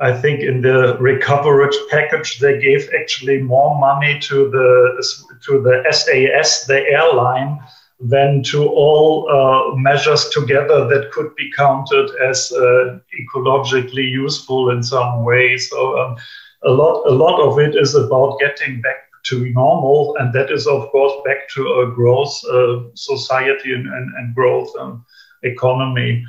I 0.00 0.12
think 0.12 0.40
in 0.40 0.60
the 0.62 0.96
recovery 1.00 1.70
package 1.90 2.38
they 2.38 2.60
gave 2.60 2.88
actually 2.98 3.38
more 3.38 3.76
money 3.78 4.18
to 4.20 4.48
the 4.48 5.04
to 5.46 5.60
the 5.60 5.84
SAS, 5.90 6.66
the 6.66 6.80
airline, 6.88 7.58
than 8.00 8.42
to 8.44 8.68
all 8.68 9.28
uh, 9.28 9.74
measures 9.76 10.28
together 10.28 10.86
that 10.86 11.10
could 11.10 11.34
be 11.34 11.50
counted 11.56 12.10
as 12.24 12.52
uh, 12.52 12.98
ecologically 13.20 14.08
useful 14.08 14.70
in 14.70 14.82
some 14.82 15.24
way. 15.24 15.56
So 15.56 15.98
um, 15.98 16.16
a 16.64 16.70
lot 16.70 17.06
a 17.06 17.14
lot 17.14 17.40
of 17.40 17.58
it 17.58 17.76
is 17.76 17.94
about 17.94 18.38
getting 18.40 18.80
back 18.80 19.08
to 19.26 19.50
normal, 19.50 20.16
and 20.18 20.32
that 20.32 20.50
is 20.50 20.66
of 20.66 20.88
course 20.90 21.12
back 21.24 21.48
to 21.50 21.80
a 21.80 21.92
growth 21.94 22.42
uh, 22.50 22.80
society 22.94 23.74
and, 23.74 23.86
and, 23.86 24.14
and 24.16 24.34
growth 24.34 24.70
um, 24.78 25.04
economy. 25.42 26.24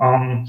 Um, 0.00 0.46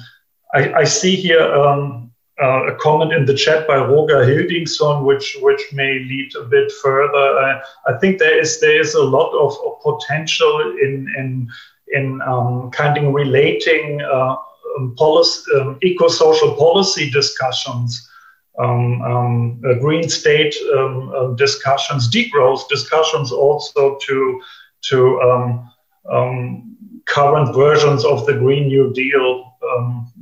I, 0.54 0.74
I, 0.74 0.84
see 0.84 1.16
here 1.16 1.42
um, 1.42 2.12
uh, 2.42 2.68
a 2.68 2.76
comment 2.76 3.12
in 3.12 3.26
the 3.26 3.34
chat 3.34 3.68
by 3.68 3.78
Roger 3.78 4.24
Hildingsson, 4.26 5.04
which 5.04 5.38
which 5.42 5.62
may 5.74 6.00
lead 6.00 6.32
a 6.40 6.46
bit 6.46 6.72
further. 6.72 7.38
Uh, 7.38 7.60
I 7.88 7.98
think 8.00 8.20
there 8.20 8.40
is 8.40 8.60
there 8.60 8.80
is 8.80 8.94
a 8.94 9.04
lot 9.04 9.32
of, 9.34 9.58
of 9.66 9.82
potential 9.82 10.76
in 10.82 11.08
in 11.18 11.50
in 11.90 12.22
um, 12.22 12.72
kind 12.72 12.98
of 12.98 13.14
relating 13.14 14.02
uh, 14.02 14.36
um, 14.78 14.96
policy, 14.98 15.44
um, 15.60 15.78
eco-social 15.84 16.56
policy 16.56 17.10
discussions 17.12 18.10
um, 18.60 19.02
um, 19.02 19.62
green 19.80 20.08
state 20.08 20.56
um, 20.76 21.10
um, 21.14 21.36
discussions, 21.36 22.10
degrowth 22.10 22.68
discussions 22.70 23.32
also 23.32 23.98
to 24.02 24.42
to 24.90 25.22
um, 25.22 25.72
um, 26.10 26.78
current 27.06 27.56
versions 27.56 28.06
of 28.06 28.26
the 28.26 28.34
Green 28.34 28.68
New 28.68 28.94
Deal, 28.94 29.52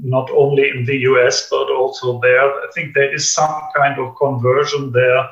not 0.03 0.29
only 0.31 0.69
in 0.69 0.85
the 0.85 0.97
US 0.99 1.49
but 1.49 1.69
also 1.71 2.19
there. 2.21 2.45
I 2.45 2.67
think 2.73 2.93
there 2.93 3.13
is 3.13 3.33
some 3.33 3.61
kind 3.75 3.99
of 3.99 4.15
conversion 4.15 4.91
there. 4.91 5.29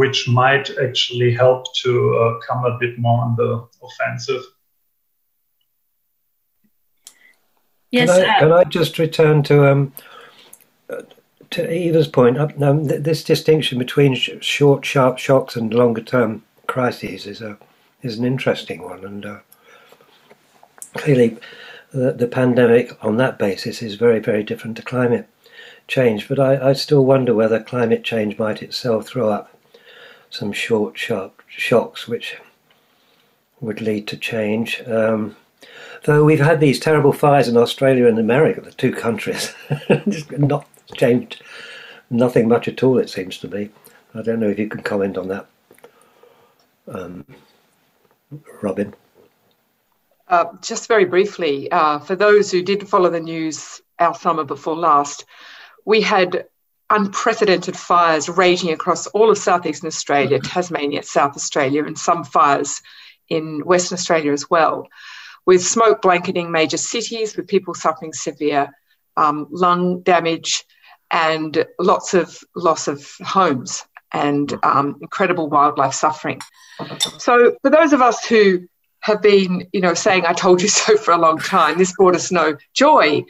which 0.00 0.26
might 0.28 0.70
actually 0.86 1.30
help 1.34 1.62
to 1.82 1.92
uh, 2.16 2.40
come 2.46 2.64
a 2.64 2.78
bit 2.78 2.98
more 2.98 3.20
on 3.26 3.36
the 3.36 3.50
offensive. 3.86 4.42
Yes, 7.92 8.08
can 8.08 8.20
I, 8.20 8.36
uh, 8.36 8.38
can 8.40 8.52
I 8.52 8.64
just 8.64 8.98
return 8.98 9.42
to 9.44 9.70
um, 9.70 9.92
to 11.52 11.72
Eva's 11.72 12.08
point, 12.08 12.38
this 12.58 13.24
distinction 13.24 13.78
between 13.78 14.14
short, 14.14 14.84
sharp 14.84 15.18
shocks 15.18 15.56
and 15.56 15.72
longer-term 15.72 16.42
crises 16.66 17.26
is 17.26 17.40
a 17.40 17.58
is 18.02 18.18
an 18.18 18.24
interesting 18.24 18.82
one, 18.82 19.04
and 19.04 19.24
uh, 19.24 19.38
clearly, 20.94 21.38
the, 21.92 22.12
the, 22.12 22.26
pandemic 22.26 22.92
on 23.04 23.16
that 23.16 23.38
basis 23.38 23.80
is 23.80 23.94
very, 23.94 24.18
very 24.18 24.42
different 24.42 24.76
to 24.76 24.82
climate 24.82 25.28
change. 25.86 26.28
But 26.28 26.40
I, 26.40 26.70
I 26.70 26.72
still 26.72 27.04
wonder 27.04 27.32
whether 27.34 27.62
climate 27.62 28.02
change 28.02 28.38
might 28.38 28.62
itself 28.62 29.06
throw 29.06 29.28
up 29.30 29.56
some 30.30 30.52
short, 30.52 30.98
sharp 30.98 31.42
shocks, 31.46 32.08
which 32.08 32.36
would 33.60 33.80
lead 33.80 34.08
to 34.08 34.16
change. 34.16 34.82
Um, 34.86 35.36
though 36.04 36.24
we've 36.24 36.40
had 36.40 36.58
these 36.58 36.80
terrible 36.80 37.12
fires 37.12 37.46
in 37.46 37.56
Australia 37.56 38.06
and 38.06 38.18
America, 38.18 38.60
the 38.60 38.72
two 38.72 38.92
countries, 38.92 39.54
not 40.36 40.66
changed 40.94 41.42
nothing 42.10 42.48
much 42.48 42.68
at 42.68 42.82
all, 42.82 42.98
it 42.98 43.10
seems 43.10 43.38
to 43.38 43.48
me. 43.48 43.70
I 44.14 44.22
don't 44.22 44.40
know 44.40 44.48
if 44.48 44.58
you 44.58 44.68
can 44.68 44.82
comment 44.82 45.16
on 45.16 45.28
that, 45.28 45.46
um, 46.88 47.24
Robyn. 48.60 48.94
Uh, 50.28 50.46
just 50.62 50.88
very 50.88 51.04
briefly, 51.04 51.70
uh, 51.70 51.98
for 51.98 52.16
those 52.16 52.50
who 52.50 52.62
did 52.62 52.88
follow 52.88 53.10
the 53.10 53.20
news 53.20 53.80
our 53.98 54.14
summer 54.14 54.44
before 54.44 54.76
last, 54.76 55.24
we 55.84 56.00
had 56.00 56.46
unprecedented 56.90 57.76
fires 57.76 58.28
raging 58.28 58.70
across 58.70 59.06
all 59.08 59.30
of 59.30 59.38
southeastern 59.38 59.88
Australia, 59.88 60.38
mm-hmm. 60.38 60.48
Tasmania, 60.48 61.02
South 61.02 61.34
Australia, 61.36 61.84
and 61.84 61.98
some 61.98 62.24
fires 62.24 62.82
in 63.28 63.60
Western 63.64 63.96
Australia 63.96 64.32
as 64.32 64.48
well, 64.50 64.86
with 65.46 65.62
smoke 65.64 66.02
blanketing 66.02 66.50
major 66.50 66.76
cities, 66.76 67.36
with 67.36 67.48
people 67.48 67.74
suffering 67.74 68.12
severe 68.12 68.70
um, 69.16 69.46
lung 69.50 70.00
damage, 70.02 70.64
and 71.12 71.66
lots 71.78 72.14
of 72.14 72.42
loss 72.56 72.88
of 72.88 73.06
homes 73.20 73.84
and 74.12 74.58
um, 74.62 74.98
incredible 75.00 75.48
wildlife 75.48 75.94
suffering. 75.94 76.40
So, 77.18 77.56
for 77.62 77.70
those 77.70 77.92
of 77.92 78.02
us 78.02 78.24
who 78.24 78.66
have 79.00 79.22
been, 79.22 79.68
you 79.72 79.80
know, 79.80 79.94
saying 79.94 80.24
"I 80.26 80.32
told 80.32 80.62
you 80.62 80.68
so" 80.68 80.96
for 81.04 81.12
a 81.12 81.18
long 81.18 81.38
time, 81.38 81.78
this 81.78 81.92
brought 81.92 82.16
us 82.16 82.32
no 82.32 82.56
joy. 82.74 83.24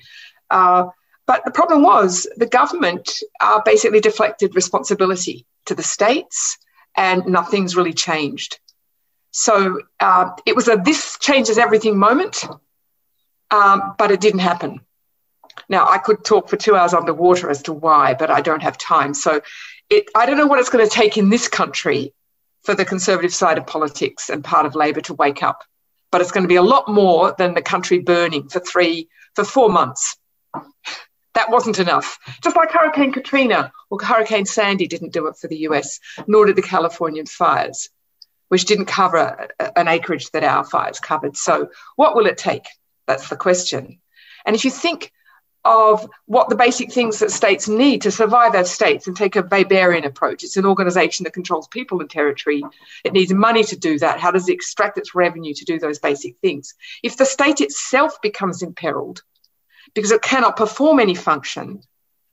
Uh, 0.48 0.86
but 1.26 1.44
the 1.44 1.50
problem 1.50 1.82
was 1.82 2.26
the 2.36 2.46
government 2.46 3.10
uh, 3.40 3.60
basically 3.64 4.00
deflected 4.00 4.54
responsibility 4.54 5.46
to 5.66 5.74
the 5.74 5.82
states, 5.82 6.59
and 6.96 7.26
nothing's 7.26 7.76
really 7.76 7.92
changed. 7.92 8.59
So 9.32 9.80
uh, 9.98 10.30
it 10.46 10.54
was 10.54 10.68
a 10.68 10.76
this 10.76 11.18
changes 11.18 11.59
everything 11.59 11.98
moment, 11.98 12.44
um, 13.50 13.94
but 13.98 14.10
it 14.10 14.20
didn't 14.20 14.40
happen. 14.40 14.80
Now, 15.68 15.88
I 15.88 15.98
could 15.98 16.24
talk 16.24 16.48
for 16.48 16.56
two 16.56 16.76
hours 16.76 16.94
underwater 16.94 17.50
as 17.50 17.62
to 17.62 17.72
why, 17.72 18.14
but 18.14 18.30
I 18.30 18.40
don't 18.40 18.62
have 18.62 18.78
time. 18.78 19.14
So 19.14 19.40
it, 19.90 20.06
I 20.14 20.26
don't 20.26 20.36
know 20.36 20.46
what 20.46 20.58
it's 20.58 20.70
going 20.70 20.86
to 20.86 20.94
take 20.94 21.16
in 21.16 21.30
this 21.30 21.48
country 21.48 22.14
for 22.62 22.74
the 22.74 22.84
conservative 22.84 23.34
side 23.34 23.58
of 23.58 23.66
politics 23.66 24.30
and 24.30 24.44
part 24.44 24.66
of 24.66 24.74
Labor 24.74 25.00
to 25.02 25.14
wake 25.14 25.42
up. 25.42 25.64
But 26.10 26.20
it's 26.20 26.32
going 26.32 26.44
to 26.44 26.48
be 26.48 26.56
a 26.56 26.62
lot 26.62 26.88
more 26.88 27.34
than 27.36 27.54
the 27.54 27.62
country 27.62 27.98
burning 27.98 28.48
for 28.48 28.60
three, 28.60 29.08
for 29.34 29.44
four 29.44 29.70
months. 29.70 30.16
That 31.34 31.50
wasn't 31.50 31.78
enough. 31.78 32.18
Just 32.42 32.56
like 32.56 32.70
Hurricane 32.70 33.12
Katrina 33.12 33.72
or 33.90 33.98
Hurricane 34.02 34.44
Sandy 34.44 34.86
didn't 34.86 35.12
do 35.12 35.26
it 35.28 35.36
for 35.36 35.48
the 35.48 35.58
US, 35.68 35.98
nor 36.26 36.44
did 36.44 36.56
the 36.56 36.62
Californian 36.62 37.26
fires, 37.26 37.88
which 38.48 38.66
didn't 38.66 38.86
cover 38.86 39.48
an 39.74 39.88
acreage 39.88 40.30
that 40.32 40.44
our 40.44 40.64
fires 40.64 41.00
covered. 41.00 41.36
So, 41.36 41.70
what 41.96 42.14
will 42.14 42.26
it 42.26 42.36
take? 42.36 42.66
That's 43.06 43.28
the 43.28 43.36
question. 43.36 44.00
And 44.44 44.54
if 44.54 44.64
you 44.64 44.70
think 44.70 45.11
of 45.64 46.09
what 46.26 46.48
the 46.48 46.56
basic 46.56 46.93
things 46.93 47.20
that 47.20 47.30
states 47.30 47.68
need 47.68 48.02
to 48.02 48.10
survive 48.10 48.55
as 48.55 48.70
states 48.70 49.06
and 49.06 49.16
take 49.16 49.36
a 49.36 49.43
Weberian 49.44 50.05
approach. 50.05 50.43
It's 50.43 50.56
an 50.56 50.66
organization 50.66 51.24
that 51.24 51.34
controls 51.34 51.68
people 51.68 52.01
and 52.01 52.10
territory. 52.10 52.64
It 53.05 53.12
needs 53.12 53.32
money 53.32 53.62
to 53.64 53.76
do 53.76 53.98
that. 54.01 54.18
How 54.18 54.32
does 54.32 54.48
it 54.48 54.55
extract 54.55 54.98
its 54.98 55.14
revenue 55.14 55.55
to 55.55 55.64
do 55.64 55.78
those 55.78 56.01
basic 56.01 56.36
things? 56.39 56.74
If 57.02 57.16
the 57.16 57.24
state 57.24 57.60
itself 57.60 58.20
becomes 58.20 58.62
imperiled 58.62 59.22
because 59.94 60.10
it 60.10 60.22
cannot 60.22 60.56
perform 60.56 60.98
any 60.98 61.14
function, 61.14 61.82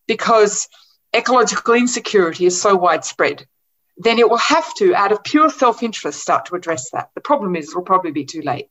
because 0.07 0.67
ecological 1.15 1.75
insecurity 1.75 2.45
is 2.45 2.59
so 2.59 2.75
widespread, 2.75 3.45
then 3.97 4.17
it 4.17 4.29
will 4.29 4.37
have 4.37 4.73
to, 4.75 4.95
out 4.95 5.11
of 5.11 5.23
pure 5.23 5.49
self 5.49 5.83
interest, 5.83 6.19
start 6.19 6.45
to 6.45 6.55
address 6.55 6.89
that. 6.91 7.09
The 7.13 7.21
problem 7.21 7.55
is 7.55 7.69
it'll 7.69 7.83
probably 7.83 8.11
be 8.11 8.25
too 8.25 8.41
late 8.41 8.69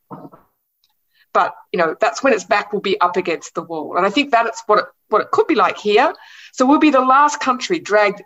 but 1.39 1.55
you 1.73 1.79
know 1.79 1.95
that's 2.01 2.21
when 2.21 2.33
its 2.33 2.43
back 2.43 2.73
will 2.73 2.81
be 2.81 3.01
up 3.01 3.17
against 3.17 3.55
the 3.55 3.63
wall. 3.63 3.97
And 3.97 4.05
i 4.05 4.11
think 4.11 4.33
that's 4.33 4.61
what 4.67 4.81
it, 4.81 4.87
what 5.09 5.23
it 5.23 5.31
could 5.31 5.47
be 5.47 5.55
like 5.55 5.79
here. 5.79 6.13
So 6.53 6.67
we'll 6.67 6.87
be 6.89 6.91
the 6.91 7.11
last 7.17 7.39
country 7.39 7.79
dragged 7.79 8.21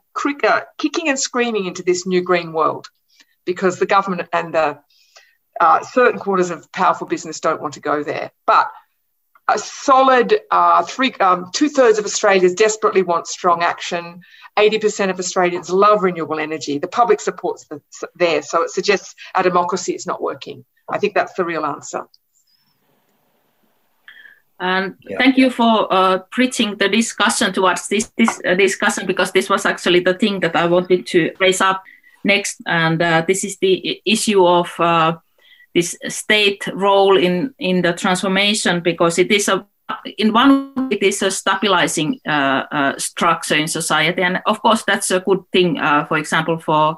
uh, 0.44 0.60
kicking 0.78 1.10
and 1.10 1.20
screaming 1.20 1.66
into 1.66 1.82
this 1.82 2.06
new 2.06 2.22
green 2.22 2.54
world 2.54 2.86
because 3.44 3.78
the 3.78 3.90
government 3.96 4.30
and 4.32 4.54
the 4.54 4.78
uh, 5.60 5.80
certain 5.82 6.18
quarters 6.18 6.48
of 6.50 6.72
powerful 6.72 7.06
business 7.06 7.38
don't 7.40 7.60
want 7.60 7.74
to 7.74 7.80
go 7.80 8.02
there. 8.02 8.30
But 8.46 8.70
a 9.46 9.58
solid 9.58 10.40
uh, 10.50 10.82
three 10.84 11.12
um, 11.20 11.50
two-thirds 11.52 11.98
of 11.98 12.06
australians 12.06 12.54
desperately 12.54 13.02
want 13.02 13.26
strong 13.26 13.62
action. 13.62 14.22
80% 14.56 15.10
of 15.10 15.18
australians 15.18 15.68
love 15.68 16.02
renewable 16.02 16.40
energy. 16.40 16.78
The 16.78 16.88
public 17.00 17.20
supports 17.20 17.66
the, 17.66 17.82
there. 18.14 18.40
So 18.40 18.62
it 18.62 18.70
suggests 18.70 19.14
our 19.34 19.42
democracy 19.42 19.92
is 19.92 20.06
not 20.06 20.22
working. 20.22 20.64
I 20.88 20.96
think 20.96 21.12
that's 21.14 21.34
the 21.34 21.44
real 21.44 21.66
answer 21.66 22.08
and 24.62 24.94
yeah. 25.02 25.18
thank 25.18 25.36
you 25.36 25.50
for 25.50 25.92
uh, 25.92 26.18
preaching 26.30 26.76
the 26.76 26.88
discussion 26.88 27.52
towards 27.52 27.88
this, 27.88 28.12
this 28.16 28.40
uh, 28.46 28.54
discussion 28.54 29.06
because 29.06 29.32
this 29.32 29.50
was 29.50 29.66
actually 29.66 30.00
the 30.00 30.14
thing 30.14 30.38
that 30.38 30.54
I 30.54 30.66
wanted 30.66 31.04
to 31.08 31.32
raise 31.40 31.60
up 31.60 31.82
next. 32.22 32.62
And 32.64 33.02
uh, 33.02 33.24
this 33.26 33.42
is 33.42 33.58
the 33.58 34.00
issue 34.04 34.46
of 34.46 34.72
uh, 34.78 35.16
this 35.74 35.98
state 36.06 36.64
role 36.68 37.16
in, 37.16 37.52
in 37.58 37.82
the 37.82 37.92
transformation 37.92 38.80
because 38.80 39.18
it 39.18 39.32
is 39.32 39.48
a 39.48 39.66
in 40.16 40.32
one 40.32 40.72
it 40.90 41.02
is 41.02 41.20
a 41.22 41.30
stabilizing 41.30 42.18
uh, 42.26 42.64
uh, 42.70 42.98
structure 42.98 43.56
in 43.56 43.66
society 43.66 44.22
and 44.22 44.40
of 44.46 44.62
course 44.62 44.84
that's 44.84 45.10
a 45.10 45.20
good 45.20 45.42
thing 45.52 45.76
for 46.06 46.16
example 46.16 46.56
for 46.56 46.96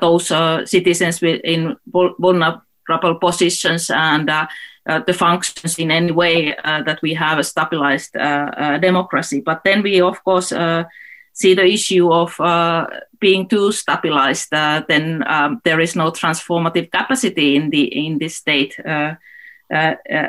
those 0.00 0.28
citizens 0.64 1.20
in 1.22 1.76
vulnerable 1.86 3.18
positions 3.20 3.90
and 3.90 4.30
uh, 4.30 4.46
the 4.86 5.12
functions 5.12 5.78
in 5.78 5.90
any 5.90 6.12
way 6.12 6.56
uh, 6.56 6.82
that 6.82 7.00
we 7.02 7.14
have 7.14 7.38
a 7.38 7.44
stabilized 7.44 8.16
uh, 8.16 8.78
democracy. 8.78 9.40
But 9.40 9.64
then 9.64 9.82
we, 9.82 10.00
of 10.00 10.22
course, 10.24 10.52
see 11.32 11.54
the 11.54 11.64
issue 11.64 12.12
of 12.12 12.36
being 13.20 13.48
too 13.48 13.72
stabilized. 13.72 14.50
then 14.50 15.24
um, 15.26 15.60
there 15.64 15.80
is 15.80 15.96
no 15.96 16.10
transformative 16.10 16.90
capacity 16.90 17.56
in 17.56 17.70
the 17.70 17.84
in 17.84 18.18
the 18.18 18.28
state 18.28 18.78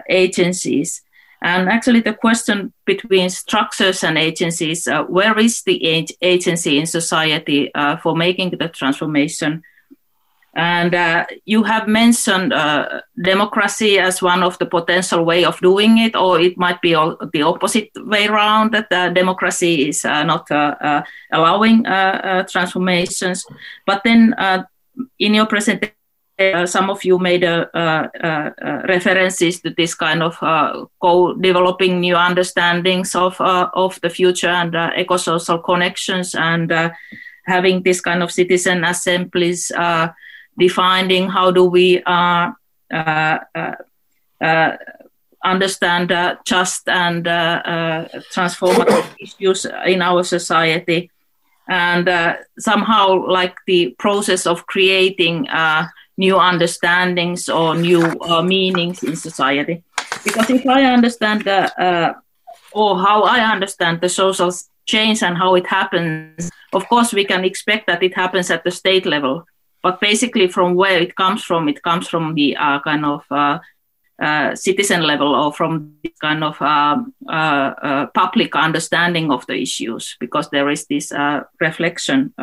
agencies. 0.10 1.02
And 1.42 1.70
actually, 1.70 2.00
the 2.00 2.14
question 2.14 2.74
between 2.86 3.30
structures 3.30 4.04
and 4.04 4.18
agencies, 4.18 4.88
uh, 4.88 5.04
where 5.04 5.38
is 5.38 5.62
the 5.62 6.08
agency 6.22 6.80
in 6.80 6.88
society 6.88 7.72
uh, 7.76 7.98
for 7.98 8.16
making 8.16 8.52
the 8.52 8.68
transformation? 8.68 9.62
And 10.56 10.96
uh, 10.96 11.26
you 11.44 11.64
have 11.64 11.86
mentioned 11.86 12.54
uh, 12.54 13.02
democracy 13.22 14.00
as 14.00 14.22
one 14.22 14.42
of 14.42 14.58
the 14.58 14.66
potential 14.66 15.26
way 15.26 15.44
of 15.44 15.60
doing 15.60 15.98
it, 15.98 16.16
or 16.16 16.40
it 16.40 16.58
might 16.58 16.82
be 16.82 16.94
the 16.94 17.42
opposite 17.42 17.92
way 17.98 18.28
around 18.28 18.72
that 18.72 18.90
uh, 18.90 19.10
democracy 19.10 19.90
is 19.90 20.06
uh, 20.06 20.24
not 20.24 20.50
uh, 20.50 20.76
uh, 20.80 21.02
allowing 21.34 21.84
transformations. 22.48 23.46
But 23.86 24.04
then 24.06 24.34
in 25.20 25.34
your 25.34 25.46
presentation, 25.46 25.92
some 26.66 26.90
of 26.90 27.04
you 27.04 27.20
made 27.20 27.44
references 28.88 29.60
to 29.60 29.72
this 29.72 29.94
kind 29.94 30.24
of 30.24 30.40
co-developing 31.02 32.00
new 32.00 32.16
understandings 32.16 33.14
of 33.14 33.36
of 33.42 34.00
the 34.02 34.10
future 34.10 34.48
and 34.48 34.74
eco-social 34.98 35.60
connections 35.60 36.34
and 36.34 36.72
having 37.46 37.84
this 37.84 38.00
kind 38.00 38.24
of 38.24 38.32
citizen 38.32 38.86
assemblies 38.86 39.70
defining 40.58 41.30
how 41.30 41.52
do 41.52 41.66
we 41.66 42.02
uh, 42.04 42.52
uh, 42.92 43.40
uh, 44.42 44.78
understand 45.44 46.10
just 46.46 46.88
and 46.88 47.26
transformative 47.26 49.06
issues 49.20 49.66
in 49.86 50.02
our 50.02 50.24
society. 50.24 51.12
And 51.68 52.08
uh, 52.08 52.36
somehow 52.60 53.28
like 53.28 53.56
the 53.66 53.96
process 53.98 54.46
of 54.46 54.68
creating 54.68 55.50
uh, 55.50 55.88
new 56.18 56.38
understandings 56.38 57.50
or 57.50 57.76
new 57.76 58.04
uh, 58.22 58.44
meanings 58.44 59.04
in 59.04 59.16
society. 59.16 59.84
Because 60.24 60.50
if 60.50 60.66
i 60.66 60.84
understand 60.84 61.44
the, 61.44 62.16
or 62.72 62.98
how 63.00 63.24
i 63.24 63.40
understand 63.40 64.02
the 64.02 64.10
social 64.10 64.52
change 64.86 65.24
and 65.24 65.38
how 65.38 65.56
it 65.56 65.68
happens 65.68 66.50
of 66.74 66.88
course 66.88 67.14
we 67.14 67.26
can 67.26 67.44
expect 67.44 67.88
that 67.88 68.02
it 68.04 68.14
happens 68.16 68.50
at 68.52 68.64
the 68.64 68.72
state 68.72 69.06
level 69.06 69.46
but 69.86 70.02
basically, 70.02 70.48
from 70.48 70.74
where 70.74 71.00
it 71.00 71.16
comes 71.16 71.44
from, 71.44 71.70
it 71.70 71.84
comes 71.84 72.08
from 72.08 72.34
the 72.34 72.58
uh, 72.58 72.80
kind 72.80 73.06
of 73.06 73.24
uh, 73.30 73.60
uh, 74.20 74.56
citizen 74.56 75.04
level 75.04 75.36
or 75.36 75.54
from 75.54 75.94
this 76.04 76.18
kind 76.20 76.44
of 76.44 76.60
uh, 76.60 76.98
uh, 77.30 78.08
public 78.08 78.56
understanding 78.56 79.30
of 79.30 79.46
the 79.46 79.54
issues, 79.54 80.18
because 80.20 80.50
there 80.50 80.72
is 80.72 80.88
this 80.88 81.12
uh, 81.12 81.42
reflection. 81.62 82.34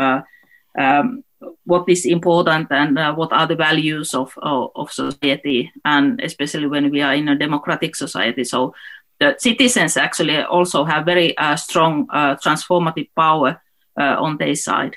Um, 0.79 1.25
what 1.65 1.89
is 1.89 2.07
important 2.07 2.69
and 2.71 2.97
what 3.17 3.33
are 3.33 3.49
the 3.49 3.57
values 3.57 4.15
of, 4.15 4.39
of, 4.41 4.71
of 4.77 4.93
society, 4.93 5.73
and 5.85 6.21
especially 6.21 6.69
when 6.69 6.93
we 6.93 7.03
are 7.03 7.15
in 7.15 7.29
a 7.29 7.37
democratic 7.37 7.97
society. 7.97 8.45
So 8.45 8.73
the 9.19 9.35
citizens 9.37 9.97
actually 9.97 10.41
also 10.43 10.85
have 10.85 11.05
very 11.05 11.35
strong 11.57 12.07
transformative 12.07 13.09
power 13.17 13.61
on 13.97 14.37
their 14.37 14.55
side. 14.55 14.95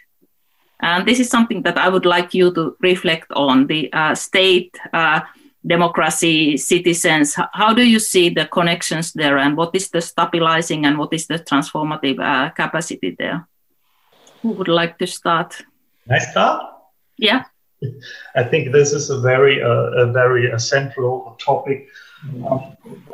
And 0.82 1.08
this 1.08 1.20
is 1.20 1.30
something 1.30 1.64
that 1.64 1.78
I 1.78 1.90
would 1.90 2.06
like 2.06 2.34
you 2.34 2.54
to 2.54 2.76
reflect 2.82 3.32
on 3.32 3.68
the 3.68 3.92
uh, 3.94 4.16
state, 4.16 4.78
uh, 4.94 5.22
democracy, 5.66 6.58
citizens. 6.58 7.36
How 7.54 7.74
do 7.74 7.84
you 7.84 8.00
see 8.00 8.30
the 8.30 8.46
connections 8.46 9.14
there, 9.14 9.38
and 9.38 9.58
what 9.58 9.76
is 9.76 9.90
the 9.90 10.02
stabilizing 10.02 10.86
and 10.86 10.98
what 10.98 11.14
is 11.14 11.28
the 11.28 11.40
transformative 11.40 12.20
uh, 12.20 12.50
capacity 12.52 13.16
there? 13.18 13.48
Who 14.42 14.50
would 14.52 14.68
like 14.68 14.98
to 15.00 15.08
start? 15.08 15.56
I 16.10 16.20
start? 16.20 16.62
Yeah. 17.18 17.46
I 18.36 18.44
think 18.44 18.72
this 18.72 18.94
is 18.94 19.10
a 19.10 19.20
very, 19.20 19.64
uh, 19.64 20.06
a 20.06 20.12
very 20.12 20.52
uh, 20.52 20.60
central 20.60 21.38
topic 21.40 21.88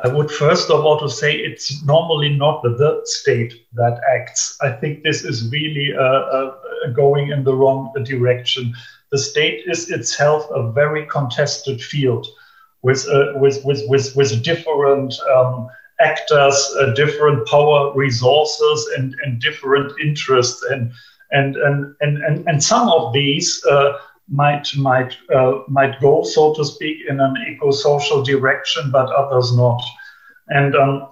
I 0.04 0.08
would 0.08 0.30
first 0.30 0.70
of 0.70 0.84
all 0.84 0.98
to 1.00 1.08
say 1.08 1.36
it's 1.36 1.84
normally 1.84 2.30
not 2.30 2.62
the 2.62 3.00
state 3.04 3.66
that 3.74 4.00
acts. 4.10 4.56
I 4.60 4.70
think 4.70 5.02
this 5.02 5.24
is 5.24 5.50
really 5.50 5.92
uh, 5.94 6.02
uh, 6.02 6.54
going 6.94 7.30
in 7.30 7.44
the 7.44 7.54
wrong 7.54 7.92
direction. 8.04 8.74
The 9.10 9.18
state 9.18 9.64
is 9.66 9.90
itself 9.90 10.48
a 10.50 10.72
very 10.72 11.06
contested 11.06 11.82
field 11.82 12.26
with 12.82 13.06
uh, 13.08 13.32
with, 13.36 13.64
with, 13.64 13.82
with, 13.88 14.16
with 14.16 14.42
different 14.42 15.14
um, 15.34 15.68
actors, 16.00 16.56
uh, 16.80 16.92
different 16.94 17.46
power 17.46 17.92
resources, 17.94 18.88
and, 18.96 19.14
and 19.24 19.40
different 19.40 19.92
interests, 20.00 20.62
and 20.70 20.92
and 21.30 21.56
and 21.56 21.94
and 22.00 22.18
and, 22.22 22.48
and 22.48 22.62
some 22.62 22.88
of 22.88 23.12
these 23.12 23.64
uh, 23.66 23.98
might 24.32 24.66
might 24.76 25.16
uh, 25.34 25.62
might 25.68 26.00
go, 26.00 26.24
so 26.24 26.54
to 26.54 26.64
speak, 26.64 26.96
in 27.08 27.20
an 27.20 27.34
eco-social 27.48 28.22
direction, 28.22 28.90
but 28.90 29.10
others 29.10 29.54
not. 29.54 29.80
And 30.48 30.74
um, 30.74 31.08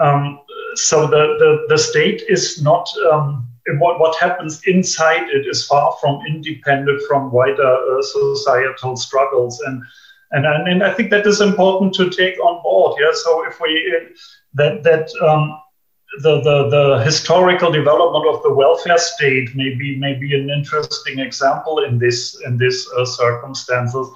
um, 0.00 0.40
so 0.74 1.06
the, 1.06 1.36
the 1.40 1.66
the 1.68 1.78
state 1.78 2.22
is 2.28 2.62
not 2.62 2.88
um, 3.12 3.46
what 3.78 4.00
what 4.00 4.16
happens 4.18 4.62
inside 4.66 5.28
it 5.28 5.46
is 5.46 5.66
far 5.66 5.96
from 6.00 6.22
independent 6.26 7.02
from 7.08 7.32
wider 7.32 7.74
uh, 7.92 8.02
societal 8.02 8.96
struggles 8.96 9.60
and. 9.66 9.82
And, 10.32 10.46
and 10.46 10.84
I 10.84 10.92
think 10.94 11.10
that 11.10 11.26
is 11.26 11.40
important 11.40 11.92
to 11.94 12.08
take 12.08 12.38
on 12.38 12.62
board. 12.62 13.00
Yeah. 13.00 13.10
So 13.14 13.44
if 13.48 13.60
we 13.60 13.72
that 14.54 14.84
that 14.84 15.10
um, 15.28 15.58
the, 16.18 16.40
the, 16.40 16.68
the 16.68 17.02
historical 17.04 17.70
development 17.70 18.26
of 18.26 18.42
the 18.42 18.52
welfare 18.52 18.98
state 18.98 19.54
may 19.54 19.74
be, 19.74 19.96
may 19.96 20.14
be 20.14 20.34
an 20.34 20.50
interesting 20.50 21.20
example 21.20 21.84
in 21.84 21.98
this 21.98 22.40
in 22.44 22.58
this 22.58 22.88
uh, 22.96 23.04
circumstances 23.04 24.08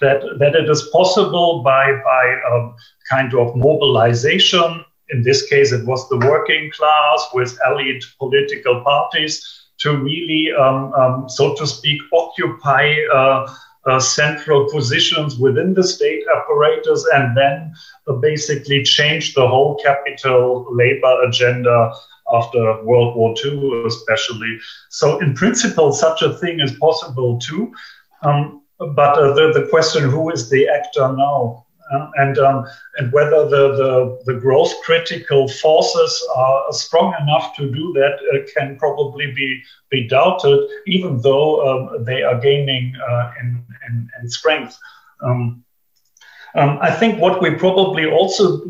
that 0.00 0.22
that 0.38 0.54
it 0.54 0.68
is 0.68 0.88
possible 0.92 1.62
by 1.62 1.92
by 2.04 2.40
um, 2.50 2.74
kind 3.08 3.34
of 3.34 3.56
mobilization. 3.56 4.84
In 5.10 5.22
this 5.22 5.48
case, 5.48 5.72
it 5.72 5.86
was 5.86 6.06
the 6.10 6.18
working 6.18 6.70
class 6.76 7.28
with 7.32 7.58
elite 7.66 8.04
political 8.18 8.82
parties 8.82 9.42
to 9.78 9.96
really, 9.96 10.52
um, 10.52 10.92
um, 10.92 11.28
so 11.28 11.54
to 11.54 11.66
speak, 11.66 12.00
occupy 12.12 12.94
uh, 13.14 13.46
uh, 13.88 13.98
central 14.00 14.68
positions 14.70 15.38
within 15.38 15.74
the 15.74 15.84
state 15.84 16.22
apparatus 16.36 17.06
and 17.14 17.36
then 17.36 17.74
uh, 18.06 18.12
basically 18.14 18.82
change 18.82 19.34
the 19.34 19.46
whole 19.46 19.76
capital 19.82 20.66
labor 20.70 21.22
agenda 21.24 21.92
after 22.32 22.82
World 22.84 23.16
War 23.16 23.34
II, 23.42 23.84
especially. 23.86 24.58
So, 24.90 25.18
in 25.20 25.34
principle, 25.34 25.92
such 25.92 26.22
a 26.22 26.34
thing 26.34 26.60
is 26.60 26.72
possible 26.72 27.38
too. 27.38 27.72
Um, 28.22 28.62
but 28.78 29.18
uh, 29.18 29.32
the, 29.32 29.52
the 29.54 29.66
question 29.70 30.08
who 30.08 30.30
is 30.30 30.50
the 30.50 30.68
actor 30.68 31.12
now? 31.16 31.64
Uh, 31.90 32.10
and 32.16 32.38
um, 32.38 32.66
and 32.98 33.10
whether 33.12 33.48
the, 33.48 33.74
the, 33.76 34.22
the 34.26 34.38
growth 34.38 34.74
critical 34.82 35.48
forces 35.48 36.28
are 36.36 36.70
strong 36.70 37.14
enough 37.22 37.56
to 37.56 37.70
do 37.70 37.92
that 37.94 38.18
uh, 38.34 38.44
can 38.54 38.76
probably 38.76 39.32
be 39.32 39.62
be 39.90 40.06
doubted, 40.06 40.68
even 40.86 41.18
though 41.22 41.66
um, 41.66 42.04
they 42.04 42.22
are 42.22 42.38
gaining 42.38 42.94
uh, 43.08 43.32
in, 43.40 43.64
in, 43.88 44.08
in 44.20 44.28
strength. 44.28 44.78
Um, 45.22 45.64
um 46.54 46.78
I 46.80 46.90
think 46.90 47.20
what 47.20 47.40
we 47.42 47.50
probably 47.54 48.06
also 48.06 48.62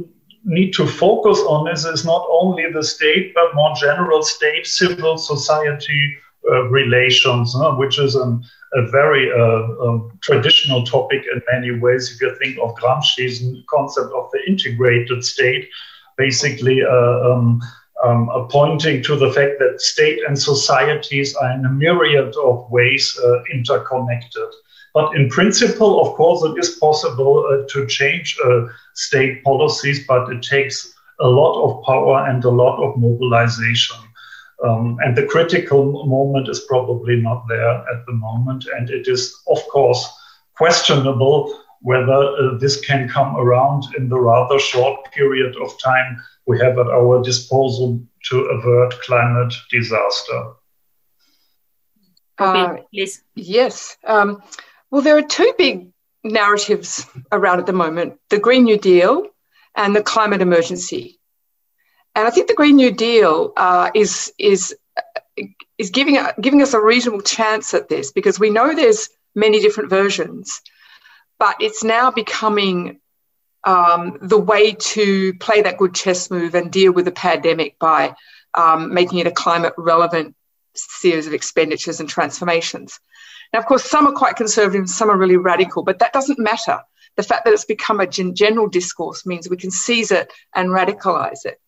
need 0.45 0.73
to 0.75 0.87
focus 0.87 1.39
on 1.41 1.69
is, 1.71 1.85
is 1.85 2.05
not 2.05 2.27
only 2.31 2.65
the 2.73 2.83
state, 2.83 3.35
but 3.35 3.55
more 3.55 3.75
general 3.77 4.23
state 4.23 4.67
civil 4.67 5.19
society 5.19 6.17
uh, 6.51 6.65
relations, 6.71 7.55
uh, 7.57 7.73
which 7.73 7.99
is 7.99 8.15
an, 8.15 8.43
a 8.75 8.87
very 8.91 9.31
uh, 9.31 9.87
um, 9.87 10.19
traditional 10.23 10.85
topic 10.85 11.23
in 11.33 11.43
many 11.53 11.79
ways. 11.79 12.13
If 12.13 12.21
you 12.21 12.35
think 12.37 12.59
of 12.59 12.75
Gramsci's 12.77 13.45
concept 13.69 14.13
of 14.15 14.31
the 14.33 14.41
integrated 14.47 15.25
state, 15.25 15.69
basically 16.17 16.83
uh, 16.83 17.31
um, 17.31 17.61
um, 18.05 18.31
pointing 18.51 19.03
to 19.03 19.17
the 19.17 19.33
fact 19.33 19.59
that 19.59 19.81
state 19.81 20.21
and 20.27 20.39
societies 20.39 21.35
are 21.35 21.53
in 21.53 21.65
a 21.65 21.71
myriad 21.71 22.35
of 22.37 22.71
ways 22.71 23.19
uh, 23.23 23.43
interconnected. 23.53 24.49
But 24.99 25.15
in 25.15 25.29
principle, 25.29 26.01
of 26.05 26.17
course, 26.17 26.43
it 26.43 26.59
is 26.59 26.71
possible 26.71 27.47
uh, 27.47 27.65
to 27.73 27.87
change 27.87 28.37
state 28.95 29.45
policies, 29.45 30.05
but 30.09 30.29
it 30.33 30.43
takes 30.43 30.93
a 31.21 31.29
lot 31.29 31.55
of 31.63 31.85
power 31.85 32.27
and 32.29 32.45
a 32.45 32.51
lot 32.51 32.83
of 32.83 32.99
mobilization. 32.99 33.97
Um, 34.65 34.99
and 35.05 35.17
the 35.17 35.25
critical 35.25 36.05
moment 36.05 36.49
is 36.49 36.67
probably 36.67 37.15
not 37.15 37.45
there 37.49 37.77
at 37.93 38.07
the 38.07 38.13
moment. 38.13 38.67
And 38.77 38.91
it 38.91 39.07
is, 39.07 39.33
of 39.47 39.61
course, 39.69 40.03
questionable 40.57 41.57
whether 41.83 42.21
uh, 42.21 42.59
this 42.59 42.81
can 42.81 43.09
come 43.09 43.37
around 43.37 43.85
in 43.97 44.09
the 44.09 44.19
rather 44.19 44.59
short 44.59 44.99
period 45.13 45.55
of 45.63 45.79
time 45.81 46.21
we 46.47 46.59
have 46.59 46.77
at 46.77 46.89
our 46.89 47.23
disposal 47.23 48.03
to 48.31 48.37
avert 48.47 49.01
climate 49.03 49.55
disaster. 49.71 50.41
Uh, 52.39 52.79
please. 52.93 53.23
Yes. 53.37 53.97
Um, 54.05 54.43
well, 54.91 55.03
there 55.03 55.17
are 55.17 55.23
two 55.23 55.53
big 55.59 55.91
narratives 56.25 57.07
around 57.31 57.61
at 57.61 57.67
the 57.67 57.73
moment 57.73 58.19
the 58.31 58.39
Green 58.39 58.65
New 58.65 58.79
Deal 58.79 59.27
and 59.77 59.95
the 59.95 60.03
climate 60.03 60.43
emergency. 60.43 61.19
And 62.15 62.27
I 62.27 62.31
think 62.31 62.49
the 62.49 62.55
Green 62.55 62.77
New 62.77 62.91
Deal 62.91 63.53
uh, 63.57 63.91
is 63.95 64.33
is 64.39 64.75
is 65.79 65.91
giving 65.91 66.19
giving 66.41 66.63
us 66.63 66.75
a 66.75 66.81
reasonable 66.81 67.23
chance 67.23 67.75
at 67.75 67.89
this 67.89 68.13
because 68.13 68.41
we 68.41 68.51
know 68.51 68.75
there's 68.75 69.09
many 69.35 69.61
different 69.61 69.91
versions, 69.91 70.61
but 71.39 71.57
it's 71.61 71.85
now 71.85 72.11
becoming 72.11 73.01
um, 73.65 74.19
the 74.21 74.39
way 74.39 74.73
to 74.73 75.35
play 75.35 75.63
that 75.63 75.79
good 75.79 75.95
chess 75.95 76.31
move 76.31 76.55
and 76.55 76.73
deal 76.73 76.93
with 76.93 77.05
the 77.05 77.13
pandemic 77.13 77.79
by 77.79 78.15
um, 78.55 78.95
making 78.95 79.19
it 79.19 79.27
a 79.27 79.33
climate 79.33 79.75
relevant 79.77 80.35
series 80.75 81.27
of 81.27 81.35
expenditures 81.35 82.01
and 82.01 82.09
transformations. 82.09 82.99
Now, 83.53 83.61
of 83.61 83.67
course, 83.67 83.85
some 83.85 84.07
are 84.07 84.13
quite 84.13 84.37
conservative 84.37 84.81
and 84.81 84.91
some 84.91 85.11
are 85.11 85.17
really 85.17 85.37
radical, 85.37 85.83
but 85.83 85.99
that 86.01 86.13
doesn't 86.13 86.39
matter. 86.39 86.81
The 87.17 87.23
fact 87.23 87.45
that 87.45 87.55
it's 87.55 87.65
become 87.65 88.01
a 88.01 88.07
general 88.07 88.69
discourse 88.69 89.27
means 89.27 89.49
we 89.49 89.57
can 89.57 89.71
seize 89.71 90.11
it 90.11 90.33
and 90.55 90.69
radicalize 90.69 91.45
it. 91.45 91.61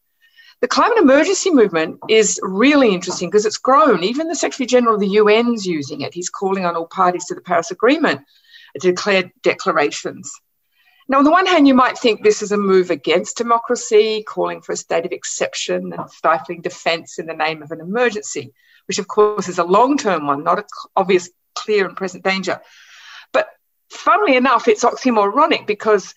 The 0.60 0.68
climate 0.68 0.98
emergency 0.98 1.50
movement 1.50 1.98
is 2.08 2.38
really 2.42 2.92
interesting 2.92 3.30
because 3.30 3.46
it's 3.46 3.56
grown. 3.56 4.04
Even 4.04 4.28
the 4.28 4.34
Secretary 4.34 4.66
General 4.66 4.96
of 4.96 5.00
the 5.00 5.16
UN's 5.16 5.66
using 5.66 6.02
it. 6.02 6.12
He's 6.12 6.28
calling 6.28 6.66
on 6.66 6.76
all 6.76 6.86
parties 6.86 7.24
to 7.26 7.34
the 7.34 7.40
Paris 7.40 7.70
Agreement 7.70 8.20
to 8.78 8.90
declare 8.90 9.32
declarations. 9.42 10.30
Now, 11.08 11.18
on 11.18 11.24
the 11.24 11.30
one 11.30 11.46
hand, 11.46 11.66
you 11.66 11.74
might 11.74 11.98
think 11.98 12.22
this 12.22 12.42
is 12.42 12.52
a 12.52 12.56
move 12.56 12.90
against 12.90 13.38
democracy, 13.38 14.22
calling 14.22 14.60
for 14.60 14.72
a 14.72 14.76
state 14.76 15.06
of 15.06 15.12
exception 15.12 15.92
and 15.92 16.10
stifling 16.10 16.60
defence 16.60 17.18
in 17.18 17.26
the 17.26 17.34
name 17.34 17.62
of 17.62 17.72
an 17.72 17.80
emergency, 17.80 18.52
which 18.86 18.98
of 19.00 19.08
course 19.08 19.48
is 19.48 19.58
a 19.58 19.64
long 19.64 19.96
term 19.96 20.26
one, 20.26 20.44
not 20.44 20.58
an 20.58 20.64
obvious, 20.94 21.30
clear, 21.54 21.86
and 21.86 21.96
present 21.96 22.24
danger. 22.24 22.60
But 23.32 23.48
funnily 23.90 24.36
enough, 24.36 24.68
it's 24.68 24.84
oxymoronic 24.84 25.66
because 25.66 26.14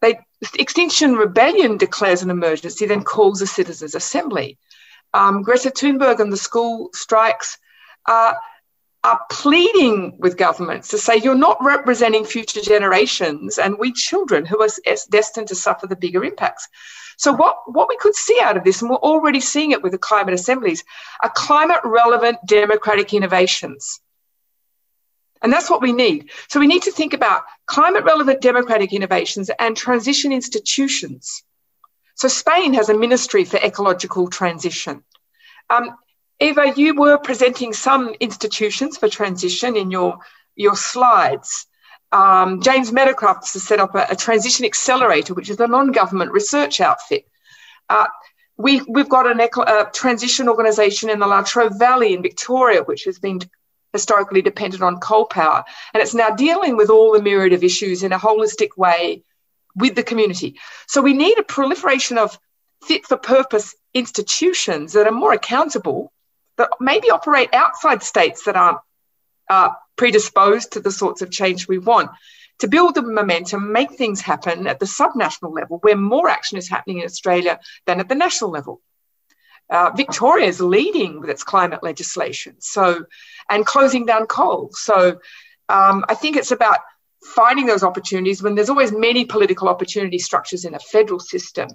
they, 0.00 0.18
Extinction 0.58 1.14
Rebellion 1.14 1.76
declares 1.76 2.22
an 2.22 2.30
emergency, 2.30 2.86
then 2.86 3.02
calls 3.02 3.42
a 3.42 3.46
citizens' 3.46 3.94
assembly. 3.94 4.58
Um, 5.14 5.42
Greta 5.42 5.70
Thunberg 5.70 6.20
and 6.20 6.32
the 6.32 6.36
school 6.36 6.90
strikes 6.92 7.58
uh, 8.06 8.34
are 9.04 9.20
pleading 9.30 10.16
with 10.18 10.36
governments 10.36 10.88
to 10.88 10.98
say 10.98 11.16
you're 11.16 11.34
not 11.34 11.56
representing 11.62 12.24
future 12.24 12.60
generations 12.60 13.58
and 13.58 13.78
we 13.78 13.92
children 13.92 14.44
who 14.44 14.60
are 14.60 14.68
destined 15.10 15.48
to 15.48 15.54
suffer 15.54 15.86
the 15.86 15.96
bigger 15.96 16.24
impacts. 16.24 16.68
So 17.16 17.32
what, 17.32 17.56
what 17.66 17.88
we 17.88 17.96
could 17.96 18.14
see 18.14 18.38
out 18.40 18.56
of 18.56 18.64
this, 18.64 18.80
and 18.80 18.90
we're 18.90 18.96
already 18.96 19.40
seeing 19.40 19.72
it 19.72 19.82
with 19.82 19.92
the 19.92 19.98
climate 19.98 20.34
assemblies, 20.34 20.84
are 21.22 21.32
climate 21.34 21.80
relevant 21.84 22.38
democratic 22.46 23.12
innovations. 23.12 24.00
And 25.42 25.52
that's 25.52 25.70
what 25.70 25.82
we 25.82 25.92
need. 25.92 26.30
So 26.48 26.60
we 26.60 26.66
need 26.66 26.82
to 26.82 26.92
think 26.92 27.14
about 27.14 27.44
climate 27.66 28.04
relevant 28.04 28.40
democratic 28.40 28.92
innovations 28.92 29.50
and 29.58 29.76
transition 29.76 30.32
institutions. 30.32 31.42
So 32.14 32.28
Spain 32.28 32.74
has 32.74 32.88
a 32.88 32.98
ministry 32.98 33.44
for 33.44 33.58
ecological 33.58 34.28
transition. 34.28 35.04
Um, 35.70 35.96
Eva, 36.40 36.72
you 36.76 36.94
were 36.94 37.18
presenting 37.18 37.72
some 37.72 38.14
institutions 38.20 38.96
for 38.96 39.08
transition 39.08 39.76
in 39.76 39.90
your, 39.90 40.18
your 40.56 40.76
slides. 40.76 41.66
Um, 42.10 42.60
James 42.60 42.90
Meadowcroft 42.90 43.52
has 43.52 43.62
set 43.62 43.80
up 43.80 43.94
a, 43.94 44.06
a, 44.10 44.16
transition 44.16 44.64
accelerator, 44.64 45.34
which 45.34 45.50
is 45.50 45.60
a 45.60 45.66
non-government 45.66 46.32
research 46.32 46.80
outfit. 46.80 47.28
Uh, 47.88 48.06
we, 48.56 48.80
we've 48.88 49.08
got 49.08 49.26
a 49.26 49.90
transition 49.92 50.48
organisation 50.48 51.10
in 51.10 51.20
the 51.20 51.26
Latrobe 51.26 51.78
Valley 51.78 52.14
in 52.14 52.22
Victoria, 52.22 52.82
which 52.82 53.04
has 53.04 53.18
been 53.18 53.40
historically 53.98 54.42
dependent 54.42 54.82
on 54.88 55.00
coal 55.10 55.26
power. 55.26 55.60
And 55.92 56.00
it's 56.02 56.20
now 56.22 56.30
dealing 56.46 56.74
with 56.76 56.90
all 56.94 57.10
the 57.12 57.26
myriad 57.28 57.52
of 57.52 57.64
issues 57.70 58.02
in 58.02 58.12
a 58.12 58.24
holistic 58.26 58.72
way 58.76 59.22
with 59.82 59.94
the 59.94 60.08
community. 60.10 60.50
So 60.86 61.02
we 61.02 61.14
need 61.24 61.38
a 61.38 61.52
proliferation 61.56 62.16
of 62.18 62.38
fit 62.88 63.06
for 63.06 63.16
purpose 63.16 63.74
institutions 63.94 64.92
that 64.92 65.06
are 65.06 65.22
more 65.22 65.34
accountable, 65.40 66.12
that 66.58 66.70
maybe 66.80 67.10
operate 67.10 67.50
outside 67.52 68.02
states 68.02 68.44
that 68.44 68.56
aren't 68.56 68.82
uh, 69.50 69.70
predisposed 69.96 70.72
to 70.72 70.80
the 70.80 70.92
sorts 70.92 71.22
of 71.22 71.30
change 71.30 71.60
we 71.66 71.78
want. 71.78 72.10
To 72.62 72.68
build 72.68 72.94
the 72.94 73.02
momentum, 73.02 73.72
make 73.72 73.92
things 73.92 74.20
happen 74.20 74.66
at 74.66 74.78
the 74.80 74.86
subnational 74.86 75.54
level, 75.54 75.78
where 75.78 75.96
more 75.96 76.28
action 76.28 76.58
is 76.58 76.68
happening 76.68 76.98
in 76.98 77.04
Australia 77.04 77.60
than 77.86 78.00
at 78.00 78.08
the 78.08 78.16
national 78.26 78.50
level. 78.50 78.80
Uh, 79.70 79.90
Victoria 79.94 80.46
is 80.46 80.60
leading 80.60 81.20
with 81.20 81.30
its 81.30 81.44
climate 81.44 81.82
legislation, 81.82 82.54
so 82.58 83.04
and 83.48 83.64
closing 83.66 84.06
down 84.06 84.26
coal. 84.26 84.70
So 84.72 85.18
um, 85.68 86.04
I 86.08 86.14
think 86.14 86.36
it's 86.36 86.52
about 86.52 86.78
finding 87.22 87.66
those 87.66 87.82
opportunities 87.82 88.42
when 88.42 88.54
there's 88.54 88.70
always 88.70 88.92
many 88.92 89.24
political 89.24 89.68
opportunity 89.68 90.18
structures 90.18 90.64
in 90.64 90.74
a 90.74 90.78
federal 90.78 91.20
system. 91.20 91.68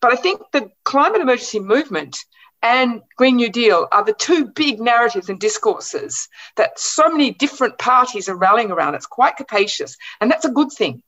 But 0.00 0.12
I 0.12 0.16
think 0.16 0.42
the 0.52 0.70
climate 0.84 1.20
emergency 1.20 1.60
movement 1.60 2.18
and 2.62 3.00
Green 3.16 3.36
New 3.36 3.50
Deal 3.50 3.88
are 3.90 4.04
the 4.04 4.12
two 4.12 4.46
big 4.46 4.80
narratives 4.80 5.30
and 5.30 5.40
discourses 5.40 6.28
that 6.56 6.78
so 6.78 7.08
many 7.08 7.30
different 7.30 7.78
parties 7.78 8.28
are 8.28 8.36
rallying 8.36 8.70
around. 8.70 8.94
It's 8.94 9.06
quite 9.06 9.36
capacious, 9.36 9.96
and 10.20 10.30
that's 10.30 10.44
a 10.44 10.50
good 10.50 10.70
thing. 10.70 11.02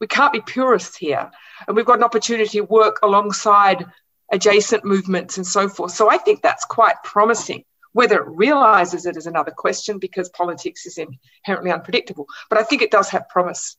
We 0.00 0.08
can't 0.08 0.32
be 0.32 0.40
purists 0.40 0.96
here, 0.96 1.30
and 1.68 1.76
we've 1.76 1.86
got 1.86 1.98
an 1.98 2.04
opportunity 2.04 2.58
to 2.58 2.62
work 2.62 2.98
alongside 3.02 3.86
adjacent 4.32 4.84
movements 4.84 5.36
and 5.36 5.46
so 5.46 5.68
forth. 5.68 5.92
So 5.92 6.10
I 6.10 6.18
think 6.18 6.42
that's 6.42 6.64
quite 6.64 6.96
promising. 7.04 7.64
Whether 7.92 8.22
it 8.22 8.28
realizes 8.28 9.06
it 9.06 9.16
is 9.16 9.26
another 9.26 9.50
question 9.50 9.98
because 9.98 10.28
politics 10.28 10.86
is 10.86 10.98
inherently 10.98 11.72
unpredictable. 11.72 12.26
But 12.48 12.58
I 12.58 12.62
think 12.62 12.82
it 12.82 12.90
does 12.90 13.08
have 13.10 13.28
promise. 13.28 13.76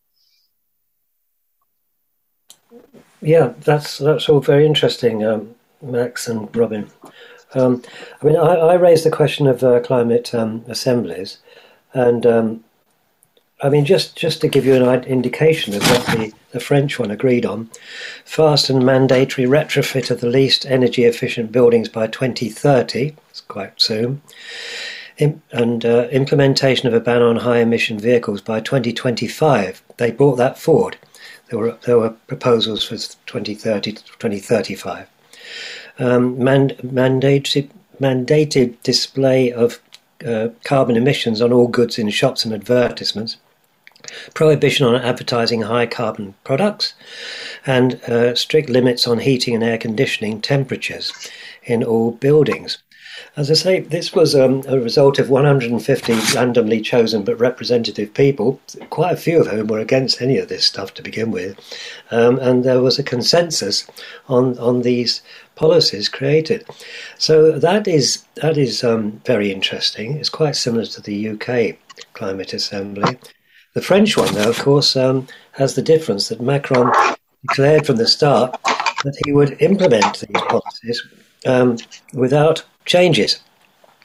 Yeah, 3.22 3.54
that's 3.60 3.98
that's 4.00 4.28
all 4.30 4.40
very 4.40 4.66
interesting, 4.66 5.24
um, 5.24 5.56
Max 5.82 6.28
and 6.28 6.52
Robyn. 6.56 6.90
Um, 7.54 7.84
I 8.22 8.26
mean, 8.26 8.38
I, 8.38 8.56
I, 8.56 8.74
raised 8.76 9.06
the 9.06 9.12
question 9.12 9.46
of 9.46 9.62
uh, 9.62 9.82
climate 9.82 10.34
um, 10.34 10.64
assemblies, 10.68 11.38
and 11.94 12.26
um, 12.26 12.64
I 13.64 13.70
mean, 13.70 13.86
just, 13.86 14.16
just 14.16 14.42
to 14.42 14.48
give 14.48 14.66
you 14.66 14.74
an 14.74 15.04
indication 15.04 15.76
of 15.76 15.84
what 15.84 16.06
the, 16.18 16.34
the 16.50 16.60
French 16.60 16.98
one 16.98 17.12
agreed 17.12 17.46
on, 17.46 17.70
fast 18.26 18.72
and 18.72 18.84
mandatory 18.84 19.48
retrofit 19.48 20.10
of 20.10 20.20
the 20.20 20.28
least 20.28 20.66
energy 20.66 21.04
efficient 21.04 21.52
buildings 21.52 21.88
by 21.88 22.08
2030, 22.08 23.16
it's 23.30 23.42
quite 23.42 23.80
soon, 23.80 24.22
and 25.20 25.86
uh, 25.86 26.08
implementation 26.12 26.88
of 26.88 26.96
a 26.96 27.00
ban 27.00 27.22
on 27.22 27.36
high 27.36 27.60
emission 27.60 28.00
vehicles 28.00 28.42
by 28.42 28.60
2025. 28.60 29.84
They 29.98 30.10
brought 30.10 30.38
that 30.38 30.58
forward. 30.58 30.98
There 31.50 31.60
were, 31.60 31.78
there 31.86 32.00
were 32.00 32.10
proposals 32.10 32.84
for 32.84 32.96
2030 32.96 33.92
to 33.92 34.04
2035. 34.04 35.08
Um, 36.00 36.44
man, 36.44 36.70
mandated, 36.82 37.70
mandated 38.00 38.82
display 38.82 39.52
of 39.52 39.80
uh, 40.26 40.50
carbon 40.64 40.96
emissions 40.96 41.44
on 41.44 41.54
all 41.54 41.68
goods 41.68 42.00
in 42.00 42.10
shops 42.10 42.44
and 42.44 42.54
advertisements 42.54 43.38
prohibition 44.34 44.86
on 44.86 44.95
advertising 44.95 45.61
high 45.64 45.86
carbon 45.86 46.36
products, 46.44 46.94
and 47.65 47.95
uh, 48.03 48.36
strict 48.36 48.69
limits 48.69 49.07
on 49.07 49.19
heating 49.19 49.56
and 49.56 49.64
air 49.64 49.78
conditioning 49.78 50.41
temperatures 50.41 51.11
in 51.64 51.84
all 51.84 52.11
buildings. 52.11 52.78
As 53.38 53.52
I 53.52 53.53
say, 53.53 53.80
this 53.80 54.14
was 54.14 54.36
um, 54.36 54.64
a 54.68 54.80
result 54.80 55.19
of 55.19 55.30
150 55.30 56.14
randomly 56.36 56.82
chosen 56.82 57.23
but 57.23 57.40
representative 57.40 58.14
people, 58.14 58.60
quite 58.90 59.14
a 59.14 59.18
few 59.18 59.40
of 59.40 59.48
whom 59.48 59.68
were 59.68 59.80
against 59.80 60.22
any 60.22 60.38
of 60.38 60.49
this 60.49 60.65
stuff 60.65 60.94
to 60.95 61.03
begin 61.03 61.32
with, 61.32 61.57
um, 62.10 62.40
and 62.40 62.64
there 62.64 62.82
was 62.82 62.99
a 62.99 63.03
consensus 63.03 63.86
on 64.28 64.57
on 64.60 64.82
these 64.82 65.22
policies 65.56 66.10
created. 66.10 66.65
So 67.18 67.60
that 67.60 67.88
is 67.88 68.26
that 68.36 68.57
is 68.57 68.84
um, 68.84 69.22
very 69.26 69.52
interesting. 69.52 70.18
It's 70.18 70.30
quite 70.30 70.56
similar 70.56 70.86
to 70.86 71.02
the 71.02 71.30
UK 71.30 71.78
Climate 72.14 72.53
Assembly. 72.53 73.18
The 73.73 73.81
French 73.81 74.18
one, 74.18 74.34
though, 74.34 74.49
of 74.49 74.60
course, 74.60 74.95
um, 74.98 75.27
has 75.53 75.76
the 75.76 75.81
difference 75.81 76.27
that 76.27 76.41
Macron 76.41 76.91
declared 77.48 77.85
from 77.85 77.95
the 77.95 78.07
start 78.07 78.52
that 79.03 79.18
he 79.26 79.31
would 79.31 79.61
implement 79.61 80.19
these 80.19 80.41
policies 80.43 81.02
um, 81.45 81.77
without 82.14 82.64
changes 82.85 83.39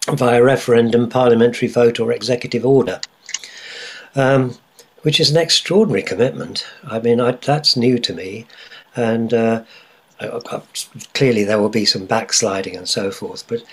via 0.08 0.42
referendum, 0.42 1.08
parliamentary 1.08 1.68
vote, 1.68 1.98
or 1.98 2.12
executive 2.12 2.64
order, 2.64 3.00
um, 4.14 4.56
which 5.02 5.18
is 5.18 5.30
an 5.30 5.36
extraordinary 5.36 6.02
commitment. 6.02 6.64
I 6.84 7.00
mean, 7.00 7.20
I, 7.20 7.32
that's 7.32 7.76
new 7.76 7.98
to 7.98 8.14
me, 8.14 8.46
and 8.94 9.34
uh, 9.34 9.64
clearly 11.14 11.42
there 11.42 11.60
will 11.60 11.68
be 11.68 11.84
some 11.84 12.06
backsliding 12.06 12.76
and 12.76 12.88
so 12.88 13.10
forth, 13.10 13.44
but 13.48 13.64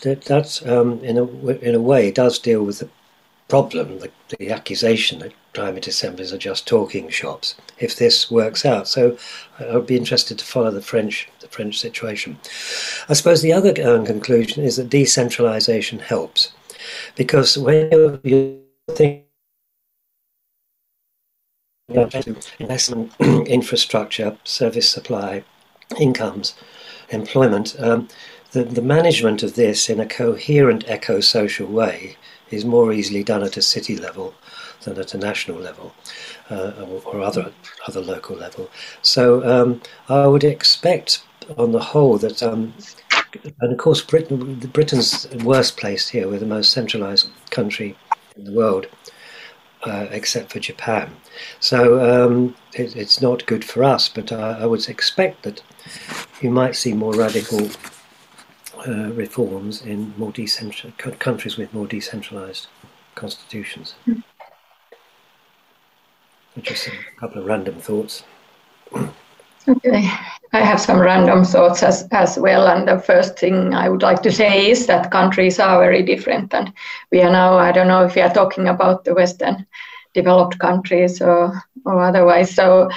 that, 0.00 0.22
that's 0.22 0.66
um, 0.66 1.04
in 1.04 1.18
a 1.18 1.24
in 1.58 1.74
a 1.74 1.80
way 1.80 2.10
does 2.10 2.38
deal 2.38 2.64
with 2.64 2.78
the 2.78 2.88
problem, 3.48 3.98
the, 3.98 4.10
the 4.38 4.50
accusation 4.50 5.18
that 5.20 5.32
climate 5.54 5.86
assemblies 5.86 6.32
are 6.32 6.38
just 6.38 6.68
talking 6.68 7.08
shops, 7.08 7.54
if 7.78 7.96
this 7.96 8.30
works 8.30 8.64
out. 8.64 8.86
So 8.86 9.16
I 9.58 9.74
would 9.74 9.86
be 9.86 9.96
interested 9.96 10.38
to 10.38 10.44
follow 10.44 10.70
the 10.70 10.82
French 10.82 11.28
the 11.40 11.48
French 11.48 11.80
situation. 11.80 12.38
I 13.08 13.14
suppose 13.14 13.42
the 13.42 13.52
other 13.52 13.74
um, 13.84 14.04
conclusion 14.04 14.62
is 14.62 14.76
that 14.76 14.90
decentralization 14.90 15.98
helps, 15.98 16.52
because 17.16 17.56
when 17.56 18.20
you, 18.22 18.62
think 18.90 19.24
investment, 22.58 23.12
infrastructure, 23.20 24.36
service 24.44 24.88
supply, 24.88 25.42
incomes, 25.98 26.54
employment, 27.08 27.74
um, 27.78 28.08
the, 28.52 28.64
the 28.64 28.82
management 28.82 29.42
of 29.42 29.54
this 29.54 29.88
in 29.88 30.00
a 30.00 30.06
coherent 30.06 30.88
eco-social 30.88 31.66
way 31.66 32.16
is 32.50 32.64
more 32.64 32.92
easily 32.92 33.22
done 33.22 33.42
at 33.42 33.56
a 33.56 33.62
city 33.62 33.96
level 33.96 34.34
than 34.82 34.98
at 34.98 35.14
a 35.14 35.18
national 35.18 35.58
level 35.58 35.94
uh, 36.50 36.72
or, 37.04 37.20
other 37.20 37.52
other 37.86 38.00
local 38.00 38.36
level. 38.36 38.70
So 39.02 39.44
um, 39.46 39.80
I 40.08 40.26
would 40.26 40.44
expect, 40.44 41.22
on 41.56 41.72
the 41.72 41.80
whole, 41.80 42.18
that 42.18 42.42
um, 42.42 42.74
and 43.60 43.72
of 43.72 43.78
course 43.78 44.00
Britain, 44.00 44.56
Britain's 44.72 45.28
worst 45.44 45.76
place 45.76 46.08
here. 46.08 46.28
We're 46.28 46.38
the 46.38 46.46
most 46.46 46.72
centralised 46.72 47.30
country 47.50 47.96
in 48.36 48.44
the 48.44 48.52
world. 48.52 48.86
Uh, 49.84 50.08
except 50.10 50.50
for 50.50 50.58
Japan. 50.58 51.08
So 51.60 52.00
um, 52.00 52.56
it, 52.72 52.96
it's 52.96 53.22
not 53.22 53.46
good 53.46 53.64
for 53.64 53.84
us, 53.84 54.08
but 54.08 54.32
I, 54.32 54.62
I 54.62 54.66
would 54.66 54.88
expect 54.88 55.44
that 55.44 55.62
you 56.42 56.50
might 56.50 56.74
see 56.74 56.92
more 56.94 57.14
radical 57.14 57.70
uh, 58.86 59.12
reforms 59.12 59.82
in 59.82 60.14
more 60.16 60.32
decentral 60.32 60.92
countries 61.18 61.56
with 61.56 61.72
more 61.74 61.86
decentralized 61.86 62.68
constitutions. 63.14 63.94
Mm. 64.06 64.22
Just 66.62 66.88
a 66.88 66.92
couple 67.20 67.40
of 67.40 67.46
random 67.46 67.80
thoughts. 67.80 68.24
Okay, 69.68 70.10
I 70.52 70.60
have 70.60 70.80
some 70.80 70.98
random 70.98 71.44
thoughts 71.44 71.82
as, 71.82 72.08
as 72.10 72.38
well. 72.38 72.66
And 72.68 72.88
the 72.88 72.98
first 72.98 73.38
thing 73.38 73.74
I 73.74 73.88
would 73.88 74.02
like 74.02 74.22
to 74.22 74.32
say 74.32 74.70
is 74.70 74.86
that 74.86 75.10
countries 75.10 75.58
are 75.58 75.78
very 75.78 76.02
different. 76.02 76.54
And 76.54 76.72
we 77.12 77.20
are 77.20 77.30
now, 77.30 77.58
I 77.58 77.70
don't 77.70 77.88
know 77.88 78.04
if 78.04 78.14
we 78.14 78.22
are 78.22 78.32
talking 78.32 78.68
about 78.68 79.04
the 79.04 79.14
Western 79.14 79.66
developed 80.14 80.58
countries 80.58 81.20
or, 81.20 81.62
or 81.84 82.02
otherwise. 82.02 82.54
So 82.54 82.88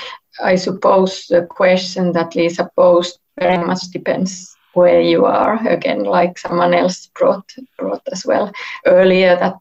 I 0.42 0.56
suppose 0.56 1.28
the 1.28 1.46
question 1.46 2.14
that 2.14 2.36
Liisa 2.36 2.70
posed 2.76 3.20
very 3.38 3.64
much 3.64 3.82
depends 3.92 4.51
where 4.74 5.02
you 5.02 5.26
are. 5.26 5.56
Again 5.68 6.04
like 6.04 6.38
someone 6.38 6.74
else 6.74 7.08
brought 7.08 7.50
brought 7.78 8.02
as 8.12 8.26
well 8.26 8.52
earlier 8.86 9.36
that 9.36 9.60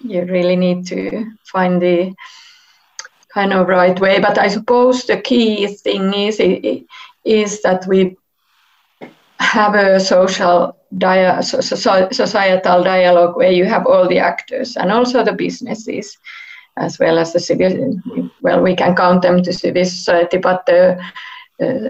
you 0.00 0.22
really 0.24 0.56
need 0.56 0.86
to 0.86 1.26
find 1.44 1.80
the 1.80 2.14
kind 3.32 3.52
of 3.52 3.68
right 3.68 3.98
way. 4.00 4.20
But 4.20 4.38
i 4.38 4.48
suppose 4.48 5.04
the 5.04 5.20
key 5.20 5.66
thing 5.66 6.12
is 6.14 6.40
is 7.24 7.62
that 7.62 7.86
we 7.86 8.16
have 9.38 9.74
a 9.74 10.00
social 10.00 10.76
dia- 10.96 11.42
societal 11.42 12.82
dialogue 12.82 13.36
where 13.36 13.52
you 13.52 13.64
have 13.64 13.86
all 13.86 14.08
the 14.08 14.18
actors 14.18 14.76
and 14.76 14.90
also 14.90 15.22
the 15.24 15.32
businesses 15.32 16.16
as 16.78 16.98
well 16.98 17.18
as 17.18 17.32
the 17.32 17.40
civil 17.40 18.00
well 18.42 18.62
we 18.62 18.74
can 18.74 18.94
count 18.94 19.22
them 19.22 19.42
to 19.42 19.52
civil 19.52 19.84
society 19.84 20.38
but 20.38 20.64
the 20.66 20.98
uh, 21.62 21.88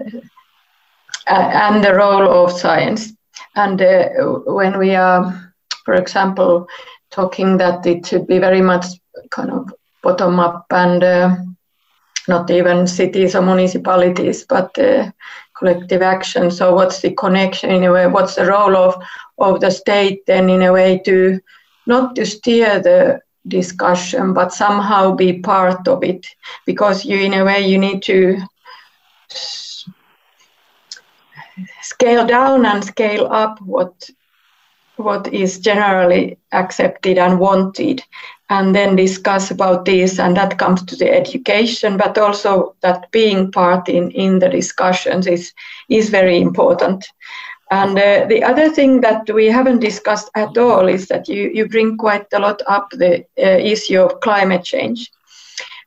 and 1.29 1.83
the 1.83 1.93
role 1.93 2.45
of 2.45 2.51
science. 2.51 3.13
And 3.55 3.81
uh, 3.81 4.09
when 4.45 4.77
we 4.77 4.95
are, 4.95 5.53
for 5.85 5.95
example, 5.95 6.67
talking 7.11 7.57
that 7.57 7.85
it 7.85 8.05
should 8.05 8.27
be 8.27 8.39
very 8.39 8.61
much 8.61 8.85
kind 9.31 9.51
of 9.51 9.71
bottom 10.03 10.39
up 10.39 10.65
and 10.71 11.03
uh, 11.03 11.35
not 12.27 12.49
even 12.51 12.87
cities 12.87 13.35
or 13.35 13.41
municipalities, 13.41 14.45
but 14.47 14.77
uh, 14.77 15.09
collective 15.57 16.01
action. 16.01 16.51
So, 16.51 16.73
what's 16.73 17.01
the 17.01 17.11
connection 17.11 17.71
in 17.71 17.83
a 17.83 17.91
way? 17.91 18.07
What's 18.07 18.35
the 18.35 18.45
role 18.45 18.75
of 18.75 18.95
of 19.37 19.59
the 19.61 19.71
state 19.71 20.25
then 20.27 20.49
in 20.49 20.61
a 20.63 20.71
way 20.73 21.01
to 21.05 21.39
not 21.85 22.15
to 22.15 22.25
steer 22.25 22.79
the 22.79 23.19
discussion, 23.47 24.33
but 24.33 24.53
somehow 24.53 25.13
be 25.15 25.39
part 25.39 25.87
of 25.87 26.03
it? 26.03 26.25
Because 26.65 27.05
you, 27.05 27.17
in 27.17 27.33
a 27.33 27.43
way, 27.45 27.59
you 27.61 27.77
need 27.77 28.03
to 28.03 28.37
scale 31.87 32.25
down 32.25 32.65
and 32.65 32.83
scale 32.83 33.27
up 33.31 33.59
what 33.61 33.93
what 34.97 35.31
is 35.31 35.59
generally 35.59 36.37
accepted 36.51 37.17
and 37.17 37.39
wanted 37.39 38.01
and 38.49 38.73
then 38.73 38.95
discuss 38.95 39.51
about 39.51 39.85
this 39.85 40.19
and 40.19 40.35
that 40.35 40.57
comes 40.57 40.83
to 40.83 40.95
the 40.95 41.09
education 41.11 41.97
but 41.97 42.17
also 42.17 42.75
that 42.81 43.11
being 43.11 43.51
part 43.51 43.87
in, 43.89 44.09
in 44.11 44.39
the 44.39 44.49
discussions 44.49 45.27
is 45.27 45.53
is 45.89 46.09
very 46.09 46.41
important. 46.41 47.05
And 47.69 47.97
uh, 47.99 48.25
the 48.29 48.43
other 48.43 48.69
thing 48.69 49.01
that 49.01 49.29
we 49.29 49.47
haven't 49.47 49.79
discussed 49.79 50.29
at 50.35 50.57
all 50.57 50.87
is 50.87 51.07
that 51.09 51.27
you, 51.27 51.51
you 51.53 51.67
bring 51.67 51.97
quite 51.97 52.25
a 52.33 52.39
lot 52.39 52.61
up 52.67 52.87
the 52.91 53.25
uh, 53.37 53.59
issue 53.73 54.01
of 54.01 54.21
climate 54.21 54.63
change. 54.63 55.11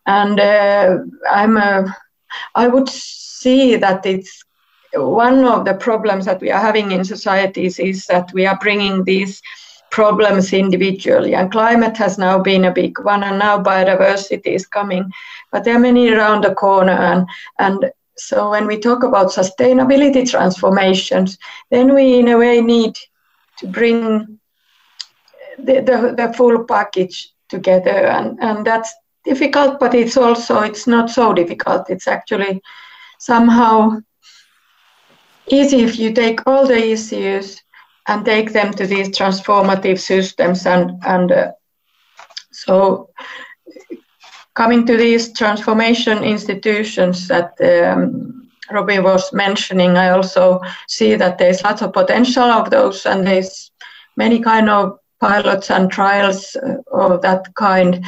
And 0.06 0.38
uh, 0.38 0.98
i'm 1.30 1.56
a, 1.56 1.96
i 2.54 2.66
would 2.68 2.88
see 2.88 3.76
that 3.76 4.06
it's 4.06 4.44
one 4.94 5.44
of 5.44 5.64
the 5.64 5.74
problems 5.74 6.24
that 6.24 6.40
we 6.40 6.50
are 6.50 6.60
having 6.60 6.92
in 6.92 7.04
societies 7.04 7.78
is 7.78 8.06
that 8.06 8.30
we 8.32 8.46
are 8.46 8.58
bringing 8.60 9.04
these 9.04 9.40
problems 9.90 10.52
individually 10.52 11.34
and 11.34 11.50
climate 11.50 11.96
has 11.96 12.16
now 12.16 12.38
been 12.38 12.64
a 12.64 12.72
big 12.72 12.98
one 13.00 13.24
and 13.24 13.38
now 13.38 13.60
biodiversity 13.60 14.54
is 14.54 14.66
coming 14.66 15.10
but 15.50 15.64
there 15.64 15.74
are 15.74 15.80
many 15.80 16.10
around 16.10 16.44
the 16.44 16.54
corner 16.54 16.92
and 16.92 17.26
and 17.58 17.90
so 18.16 18.50
when 18.50 18.66
we 18.66 18.78
talk 18.78 19.02
about 19.02 19.32
sustainability 19.32 20.28
transformations 20.28 21.38
then 21.70 21.92
we 21.92 22.20
in 22.20 22.28
a 22.28 22.38
way 22.38 22.60
need 22.60 22.94
to 23.58 23.66
bring 23.66 24.38
the, 25.58 25.80
the, 25.80 26.14
the 26.16 26.32
full 26.36 26.64
package 26.64 27.32
together 27.48 28.06
and, 28.06 28.38
and 28.40 28.64
that's 28.64 28.94
difficult 29.24 29.78
but 29.78 29.94
it's 29.94 30.16
also 30.16 30.60
it's 30.60 30.86
not 30.86 31.10
so 31.10 31.32
difficult. 31.32 31.90
It's 31.90 32.08
actually 32.08 32.62
somehow 33.18 34.00
easy 35.50 35.82
if 35.82 35.98
you 35.98 36.12
take 36.12 36.46
all 36.46 36.66
the 36.66 36.92
issues 36.92 37.62
and 38.06 38.24
take 38.24 38.52
them 38.52 38.72
to 38.72 38.86
these 38.86 39.08
transformative 39.10 39.98
systems 39.98 40.66
and 40.66 40.92
and 41.04 41.32
uh, 41.32 41.52
so 42.52 43.10
coming 44.54 44.86
to 44.86 44.96
these 44.96 45.32
transformation 45.32 46.24
institutions 46.24 47.28
that 47.28 47.52
um, 47.60 48.48
Robyn 48.70 49.02
was 49.02 49.32
mentioning, 49.32 49.96
I 49.96 50.10
also 50.10 50.60
see 50.86 51.16
that 51.16 51.38
there's 51.38 51.62
lots 51.62 51.82
of 51.82 51.92
potential 51.92 52.44
of 52.44 52.70
those, 52.70 53.06
and 53.06 53.26
there's 53.26 53.70
many 54.16 54.40
kind 54.40 54.68
of 54.68 54.98
pilots 55.20 55.70
and 55.70 55.90
trials 55.90 56.56
uh, 56.56 56.76
of 56.92 57.22
that 57.22 57.54
kind. 57.54 58.04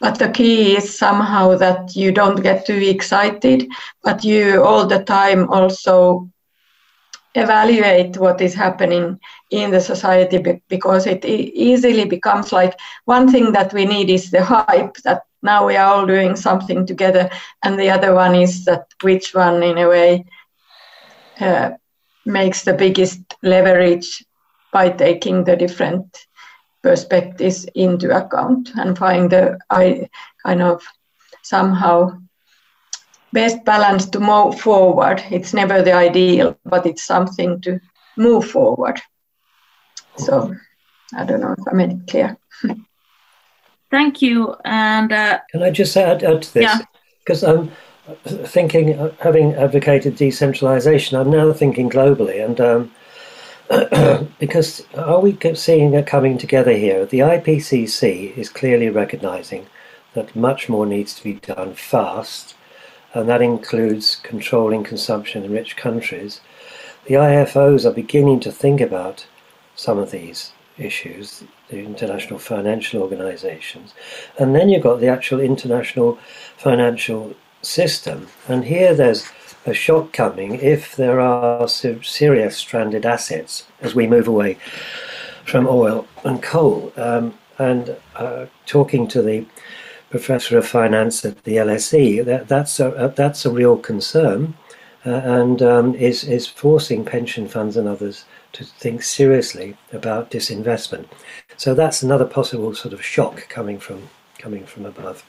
But 0.00 0.18
the 0.18 0.30
key 0.30 0.76
is 0.76 0.98
somehow 0.98 1.56
that 1.56 1.96
you 1.96 2.12
don't 2.12 2.42
get 2.42 2.66
too 2.66 2.76
excited, 2.76 3.68
but 4.02 4.24
you 4.24 4.62
all 4.62 4.86
the 4.86 5.02
time 5.04 5.48
also 5.50 6.28
evaluate 7.38 8.16
what 8.16 8.40
is 8.40 8.54
happening 8.54 9.18
in 9.50 9.70
the 9.70 9.80
society 9.80 10.62
because 10.68 11.06
it 11.06 11.24
easily 11.24 12.04
becomes 12.04 12.52
like 12.52 12.78
one 13.04 13.30
thing 13.30 13.52
that 13.52 13.72
we 13.72 13.84
need 13.84 14.10
is 14.10 14.30
the 14.30 14.44
hype 14.44 14.96
that 15.04 15.22
now 15.42 15.66
we 15.66 15.76
are 15.76 15.86
all 15.94 16.06
doing 16.06 16.36
something 16.36 16.86
together 16.86 17.30
and 17.62 17.78
the 17.78 17.90
other 17.90 18.14
one 18.14 18.34
is 18.34 18.64
that 18.64 18.86
which 19.02 19.34
one 19.34 19.62
in 19.62 19.78
a 19.78 19.88
way 19.88 20.24
uh, 21.40 21.70
makes 22.26 22.62
the 22.64 22.74
biggest 22.74 23.20
leverage 23.42 24.24
by 24.72 24.90
taking 24.90 25.44
the 25.44 25.56
different 25.56 26.26
perspectives 26.82 27.64
into 27.74 28.14
account 28.16 28.70
and 28.76 28.98
find 28.98 29.30
the 29.30 29.58
I 29.70 30.08
kind 30.44 30.62
of 30.62 30.82
somehow 31.42 32.18
best 33.32 33.64
balance 33.64 34.06
to 34.06 34.20
move 34.20 34.60
forward. 34.60 35.22
It's 35.30 35.52
never 35.54 35.82
the 35.82 35.92
ideal, 35.92 36.58
but 36.64 36.86
it's 36.86 37.04
something 37.04 37.60
to 37.62 37.80
move 38.16 38.50
forward. 38.50 39.00
So 40.16 40.54
I 41.14 41.24
don't 41.24 41.40
know 41.40 41.54
if 41.58 41.68
I 41.70 41.74
made 41.74 41.92
it 41.92 42.06
clear. 42.08 42.36
Thank 43.90 44.20
you. 44.20 44.54
And 44.64 45.12
uh, 45.12 45.40
can 45.50 45.62
I 45.62 45.70
just 45.70 45.96
add, 45.96 46.22
add 46.22 46.42
to 46.42 46.54
this? 46.54 46.62
Yeah. 46.62 46.78
Because 47.20 47.42
I'm 47.42 47.70
thinking, 48.26 49.10
having 49.20 49.54
advocated 49.54 50.16
decentralization, 50.16 51.18
I'm 51.18 51.30
now 51.30 51.52
thinking 51.52 51.90
globally, 51.90 52.44
and 52.44 52.60
um, 52.60 54.28
because 54.38 54.86
are 54.94 55.20
we 55.20 55.36
seeing 55.54 55.94
a 55.94 56.02
coming 56.02 56.38
together 56.38 56.72
here? 56.72 57.04
The 57.04 57.20
IPCC 57.20 58.36
is 58.36 58.48
clearly 58.48 58.88
recognizing 58.88 59.66
that 60.14 60.34
much 60.34 60.68
more 60.68 60.86
needs 60.86 61.14
to 61.14 61.24
be 61.24 61.34
done 61.34 61.74
fast, 61.74 62.54
and 63.14 63.28
that 63.28 63.42
includes 63.42 64.16
controlling 64.22 64.84
consumption 64.84 65.44
in 65.44 65.52
rich 65.52 65.76
countries. 65.76 66.40
The 67.06 67.14
IFOs 67.14 67.84
are 67.84 67.92
beginning 67.92 68.40
to 68.40 68.52
think 68.52 68.80
about 68.80 69.26
some 69.74 69.98
of 69.98 70.10
these 70.10 70.52
issues, 70.76 71.44
the 71.68 71.78
international 71.78 72.38
financial 72.38 73.02
organizations. 73.02 73.94
And 74.38 74.54
then 74.54 74.68
you've 74.68 74.82
got 74.82 75.00
the 75.00 75.08
actual 75.08 75.40
international 75.40 76.18
financial 76.56 77.34
system. 77.62 78.28
And 78.46 78.64
here 78.64 78.94
there's 78.94 79.28
a 79.66 79.74
shock 79.74 80.12
coming 80.12 80.54
if 80.56 80.96
there 80.96 81.20
are 81.20 81.68
serious 81.68 82.56
stranded 82.56 83.04
assets 83.04 83.66
as 83.80 83.94
we 83.94 84.06
move 84.06 84.28
away 84.28 84.58
from 85.44 85.66
oil 85.66 86.06
and 86.24 86.42
coal. 86.42 86.92
Um, 86.96 87.34
and 87.58 87.96
uh, 88.14 88.46
talking 88.66 89.08
to 89.08 89.20
the 89.20 89.44
professor 90.10 90.58
of 90.58 90.66
finance 90.66 91.24
at 91.24 91.44
the 91.44 91.56
LSE, 91.56 92.24
that, 92.24 92.48
that's, 92.48 92.80
a, 92.80 93.12
that's 93.14 93.44
a 93.44 93.50
real 93.50 93.76
concern 93.76 94.54
uh, 95.06 95.10
and 95.10 95.62
um, 95.62 95.94
is, 95.94 96.24
is 96.24 96.46
forcing 96.46 97.04
pension 97.04 97.48
funds 97.48 97.76
and 97.76 97.88
others 97.88 98.24
to 98.52 98.64
think 98.64 99.02
seriously 99.02 99.76
about 99.92 100.30
disinvestment. 100.30 101.06
So 101.56 101.74
that's 101.74 102.02
another 102.02 102.24
possible 102.24 102.74
sort 102.74 102.94
of 102.94 103.04
shock 103.04 103.48
coming 103.48 103.78
from 103.78 104.08
coming 104.38 104.64
from 104.64 104.86
above. 104.86 105.24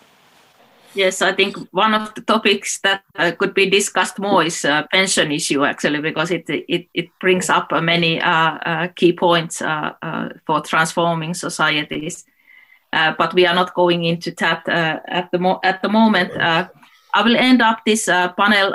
Yes, 0.95 1.21
I 1.21 1.33
think 1.33 1.55
one 1.71 1.93
of 1.93 2.13
the 2.15 2.21
topics 2.21 2.79
that 2.79 3.03
uh, 3.15 3.31
could 3.31 3.53
be 3.53 3.69
discussed 3.69 4.17
more 4.19 4.43
is 4.43 4.65
uh, 4.65 4.87
pension 4.91 5.31
issue 5.31 5.63
actually 5.63 6.01
because 6.01 6.31
it 6.31 6.45
it, 6.47 6.87
it 6.93 7.09
brings 7.19 7.49
up 7.49 7.71
uh, 7.71 7.81
many 7.81 8.19
uh, 8.19 8.57
uh, 8.65 8.87
key 8.95 9.13
points 9.13 9.61
uh, 9.61 9.93
for 10.45 10.61
transforming 10.61 11.33
societies. 11.33 12.25
But 12.91 13.33
we 13.33 13.45
are 13.45 13.55
not 13.55 13.73
going 13.73 14.03
into 14.03 14.31
that 14.31 14.67
at 14.67 15.29
the 15.31 15.39
mo- 15.39 15.59
at 15.63 15.81
the 15.81 15.89
moment. 15.89 16.31
I 17.11 17.23
will 17.23 17.35
end 17.35 17.61
up 17.61 17.79
this 17.85 18.05
panel 18.05 18.73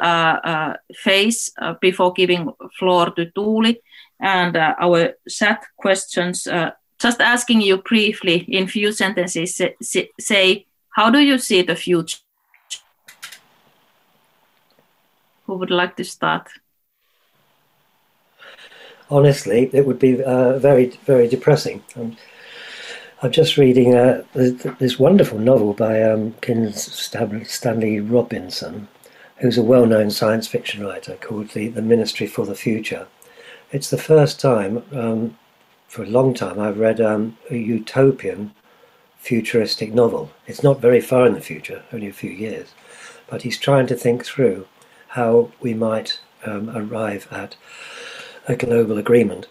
phase 0.95 1.53
before 1.81 2.13
giving 2.13 2.53
floor 2.79 3.11
to 3.11 3.27
Tuuli 3.27 3.77
and 4.21 4.57
uh, 4.57 4.75
our 4.81 5.15
chat 5.29 5.65
questions. 5.77 6.47
Uh, 6.47 6.71
just 6.99 7.21
asking 7.21 7.61
you 7.61 7.79
briefly 7.79 8.45
in 8.49 8.67
few 8.67 8.93
sentences, 8.93 9.61
say, 9.81 10.09
say, 10.19 10.67
how 10.91 11.11
do 11.11 11.19
you 11.19 11.39
see 11.39 11.63
the 11.63 11.77
future? 11.77 12.19
Who 15.47 15.57
would 15.57 15.71
like 15.71 15.97
to 15.97 16.05
start? 16.05 16.49
Honestly, 19.11 19.69
it 19.73 19.85
would 19.87 19.99
be 19.99 20.23
uh, 20.23 20.59
very, 20.59 20.87
very 21.05 21.29
depressing. 21.29 21.83
Um, 21.97 22.17
I'm 23.25 23.33
just 23.33 23.57
reading 23.57 23.95
uh, 23.95 24.23
this 24.35 24.99
wonderful 24.99 25.39
novel 25.39 25.73
by 25.73 26.03
um, 26.03 26.35
Stanley 26.75 27.99
Robinson, 27.99 28.87
who's 29.39 29.57
a 29.57 29.63
well-known 29.63 30.11
science 30.11 30.47
fiction 30.47 30.85
writer, 30.85 31.17
called 31.17 31.49
the, 31.49 31.69
the 31.69 31.81
Ministry 31.81 32.27
for 32.27 32.45
the 32.45 32.55
Future 32.55 33.07
it's 33.75 33.91
the 33.91 33.99
first 33.99 34.39
time 34.39 34.85
um, 34.93 35.37
for 35.89 36.05
a 36.05 36.07
long 36.07 36.33
time 36.33 36.61
I've 36.61 36.79
read 36.79 37.01
um, 37.01 37.37
a 37.51 37.57
utopian 37.57 38.55
futuristic 39.17 39.93
novel. 39.93 40.31
It's 40.47 40.63
not 40.63 40.81
very 40.81 41.01
far 41.01 41.27
in 41.27 41.35
the 41.35 41.41
future, 41.41 41.83
only 41.93 42.07
a 42.07 42.13
few 42.13 42.31
years, 42.31 42.69
but 43.27 43.43
he's 43.43 43.59
trying 43.59 43.89
to 43.89 43.97
think 43.97 44.25
through 44.25 44.69
how 45.09 45.51
we 45.61 45.75
might 45.75 46.21
um, 46.45 46.71
arrive 46.71 47.27
at 47.33 47.57
a 48.47 48.55
global 48.55 48.97
agreement. 48.97 49.49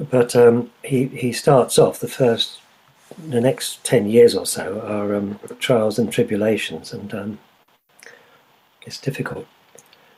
Um, 0.00 0.06
but 0.10 0.34
um, 0.34 0.70
he, 0.82 1.06
he 1.06 1.32
starts 1.32 1.78
off 1.78 2.00
the 2.00 2.08
first, 2.08 2.60
the 3.28 3.40
next 3.40 3.84
10 3.84 4.08
years 4.08 4.34
or 4.34 4.46
so 4.46 4.80
are 4.80 5.14
um, 5.14 5.38
trials 5.58 5.98
and 5.98 6.12
tribulations, 6.12 6.92
and 6.92 7.38
it's 8.82 9.00
difficult 9.00 9.46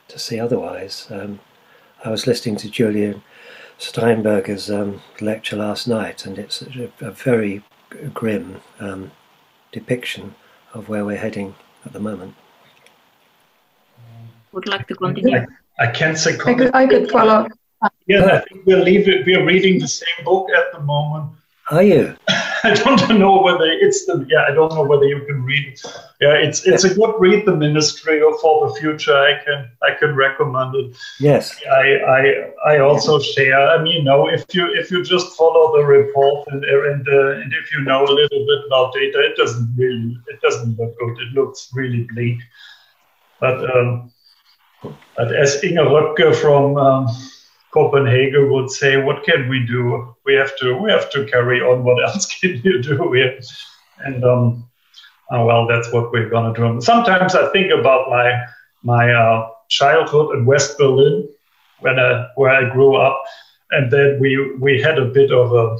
to 0.09 0.19
see 0.19 0.39
otherwise. 0.39 1.07
Um, 1.11 1.41
I 2.05 2.11
was 2.11 2.27
listening 2.27 2.57
to 2.57 2.71
Julia 2.71 3.21
Steinberger's 3.79 4.71
um, 4.71 5.03
lecture 5.21 5.57
last 5.57 5.89
night, 5.89 6.27
and 6.27 6.39
it's 6.39 6.63
a, 6.63 6.91
a 7.01 7.11
very 7.11 7.63
grim 8.15 8.61
um, 8.81 9.11
depiction 9.73 10.35
of 10.75 10.89
where 10.89 11.05
we're 11.05 11.17
heading 11.17 11.55
at 11.85 11.93
the 11.93 12.01
moment. 12.01 12.35
Would 14.53 14.69
like 14.69 14.87
to 14.89 14.95
continue. 14.95 15.47
I, 15.79 15.85
I 15.85 15.87
can't 15.91 16.19
say. 16.19 16.39
I 16.47 16.55
could, 16.55 16.75
I 16.75 16.87
could 16.87 17.11
follow. 17.11 17.49
Yeah, 18.07 18.25
I 18.25 18.41
think 18.41 18.67
we're 18.67 18.83
leaving, 18.83 19.25
we're 19.27 19.45
reading 19.45 19.79
the 19.79 19.89
same 19.89 20.25
book 20.25 20.49
at 20.51 20.73
the 20.73 20.81
moment. 20.81 21.33
Are 21.71 21.83
you? 21.83 22.15
I 22.65 22.75
don't 22.75 23.19
know 23.19 23.41
whether 23.41 23.65
it's 23.65 24.05
the 24.07 24.25
yeah. 24.29 24.45
I 24.49 24.53
don't 24.53 24.73
know 24.75 24.85
whether 24.85 25.05
you 25.05 25.25
can 25.27 25.43
read. 25.43 25.81
Yeah, 26.21 26.35
it's 26.35 26.65
it's 26.65 26.85
a 26.85 26.95
good 26.95 27.15
read. 27.19 27.45
The 27.45 27.57
Ministry 27.57 28.21
for 28.41 28.69
the 28.69 28.75
Future. 28.81 29.17
I 29.17 29.43
can 29.45 29.71
I 29.83 29.95
can 29.99 30.15
recommend 30.15 30.75
it. 30.77 30.97
Yes. 31.19 31.61
I 31.71 31.97
I 32.17 32.75
I 32.75 32.79
also 32.79 33.19
share. 33.19 33.69
I 33.69 33.83
mean, 33.83 33.97
you 33.97 34.03
know, 34.03 34.29
if 34.29 34.45
you 34.55 34.73
if 34.75 34.91
you 34.91 35.03
just 35.03 35.37
follow 35.37 35.77
the 35.77 35.85
report 35.85 36.47
and 36.49 36.65
and, 36.65 37.09
uh, 37.09 37.41
and 37.41 37.53
if 37.53 37.73
you 37.73 37.81
know 37.81 38.05
a 38.05 38.15
little 38.21 38.47
bit 38.47 38.67
about 38.67 38.95
data, 38.95 39.19
it 39.21 39.37
doesn't 39.37 39.75
really 39.77 40.17
it 40.29 40.41
doesn't 40.41 40.79
look 40.79 40.97
good. 40.99 41.19
It 41.19 41.33
looks 41.35 41.71
really 41.75 42.07
bleak. 42.13 42.39
But 43.41 43.59
um, 43.75 44.13
but 45.17 45.35
as 45.35 45.63
Inge 45.65 45.79
Röpke 45.79 46.35
from 46.37 46.77
um, 46.77 47.09
Copenhagen 47.73 48.53
would 48.53 48.71
say, 48.71 48.97
"What 48.97 49.25
can 49.25 49.49
we 49.49 49.67
do? 49.67 50.15
We 50.25 50.35
have 50.35 50.57
to 50.59 50.75
we 50.77 50.91
have 50.91 51.11
to 51.11 51.25
carry 51.27 51.61
on. 51.61 51.85
What 51.85 52.03
else 52.03 52.27
can 52.41 52.61
you 52.63 52.83
do?" 52.83 53.13
here?" 53.13 53.41
And 54.05 54.25
um, 54.25 54.69
uh, 55.31 55.45
well, 55.45 55.67
that's 55.67 55.93
what 55.93 56.13
we're 56.13 56.29
gonna 56.29 56.55
do. 56.55 56.81
Sometimes 56.81 57.35
I 57.35 57.51
think 57.53 57.73
about 57.73 58.11
my 58.11 58.41
my 58.83 59.13
uh, 59.13 59.49
childhood 59.69 60.37
in 60.37 60.45
West 60.45 60.77
Berlin, 60.79 61.29
when 61.81 61.99
I, 61.99 62.27
where 62.37 62.51
I 62.51 62.69
grew 62.71 62.97
up, 62.97 63.23
and 63.71 63.91
then 63.91 64.19
we 64.21 64.55
we 64.57 64.81
had 64.81 64.99
a 64.99 65.07
bit 65.07 65.33
of 65.33 65.53
a 65.53 65.79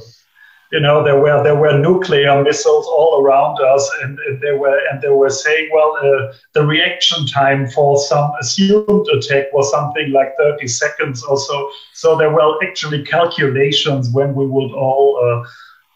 you 0.73 0.79
know 0.79 1.03
there 1.03 1.19
were 1.21 1.41
there 1.43 1.55
were 1.55 1.77
nuclear 1.77 2.43
missiles 2.43 2.87
all 2.87 3.21
around 3.21 3.61
us 3.61 3.87
and, 4.01 4.17
and 4.27 4.41
they 4.41 4.53
were 4.53 4.79
and 4.89 4.99
they 5.03 5.09
were 5.09 5.29
saying 5.29 5.69
well 5.71 5.95
uh, 6.01 6.33
the 6.53 6.65
reaction 6.65 7.27
time 7.27 7.69
for 7.69 7.99
some 7.99 8.31
assumed 8.41 9.07
attack 9.15 9.53
was 9.53 9.69
something 9.69 10.11
like 10.11 10.35
30 10.37 10.67
seconds 10.67 11.23
or 11.23 11.37
so. 11.37 11.69
So 11.93 12.17
there 12.17 12.31
were 12.31 12.57
actually 12.63 13.03
calculations 13.03 14.09
when 14.09 14.33
we 14.33 14.47
would 14.47 14.71
all 14.71 15.21
uh, 15.23 15.47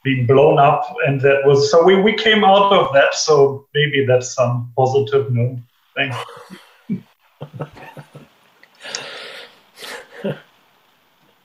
be 0.03 0.23
blown 0.25 0.59
up 0.59 0.83
and 1.07 1.19
that 1.21 1.41
was 1.43 1.71
so 1.71 1.83
we, 1.83 1.99
we 1.99 2.13
came 2.13 2.43
out 2.43 2.71
of 2.71 2.93
that. 2.93 3.15
So 3.15 3.65
maybe 3.73 4.05
that's 4.05 4.35
some 4.35 4.71
positive 4.77 5.31
note. 5.31 5.57
Thanks 5.95 6.17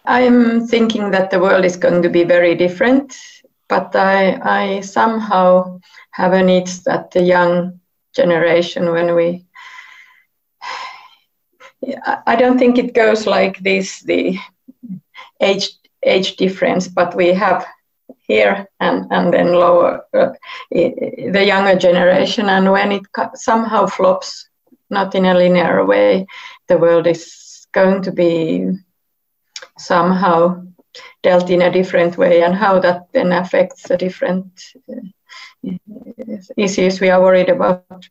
I'm 0.04 0.66
thinking 0.66 1.10
that 1.12 1.30
the 1.30 1.38
world 1.38 1.64
is 1.64 1.76
going 1.76 2.02
to 2.02 2.08
be 2.08 2.24
very 2.24 2.54
different, 2.54 3.16
but 3.68 3.94
I, 3.94 4.38
I 4.42 4.80
somehow 4.80 5.80
have 6.10 6.32
a 6.32 6.42
need 6.42 6.66
that 6.86 7.10
the 7.12 7.22
young 7.22 7.80
generation, 8.14 8.90
when 8.90 9.14
we, 9.14 9.46
I 12.26 12.36
don't 12.36 12.58
think 12.58 12.78
it 12.78 12.94
goes 12.94 13.26
like 13.26 13.58
this, 13.60 14.02
the 14.02 14.38
age 15.40 15.70
age 16.04 16.36
difference, 16.36 16.88
but 16.88 17.14
we 17.14 17.28
have 17.28 17.64
here 18.26 18.66
and, 18.80 19.06
and 19.10 19.32
then 19.32 19.52
lower 19.52 20.04
uh, 20.14 20.32
the 20.70 21.44
younger 21.46 21.78
generation. 21.78 22.48
And 22.48 22.70
when 22.72 22.92
it 22.92 23.02
somehow 23.34 23.86
flops, 23.86 24.48
not 24.90 25.14
in 25.14 25.24
a 25.26 25.34
linear 25.34 25.84
way, 25.84 26.26
the 26.68 26.78
world 26.78 27.06
is 27.06 27.66
going 27.72 28.02
to 28.02 28.12
be 28.12 28.68
somehow 29.82 30.64
dealt 31.22 31.50
in 31.50 31.62
a 31.62 31.72
different 31.72 32.16
way, 32.16 32.42
and 32.42 32.54
how 32.54 32.78
that 32.80 33.08
then 33.12 33.32
affects 33.32 33.88
the 33.88 33.96
different 33.96 34.62
uh, 34.88 35.72
issues 36.56 37.00
we 37.00 37.10
are 37.10 37.20
worried 37.20 37.48
about. 37.48 38.08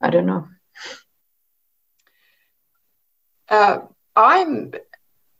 I 0.00 0.10
don't 0.10 0.26
know. 0.26 0.48
Uh, 3.48 3.78
I'm 4.16 4.72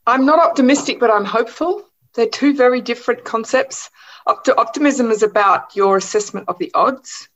I'm 0.07 0.27
not 0.27 0.39
optimistic, 0.39 1.01
but 1.01 1.11
I'm 1.11 1.24
hopeful. 1.24 1.83
They're 2.15 2.27
two 2.27 2.55
very 2.55 2.81
different 2.81 3.24
concepts. 3.24 3.91
Opt- 4.27 4.49
optimism 4.57 5.11
is 5.11 5.23
about 5.23 5.74
your 5.74 5.97
assessment 5.97 6.49
of 6.49 6.59
the 6.59 6.70
odds. 6.74 7.29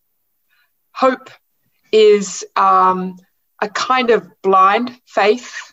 Hope 0.93 1.31
is 1.93 2.45
um, 2.57 3.17
a 3.61 3.69
kind 3.69 4.11
of 4.11 4.29
blind 4.43 4.99
faith 5.07 5.73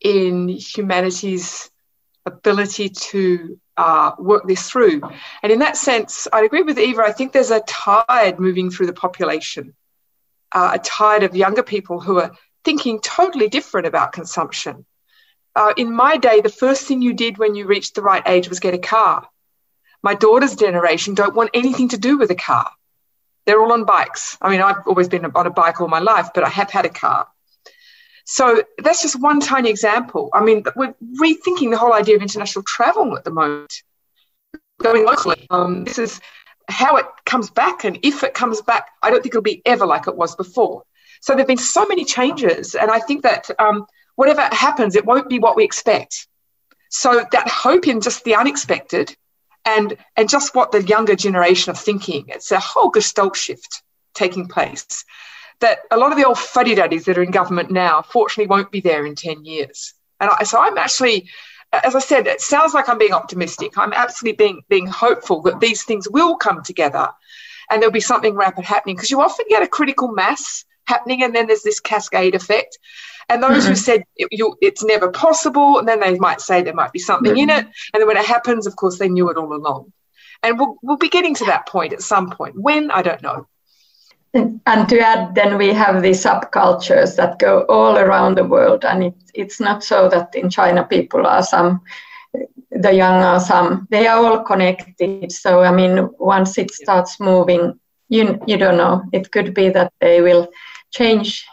in 0.00 0.48
humanity's 0.48 1.70
ability 2.28 2.88
to 2.88 3.58
uh, 3.76 4.12
work 4.18 4.46
this 4.46 4.70
through. 4.70 5.02
And 5.42 5.52
in 5.52 5.58
that 5.58 5.76
sense, 5.76 6.28
I'd 6.32 6.44
agree 6.44 6.62
with 6.62 6.78
Eva. 6.78 7.02
I 7.02 7.12
think 7.12 7.32
there's 7.32 7.50
a 7.50 7.60
tide 7.60 8.38
moving 8.38 8.70
through 8.70 8.86
the 8.86 8.92
population, 8.92 9.74
uh, 10.52 10.70
a 10.74 10.78
tide 10.78 11.22
of 11.24 11.36
younger 11.36 11.62
people 11.62 12.00
who 12.00 12.18
are 12.20 12.32
thinking 12.64 13.00
totally 13.00 13.48
different 13.48 13.86
about 13.86 14.12
consumption 14.12 14.86
uh, 15.58 15.72
in 15.76 15.92
my 15.92 16.16
day, 16.16 16.40
the 16.40 16.48
first 16.48 16.86
thing 16.86 17.02
you 17.02 17.12
did 17.12 17.36
when 17.36 17.56
you 17.56 17.66
reached 17.66 17.96
the 17.96 18.02
right 18.02 18.22
age 18.26 18.48
was 18.48 18.60
get 18.60 18.74
a 18.74 18.78
car. 18.78 19.26
My 20.02 20.14
daughter's 20.14 20.54
generation 20.54 21.14
don't 21.14 21.34
want 21.34 21.50
anything 21.52 21.88
to 21.88 21.98
do 21.98 22.16
with 22.16 22.30
a 22.30 22.36
car. 22.36 22.70
They're 23.44 23.60
all 23.60 23.72
on 23.72 23.84
bikes. 23.84 24.38
I 24.40 24.50
mean, 24.50 24.60
I've 24.60 24.86
always 24.86 25.08
been 25.08 25.24
on 25.24 25.46
a 25.48 25.50
bike 25.50 25.80
all 25.80 25.88
my 25.88 25.98
life, 25.98 26.28
but 26.32 26.44
I 26.44 26.48
have 26.48 26.70
had 26.70 26.84
a 26.84 26.90
car. 26.90 27.26
So 28.30 28.62
that's 28.76 29.00
just 29.00 29.18
one 29.18 29.40
tiny 29.40 29.70
example. 29.70 30.28
I 30.34 30.44
mean, 30.44 30.62
we're 30.76 30.94
rethinking 31.18 31.70
the 31.70 31.78
whole 31.78 31.94
idea 31.94 32.14
of 32.14 32.20
international 32.20 32.62
travel 32.62 33.16
at 33.16 33.24
the 33.24 33.30
moment, 33.30 33.82
going 34.82 35.06
locally. 35.06 35.46
Um, 35.48 35.84
this 35.84 35.98
is 35.98 36.20
how 36.68 36.96
it 36.96 37.06
comes 37.24 37.48
back, 37.48 37.84
and 37.84 37.98
if 38.02 38.22
it 38.22 38.34
comes 38.34 38.60
back, 38.60 38.90
I 39.02 39.08
don't 39.08 39.22
think 39.22 39.32
it'll 39.32 39.40
be 39.40 39.62
ever 39.64 39.86
like 39.86 40.08
it 40.08 40.14
was 40.14 40.36
before. 40.36 40.82
So 41.22 41.32
there 41.32 41.38
have 41.38 41.48
been 41.48 41.56
so 41.56 41.86
many 41.86 42.04
changes, 42.04 42.74
and 42.74 42.90
I 42.90 42.98
think 42.98 43.22
that 43.22 43.50
um, 43.58 43.86
whatever 44.16 44.42
happens, 44.52 44.94
it 44.94 45.06
won't 45.06 45.30
be 45.30 45.38
what 45.38 45.56
we 45.56 45.64
expect. 45.64 46.28
So 46.90 47.24
that 47.32 47.48
hope 47.48 47.88
in 47.88 48.02
just 48.02 48.24
the 48.24 48.34
unexpected 48.34 49.16
and, 49.64 49.96
and 50.18 50.28
just 50.28 50.54
what 50.54 50.70
the 50.70 50.82
younger 50.82 51.16
generation 51.16 51.72
are 51.72 51.76
thinking, 51.76 52.26
it's 52.28 52.52
a 52.52 52.60
whole 52.60 52.90
gestalt 52.90 53.36
shift 53.36 53.82
taking 54.12 54.48
place. 54.48 55.02
That 55.60 55.78
a 55.90 55.96
lot 55.96 56.12
of 56.12 56.18
the 56.18 56.24
old 56.24 56.38
fuddy 56.38 56.74
duddies 56.74 57.04
that 57.06 57.18
are 57.18 57.22
in 57.22 57.32
government 57.32 57.70
now, 57.70 58.02
fortunately, 58.02 58.48
won't 58.48 58.70
be 58.70 58.80
there 58.80 59.04
in 59.04 59.16
10 59.16 59.44
years. 59.44 59.94
And 60.20 60.30
I, 60.30 60.44
so 60.44 60.60
I'm 60.60 60.78
actually, 60.78 61.28
as 61.72 61.96
I 61.96 61.98
said, 61.98 62.26
it 62.26 62.40
sounds 62.40 62.74
like 62.74 62.88
I'm 62.88 62.98
being 62.98 63.12
optimistic. 63.12 63.76
I'm 63.76 63.92
absolutely 63.92 64.36
being, 64.36 64.62
being 64.68 64.86
hopeful 64.86 65.42
that 65.42 65.60
these 65.60 65.82
things 65.84 66.08
will 66.08 66.36
come 66.36 66.62
together 66.62 67.08
and 67.70 67.82
there'll 67.82 67.92
be 67.92 68.00
something 68.00 68.34
rapid 68.34 68.64
happening 68.64 68.96
because 68.96 69.10
you 69.10 69.20
often 69.20 69.46
get 69.48 69.62
a 69.62 69.68
critical 69.68 70.08
mass 70.12 70.64
happening 70.86 71.22
and 71.22 71.34
then 71.34 71.46
there's 71.46 71.62
this 71.62 71.80
cascade 71.80 72.34
effect. 72.34 72.78
And 73.28 73.42
those 73.42 73.62
mm-hmm. 73.62 73.68
who 73.68 73.76
said 73.76 74.04
it, 74.16 74.28
you, 74.30 74.56
it's 74.62 74.82
never 74.82 75.10
possible, 75.10 75.78
and 75.78 75.86
then 75.86 76.00
they 76.00 76.18
might 76.18 76.40
say 76.40 76.62
there 76.62 76.72
might 76.72 76.92
be 76.92 76.98
something 76.98 77.32
mm-hmm. 77.32 77.50
in 77.50 77.50
it. 77.50 77.66
And 77.92 78.00
then 78.00 78.06
when 78.06 78.16
it 78.16 78.24
happens, 78.24 78.66
of 78.66 78.74
course, 78.76 78.98
they 78.98 79.10
knew 79.10 79.28
it 79.28 79.36
all 79.36 79.52
along. 79.52 79.92
And 80.42 80.58
we'll, 80.58 80.76
we'll 80.82 80.96
be 80.96 81.10
getting 81.10 81.34
to 81.34 81.44
that 81.46 81.66
point 81.66 81.92
at 81.92 82.00
some 82.00 82.30
point. 82.30 82.54
When, 82.58 82.90
I 82.90 83.02
don't 83.02 83.22
know. 83.22 83.46
And 84.34 84.88
to 84.88 85.00
add, 85.00 85.34
then 85.34 85.56
we 85.56 85.72
have 85.72 86.02
these 86.02 86.22
subcultures 86.22 87.16
that 87.16 87.38
go 87.38 87.62
all 87.68 87.96
around 87.96 88.36
the 88.36 88.44
world. 88.44 88.84
And 88.84 89.04
it, 89.04 89.14
it's 89.34 89.58
not 89.58 89.82
so 89.82 90.08
that 90.10 90.34
in 90.34 90.50
China 90.50 90.84
people 90.84 91.26
are 91.26 91.42
some, 91.42 91.80
the 92.70 92.92
young 92.92 93.22
are 93.22 93.40
some, 93.40 93.88
they 93.90 94.06
are 94.06 94.18
all 94.18 94.44
connected. 94.44 95.32
So, 95.32 95.62
I 95.62 95.72
mean, 95.72 96.10
once 96.18 96.58
it 96.58 96.70
starts 96.70 97.18
moving, 97.18 97.80
you, 98.10 98.38
you 98.46 98.58
don't 98.58 98.76
know. 98.76 99.02
It 99.12 99.32
could 99.32 99.54
be 99.54 99.70
that 99.70 99.92
they 100.00 100.20
will 100.20 100.48
change 100.90 101.46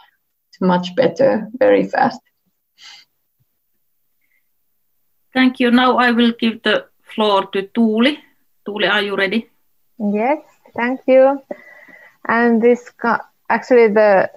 much 0.60 0.94
better 0.94 1.48
very 1.58 1.86
fast. 1.86 2.20
Thank 5.32 5.60
you. 5.60 5.70
Now 5.70 5.96
I 5.98 6.12
will 6.12 6.32
give 6.38 6.62
the 6.62 6.86
floor 7.14 7.46
to 7.52 7.62
Tuuli. 7.62 8.18
Tuuli, 8.66 8.90
are 8.90 9.02
you 9.02 9.16
ready? 9.16 9.48
Yes, 9.98 10.38
thank 10.74 11.00
you. 11.06 11.42
And 12.28 12.62
this 12.62 12.90
actually 13.48 13.88
the 13.88 14.30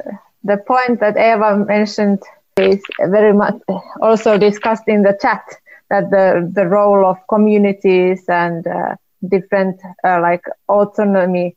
the 0.44 0.58
point 0.58 1.00
that 1.00 1.18
Eva 1.18 1.58
mentioned 1.66 2.22
is 2.58 2.82
very 3.00 3.34
much 3.34 3.56
also 4.02 4.38
discussed 4.38 4.88
in 4.88 5.04
the 5.04 5.18
chat 5.22 5.44
that 5.90 6.10
the 6.12 6.50
the 6.54 6.68
role 6.68 7.06
of 7.06 7.18
communities 7.28 8.24
and 8.28 8.66
uh, 8.68 8.96
different 9.28 9.80
uh, 10.06 10.20
like 10.22 10.44
autonomy 10.68 11.56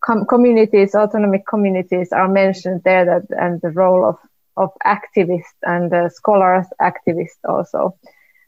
com- 0.00 0.26
communities, 0.26 0.94
autonomic 0.94 1.46
communities 1.46 2.12
are 2.12 2.28
mentioned 2.28 2.82
there 2.84 3.04
that, 3.04 3.26
and 3.38 3.60
the 3.60 3.70
role 3.70 4.04
of, 4.04 4.16
of 4.56 4.70
activists 4.86 5.58
and 5.62 5.92
uh, 5.92 6.08
scholars 6.08 6.66
activists 6.80 7.42
also. 7.48 7.96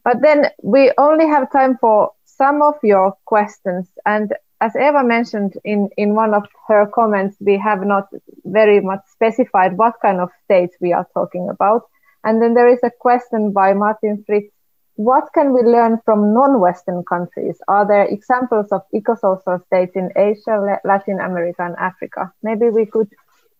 But 0.04 0.22
then 0.22 0.46
we 0.62 0.92
only 0.98 1.26
have 1.26 1.52
time 1.52 1.76
for 1.78 2.12
some 2.24 2.62
of 2.62 2.74
your 2.82 3.16
questions. 3.26 3.88
And 4.06 4.32
as 4.60 4.76
Eva 4.76 5.02
mentioned 5.02 5.54
in, 5.64 5.88
in 5.96 6.14
one 6.14 6.34
of 6.34 6.46
her 6.68 6.86
comments, 6.86 7.36
we 7.40 7.56
have 7.58 7.84
not 7.84 8.08
very 8.44 8.80
much 8.80 9.00
specified 9.10 9.76
what 9.76 9.94
kind 10.02 10.20
of 10.20 10.30
states 10.44 10.76
we 10.80 10.92
are 10.92 11.06
talking 11.14 11.48
about. 11.48 11.82
And 12.24 12.42
then 12.42 12.54
there 12.54 12.68
is 12.68 12.80
a 12.82 12.90
question 12.90 13.52
by 13.52 13.72
Martin 13.72 14.22
Fritz 14.26 14.52
what 15.00 15.32
can 15.32 15.54
we 15.54 15.62
learn 15.62 15.98
from 16.04 16.34
non-Western 16.34 17.04
countries? 17.04 17.56
Are 17.68 17.86
there 17.88 18.04
examples 18.04 18.66
of 18.70 18.82
eco-social 18.92 19.58
states 19.64 19.96
in 19.96 20.10
Asia, 20.14 20.78
Latin 20.84 21.20
America, 21.20 21.64
and 21.64 21.74
Africa? 21.78 22.30
Maybe 22.42 22.68
we 22.68 22.84
could 22.84 23.08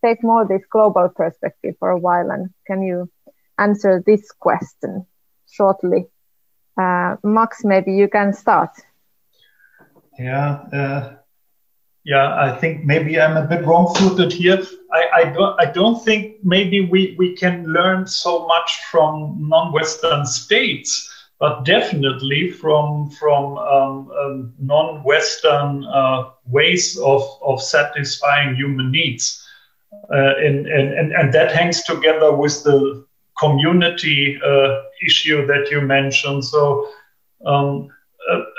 take 0.04 0.22
more 0.22 0.46
this 0.46 0.60
global 0.70 1.08
perspective 1.08 1.76
for 1.78 1.88
a 1.88 1.98
while. 1.98 2.30
And 2.30 2.50
can 2.66 2.82
you 2.82 3.10
answer 3.58 4.02
this 4.04 4.30
question 4.32 5.06
shortly? 5.50 6.08
Uh, 6.76 7.16
Max, 7.24 7.64
maybe 7.64 7.94
you 7.94 8.08
can 8.08 8.34
start. 8.34 8.72
Yeah, 10.20 10.50
uh, 10.72 11.14
yeah. 12.04 12.36
I 12.36 12.56
think 12.58 12.84
maybe 12.84 13.20
I'm 13.20 13.36
a 13.36 13.46
bit 13.46 13.64
wrong-footed 13.64 14.32
here. 14.32 14.62
I, 14.92 15.02
I 15.20 15.24
don't. 15.32 15.60
I 15.60 15.72
don't 15.72 16.04
think 16.04 16.36
maybe 16.44 16.80
we 16.82 17.14
we 17.18 17.34
can 17.36 17.64
learn 17.66 18.06
so 18.06 18.46
much 18.46 18.80
from 18.90 19.36
non-Western 19.48 20.26
states 20.26 21.10
but 21.40 21.64
definitely 21.64 22.50
from 22.50 23.10
from 23.10 23.56
um, 23.58 24.10
um, 24.12 24.54
non-Western 24.58 25.84
uh, 25.86 26.30
ways 26.46 26.98
of, 26.98 27.22
of 27.42 27.62
satisfying 27.62 28.54
human 28.54 28.90
needs, 28.92 29.42
uh, 30.12 30.34
and, 30.36 30.66
and 30.66 31.12
and 31.12 31.32
that 31.32 31.50
hangs 31.52 31.82
together 31.84 32.30
with 32.36 32.62
the 32.62 33.06
community 33.38 34.38
uh, 34.44 34.82
issue 35.04 35.46
that 35.46 35.70
you 35.70 35.80
mentioned. 35.80 36.44
So 36.44 36.88
um, 37.46 37.88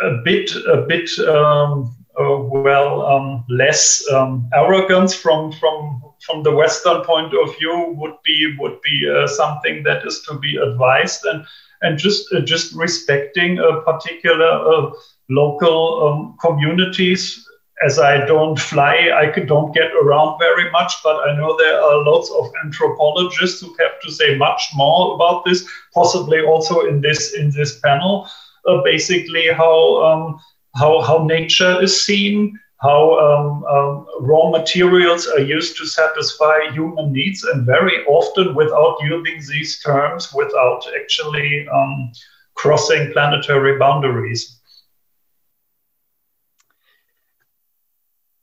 a, 0.04 0.22
bit 0.24 0.52
a 0.68 0.86
bit 0.88 1.10
um, 1.28 1.96
uh, 2.20 2.38
well 2.38 3.06
um, 3.06 3.46
less 3.50 4.04
um, 4.12 4.50
arrogance 4.54 5.14
from 5.14 5.52
from 5.54 6.02
from 6.26 6.44
the 6.44 6.52
Western 6.52 7.04
point 7.04 7.34
of 7.34 7.58
view 7.58 7.96
would 7.98 8.16
be 8.24 8.56
would 8.60 8.82
be 8.82 9.10
uh, 9.10 9.28
something 9.28 9.84
that 9.84 10.06
is 10.06 10.22
to 10.24 10.38
be 10.40 10.58
advised 10.58 11.26
and 11.26 11.46
and 11.82 11.98
just 11.98 12.32
uh, 12.34 12.42
just 12.42 12.74
respecting 12.76 13.60
a 13.60 13.82
particular 13.82 14.52
uh, 14.52 14.92
local 15.30 16.08
um, 16.08 16.38
communities. 16.42 17.48
As 17.84 17.98
I 17.98 18.24
don't 18.28 18.60
fly, 18.60 19.10
I 19.16 19.32
don't 19.40 19.74
get 19.74 19.92
around 20.04 20.38
very 20.38 20.70
much, 20.70 20.94
but 21.04 21.16
I 21.28 21.36
know 21.36 21.58
there 21.58 21.82
are 21.82 22.04
lots 22.04 22.30
of 22.30 22.52
anthropologists 22.64 23.60
who 23.60 23.76
have 23.80 24.00
to 24.02 24.12
say 24.12 24.38
much 24.38 24.62
more 24.76 25.16
about 25.16 25.46
this, 25.46 25.68
possibly 25.92 26.42
also 26.42 26.82
in 26.82 27.02
this 27.02 27.34
in 27.34 27.50
this 27.50 27.80
panel. 27.80 28.30
Uh, 28.68 28.82
basically, 28.84 29.48
how 29.52 30.04
um, 30.04 30.40
how 30.76 31.02
how 31.02 31.24
nature 31.26 31.82
is 31.82 32.06
seen, 32.06 32.58
how 32.82 33.02
um, 33.20 33.64
um, 33.66 34.08
raw 34.20 34.50
materials 34.50 35.28
are 35.28 35.42
used 35.42 35.78
to 35.78 35.86
satisfy 35.86 36.70
human 36.72 37.12
needs, 37.12 37.44
and 37.44 37.66
very 37.66 38.06
often 38.06 38.56
without 38.56 38.98
using 39.02 39.42
these 39.50 39.82
terms, 39.82 40.34
without 40.34 40.84
actually 41.00 41.68
um, 41.68 42.12
crossing 42.56 43.12
planetary 43.12 43.78
boundaries. 43.80 44.62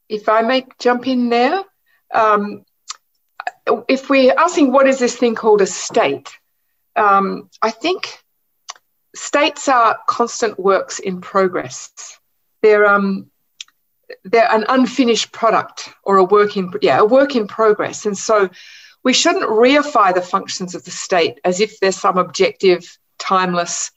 if 0.09 0.29
I 0.29 0.43
may 0.43 0.67
jump 0.79 1.07
in 1.07 1.29
there, 1.29 1.63
um, 2.13 2.65
if 3.89 4.09
we're 4.09 4.35
asking 4.37 4.73
what 4.73 4.89
is 4.89 4.99
this 4.99 5.17
thing 5.17 5.35
called 5.35 5.61
a 5.61 5.67
state, 5.67 6.31
um, 6.97 7.51
I 7.63 7.71
think 7.71 8.19
states 9.15 9.69
are 9.69 9.99
constant 10.07 10.59
works 10.59 10.99
in 10.99 11.21
progress. 11.21 12.19
They're 12.63 12.87
um, 12.87 13.31
they're 14.25 14.51
an 14.51 14.65
unfinished 14.69 15.33
product 15.33 15.91
or 16.03 16.17
a 16.17 16.25
work 16.25 16.57
in 16.57 16.73
yeah 16.83 16.99
a 16.99 17.05
work 17.05 17.37
in 17.37 17.47
progress, 17.47 18.07
and 18.07 18.17
so 18.17 18.51
we 19.05 19.13
shouldn't 19.13 19.45
reify 19.49 20.15
the 20.15 20.23
functions 20.23 20.75
of 20.75 20.85
the 20.85 20.91
state 20.91 21.41
as 21.45 21.61
if 21.61 21.81
there's 21.81 21.97
some 21.97 22.19
objective, 22.19 22.99
timeless 23.19 23.91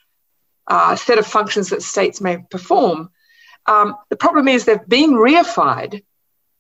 uh, 0.68 0.96
set 0.96 1.18
of 1.18 1.26
functions 1.28 1.70
that 1.70 1.82
states 1.82 2.22
may 2.22 2.38
perform. 2.50 3.10
Um, 3.66 3.96
the 4.10 4.16
problem 4.16 4.48
is 4.48 4.66
they've 4.66 4.88
been 4.88 5.12
reified 5.12 6.04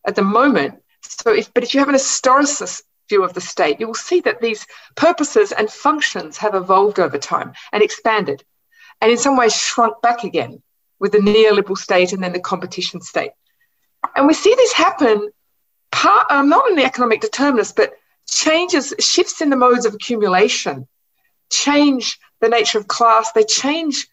at 0.05 0.15
the 0.15 0.21
moment. 0.23 0.81
So, 1.01 1.33
if, 1.33 1.53
but 1.53 1.63
if 1.63 1.73
you 1.73 1.79
have 1.79 1.89
an 1.89 1.95
historicist 1.95 2.83
view 3.09 3.23
of 3.23 3.33
the 3.33 3.41
state, 3.41 3.79
you 3.79 3.87
will 3.87 3.93
see 3.93 4.21
that 4.21 4.41
these 4.41 4.65
purposes 4.95 5.51
and 5.51 5.69
functions 5.69 6.37
have 6.37 6.55
evolved 6.55 6.99
over 6.99 7.17
time 7.17 7.53
and 7.71 7.83
expanded, 7.83 8.43
and 9.01 9.11
in 9.11 9.17
some 9.17 9.37
ways 9.37 9.55
shrunk 9.55 10.01
back 10.01 10.23
again 10.23 10.61
with 10.99 11.11
the 11.11 11.17
neoliberal 11.17 11.77
state 11.77 12.13
and 12.13 12.23
then 12.23 12.33
the 12.33 12.39
competition 12.39 13.01
state. 13.01 13.31
And 14.15 14.27
we 14.27 14.33
see 14.33 14.53
this 14.55 14.73
happen, 14.73 15.31
part, 15.91 16.29
um, 16.29 16.49
not 16.49 16.69
in 16.69 16.75
the 16.75 16.85
economic 16.85 17.21
determinists, 17.21 17.73
but 17.73 17.93
changes, 18.27 18.93
shifts 18.99 19.41
in 19.41 19.49
the 19.49 19.55
modes 19.55 19.85
of 19.85 19.93
accumulation, 19.93 20.87
change 21.49 22.19
the 22.39 22.49
nature 22.49 22.77
of 22.77 22.87
class, 22.87 23.31
they 23.31 23.43
change 23.43 24.07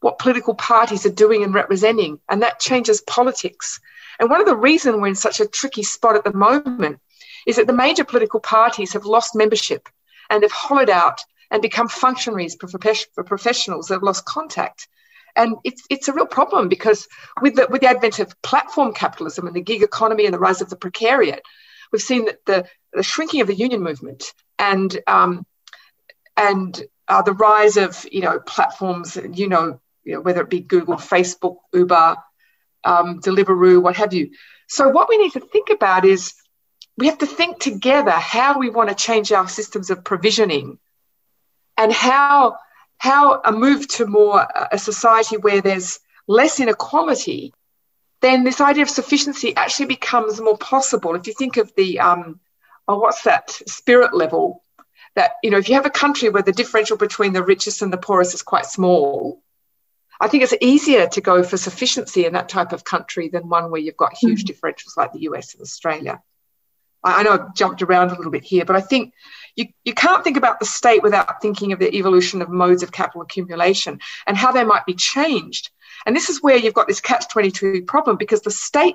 what 0.00 0.18
political 0.18 0.54
parties 0.54 1.04
are 1.06 1.10
doing 1.10 1.42
and 1.42 1.54
representing, 1.54 2.20
and 2.28 2.42
that 2.42 2.60
changes 2.60 3.00
politics. 3.02 3.80
And 4.20 4.30
one 4.30 4.40
of 4.40 4.46
the 4.46 4.56
reasons 4.56 4.96
we're 4.96 5.08
in 5.08 5.14
such 5.14 5.40
a 5.40 5.46
tricky 5.46 5.82
spot 5.82 6.16
at 6.16 6.24
the 6.24 6.32
moment 6.32 7.00
is 7.46 7.56
that 7.56 7.66
the 7.66 7.72
major 7.72 8.04
political 8.04 8.40
parties 8.40 8.92
have 8.92 9.04
lost 9.04 9.34
membership 9.34 9.88
and 10.30 10.42
have 10.42 10.52
hollowed 10.52 10.90
out 10.90 11.20
and 11.50 11.62
become 11.62 11.88
functionaries 11.88 12.56
for, 12.60 12.68
for 12.68 13.24
professionals 13.24 13.88
that 13.88 13.94
have 13.94 14.02
lost 14.02 14.24
contact. 14.24 14.88
And 15.36 15.56
it's, 15.64 15.82
it's 15.88 16.08
a 16.08 16.12
real 16.12 16.26
problem 16.26 16.68
because 16.68 17.06
with 17.40 17.54
the, 17.54 17.66
with 17.70 17.80
the 17.80 17.88
advent 17.88 18.18
of 18.18 18.40
platform 18.42 18.92
capitalism 18.92 19.46
and 19.46 19.54
the 19.54 19.62
gig 19.62 19.82
economy 19.82 20.24
and 20.24 20.34
the 20.34 20.38
rise 20.38 20.60
of 20.60 20.68
the 20.68 20.76
precariat, 20.76 21.40
we've 21.92 22.02
seen 22.02 22.26
that 22.26 22.44
the, 22.44 22.66
the 22.92 23.02
shrinking 23.02 23.40
of 23.40 23.46
the 23.46 23.54
union 23.54 23.82
movement 23.82 24.34
and 24.58 24.98
um, 25.06 25.46
and 26.36 26.82
uh, 27.08 27.22
the 27.22 27.32
rise 27.32 27.76
of 27.76 28.06
you 28.10 28.20
know 28.20 28.38
platforms, 28.40 29.16
you 29.32 29.48
know, 29.48 29.80
you 30.04 30.14
know 30.14 30.20
whether 30.20 30.42
it 30.42 30.50
be 30.50 30.60
Google, 30.60 30.96
Facebook, 30.96 31.56
Uber, 31.72 32.16
um, 32.84 33.20
Deliveroo, 33.20 33.82
what 33.82 33.96
have 33.96 34.12
you. 34.12 34.30
So 34.68 34.88
what 34.88 35.08
we 35.08 35.18
need 35.18 35.32
to 35.32 35.40
think 35.40 35.70
about 35.70 36.04
is 36.04 36.34
we 36.98 37.06
have 37.06 37.18
to 37.18 37.26
think 37.26 37.60
together 37.60 38.10
how 38.10 38.58
we 38.58 38.68
want 38.68 38.88
to 38.88 38.94
change 38.94 39.30
our 39.30 39.48
systems 39.48 39.88
of 39.88 40.04
provisioning 40.04 40.78
and 41.76 41.92
how 41.92 42.58
how 42.98 43.40
a 43.44 43.52
move 43.52 43.86
to 43.86 44.04
more 44.04 44.44
a 44.72 44.78
society 44.78 45.36
where 45.36 45.62
there's 45.62 46.00
less 46.26 46.58
inequality 46.60 47.54
then 48.20 48.42
this 48.42 48.60
idea 48.60 48.82
of 48.82 48.90
sufficiency 48.90 49.54
actually 49.54 49.86
becomes 49.86 50.40
more 50.40 50.58
possible 50.58 51.14
if 51.14 51.26
you 51.28 51.32
think 51.32 51.56
of 51.56 51.72
the 51.76 52.00
um, 52.00 52.40
oh, 52.88 52.98
what's 52.98 53.22
that 53.22 53.50
spirit 53.50 54.12
level 54.12 54.64
that 55.14 55.32
you 55.44 55.50
know 55.50 55.58
if 55.58 55.68
you 55.68 55.76
have 55.76 55.86
a 55.86 55.90
country 55.90 56.28
where 56.28 56.42
the 56.42 56.52
differential 56.52 56.96
between 56.96 57.32
the 57.32 57.44
richest 57.44 57.80
and 57.80 57.92
the 57.92 57.96
poorest 57.96 58.34
is 58.34 58.42
quite 58.42 58.66
small 58.66 59.40
i 60.20 60.26
think 60.26 60.42
it's 60.42 60.54
easier 60.60 61.06
to 61.06 61.20
go 61.20 61.44
for 61.44 61.56
sufficiency 61.56 62.26
in 62.26 62.32
that 62.32 62.48
type 62.48 62.72
of 62.72 62.82
country 62.82 63.28
than 63.28 63.48
one 63.48 63.70
where 63.70 63.80
you've 63.80 63.96
got 63.96 64.16
huge 64.16 64.44
mm-hmm. 64.44 64.66
differentials 64.66 64.96
like 64.96 65.12
the 65.12 65.20
us 65.20 65.54
and 65.54 65.62
australia 65.62 66.20
I, 67.04 67.22
know 67.22 67.32
i've 67.32 67.54
jumped 67.54 67.82
around 67.82 68.10
a 68.10 68.16
little 68.16 68.32
bit 68.32 68.44
here 68.44 68.64
but 68.64 68.76
i 68.76 68.80
think 68.80 69.12
you, 69.56 69.66
you 69.84 69.92
can't 69.92 70.22
think 70.22 70.36
about 70.36 70.60
the 70.60 70.66
state 70.66 71.02
without 71.02 71.42
thinking 71.42 71.72
of 71.72 71.80
the 71.80 71.92
evolution 71.94 72.42
of 72.42 72.48
modes 72.48 72.82
of 72.82 72.92
capital 72.92 73.22
accumulation 73.22 73.98
and 74.26 74.36
how 74.36 74.52
they 74.52 74.64
might 74.64 74.86
be 74.86 74.94
changed 74.94 75.70
and 76.06 76.14
this 76.14 76.28
is 76.28 76.42
where 76.42 76.56
you've 76.56 76.74
got 76.74 76.88
this 76.88 77.00
catch 77.00 77.28
22 77.28 77.82
problem 77.82 78.16
because 78.16 78.42
the 78.42 78.50
state 78.50 78.94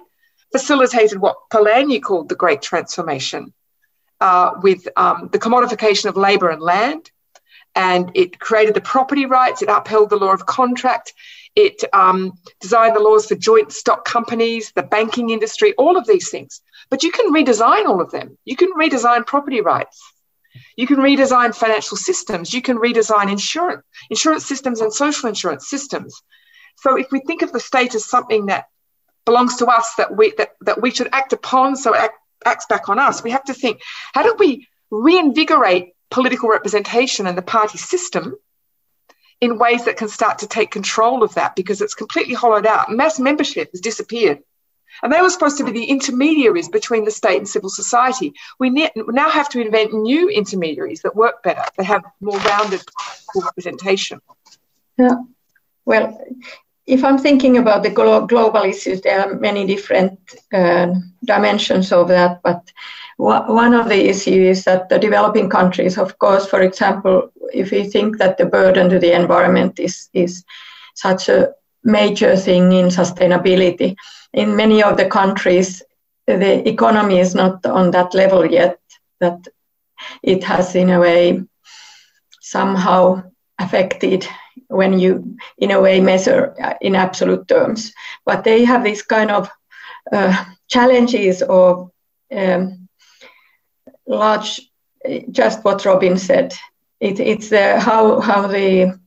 facilitated 0.51 1.19
what 1.19 1.35
Polanyi 1.51 2.01
called 2.01 2.29
the 2.29 2.35
Great 2.35 2.61
Transformation 2.61 3.53
uh, 4.21 4.51
with 4.61 4.87
um, 4.95 5.29
the 5.31 5.39
commodification 5.39 6.05
of 6.05 6.15
labour 6.15 6.49
and 6.49 6.61
land. 6.61 7.11
And 7.75 8.11
it 8.13 8.39
created 8.39 8.75
the 8.75 8.81
property 8.81 9.25
rights, 9.25 9.63
it 9.63 9.69
upheld 9.69 10.11
the 10.11 10.15
law 10.15 10.31
of 10.31 10.45
contract, 10.45 11.13
it 11.55 11.83
um, 11.91 12.33
designed 12.61 12.95
the 12.95 12.99
laws 12.99 13.25
for 13.25 13.35
joint 13.35 13.71
stock 13.71 14.05
companies, 14.05 14.71
the 14.75 14.83
banking 14.83 15.31
industry, 15.31 15.73
all 15.73 15.97
of 15.97 16.05
these 16.05 16.29
things. 16.29 16.61
But 16.93 17.01
you 17.01 17.11
can 17.11 17.33
redesign 17.33 17.87
all 17.87 18.01
of 18.01 18.11
them. 18.11 18.37
You 18.45 18.55
can 18.55 18.71
redesign 18.73 19.25
property 19.25 19.61
rights. 19.61 19.99
You 20.77 20.85
can 20.85 20.97
redesign 20.97 21.55
financial 21.55 21.97
systems. 21.97 22.53
You 22.53 22.61
can 22.61 22.77
redesign 22.77 23.31
insurance, 23.31 23.81
insurance 24.11 24.45
systems 24.45 24.79
and 24.79 24.93
social 24.93 25.27
insurance 25.27 25.67
systems. 25.67 26.21
So 26.77 26.95
if 26.95 27.07
we 27.11 27.19
think 27.21 27.41
of 27.41 27.51
the 27.51 27.59
state 27.59 27.95
as 27.95 28.05
something 28.05 28.45
that 28.45 28.65
belongs 29.25 29.55
to 29.55 29.65
us 29.65 29.95
that 29.95 30.15
we 30.15 30.35
that, 30.37 30.49
that 30.61 30.83
we 30.83 30.91
should 30.91 31.09
act 31.13 31.33
upon, 31.33 31.77
so 31.77 31.95
it 31.95 32.11
acts 32.45 32.67
back 32.67 32.87
on 32.89 32.99
us, 32.99 33.23
we 33.23 33.31
have 33.31 33.45
to 33.45 33.55
think, 33.55 33.81
how 34.13 34.21
do 34.21 34.35
we 34.37 34.67
reinvigorate 34.91 35.95
political 36.11 36.49
representation 36.49 37.25
and 37.25 37.35
the 37.35 37.41
party 37.41 37.79
system 37.79 38.35
in 39.41 39.57
ways 39.57 39.85
that 39.85 39.97
can 39.97 40.09
start 40.09 40.37
to 40.37 40.47
take 40.47 40.69
control 40.69 41.23
of 41.23 41.33
that 41.33 41.55
because 41.55 41.81
it's 41.81 41.95
completely 41.95 42.35
hollowed 42.35 42.67
out. 42.67 42.91
Mass 42.91 43.19
membership 43.19 43.71
has 43.71 43.81
disappeared. 43.81 44.43
And 45.01 45.11
they 45.11 45.21
were 45.21 45.29
supposed 45.29 45.57
to 45.57 45.63
be 45.63 45.71
the 45.71 45.85
intermediaries 45.85 46.69
between 46.69 47.05
the 47.05 47.11
state 47.11 47.37
and 47.37 47.47
civil 47.47 47.69
society. 47.69 48.33
We 48.59 48.69
now 48.69 49.29
have 49.29 49.49
to 49.49 49.61
invent 49.61 49.93
new 49.93 50.29
intermediaries 50.29 51.01
that 51.01 51.15
work 51.15 51.41
better, 51.43 51.63
that 51.77 51.85
have 51.85 52.03
more 52.21 52.39
rounded 52.39 52.83
representation. 53.35 54.21
Yeah. 54.97 55.15
Well, 55.85 56.19
if 56.85 57.03
I'm 57.03 57.17
thinking 57.17 57.57
about 57.57 57.83
the 57.83 57.89
glo- 57.89 58.27
global 58.27 58.63
issues, 58.63 59.01
there 59.01 59.21
are 59.21 59.35
many 59.35 59.65
different 59.65 60.19
uh, 60.53 60.93
dimensions 61.25 61.91
of 61.91 62.07
that. 62.09 62.41
But 62.43 62.71
one 63.17 63.73
of 63.73 63.89
the 63.89 64.09
issues 64.09 64.59
is 64.59 64.63
that 64.65 64.89
the 64.89 64.99
developing 64.99 65.49
countries, 65.49 65.97
of 65.97 66.17
course, 66.19 66.45
for 66.45 66.61
example, 66.61 67.31
if 67.53 67.71
we 67.71 67.83
think 67.85 68.17
that 68.17 68.37
the 68.37 68.45
burden 68.45 68.89
to 68.89 68.99
the 68.99 69.13
environment 69.13 69.79
is, 69.79 70.09
is 70.13 70.43
such 70.95 71.29
a 71.29 71.53
major 71.83 72.35
thing 72.35 72.71
in 72.71 72.87
sustainability, 72.87 73.95
in 74.33 74.55
many 74.55 74.81
of 74.83 74.97
the 74.97 75.05
countries, 75.05 75.83
the 76.25 76.67
economy 76.67 77.19
is 77.19 77.35
not 77.35 77.65
on 77.65 77.91
that 77.91 78.13
level 78.13 78.45
yet, 78.45 78.79
that 79.19 79.47
it 80.21 80.43
has, 80.43 80.75
in 80.75 80.89
a 80.89 80.99
way, 80.99 81.43
somehow 82.41 83.23
affected 83.59 84.27
when 84.67 84.99
you, 84.99 85.37
in 85.57 85.71
a 85.71 85.79
way, 85.79 86.01
measure 86.01 86.55
uh, 86.61 86.73
in 86.81 86.95
absolute 86.95 87.47
terms. 87.47 87.93
But 88.25 88.43
they 88.43 88.65
have 88.65 88.83
these 88.83 89.01
kind 89.01 89.31
of 89.31 89.49
uh, 90.11 90.45
challenges 90.67 91.41
or 91.41 91.91
um, 92.35 92.89
large, 94.07 94.61
just 95.31 95.63
what 95.63 95.85
Robyn 95.85 96.17
said. 96.17 96.53
It, 96.99 97.19
it's 97.19 97.49
how, 97.51 98.19
how 98.21 98.47
the 98.47 98.99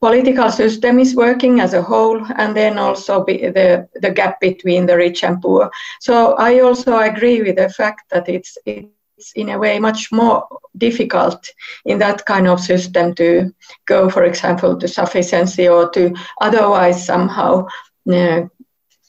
political 0.00 0.50
system 0.50 0.98
is 0.98 1.14
working 1.14 1.60
as 1.60 1.74
a 1.74 1.82
whole, 1.82 2.24
and 2.36 2.56
then 2.56 2.78
also 2.78 3.24
the, 3.24 3.88
the 3.94 4.10
gap 4.10 4.40
between 4.40 4.86
the 4.86 4.96
rich 4.96 5.24
and 5.24 5.40
poor. 5.40 5.70
So 6.00 6.34
I 6.34 6.60
also 6.60 6.98
agree 6.98 7.42
with 7.42 7.56
the 7.56 7.68
fact 7.68 8.10
that 8.10 8.28
it's, 8.28 8.56
it's 8.66 9.32
in 9.34 9.50
a 9.50 9.58
way 9.58 9.78
much 9.78 10.10
more 10.12 10.46
difficult 10.76 11.48
in 11.84 11.98
that 11.98 12.24
kind 12.26 12.48
of 12.48 12.60
system 12.60 13.14
to 13.14 13.54
go, 13.86 14.10
for 14.10 14.24
example, 14.24 14.76
to 14.78 14.88
sufficiency 14.88 15.68
or 15.68 15.90
to 15.90 16.14
otherwise 16.40 17.06
somehow 17.06 17.66
uh, 18.12 18.42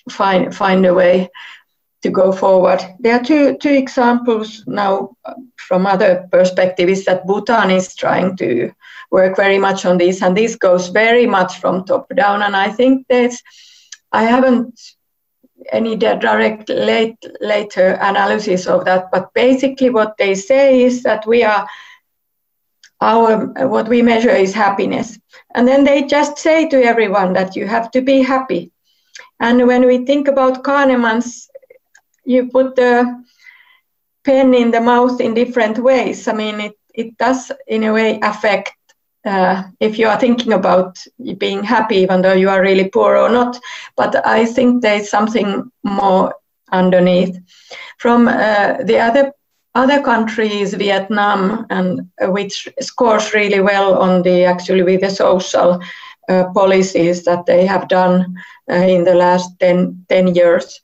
find 0.10 0.56
find 0.56 0.86
a 0.86 0.94
way 0.94 1.30
to 2.06 2.12
go 2.12 2.32
forward. 2.32 2.82
There 3.00 3.16
are 3.16 3.24
two 3.24 3.58
two 3.58 3.76
examples 3.84 4.64
now 4.68 5.16
um, 5.26 5.52
from 5.68 5.88
other 5.88 6.28
perspectives 6.32 7.04
that 7.06 7.26
Bhutan 7.26 7.72
is 7.72 7.96
trying 7.96 8.38
to 8.38 8.72
work 9.10 9.36
very 9.36 9.58
much 9.58 9.86
on 9.86 9.98
this, 9.98 10.22
and 10.22 10.38
this 10.38 10.56
goes 10.56 10.90
very 10.90 11.26
much 11.26 11.60
from 11.62 11.84
top 11.84 12.06
down. 12.16 12.44
And 12.44 12.56
I 12.56 12.70
think 12.70 13.08
there's 13.10 13.42
I 14.12 14.24
haven't 14.24 14.80
any 15.72 15.96
direct 15.96 16.70
late, 16.70 17.18
later 17.42 17.98
analysis 18.00 18.68
of 18.68 18.86
that, 18.86 19.10
but 19.12 19.34
basically 19.34 19.90
what 19.90 20.16
they 20.18 20.36
say 20.36 20.84
is 20.84 21.02
that 21.04 21.26
we 21.26 21.44
are 21.44 21.68
our 23.02 23.48
what 23.68 23.90
we 23.90 24.02
measure 24.02 24.36
is 24.46 24.54
happiness, 24.54 25.18
and 25.56 25.68
then 25.68 25.84
they 25.84 26.04
just 26.04 26.38
say 26.38 26.70
to 26.70 26.84
everyone 26.84 27.34
that 27.34 27.56
you 27.56 27.66
have 27.68 27.90
to 27.92 28.02
be 28.02 28.22
happy. 28.22 28.72
And 29.40 29.68
when 29.68 29.86
we 29.88 30.06
think 30.06 30.28
about 30.28 30.64
Kahneman's, 30.64 31.50
you 32.26 32.50
put 32.50 32.76
the 32.76 33.06
pen 34.26 34.54
in 34.54 34.72
the 34.72 34.82
mouth 34.82 35.20
in 35.22 35.34
different 35.34 35.78
ways. 35.80 36.28
I 36.28 36.34
mean, 36.34 36.60
it, 36.60 36.74
it 36.94 37.18
does 37.18 37.52
in 37.68 37.84
a 37.84 37.94
way 37.94 38.20
affect 38.22 38.74
uh, 39.26 39.64
if 39.80 39.98
you 40.00 40.08
are 40.08 40.20
thinking 40.20 40.54
about 40.54 40.98
being 41.38 41.64
happy, 41.64 41.98
even 41.98 42.22
though 42.22 42.34
you 42.34 42.50
are 42.50 42.62
really 42.62 42.90
poor 42.90 43.16
or 43.18 43.30
not. 43.30 43.58
But 43.96 44.26
I 44.26 44.46
think 44.46 44.82
there's 44.82 45.10
something 45.10 45.72
more 45.84 46.36
underneath. 46.72 47.38
From 47.98 48.28
uh, 48.28 48.78
the 48.84 49.00
other 49.00 49.32
other 49.76 50.02
countries, 50.02 50.74
Vietnam, 50.74 51.66
and 51.70 52.08
uh, 52.22 52.32
which 52.32 52.68
scores 52.80 53.34
really 53.34 53.60
well 53.60 53.98
on 54.00 54.22
the 54.24 54.44
actually 54.46 54.84
with 54.84 55.02
the 55.02 55.10
social 55.10 55.80
uh, 56.30 56.44
policies 56.54 57.24
that 57.26 57.46
they 57.46 57.66
have 57.66 57.88
done 57.88 58.36
uh, 58.72 58.76
in 58.76 59.04
the 59.04 59.14
last 59.16 59.50
10, 59.60 60.06
10 60.10 60.34
years. 60.36 60.80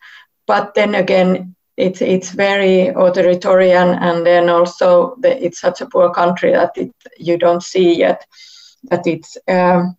But 0.51 0.73
then 0.75 0.95
again, 0.95 1.55
it's 1.77 2.01
it's 2.01 2.31
very 2.31 2.87
authoritarian, 3.05 3.89
and 4.07 4.25
then 4.25 4.49
also 4.49 5.15
the, 5.23 5.31
it's 5.45 5.61
such 5.61 5.81
a 5.81 5.89
poor 5.93 6.09
country 6.21 6.51
that 6.51 6.71
it, 6.83 6.91
you 7.17 7.37
don't 7.37 7.63
see 7.63 7.87
yet 8.05 8.25
that 8.89 9.07
it's 9.07 9.37
um, 9.47 9.95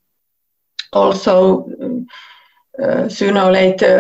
also 0.93 1.65
uh, 2.83 3.09
sooner 3.09 3.43
or 3.43 3.53
later 3.53 3.95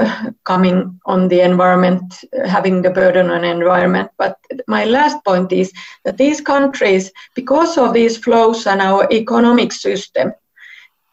coming 0.45 1.01
on 1.07 1.29
the 1.29 1.41
environment, 1.41 2.25
having 2.47 2.83
the 2.83 2.91
burden 2.91 3.31
on 3.31 3.45
environment. 3.45 4.11
But 4.19 4.37
my 4.67 4.85
last 4.85 5.25
point 5.25 5.53
is 5.53 5.73
that 6.05 6.19
these 6.19 6.41
countries, 6.41 7.11
because 7.35 7.79
of 7.79 7.93
these 7.95 8.17
flows 8.19 8.67
and 8.67 8.81
our 8.81 9.09
economic 9.11 9.73
system 9.73 10.33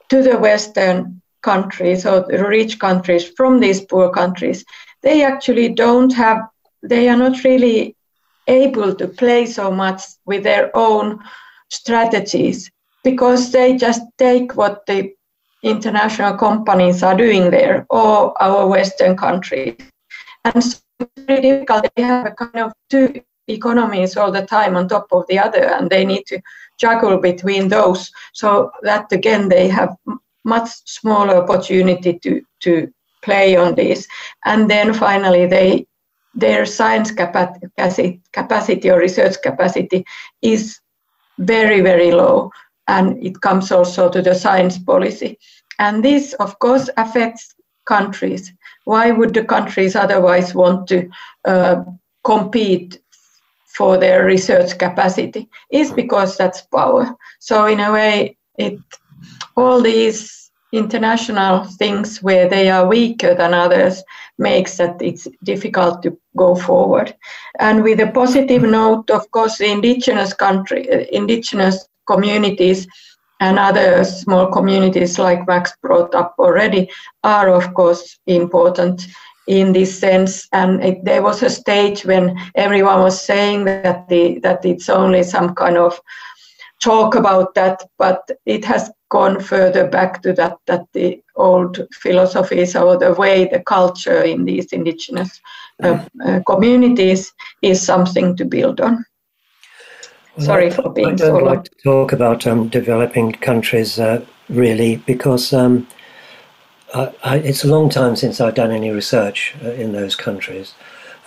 to 0.09 0.21
the 0.21 0.37
Western 0.37 1.21
countries 1.41 2.05
or 2.05 2.25
rich 2.57 2.79
countries 2.79 3.23
from 3.37 3.59
these 3.59 3.81
poor 3.81 4.09
countries, 4.09 4.65
they 5.01 5.23
actually 5.23 5.69
don't 5.69 6.13
have, 6.13 6.47
they 6.83 7.09
are 7.09 7.17
not 7.17 7.43
really 7.43 7.95
able 8.47 8.95
to 8.95 9.07
play 9.07 9.45
so 9.45 9.71
much 9.71 10.01
with 10.25 10.43
their 10.43 10.75
own 10.75 11.19
strategies 11.69 12.71
because 13.03 13.51
they 13.51 13.77
just 13.77 14.01
take 14.17 14.55
what 14.55 14.85
the 14.85 15.13
international 15.63 16.35
companies 16.35 17.03
are 17.03 17.15
doing 17.15 17.51
there 17.51 17.85
or 17.89 18.41
our 18.41 18.67
Western 18.67 19.15
countries. 19.15 19.75
And 20.45 20.63
so 20.63 20.77
it's 20.99 21.23
very 21.25 21.41
difficult. 21.41 21.87
They 21.95 22.03
have 22.03 22.25
a 22.25 22.31
kind 22.31 22.65
of 22.65 22.73
two 22.89 23.21
economies 23.47 24.15
all 24.17 24.31
the 24.31 24.45
time 24.45 24.75
on 24.75 24.87
top 24.87 25.07
of 25.11 25.25
the 25.27 25.39
other, 25.39 25.65
and 25.73 25.89
they 25.89 26.05
need 26.05 26.25
to 26.27 26.39
juggle 26.79 27.17
between 27.17 27.67
those. 27.67 28.11
So 28.33 28.71
that 28.83 29.11
again, 29.11 29.49
they 29.49 29.67
have 29.67 29.95
much 30.45 30.69
smaller 30.85 31.35
opportunity 31.35 32.19
to, 32.19 32.41
to 32.61 32.93
play 33.21 33.55
on 33.55 33.75
this. 33.75 34.07
And 34.45 34.69
then 34.69 34.93
finally, 34.93 35.45
they 35.45 35.85
their 36.35 36.65
science 36.65 37.11
capacity, 37.11 38.89
or 38.89 38.99
research 38.99 39.35
capacity 39.41 40.05
is 40.41 40.79
very, 41.39 41.81
very 41.81 42.11
low 42.11 42.51
and 42.87 43.23
it 43.23 43.41
comes 43.41 43.71
also 43.71 44.09
to 44.09 44.21
the 44.21 44.35
science 44.35 44.77
policy. 44.77 45.37
And 45.79 46.03
this, 46.03 46.33
of 46.33 46.57
course, 46.59 46.89
affects 46.97 47.55
countries. 47.85 48.51
Why 48.85 49.11
would 49.11 49.33
the 49.33 49.43
countries 49.43 49.95
otherwise 49.95 50.53
want 50.53 50.87
to 50.87 51.09
uh, 51.45 51.83
compete 52.23 52.99
for 53.65 53.97
their 53.97 54.25
research 54.25 54.77
capacity? 54.77 55.49
Is 55.71 55.91
because 55.91 56.37
that's 56.37 56.61
power. 56.61 57.15
So 57.39 57.65
in 57.65 57.79
a 57.79 57.91
way, 57.91 58.37
it 58.57 58.79
all 59.55 59.81
these 59.81 60.38
international 60.71 61.63
things 61.63 62.21
where 62.21 62.47
they 62.47 62.69
are 62.69 62.87
weaker 62.87 63.33
than 63.33 63.53
others 63.53 64.03
makes 64.37 64.77
that 64.77 65.01
it's 65.01 65.27
difficult 65.43 66.03
to 66.03 66.17
go 66.37 66.55
forward. 66.55 67.15
And 67.59 67.83
with 67.83 67.99
a 67.99 68.11
positive 68.11 68.63
note, 68.63 69.09
of 69.09 69.29
course, 69.31 69.57
the 69.57 69.71
indigenous 69.71 70.33
country, 70.33 70.89
uh, 70.91 71.05
indigenous 71.11 71.87
communities 72.07 72.87
and 73.39 73.57
other 73.57 74.03
small 74.03 74.47
communities 74.51 75.17
like 75.17 75.47
Max 75.47 75.73
brought 75.81 76.13
up 76.13 76.35
already 76.37 76.89
are 77.23 77.49
of 77.49 77.73
course 77.73 78.19
important 78.27 79.07
in 79.47 79.73
this 79.73 79.97
sense 79.97 80.47
and 80.51 80.83
it, 80.83 81.03
there 81.05 81.23
was 81.23 81.41
a 81.41 81.49
stage 81.49 82.05
when 82.05 82.37
everyone 82.55 83.01
was 83.01 83.19
saying 83.19 83.65
that 83.65 84.07
the 84.09 84.39
that 84.39 84.63
it's 84.65 84.89
only 84.89 85.23
some 85.23 85.55
kind 85.55 85.77
of 85.77 85.99
talk 86.81 87.15
about 87.15 87.53
that 87.55 87.81
but 87.97 88.29
it 88.45 88.63
has 88.65 88.91
gone 89.09 89.39
further 89.39 89.87
back 89.87 90.21
to 90.21 90.33
that 90.33 90.57
that 90.67 90.85
the 90.93 91.21
old 91.35 91.79
philosophies 91.93 92.75
or 92.75 92.97
the 92.97 93.13
way 93.13 93.45
the 93.45 93.59
culture 93.61 94.21
in 94.21 94.45
these 94.45 94.67
indigenous 94.71 95.41
uh, 95.83 96.03
uh, 96.25 96.39
communities 96.45 97.33
is 97.61 97.81
something 97.81 98.35
to 98.35 98.45
build 98.45 98.79
on 98.81 99.03
Sorry 100.39 100.69
for 100.69 100.89
being 100.89 101.17
so 101.17 101.33
long. 101.33 101.35
I 101.35 101.39
don't 101.39 101.43
so 101.43 101.45
like 101.45 101.63
to 101.65 101.75
talk 101.83 102.11
about 102.13 102.47
um, 102.47 102.69
developing 102.69 103.33
countries 103.33 103.99
uh, 103.99 104.25
really 104.47 104.97
because 104.97 105.53
um, 105.53 105.87
I, 106.93 107.13
I, 107.23 107.35
it's 107.37 107.63
a 107.63 107.67
long 107.67 107.89
time 107.89 108.15
since 108.15 108.39
I've 108.39 108.55
done 108.55 108.71
any 108.71 108.91
research 108.91 109.55
uh, 109.63 109.71
in 109.71 109.91
those 109.91 110.15
countries. 110.15 110.73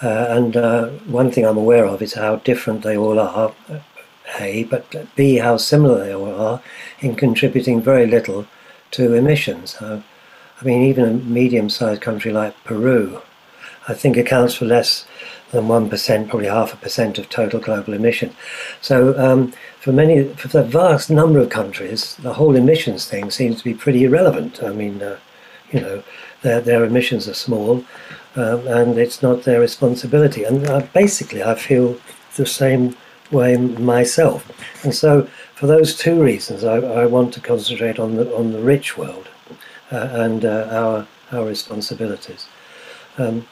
Uh, 0.02 0.26
and 0.30 0.56
uh, 0.56 0.88
one 1.06 1.30
thing 1.30 1.46
I'm 1.46 1.58
aware 1.58 1.84
of 1.84 2.02
is 2.02 2.14
how 2.14 2.36
different 2.36 2.82
they 2.82 2.96
all 2.96 3.20
are, 3.20 3.54
A, 4.38 4.64
but 4.64 5.14
B, 5.16 5.36
how 5.36 5.56
similar 5.56 6.04
they 6.04 6.14
all 6.14 6.34
are 6.34 6.62
in 7.00 7.14
contributing 7.14 7.82
very 7.82 8.06
little 8.06 8.46
to 8.92 9.14
emissions. 9.14 9.76
I 9.80 10.02
mean, 10.64 10.82
even 10.82 11.04
a 11.04 11.12
medium 11.12 11.68
sized 11.68 12.02
country 12.02 12.30
like 12.30 12.54
Peru, 12.64 13.20
I 13.88 13.94
think 13.94 14.16
accounts 14.16 14.54
for 14.54 14.64
less 14.64 15.06
than 15.50 15.64
1%, 15.64 16.28
probably 16.28 16.48
half 16.48 16.72
a 16.72 16.76
percent 16.76 17.18
of 17.18 17.28
total 17.28 17.60
global 17.60 17.94
emission. 17.94 18.34
So 18.80 19.18
um, 19.18 19.52
for 19.80 19.92
many, 19.92 20.24
for 20.34 20.48
the 20.48 20.62
vast 20.62 21.10
number 21.10 21.40
of 21.40 21.50
countries, 21.50 22.14
the 22.16 22.34
whole 22.34 22.54
emissions 22.54 23.06
thing 23.06 23.30
seems 23.30 23.58
to 23.58 23.64
be 23.64 23.74
pretty 23.74 24.04
irrelevant. 24.04 24.62
I 24.62 24.72
mean, 24.72 25.02
uh, 25.02 25.18
you 25.72 25.80
know, 25.80 26.02
their, 26.42 26.60
their 26.60 26.84
emissions 26.84 27.28
are 27.28 27.34
small 27.34 27.84
um, 28.36 28.66
and 28.66 28.98
it's 28.98 29.22
not 29.22 29.42
their 29.42 29.60
responsibility. 29.60 30.44
And 30.44 30.66
uh, 30.66 30.86
basically, 30.92 31.42
I 31.42 31.54
feel 31.54 31.98
the 32.36 32.46
same 32.46 32.96
way 33.32 33.56
myself. 33.56 34.50
And 34.84 34.94
so 34.94 35.28
for 35.54 35.66
those 35.66 35.96
two 35.96 36.22
reasons, 36.22 36.64
I, 36.64 36.76
I 36.76 37.06
want 37.06 37.32
to 37.34 37.40
concentrate 37.40 37.98
on 37.98 38.16
the, 38.16 38.34
on 38.36 38.52
the 38.52 38.60
rich 38.60 38.96
world 38.96 39.28
uh, 39.90 40.08
and 40.12 40.44
uh, 40.44 40.68
our, 40.70 41.38
our 41.38 41.46
responsibilities. 41.46 42.46
Um, 43.18 43.46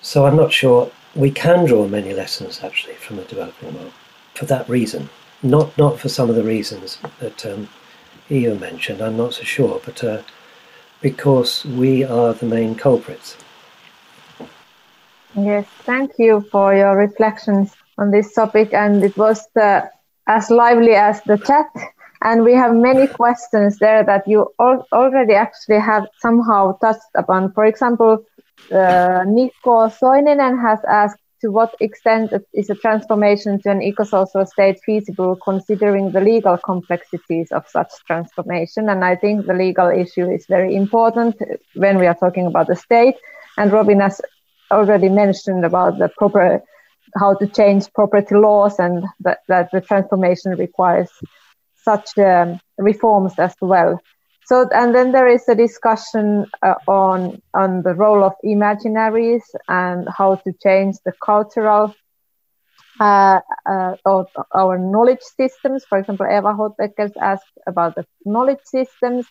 so 0.00 0.26
I'm 0.26 0.36
not 0.36 0.52
sure 0.52 0.90
we 1.14 1.30
can 1.30 1.64
draw 1.64 1.86
many 1.86 2.12
lessons 2.12 2.62
actually 2.62 2.94
from 2.94 3.16
the 3.16 3.24
developing 3.24 3.74
world 3.74 3.92
for 4.34 4.44
that 4.46 4.68
reason. 4.68 5.08
Not 5.42 5.76
not 5.76 5.98
for 5.98 6.08
some 6.08 6.30
of 6.30 6.36
the 6.36 6.42
reasons 6.42 6.98
that 7.20 7.44
um, 7.46 7.68
mentioned. 8.28 9.00
I'm 9.00 9.16
not 9.16 9.34
so 9.34 9.44
sure, 9.44 9.80
but 9.84 10.02
uh, 10.02 10.22
because 11.00 11.64
we 11.66 12.02
are 12.02 12.32
the 12.32 12.46
main 12.46 12.74
culprits. 12.74 13.36
Yes, 15.36 15.66
thank 15.84 16.12
you 16.18 16.46
for 16.50 16.74
your 16.74 16.96
reflections 16.96 17.74
on 17.98 18.10
this 18.10 18.34
topic, 18.34 18.72
and 18.72 19.02
it 19.04 19.16
was 19.16 19.46
uh, 19.60 19.82
as 20.26 20.50
lively 20.50 20.94
as 20.94 21.22
the 21.22 21.38
chat. 21.38 21.66
And 22.22 22.42
we 22.42 22.54
have 22.54 22.74
many 22.74 23.06
questions 23.06 23.78
there 23.78 24.02
that 24.04 24.26
you 24.26 24.48
al- 24.58 24.86
already 24.92 25.34
actually 25.34 25.80
have 25.80 26.06
somehow 26.20 26.78
touched 26.78 27.12
upon. 27.14 27.52
For 27.52 27.66
example, 27.66 28.24
uh, 28.72 29.24
Niko 29.26 29.90
Soininen 29.92 30.60
has 30.60 30.78
asked 30.88 31.18
to 31.44 31.50
what 31.50 31.74
extent 31.80 32.32
is 32.54 32.70
a 32.70 32.74
transformation 32.74 33.60
to 33.60 33.70
an 33.70 33.82
eco-social 33.82 34.46
state 34.46 34.78
feasible 34.86 35.36
considering 35.44 36.12
the 36.12 36.20
legal 36.22 36.56
complexities 36.56 37.52
of 37.52 37.68
such 37.68 37.92
transformation? 38.06 38.88
And 38.88 39.04
I 39.04 39.14
think 39.14 39.44
the 39.44 39.52
legal 39.52 39.90
issue 39.90 40.26
is 40.30 40.46
very 40.46 40.74
important 40.74 41.36
when 41.74 41.98
we 41.98 42.06
are 42.06 42.14
talking 42.14 42.46
about 42.46 42.68
the 42.68 42.76
state. 42.76 43.16
And 43.58 43.70
Robyn 43.70 44.00
has 44.00 44.22
already 44.70 45.10
mentioned 45.10 45.66
about 45.66 45.98
the 45.98 46.08
proper 46.08 46.62
how 47.16 47.34
to 47.34 47.46
change 47.46 47.92
property 47.94 48.34
laws 48.34 48.78
and 48.78 49.04
that, 49.20 49.38
that 49.48 49.70
the 49.72 49.80
transformation 49.80 50.52
requires 50.52 51.10
such 51.74 52.16
um, 52.18 52.58
reforms 52.78 53.38
as 53.38 53.54
well. 53.60 54.00
So, 54.44 54.68
and 54.72 54.94
then 54.94 55.12
there 55.12 55.28
is 55.28 55.48
a 55.48 55.54
discussion 55.54 56.46
uh, 56.62 56.74
on 56.86 57.40
on 57.54 57.82
the 57.82 57.94
role 57.94 58.22
of 58.24 58.32
imaginaries 58.44 59.42
and 59.68 60.06
how 60.18 60.36
to 60.36 60.52
change 60.62 60.96
the 61.04 61.12
cultural 61.24 61.94
uh, 63.00 63.40
uh, 63.68 63.94
or 64.04 64.26
our 64.54 64.78
knowledge 64.78 65.22
systems. 65.22 65.84
For 65.88 65.98
example, 65.98 66.26
Eva 66.26 66.52
Houtbeckers 66.54 67.12
asked 67.20 67.58
about 67.66 67.94
the 67.96 68.04
knowledge 68.24 68.62
systems, 68.64 69.26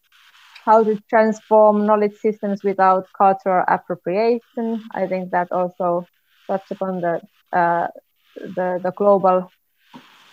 how 0.65 0.83
to 0.83 0.97
transform 1.09 1.85
knowledge 1.85 2.15
systems 2.15 2.63
without 2.63 3.05
cultural 3.17 3.63
appropriation. 3.67 4.83
I 4.93 5.07
think 5.07 5.31
that 5.31 5.51
also 5.51 6.07
touch 6.49 6.71
upon 6.71 7.01
the 7.01 7.21
the 7.53 8.79
the 8.83 8.91
global 8.97 9.49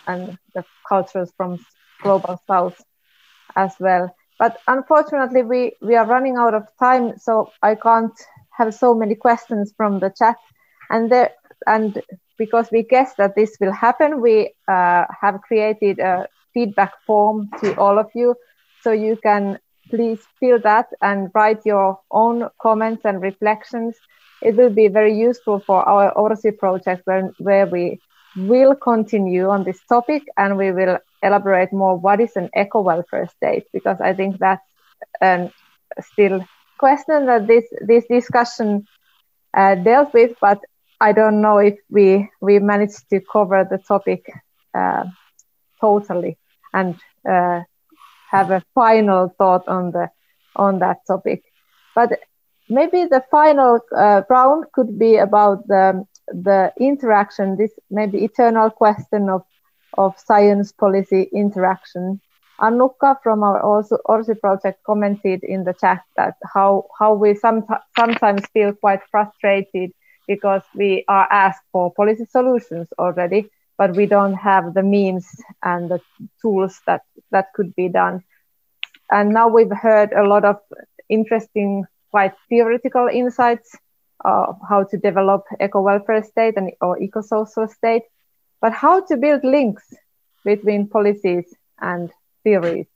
and 0.07 0.37
the 0.55 0.63
cultures 0.87 1.31
from 1.37 1.59
global 2.01 2.39
south 2.47 2.81
as 3.55 3.75
well. 3.79 4.15
But 4.39 4.57
unfortunately, 4.67 5.43
we, 5.43 5.73
we 5.81 5.95
are 5.95 6.05
running 6.05 6.37
out 6.37 6.53
of 6.53 6.63
time, 6.79 7.17
so 7.17 7.51
I 7.61 7.75
can't 7.75 8.13
have 8.57 8.73
so 8.73 8.93
many 8.93 9.15
questions 9.15 9.73
from 9.77 9.99
the 9.99 10.11
chat. 10.17 10.37
And 10.89 11.11
there, 11.11 11.31
and 11.67 12.01
because 12.37 12.69
we 12.71 12.83
guess 12.83 13.13
that 13.17 13.35
this 13.35 13.57
will 13.59 13.71
happen, 13.71 14.21
we 14.21 14.53
uh, 14.67 15.05
have 15.21 15.41
created 15.41 15.99
a 15.99 16.27
feedback 16.53 16.93
form 17.05 17.49
to 17.61 17.75
all 17.79 17.99
of 17.99 18.09
you, 18.15 18.35
so 18.81 18.91
you 18.91 19.17
can 19.21 19.59
please 19.91 20.19
fill 20.39 20.59
that 20.59 20.87
and 21.01 21.29
write 21.35 21.65
your 21.65 21.99
own 22.09 22.49
comments 22.61 23.05
and 23.05 23.21
reflections. 23.21 23.95
It 24.41 24.55
will 24.55 24.71
be 24.71 24.87
very 24.87 25.15
useful 25.15 25.59
for 25.59 25.87
our 25.87 26.13
ORSI 26.15 26.57
project 26.57 27.05
where, 27.05 27.31
where 27.37 27.67
we 27.67 27.99
will 28.35 28.75
continue 28.75 29.49
on 29.49 29.63
this 29.63 29.79
topic 29.87 30.23
and 30.37 30.57
we 30.57 30.71
will 30.71 30.97
elaborate 31.21 31.71
more 31.71 31.97
what 31.97 32.19
is 32.19 32.35
an 32.35 32.49
eco-welfare 32.55 33.27
state 33.27 33.65
because 33.73 33.99
I 34.01 34.13
think 34.13 34.39
that's 34.39 34.65
um, 35.21 35.51
still 35.99 36.43
question 36.79 37.27
that 37.27 37.47
this 37.47 37.65
this 37.81 38.05
discussion 38.07 38.87
uh, 39.55 39.75
dealt 39.75 40.13
with, 40.13 40.31
but 40.41 40.59
I 40.99 41.11
don't 41.13 41.41
know 41.41 41.57
if 41.59 41.75
we 41.89 42.29
we 42.41 42.59
managed 42.59 43.09
to 43.11 43.19
cover 43.19 43.67
the 43.69 43.77
topic 43.77 44.21
uh, 44.73 45.03
totally 45.79 46.37
and 46.73 46.95
uh, 47.29 47.61
have 48.31 48.51
a 48.51 48.63
final 48.73 49.33
thought 49.37 49.67
on 49.67 49.91
the 49.91 50.09
on 50.55 50.79
that 50.79 50.97
topic. 51.07 51.43
But 51.95 52.19
maybe 52.69 53.05
the 53.05 53.23
final 53.31 53.79
uh, 53.95 54.21
round 54.29 54.65
could 54.73 54.97
be 54.99 55.17
about 55.17 55.67
the 55.67 56.05
the 56.27 56.71
interaction. 56.79 57.57
This 57.57 57.71
maybe 57.89 58.23
eternal 58.23 58.69
question 58.69 59.29
of 59.29 59.43
of 59.97 60.17
science 60.19 60.71
policy 60.71 61.29
interaction. 61.33 62.21
Annukka 62.61 63.17
from 63.23 63.43
our 63.43 63.61
ORSI 63.61 64.39
project 64.39 64.83
commented 64.85 65.43
in 65.43 65.63
the 65.63 65.73
chat 65.73 66.01
that 66.15 66.35
how 66.53 66.85
how 66.99 67.13
we 67.13 67.33
some, 67.35 67.65
sometimes 67.97 68.41
feel 68.53 68.73
quite 68.73 69.01
frustrated 69.11 69.91
because 70.27 70.61
we 70.75 71.03
are 71.07 71.27
asked 71.31 71.63
for 71.71 71.93
policy 71.93 72.25
solutions 72.25 72.87
already, 72.99 73.49
but 73.77 73.95
we 73.95 74.05
don't 74.05 74.35
have 74.35 74.73
the 74.73 74.83
means 74.83 75.27
and 75.63 75.89
the 75.89 75.99
tools 76.41 76.79
that 76.85 77.01
that 77.31 77.53
could 77.53 77.75
be 77.75 77.89
done. 77.89 78.23
And 79.09 79.29
now 79.31 79.47
we've 79.47 79.71
heard 79.71 80.13
a 80.13 80.23
lot 80.23 80.45
of 80.45 80.57
interesting, 81.09 81.85
quite 82.11 82.33
theoretical 82.49 83.07
insights 83.11 83.75
of 84.23 84.57
how 84.69 84.83
to 84.83 84.97
develop 84.97 85.45
eco-welfare 85.59 86.23
state 86.23 86.55
and 86.57 86.71
or 86.81 87.01
eco-social 87.01 87.67
state, 87.67 88.03
but 88.61 88.71
how 88.71 89.01
to 89.05 89.17
build 89.17 89.43
links 89.43 89.93
between 90.45 90.87
policies 90.87 91.45
and 91.79 92.11
theories. 92.43 92.87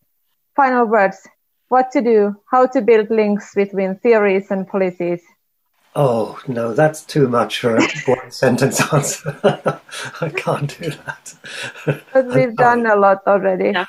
Final 0.55 0.85
words. 0.85 1.27
What 1.67 1.91
to 1.91 2.01
do, 2.01 2.35
how 2.49 2.67
to 2.67 2.81
build 2.81 3.09
links 3.09 3.55
between 3.55 3.95
theories 3.95 4.51
and 4.51 4.67
policies. 4.67 5.21
Oh, 5.97 6.37
no, 6.47 6.73
that's 6.73 7.03
too 7.03 7.29
much 7.29 7.61
for 7.61 7.77
a 7.77 7.87
one 8.05 8.29
sentence 8.43 8.81
answer. 8.93 9.39
I 10.21 10.29
can't 10.29 10.77
do 10.77 10.89
that. 10.89 11.33
But 12.11 12.27
we've 12.27 12.55
done 12.55 12.85
a 12.85 12.97
lot 12.97 13.21
already. 13.25 13.71
Yeah. 13.71 13.85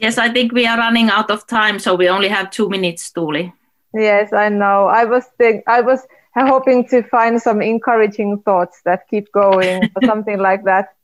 Yes, 0.00 0.18
I 0.18 0.28
think 0.28 0.52
we 0.52 0.66
are 0.66 0.78
running 0.78 1.10
out 1.10 1.32
of 1.32 1.46
time, 1.48 1.80
so 1.80 1.96
we 1.96 2.08
only 2.08 2.28
have 2.28 2.50
two 2.50 2.68
minutes, 2.68 3.10
Tuuli. 3.10 3.52
Yes, 3.92 4.32
I 4.32 4.50
know. 4.50 4.86
I 4.86 5.04
was 5.04 5.24
think 5.36 5.64
I 5.66 5.80
was 5.80 6.06
hoping 6.36 6.86
to 6.88 7.02
find 7.04 7.42
some 7.42 7.60
encouraging 7.60 8.38
thoughts 8.42 8.80
that 8.84 9.08
keep 9.08 9.32
going 9.32 9.90
or 9.96 10.02
something 10.06 10.38
like 10.38 10.62
that. 10.64 10.94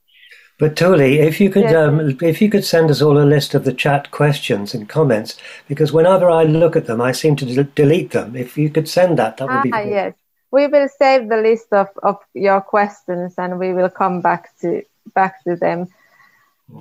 But 0.59 0.77
Tuuli, 0.77 1.17
if 1.17 1.41
you 1.41 1.51
could, 1.51 1.75
um, 1.75 2.17
if 2.23 2.41
you 2.41 2.49
could 2.49 2.65
send 2.65 2.89
us 2.91 3.03
all 3.03 3.19
a 3.19 3.27
list 3.27 3.55
of 3.55 3.65
the 3.65 3.73
chat 3.73 4.13
questions 4.13 4.73
and 4.73 4.89
comments, 4.89 5.37
because 5.67 5.93
whenever 5.93 6.31
I 6.31 6.45
look 6.45 6.77
at 6.77 6.87
them, 6.87 7.01
I 7.01 7.11
seem 7.11 7.35
to 7.37 7.45
de- 7.45 7.65
delete 7.65 8.13
them. 8.13 8.37
If 8.37 8.57
you 8.57 8.71
could 8.71 8.89
send 8.89 9.19
that, 9.19 9.39
that 9.39 9.49
would 9.49 9.57
ah, 9.57 9.63
be. 9.63 9.71
Great. 9.71 9.89
yes, 9.89 10.15
we 10.55 10.69
will 10.69 10.89
save 10.89 11.29
the 11.29 11.37
list 11.49 11.73
of, 11.73 11.89
of 12.03 12.17
your 12.35 12.61
questions, 12.61 13.35
and 13.39 13.59
we 13.59 13.73
will 13.73 13.91
come 13.91 14.21
back 14.23 14.57
to 14.61 14.83
back 15.15 15.43
to 15.45 15.57
them. 15.57 15.89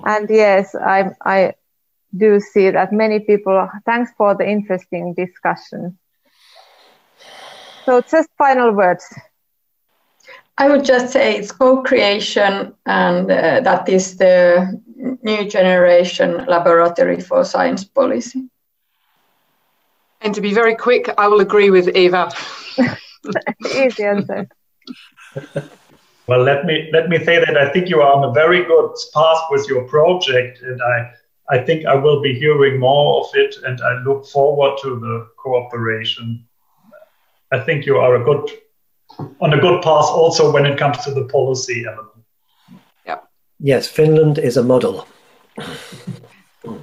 And 0.04 0.28
yes, 0.30 0.74
I 0.74 1.10
I 1.24 1.54
do 2.16 2.40
see 2.40 2.70
that 2.70 2.92
many 2.92 3.18
people. 3.20 3.68
Thanks 3.84 4.12
for 4.16 4.34
the 4.36 4.46
interesting 4.48 5.14
discussion. 5.14 5.98
So, 7.84 8.00
just 8.00 8.28
final 8.38 8.72
words. 8.72 9.04
I 10.56 10.68
would 10.68 10.84
just 10.84 11.12
say 11.12 11.36
it's 11.36 11.50
co-creation, 11.52 12.74
and 12.86 13.30
uh, 13.30 13.60
that 13.60 13.88
is 13.88 14.16
the 14.16 14.80
new 15.22 15.48
generation 15.48 16.44
laboratory 16.46 17.20
for 17.20 17.44
science 17.44 17.84
policy. 17.84 18.44
And 20.20 20.34
to 20.34 20.40
be 20.40 20.54
very 20.54 20.76
quick, 20.76 21.08
I 21.18 21.28
will 21.28 21.40
agree 21.40 21.70
with 21.70 21.88
Eva. 21.96 22.30
Easy 23.74 24.04
answer. 24.04 24.48
well, 26.26 26.42
let 26.42 26.64
me 26.64 26.90
let 26.92 27.08
me 27.08 27.18
say 27.18 27.38
that 27.38 27.56
I 27.56 27.68
think 27.70 27.88
you 27.88 28.00
are 28.00 28.12
on 28.12 28.24
a 28.24 28.32
very 28.32 28.64
good 28.64 28.90
path 29.12 29.42
with 29.50 29.68
your 29.68 29.84
project, 29.88 30.62
and 30.62 30.80
I 30.82 31.10
I 31.50 31.58
think 31.58 31.86
I 31.86 31.94
will 31.94 32.22
be 32.22 32.38
hearing 32.38 32.80
more 32.80 33.20
of 33.20 33.26
it, 33.34 33.56
and 33.64 33.80
I 33.80 34.02
look 34.02 34.26
forward 34.26 34.78
to 34.82 34.98
the 35.00 35.28
cooperation. 35.36 36.46
I 37.52 37.60
think 37.60 37.86
you 37.86 37.98
are 37.98 38.16
a 38.16 38.24
good 38.24 38.50
on 39.40 39.52
a 39.52 39.60
good 39.60 39.82
path 39.82 40.08
also 40.10 40.52
when 40.52 40.66
it 40.66 40.78
comes 40.78 40.98
to 41.04 41.12
the 41.12 41.24
policy 41.24 41.84
element. 41.86 42.24
Yeah. 43.06 43.20
Yes, 43.58 43.86
Finland 43.86 44.38
is 44.38 44.56
a 44.56 44.62
model. 44.62 45.06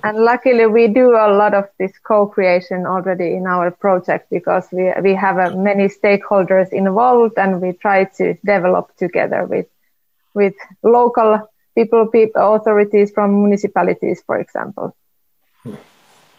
and 0.04 0.18
luckily, 0.18 0.66
we 0.66 0.88
do 0.88 1.12
a 1.12 1.34
lot 1.34 1.54
of 1.54 1.66
this 1.80 1.92
co-creation 2.00 2.86
already 2.86 3.34
in 3.36 3.46
our 3.48 3.72
project 3.72 4.30
because 4.30 4.68
we 4.72 4.92
we 5.02 5.14
have 5.16 5.38
uh, 5.38 5.56
many 5.56 5.88
stakeholders 5.88 6.72
involved, 6.72 7.38
and 7.38 7.62
we 7.62 7.74
try 7.74 8.06
to 8.18 8.34
develop 8.46 8.96
together 8.98 9.46
with 9.46 9.68
with 10.34 10.54
local 10.84 11.40
people, 11.76 12.08
people 12.08 12.56
authorities 12.56 13.12
from 13.12 13.42
municipalities, 13.44 14.22
for 14.26 14.40
example. 14.40 14.96
Hmm. 15.64 15.76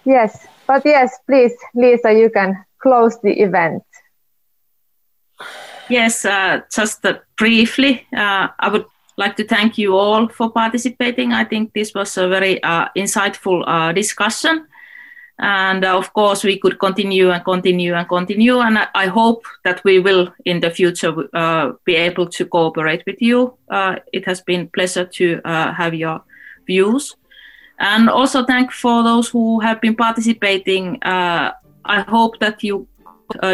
Yes, 0.04 0.46
but 0.66 0.82
yes, 0.84 1.16
please, 1.26 1.54
Liisa, 1.74 2.12
you 2.18 2.30
can 2.30 2.64
close 2.82 3.18
the 3.20 3.32
event. 3.40 3.84
Yes, 5.88 6.24
uh, 6.24 6.60
just 6.74 7.04
uh, 7.04 7.18
briefly, 7.36 8.06
uh, 8.16 8.48
I 8.58 8.68
would 8.68 8.86
like 9.16 9.36
to 9.36 9.44
thank 9.44 9.78
you 9.78 9.96
all 9.96 10.28
for 10.28 10.50
participating. 10.50 11.32
I 11.32 11.44
think 11.44 11.72
this 11.72 11.94
was 11.94 12.16
a 12.16 12.28
very 12.28 12.62
uh, 12.62 12.88
insightful 12.96 13.64
uh, 13.66 13.92
discussion. 13.92 14.66
And 15.38 15.84
uh, 15.84 15.96
of 15.96 16.12
course, 16.12 16.44
we 16.44 16.58
could 16.58 16.78
continue 16.78 17.30
and 17.30 17.44
continue 17.44 17.94
and 17.94 18.08
continue. 18.08 18.58
And 18.60 18.78
I 18.94 19.06
hope 19.06 19.44
that 19.64 19.82
we 19.84 19.98
will 19.98 20.32
in 20.44 20.60
the 20.60 20.70
future 20.70 21.12
be 21.84 21.94
able 21.96 22.26
to 22.28 22.46
cooperate 22.46 23.02
with 23.06 23.20
you. 23.20 23.54
it 24.12 24.24
has 24.26 24.40
been 24.40 24.68
pleasure 24.68 25.04
to 25.04 25.40
have 25.44 25.94
your 25.94 26.22
views. 26.66 27.16
And 27.78 28.08
also 28.08 28.44
thank 28.44 28.70
for 28.70 29.02
those 29.02 29.28
who 29.28 29.58
have 29.60 29.80
been 29.80 29.96
participating. 29.96 30.98
I 31.02 32.00
hope 32.06 32.38
that 32.38 32.62
you 32.62 32.86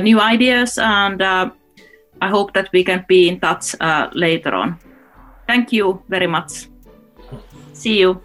new 0.03 0.21
ideas 0.21 0.77
and 0.79 1.23
I 2.21 2.29
hope 2.29 2.53
that 2.55 2.69
we 2.73 2.85
can 2.85 3.05
be 3.09 3.29
in 3.29 3.41
touch 3.41 3.75
uh, 3.81 4.11
later 4.13 4.55
on. 4.55 4.79
Thank 5.49 5.73
you 5.73 6.03
very 6.09 6.27
much. 6.27 6.69
See 7.73 7.99
you. 7.99 8.21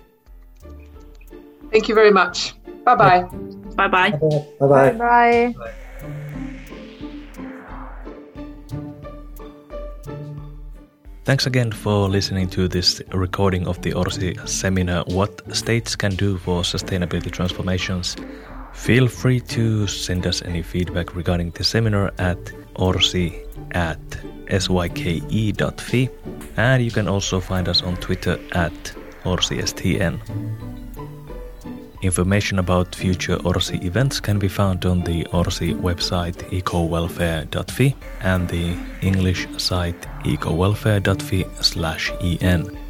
Thank 1.72 1.88
you 1.88 1.96
very 1.96 2.12
much. 2.12 2.54
Bye-bye. 2.84 3.24
Bye-bye. 3.76 4.12
Bye-bye. 4.60 4.92
Bye. 4.92 5.54
bye. 5.58 5.74
Thanks 11.24 11.46
again 11.46 11.72
for 11.72 12.10
listening 12.10 12.50
to 12.50 12.68
this 12.68 13.02
recording 13.14 13.68
of 13.68 13.82
the 13.82 13.94
ORSI 13.94 14.46
seminar 14.46 15.06
What 15.08 15.56
States 15.56 15.96
Can 15.96 16.16
Do 16.16 16.38
for 16.38 16.64
Sustainability 16.64 17.32
Transformations. 17.32 18.18
Feel 18.74 19.08
free 19.08 19.40
to 19.40 19.88
send 19.88 20.28
us 20.28 20.42
any 20.42 20.62
feedback 20.62 21.16
regarding 21.16 21.52
the 21.52 21.64
seminar 21.64 22.12
at 22.18 22.52
orsi 22.76 23.42
at 23.72 24.00
syke.fi 24.50 26.10
and 26.58 26.84
you 26.84 26.92
can 26.92 27.08
also 27.08 27.40
find 27.40 27.68
us 27.68 27.82
on 27.82 27.96
Twitter 27.98 28.40
at 28.54 28.94
orsistn. 29.24 30.20
Information 32.04 32.60
about 32.60 32.94
future 32.94 33.38
ORSI 33.38 33.82
events 33.86 34.20
can 34.20 34.38
be 34.38 34.50
found 34.50 34.86
on 34.86 35.04
the 35.06 35.24
ORSI 35.32 35.74
website 35.80 36.36
ecowelfare.fi 36.52 37.96
and 38.20 38.50
the 38.50 38.76
English 39.02 39.48
site 39.58 40.02
ecowelfare.fi 40.26 41.46
slash 41.62 42.12
en. 42.22 42.83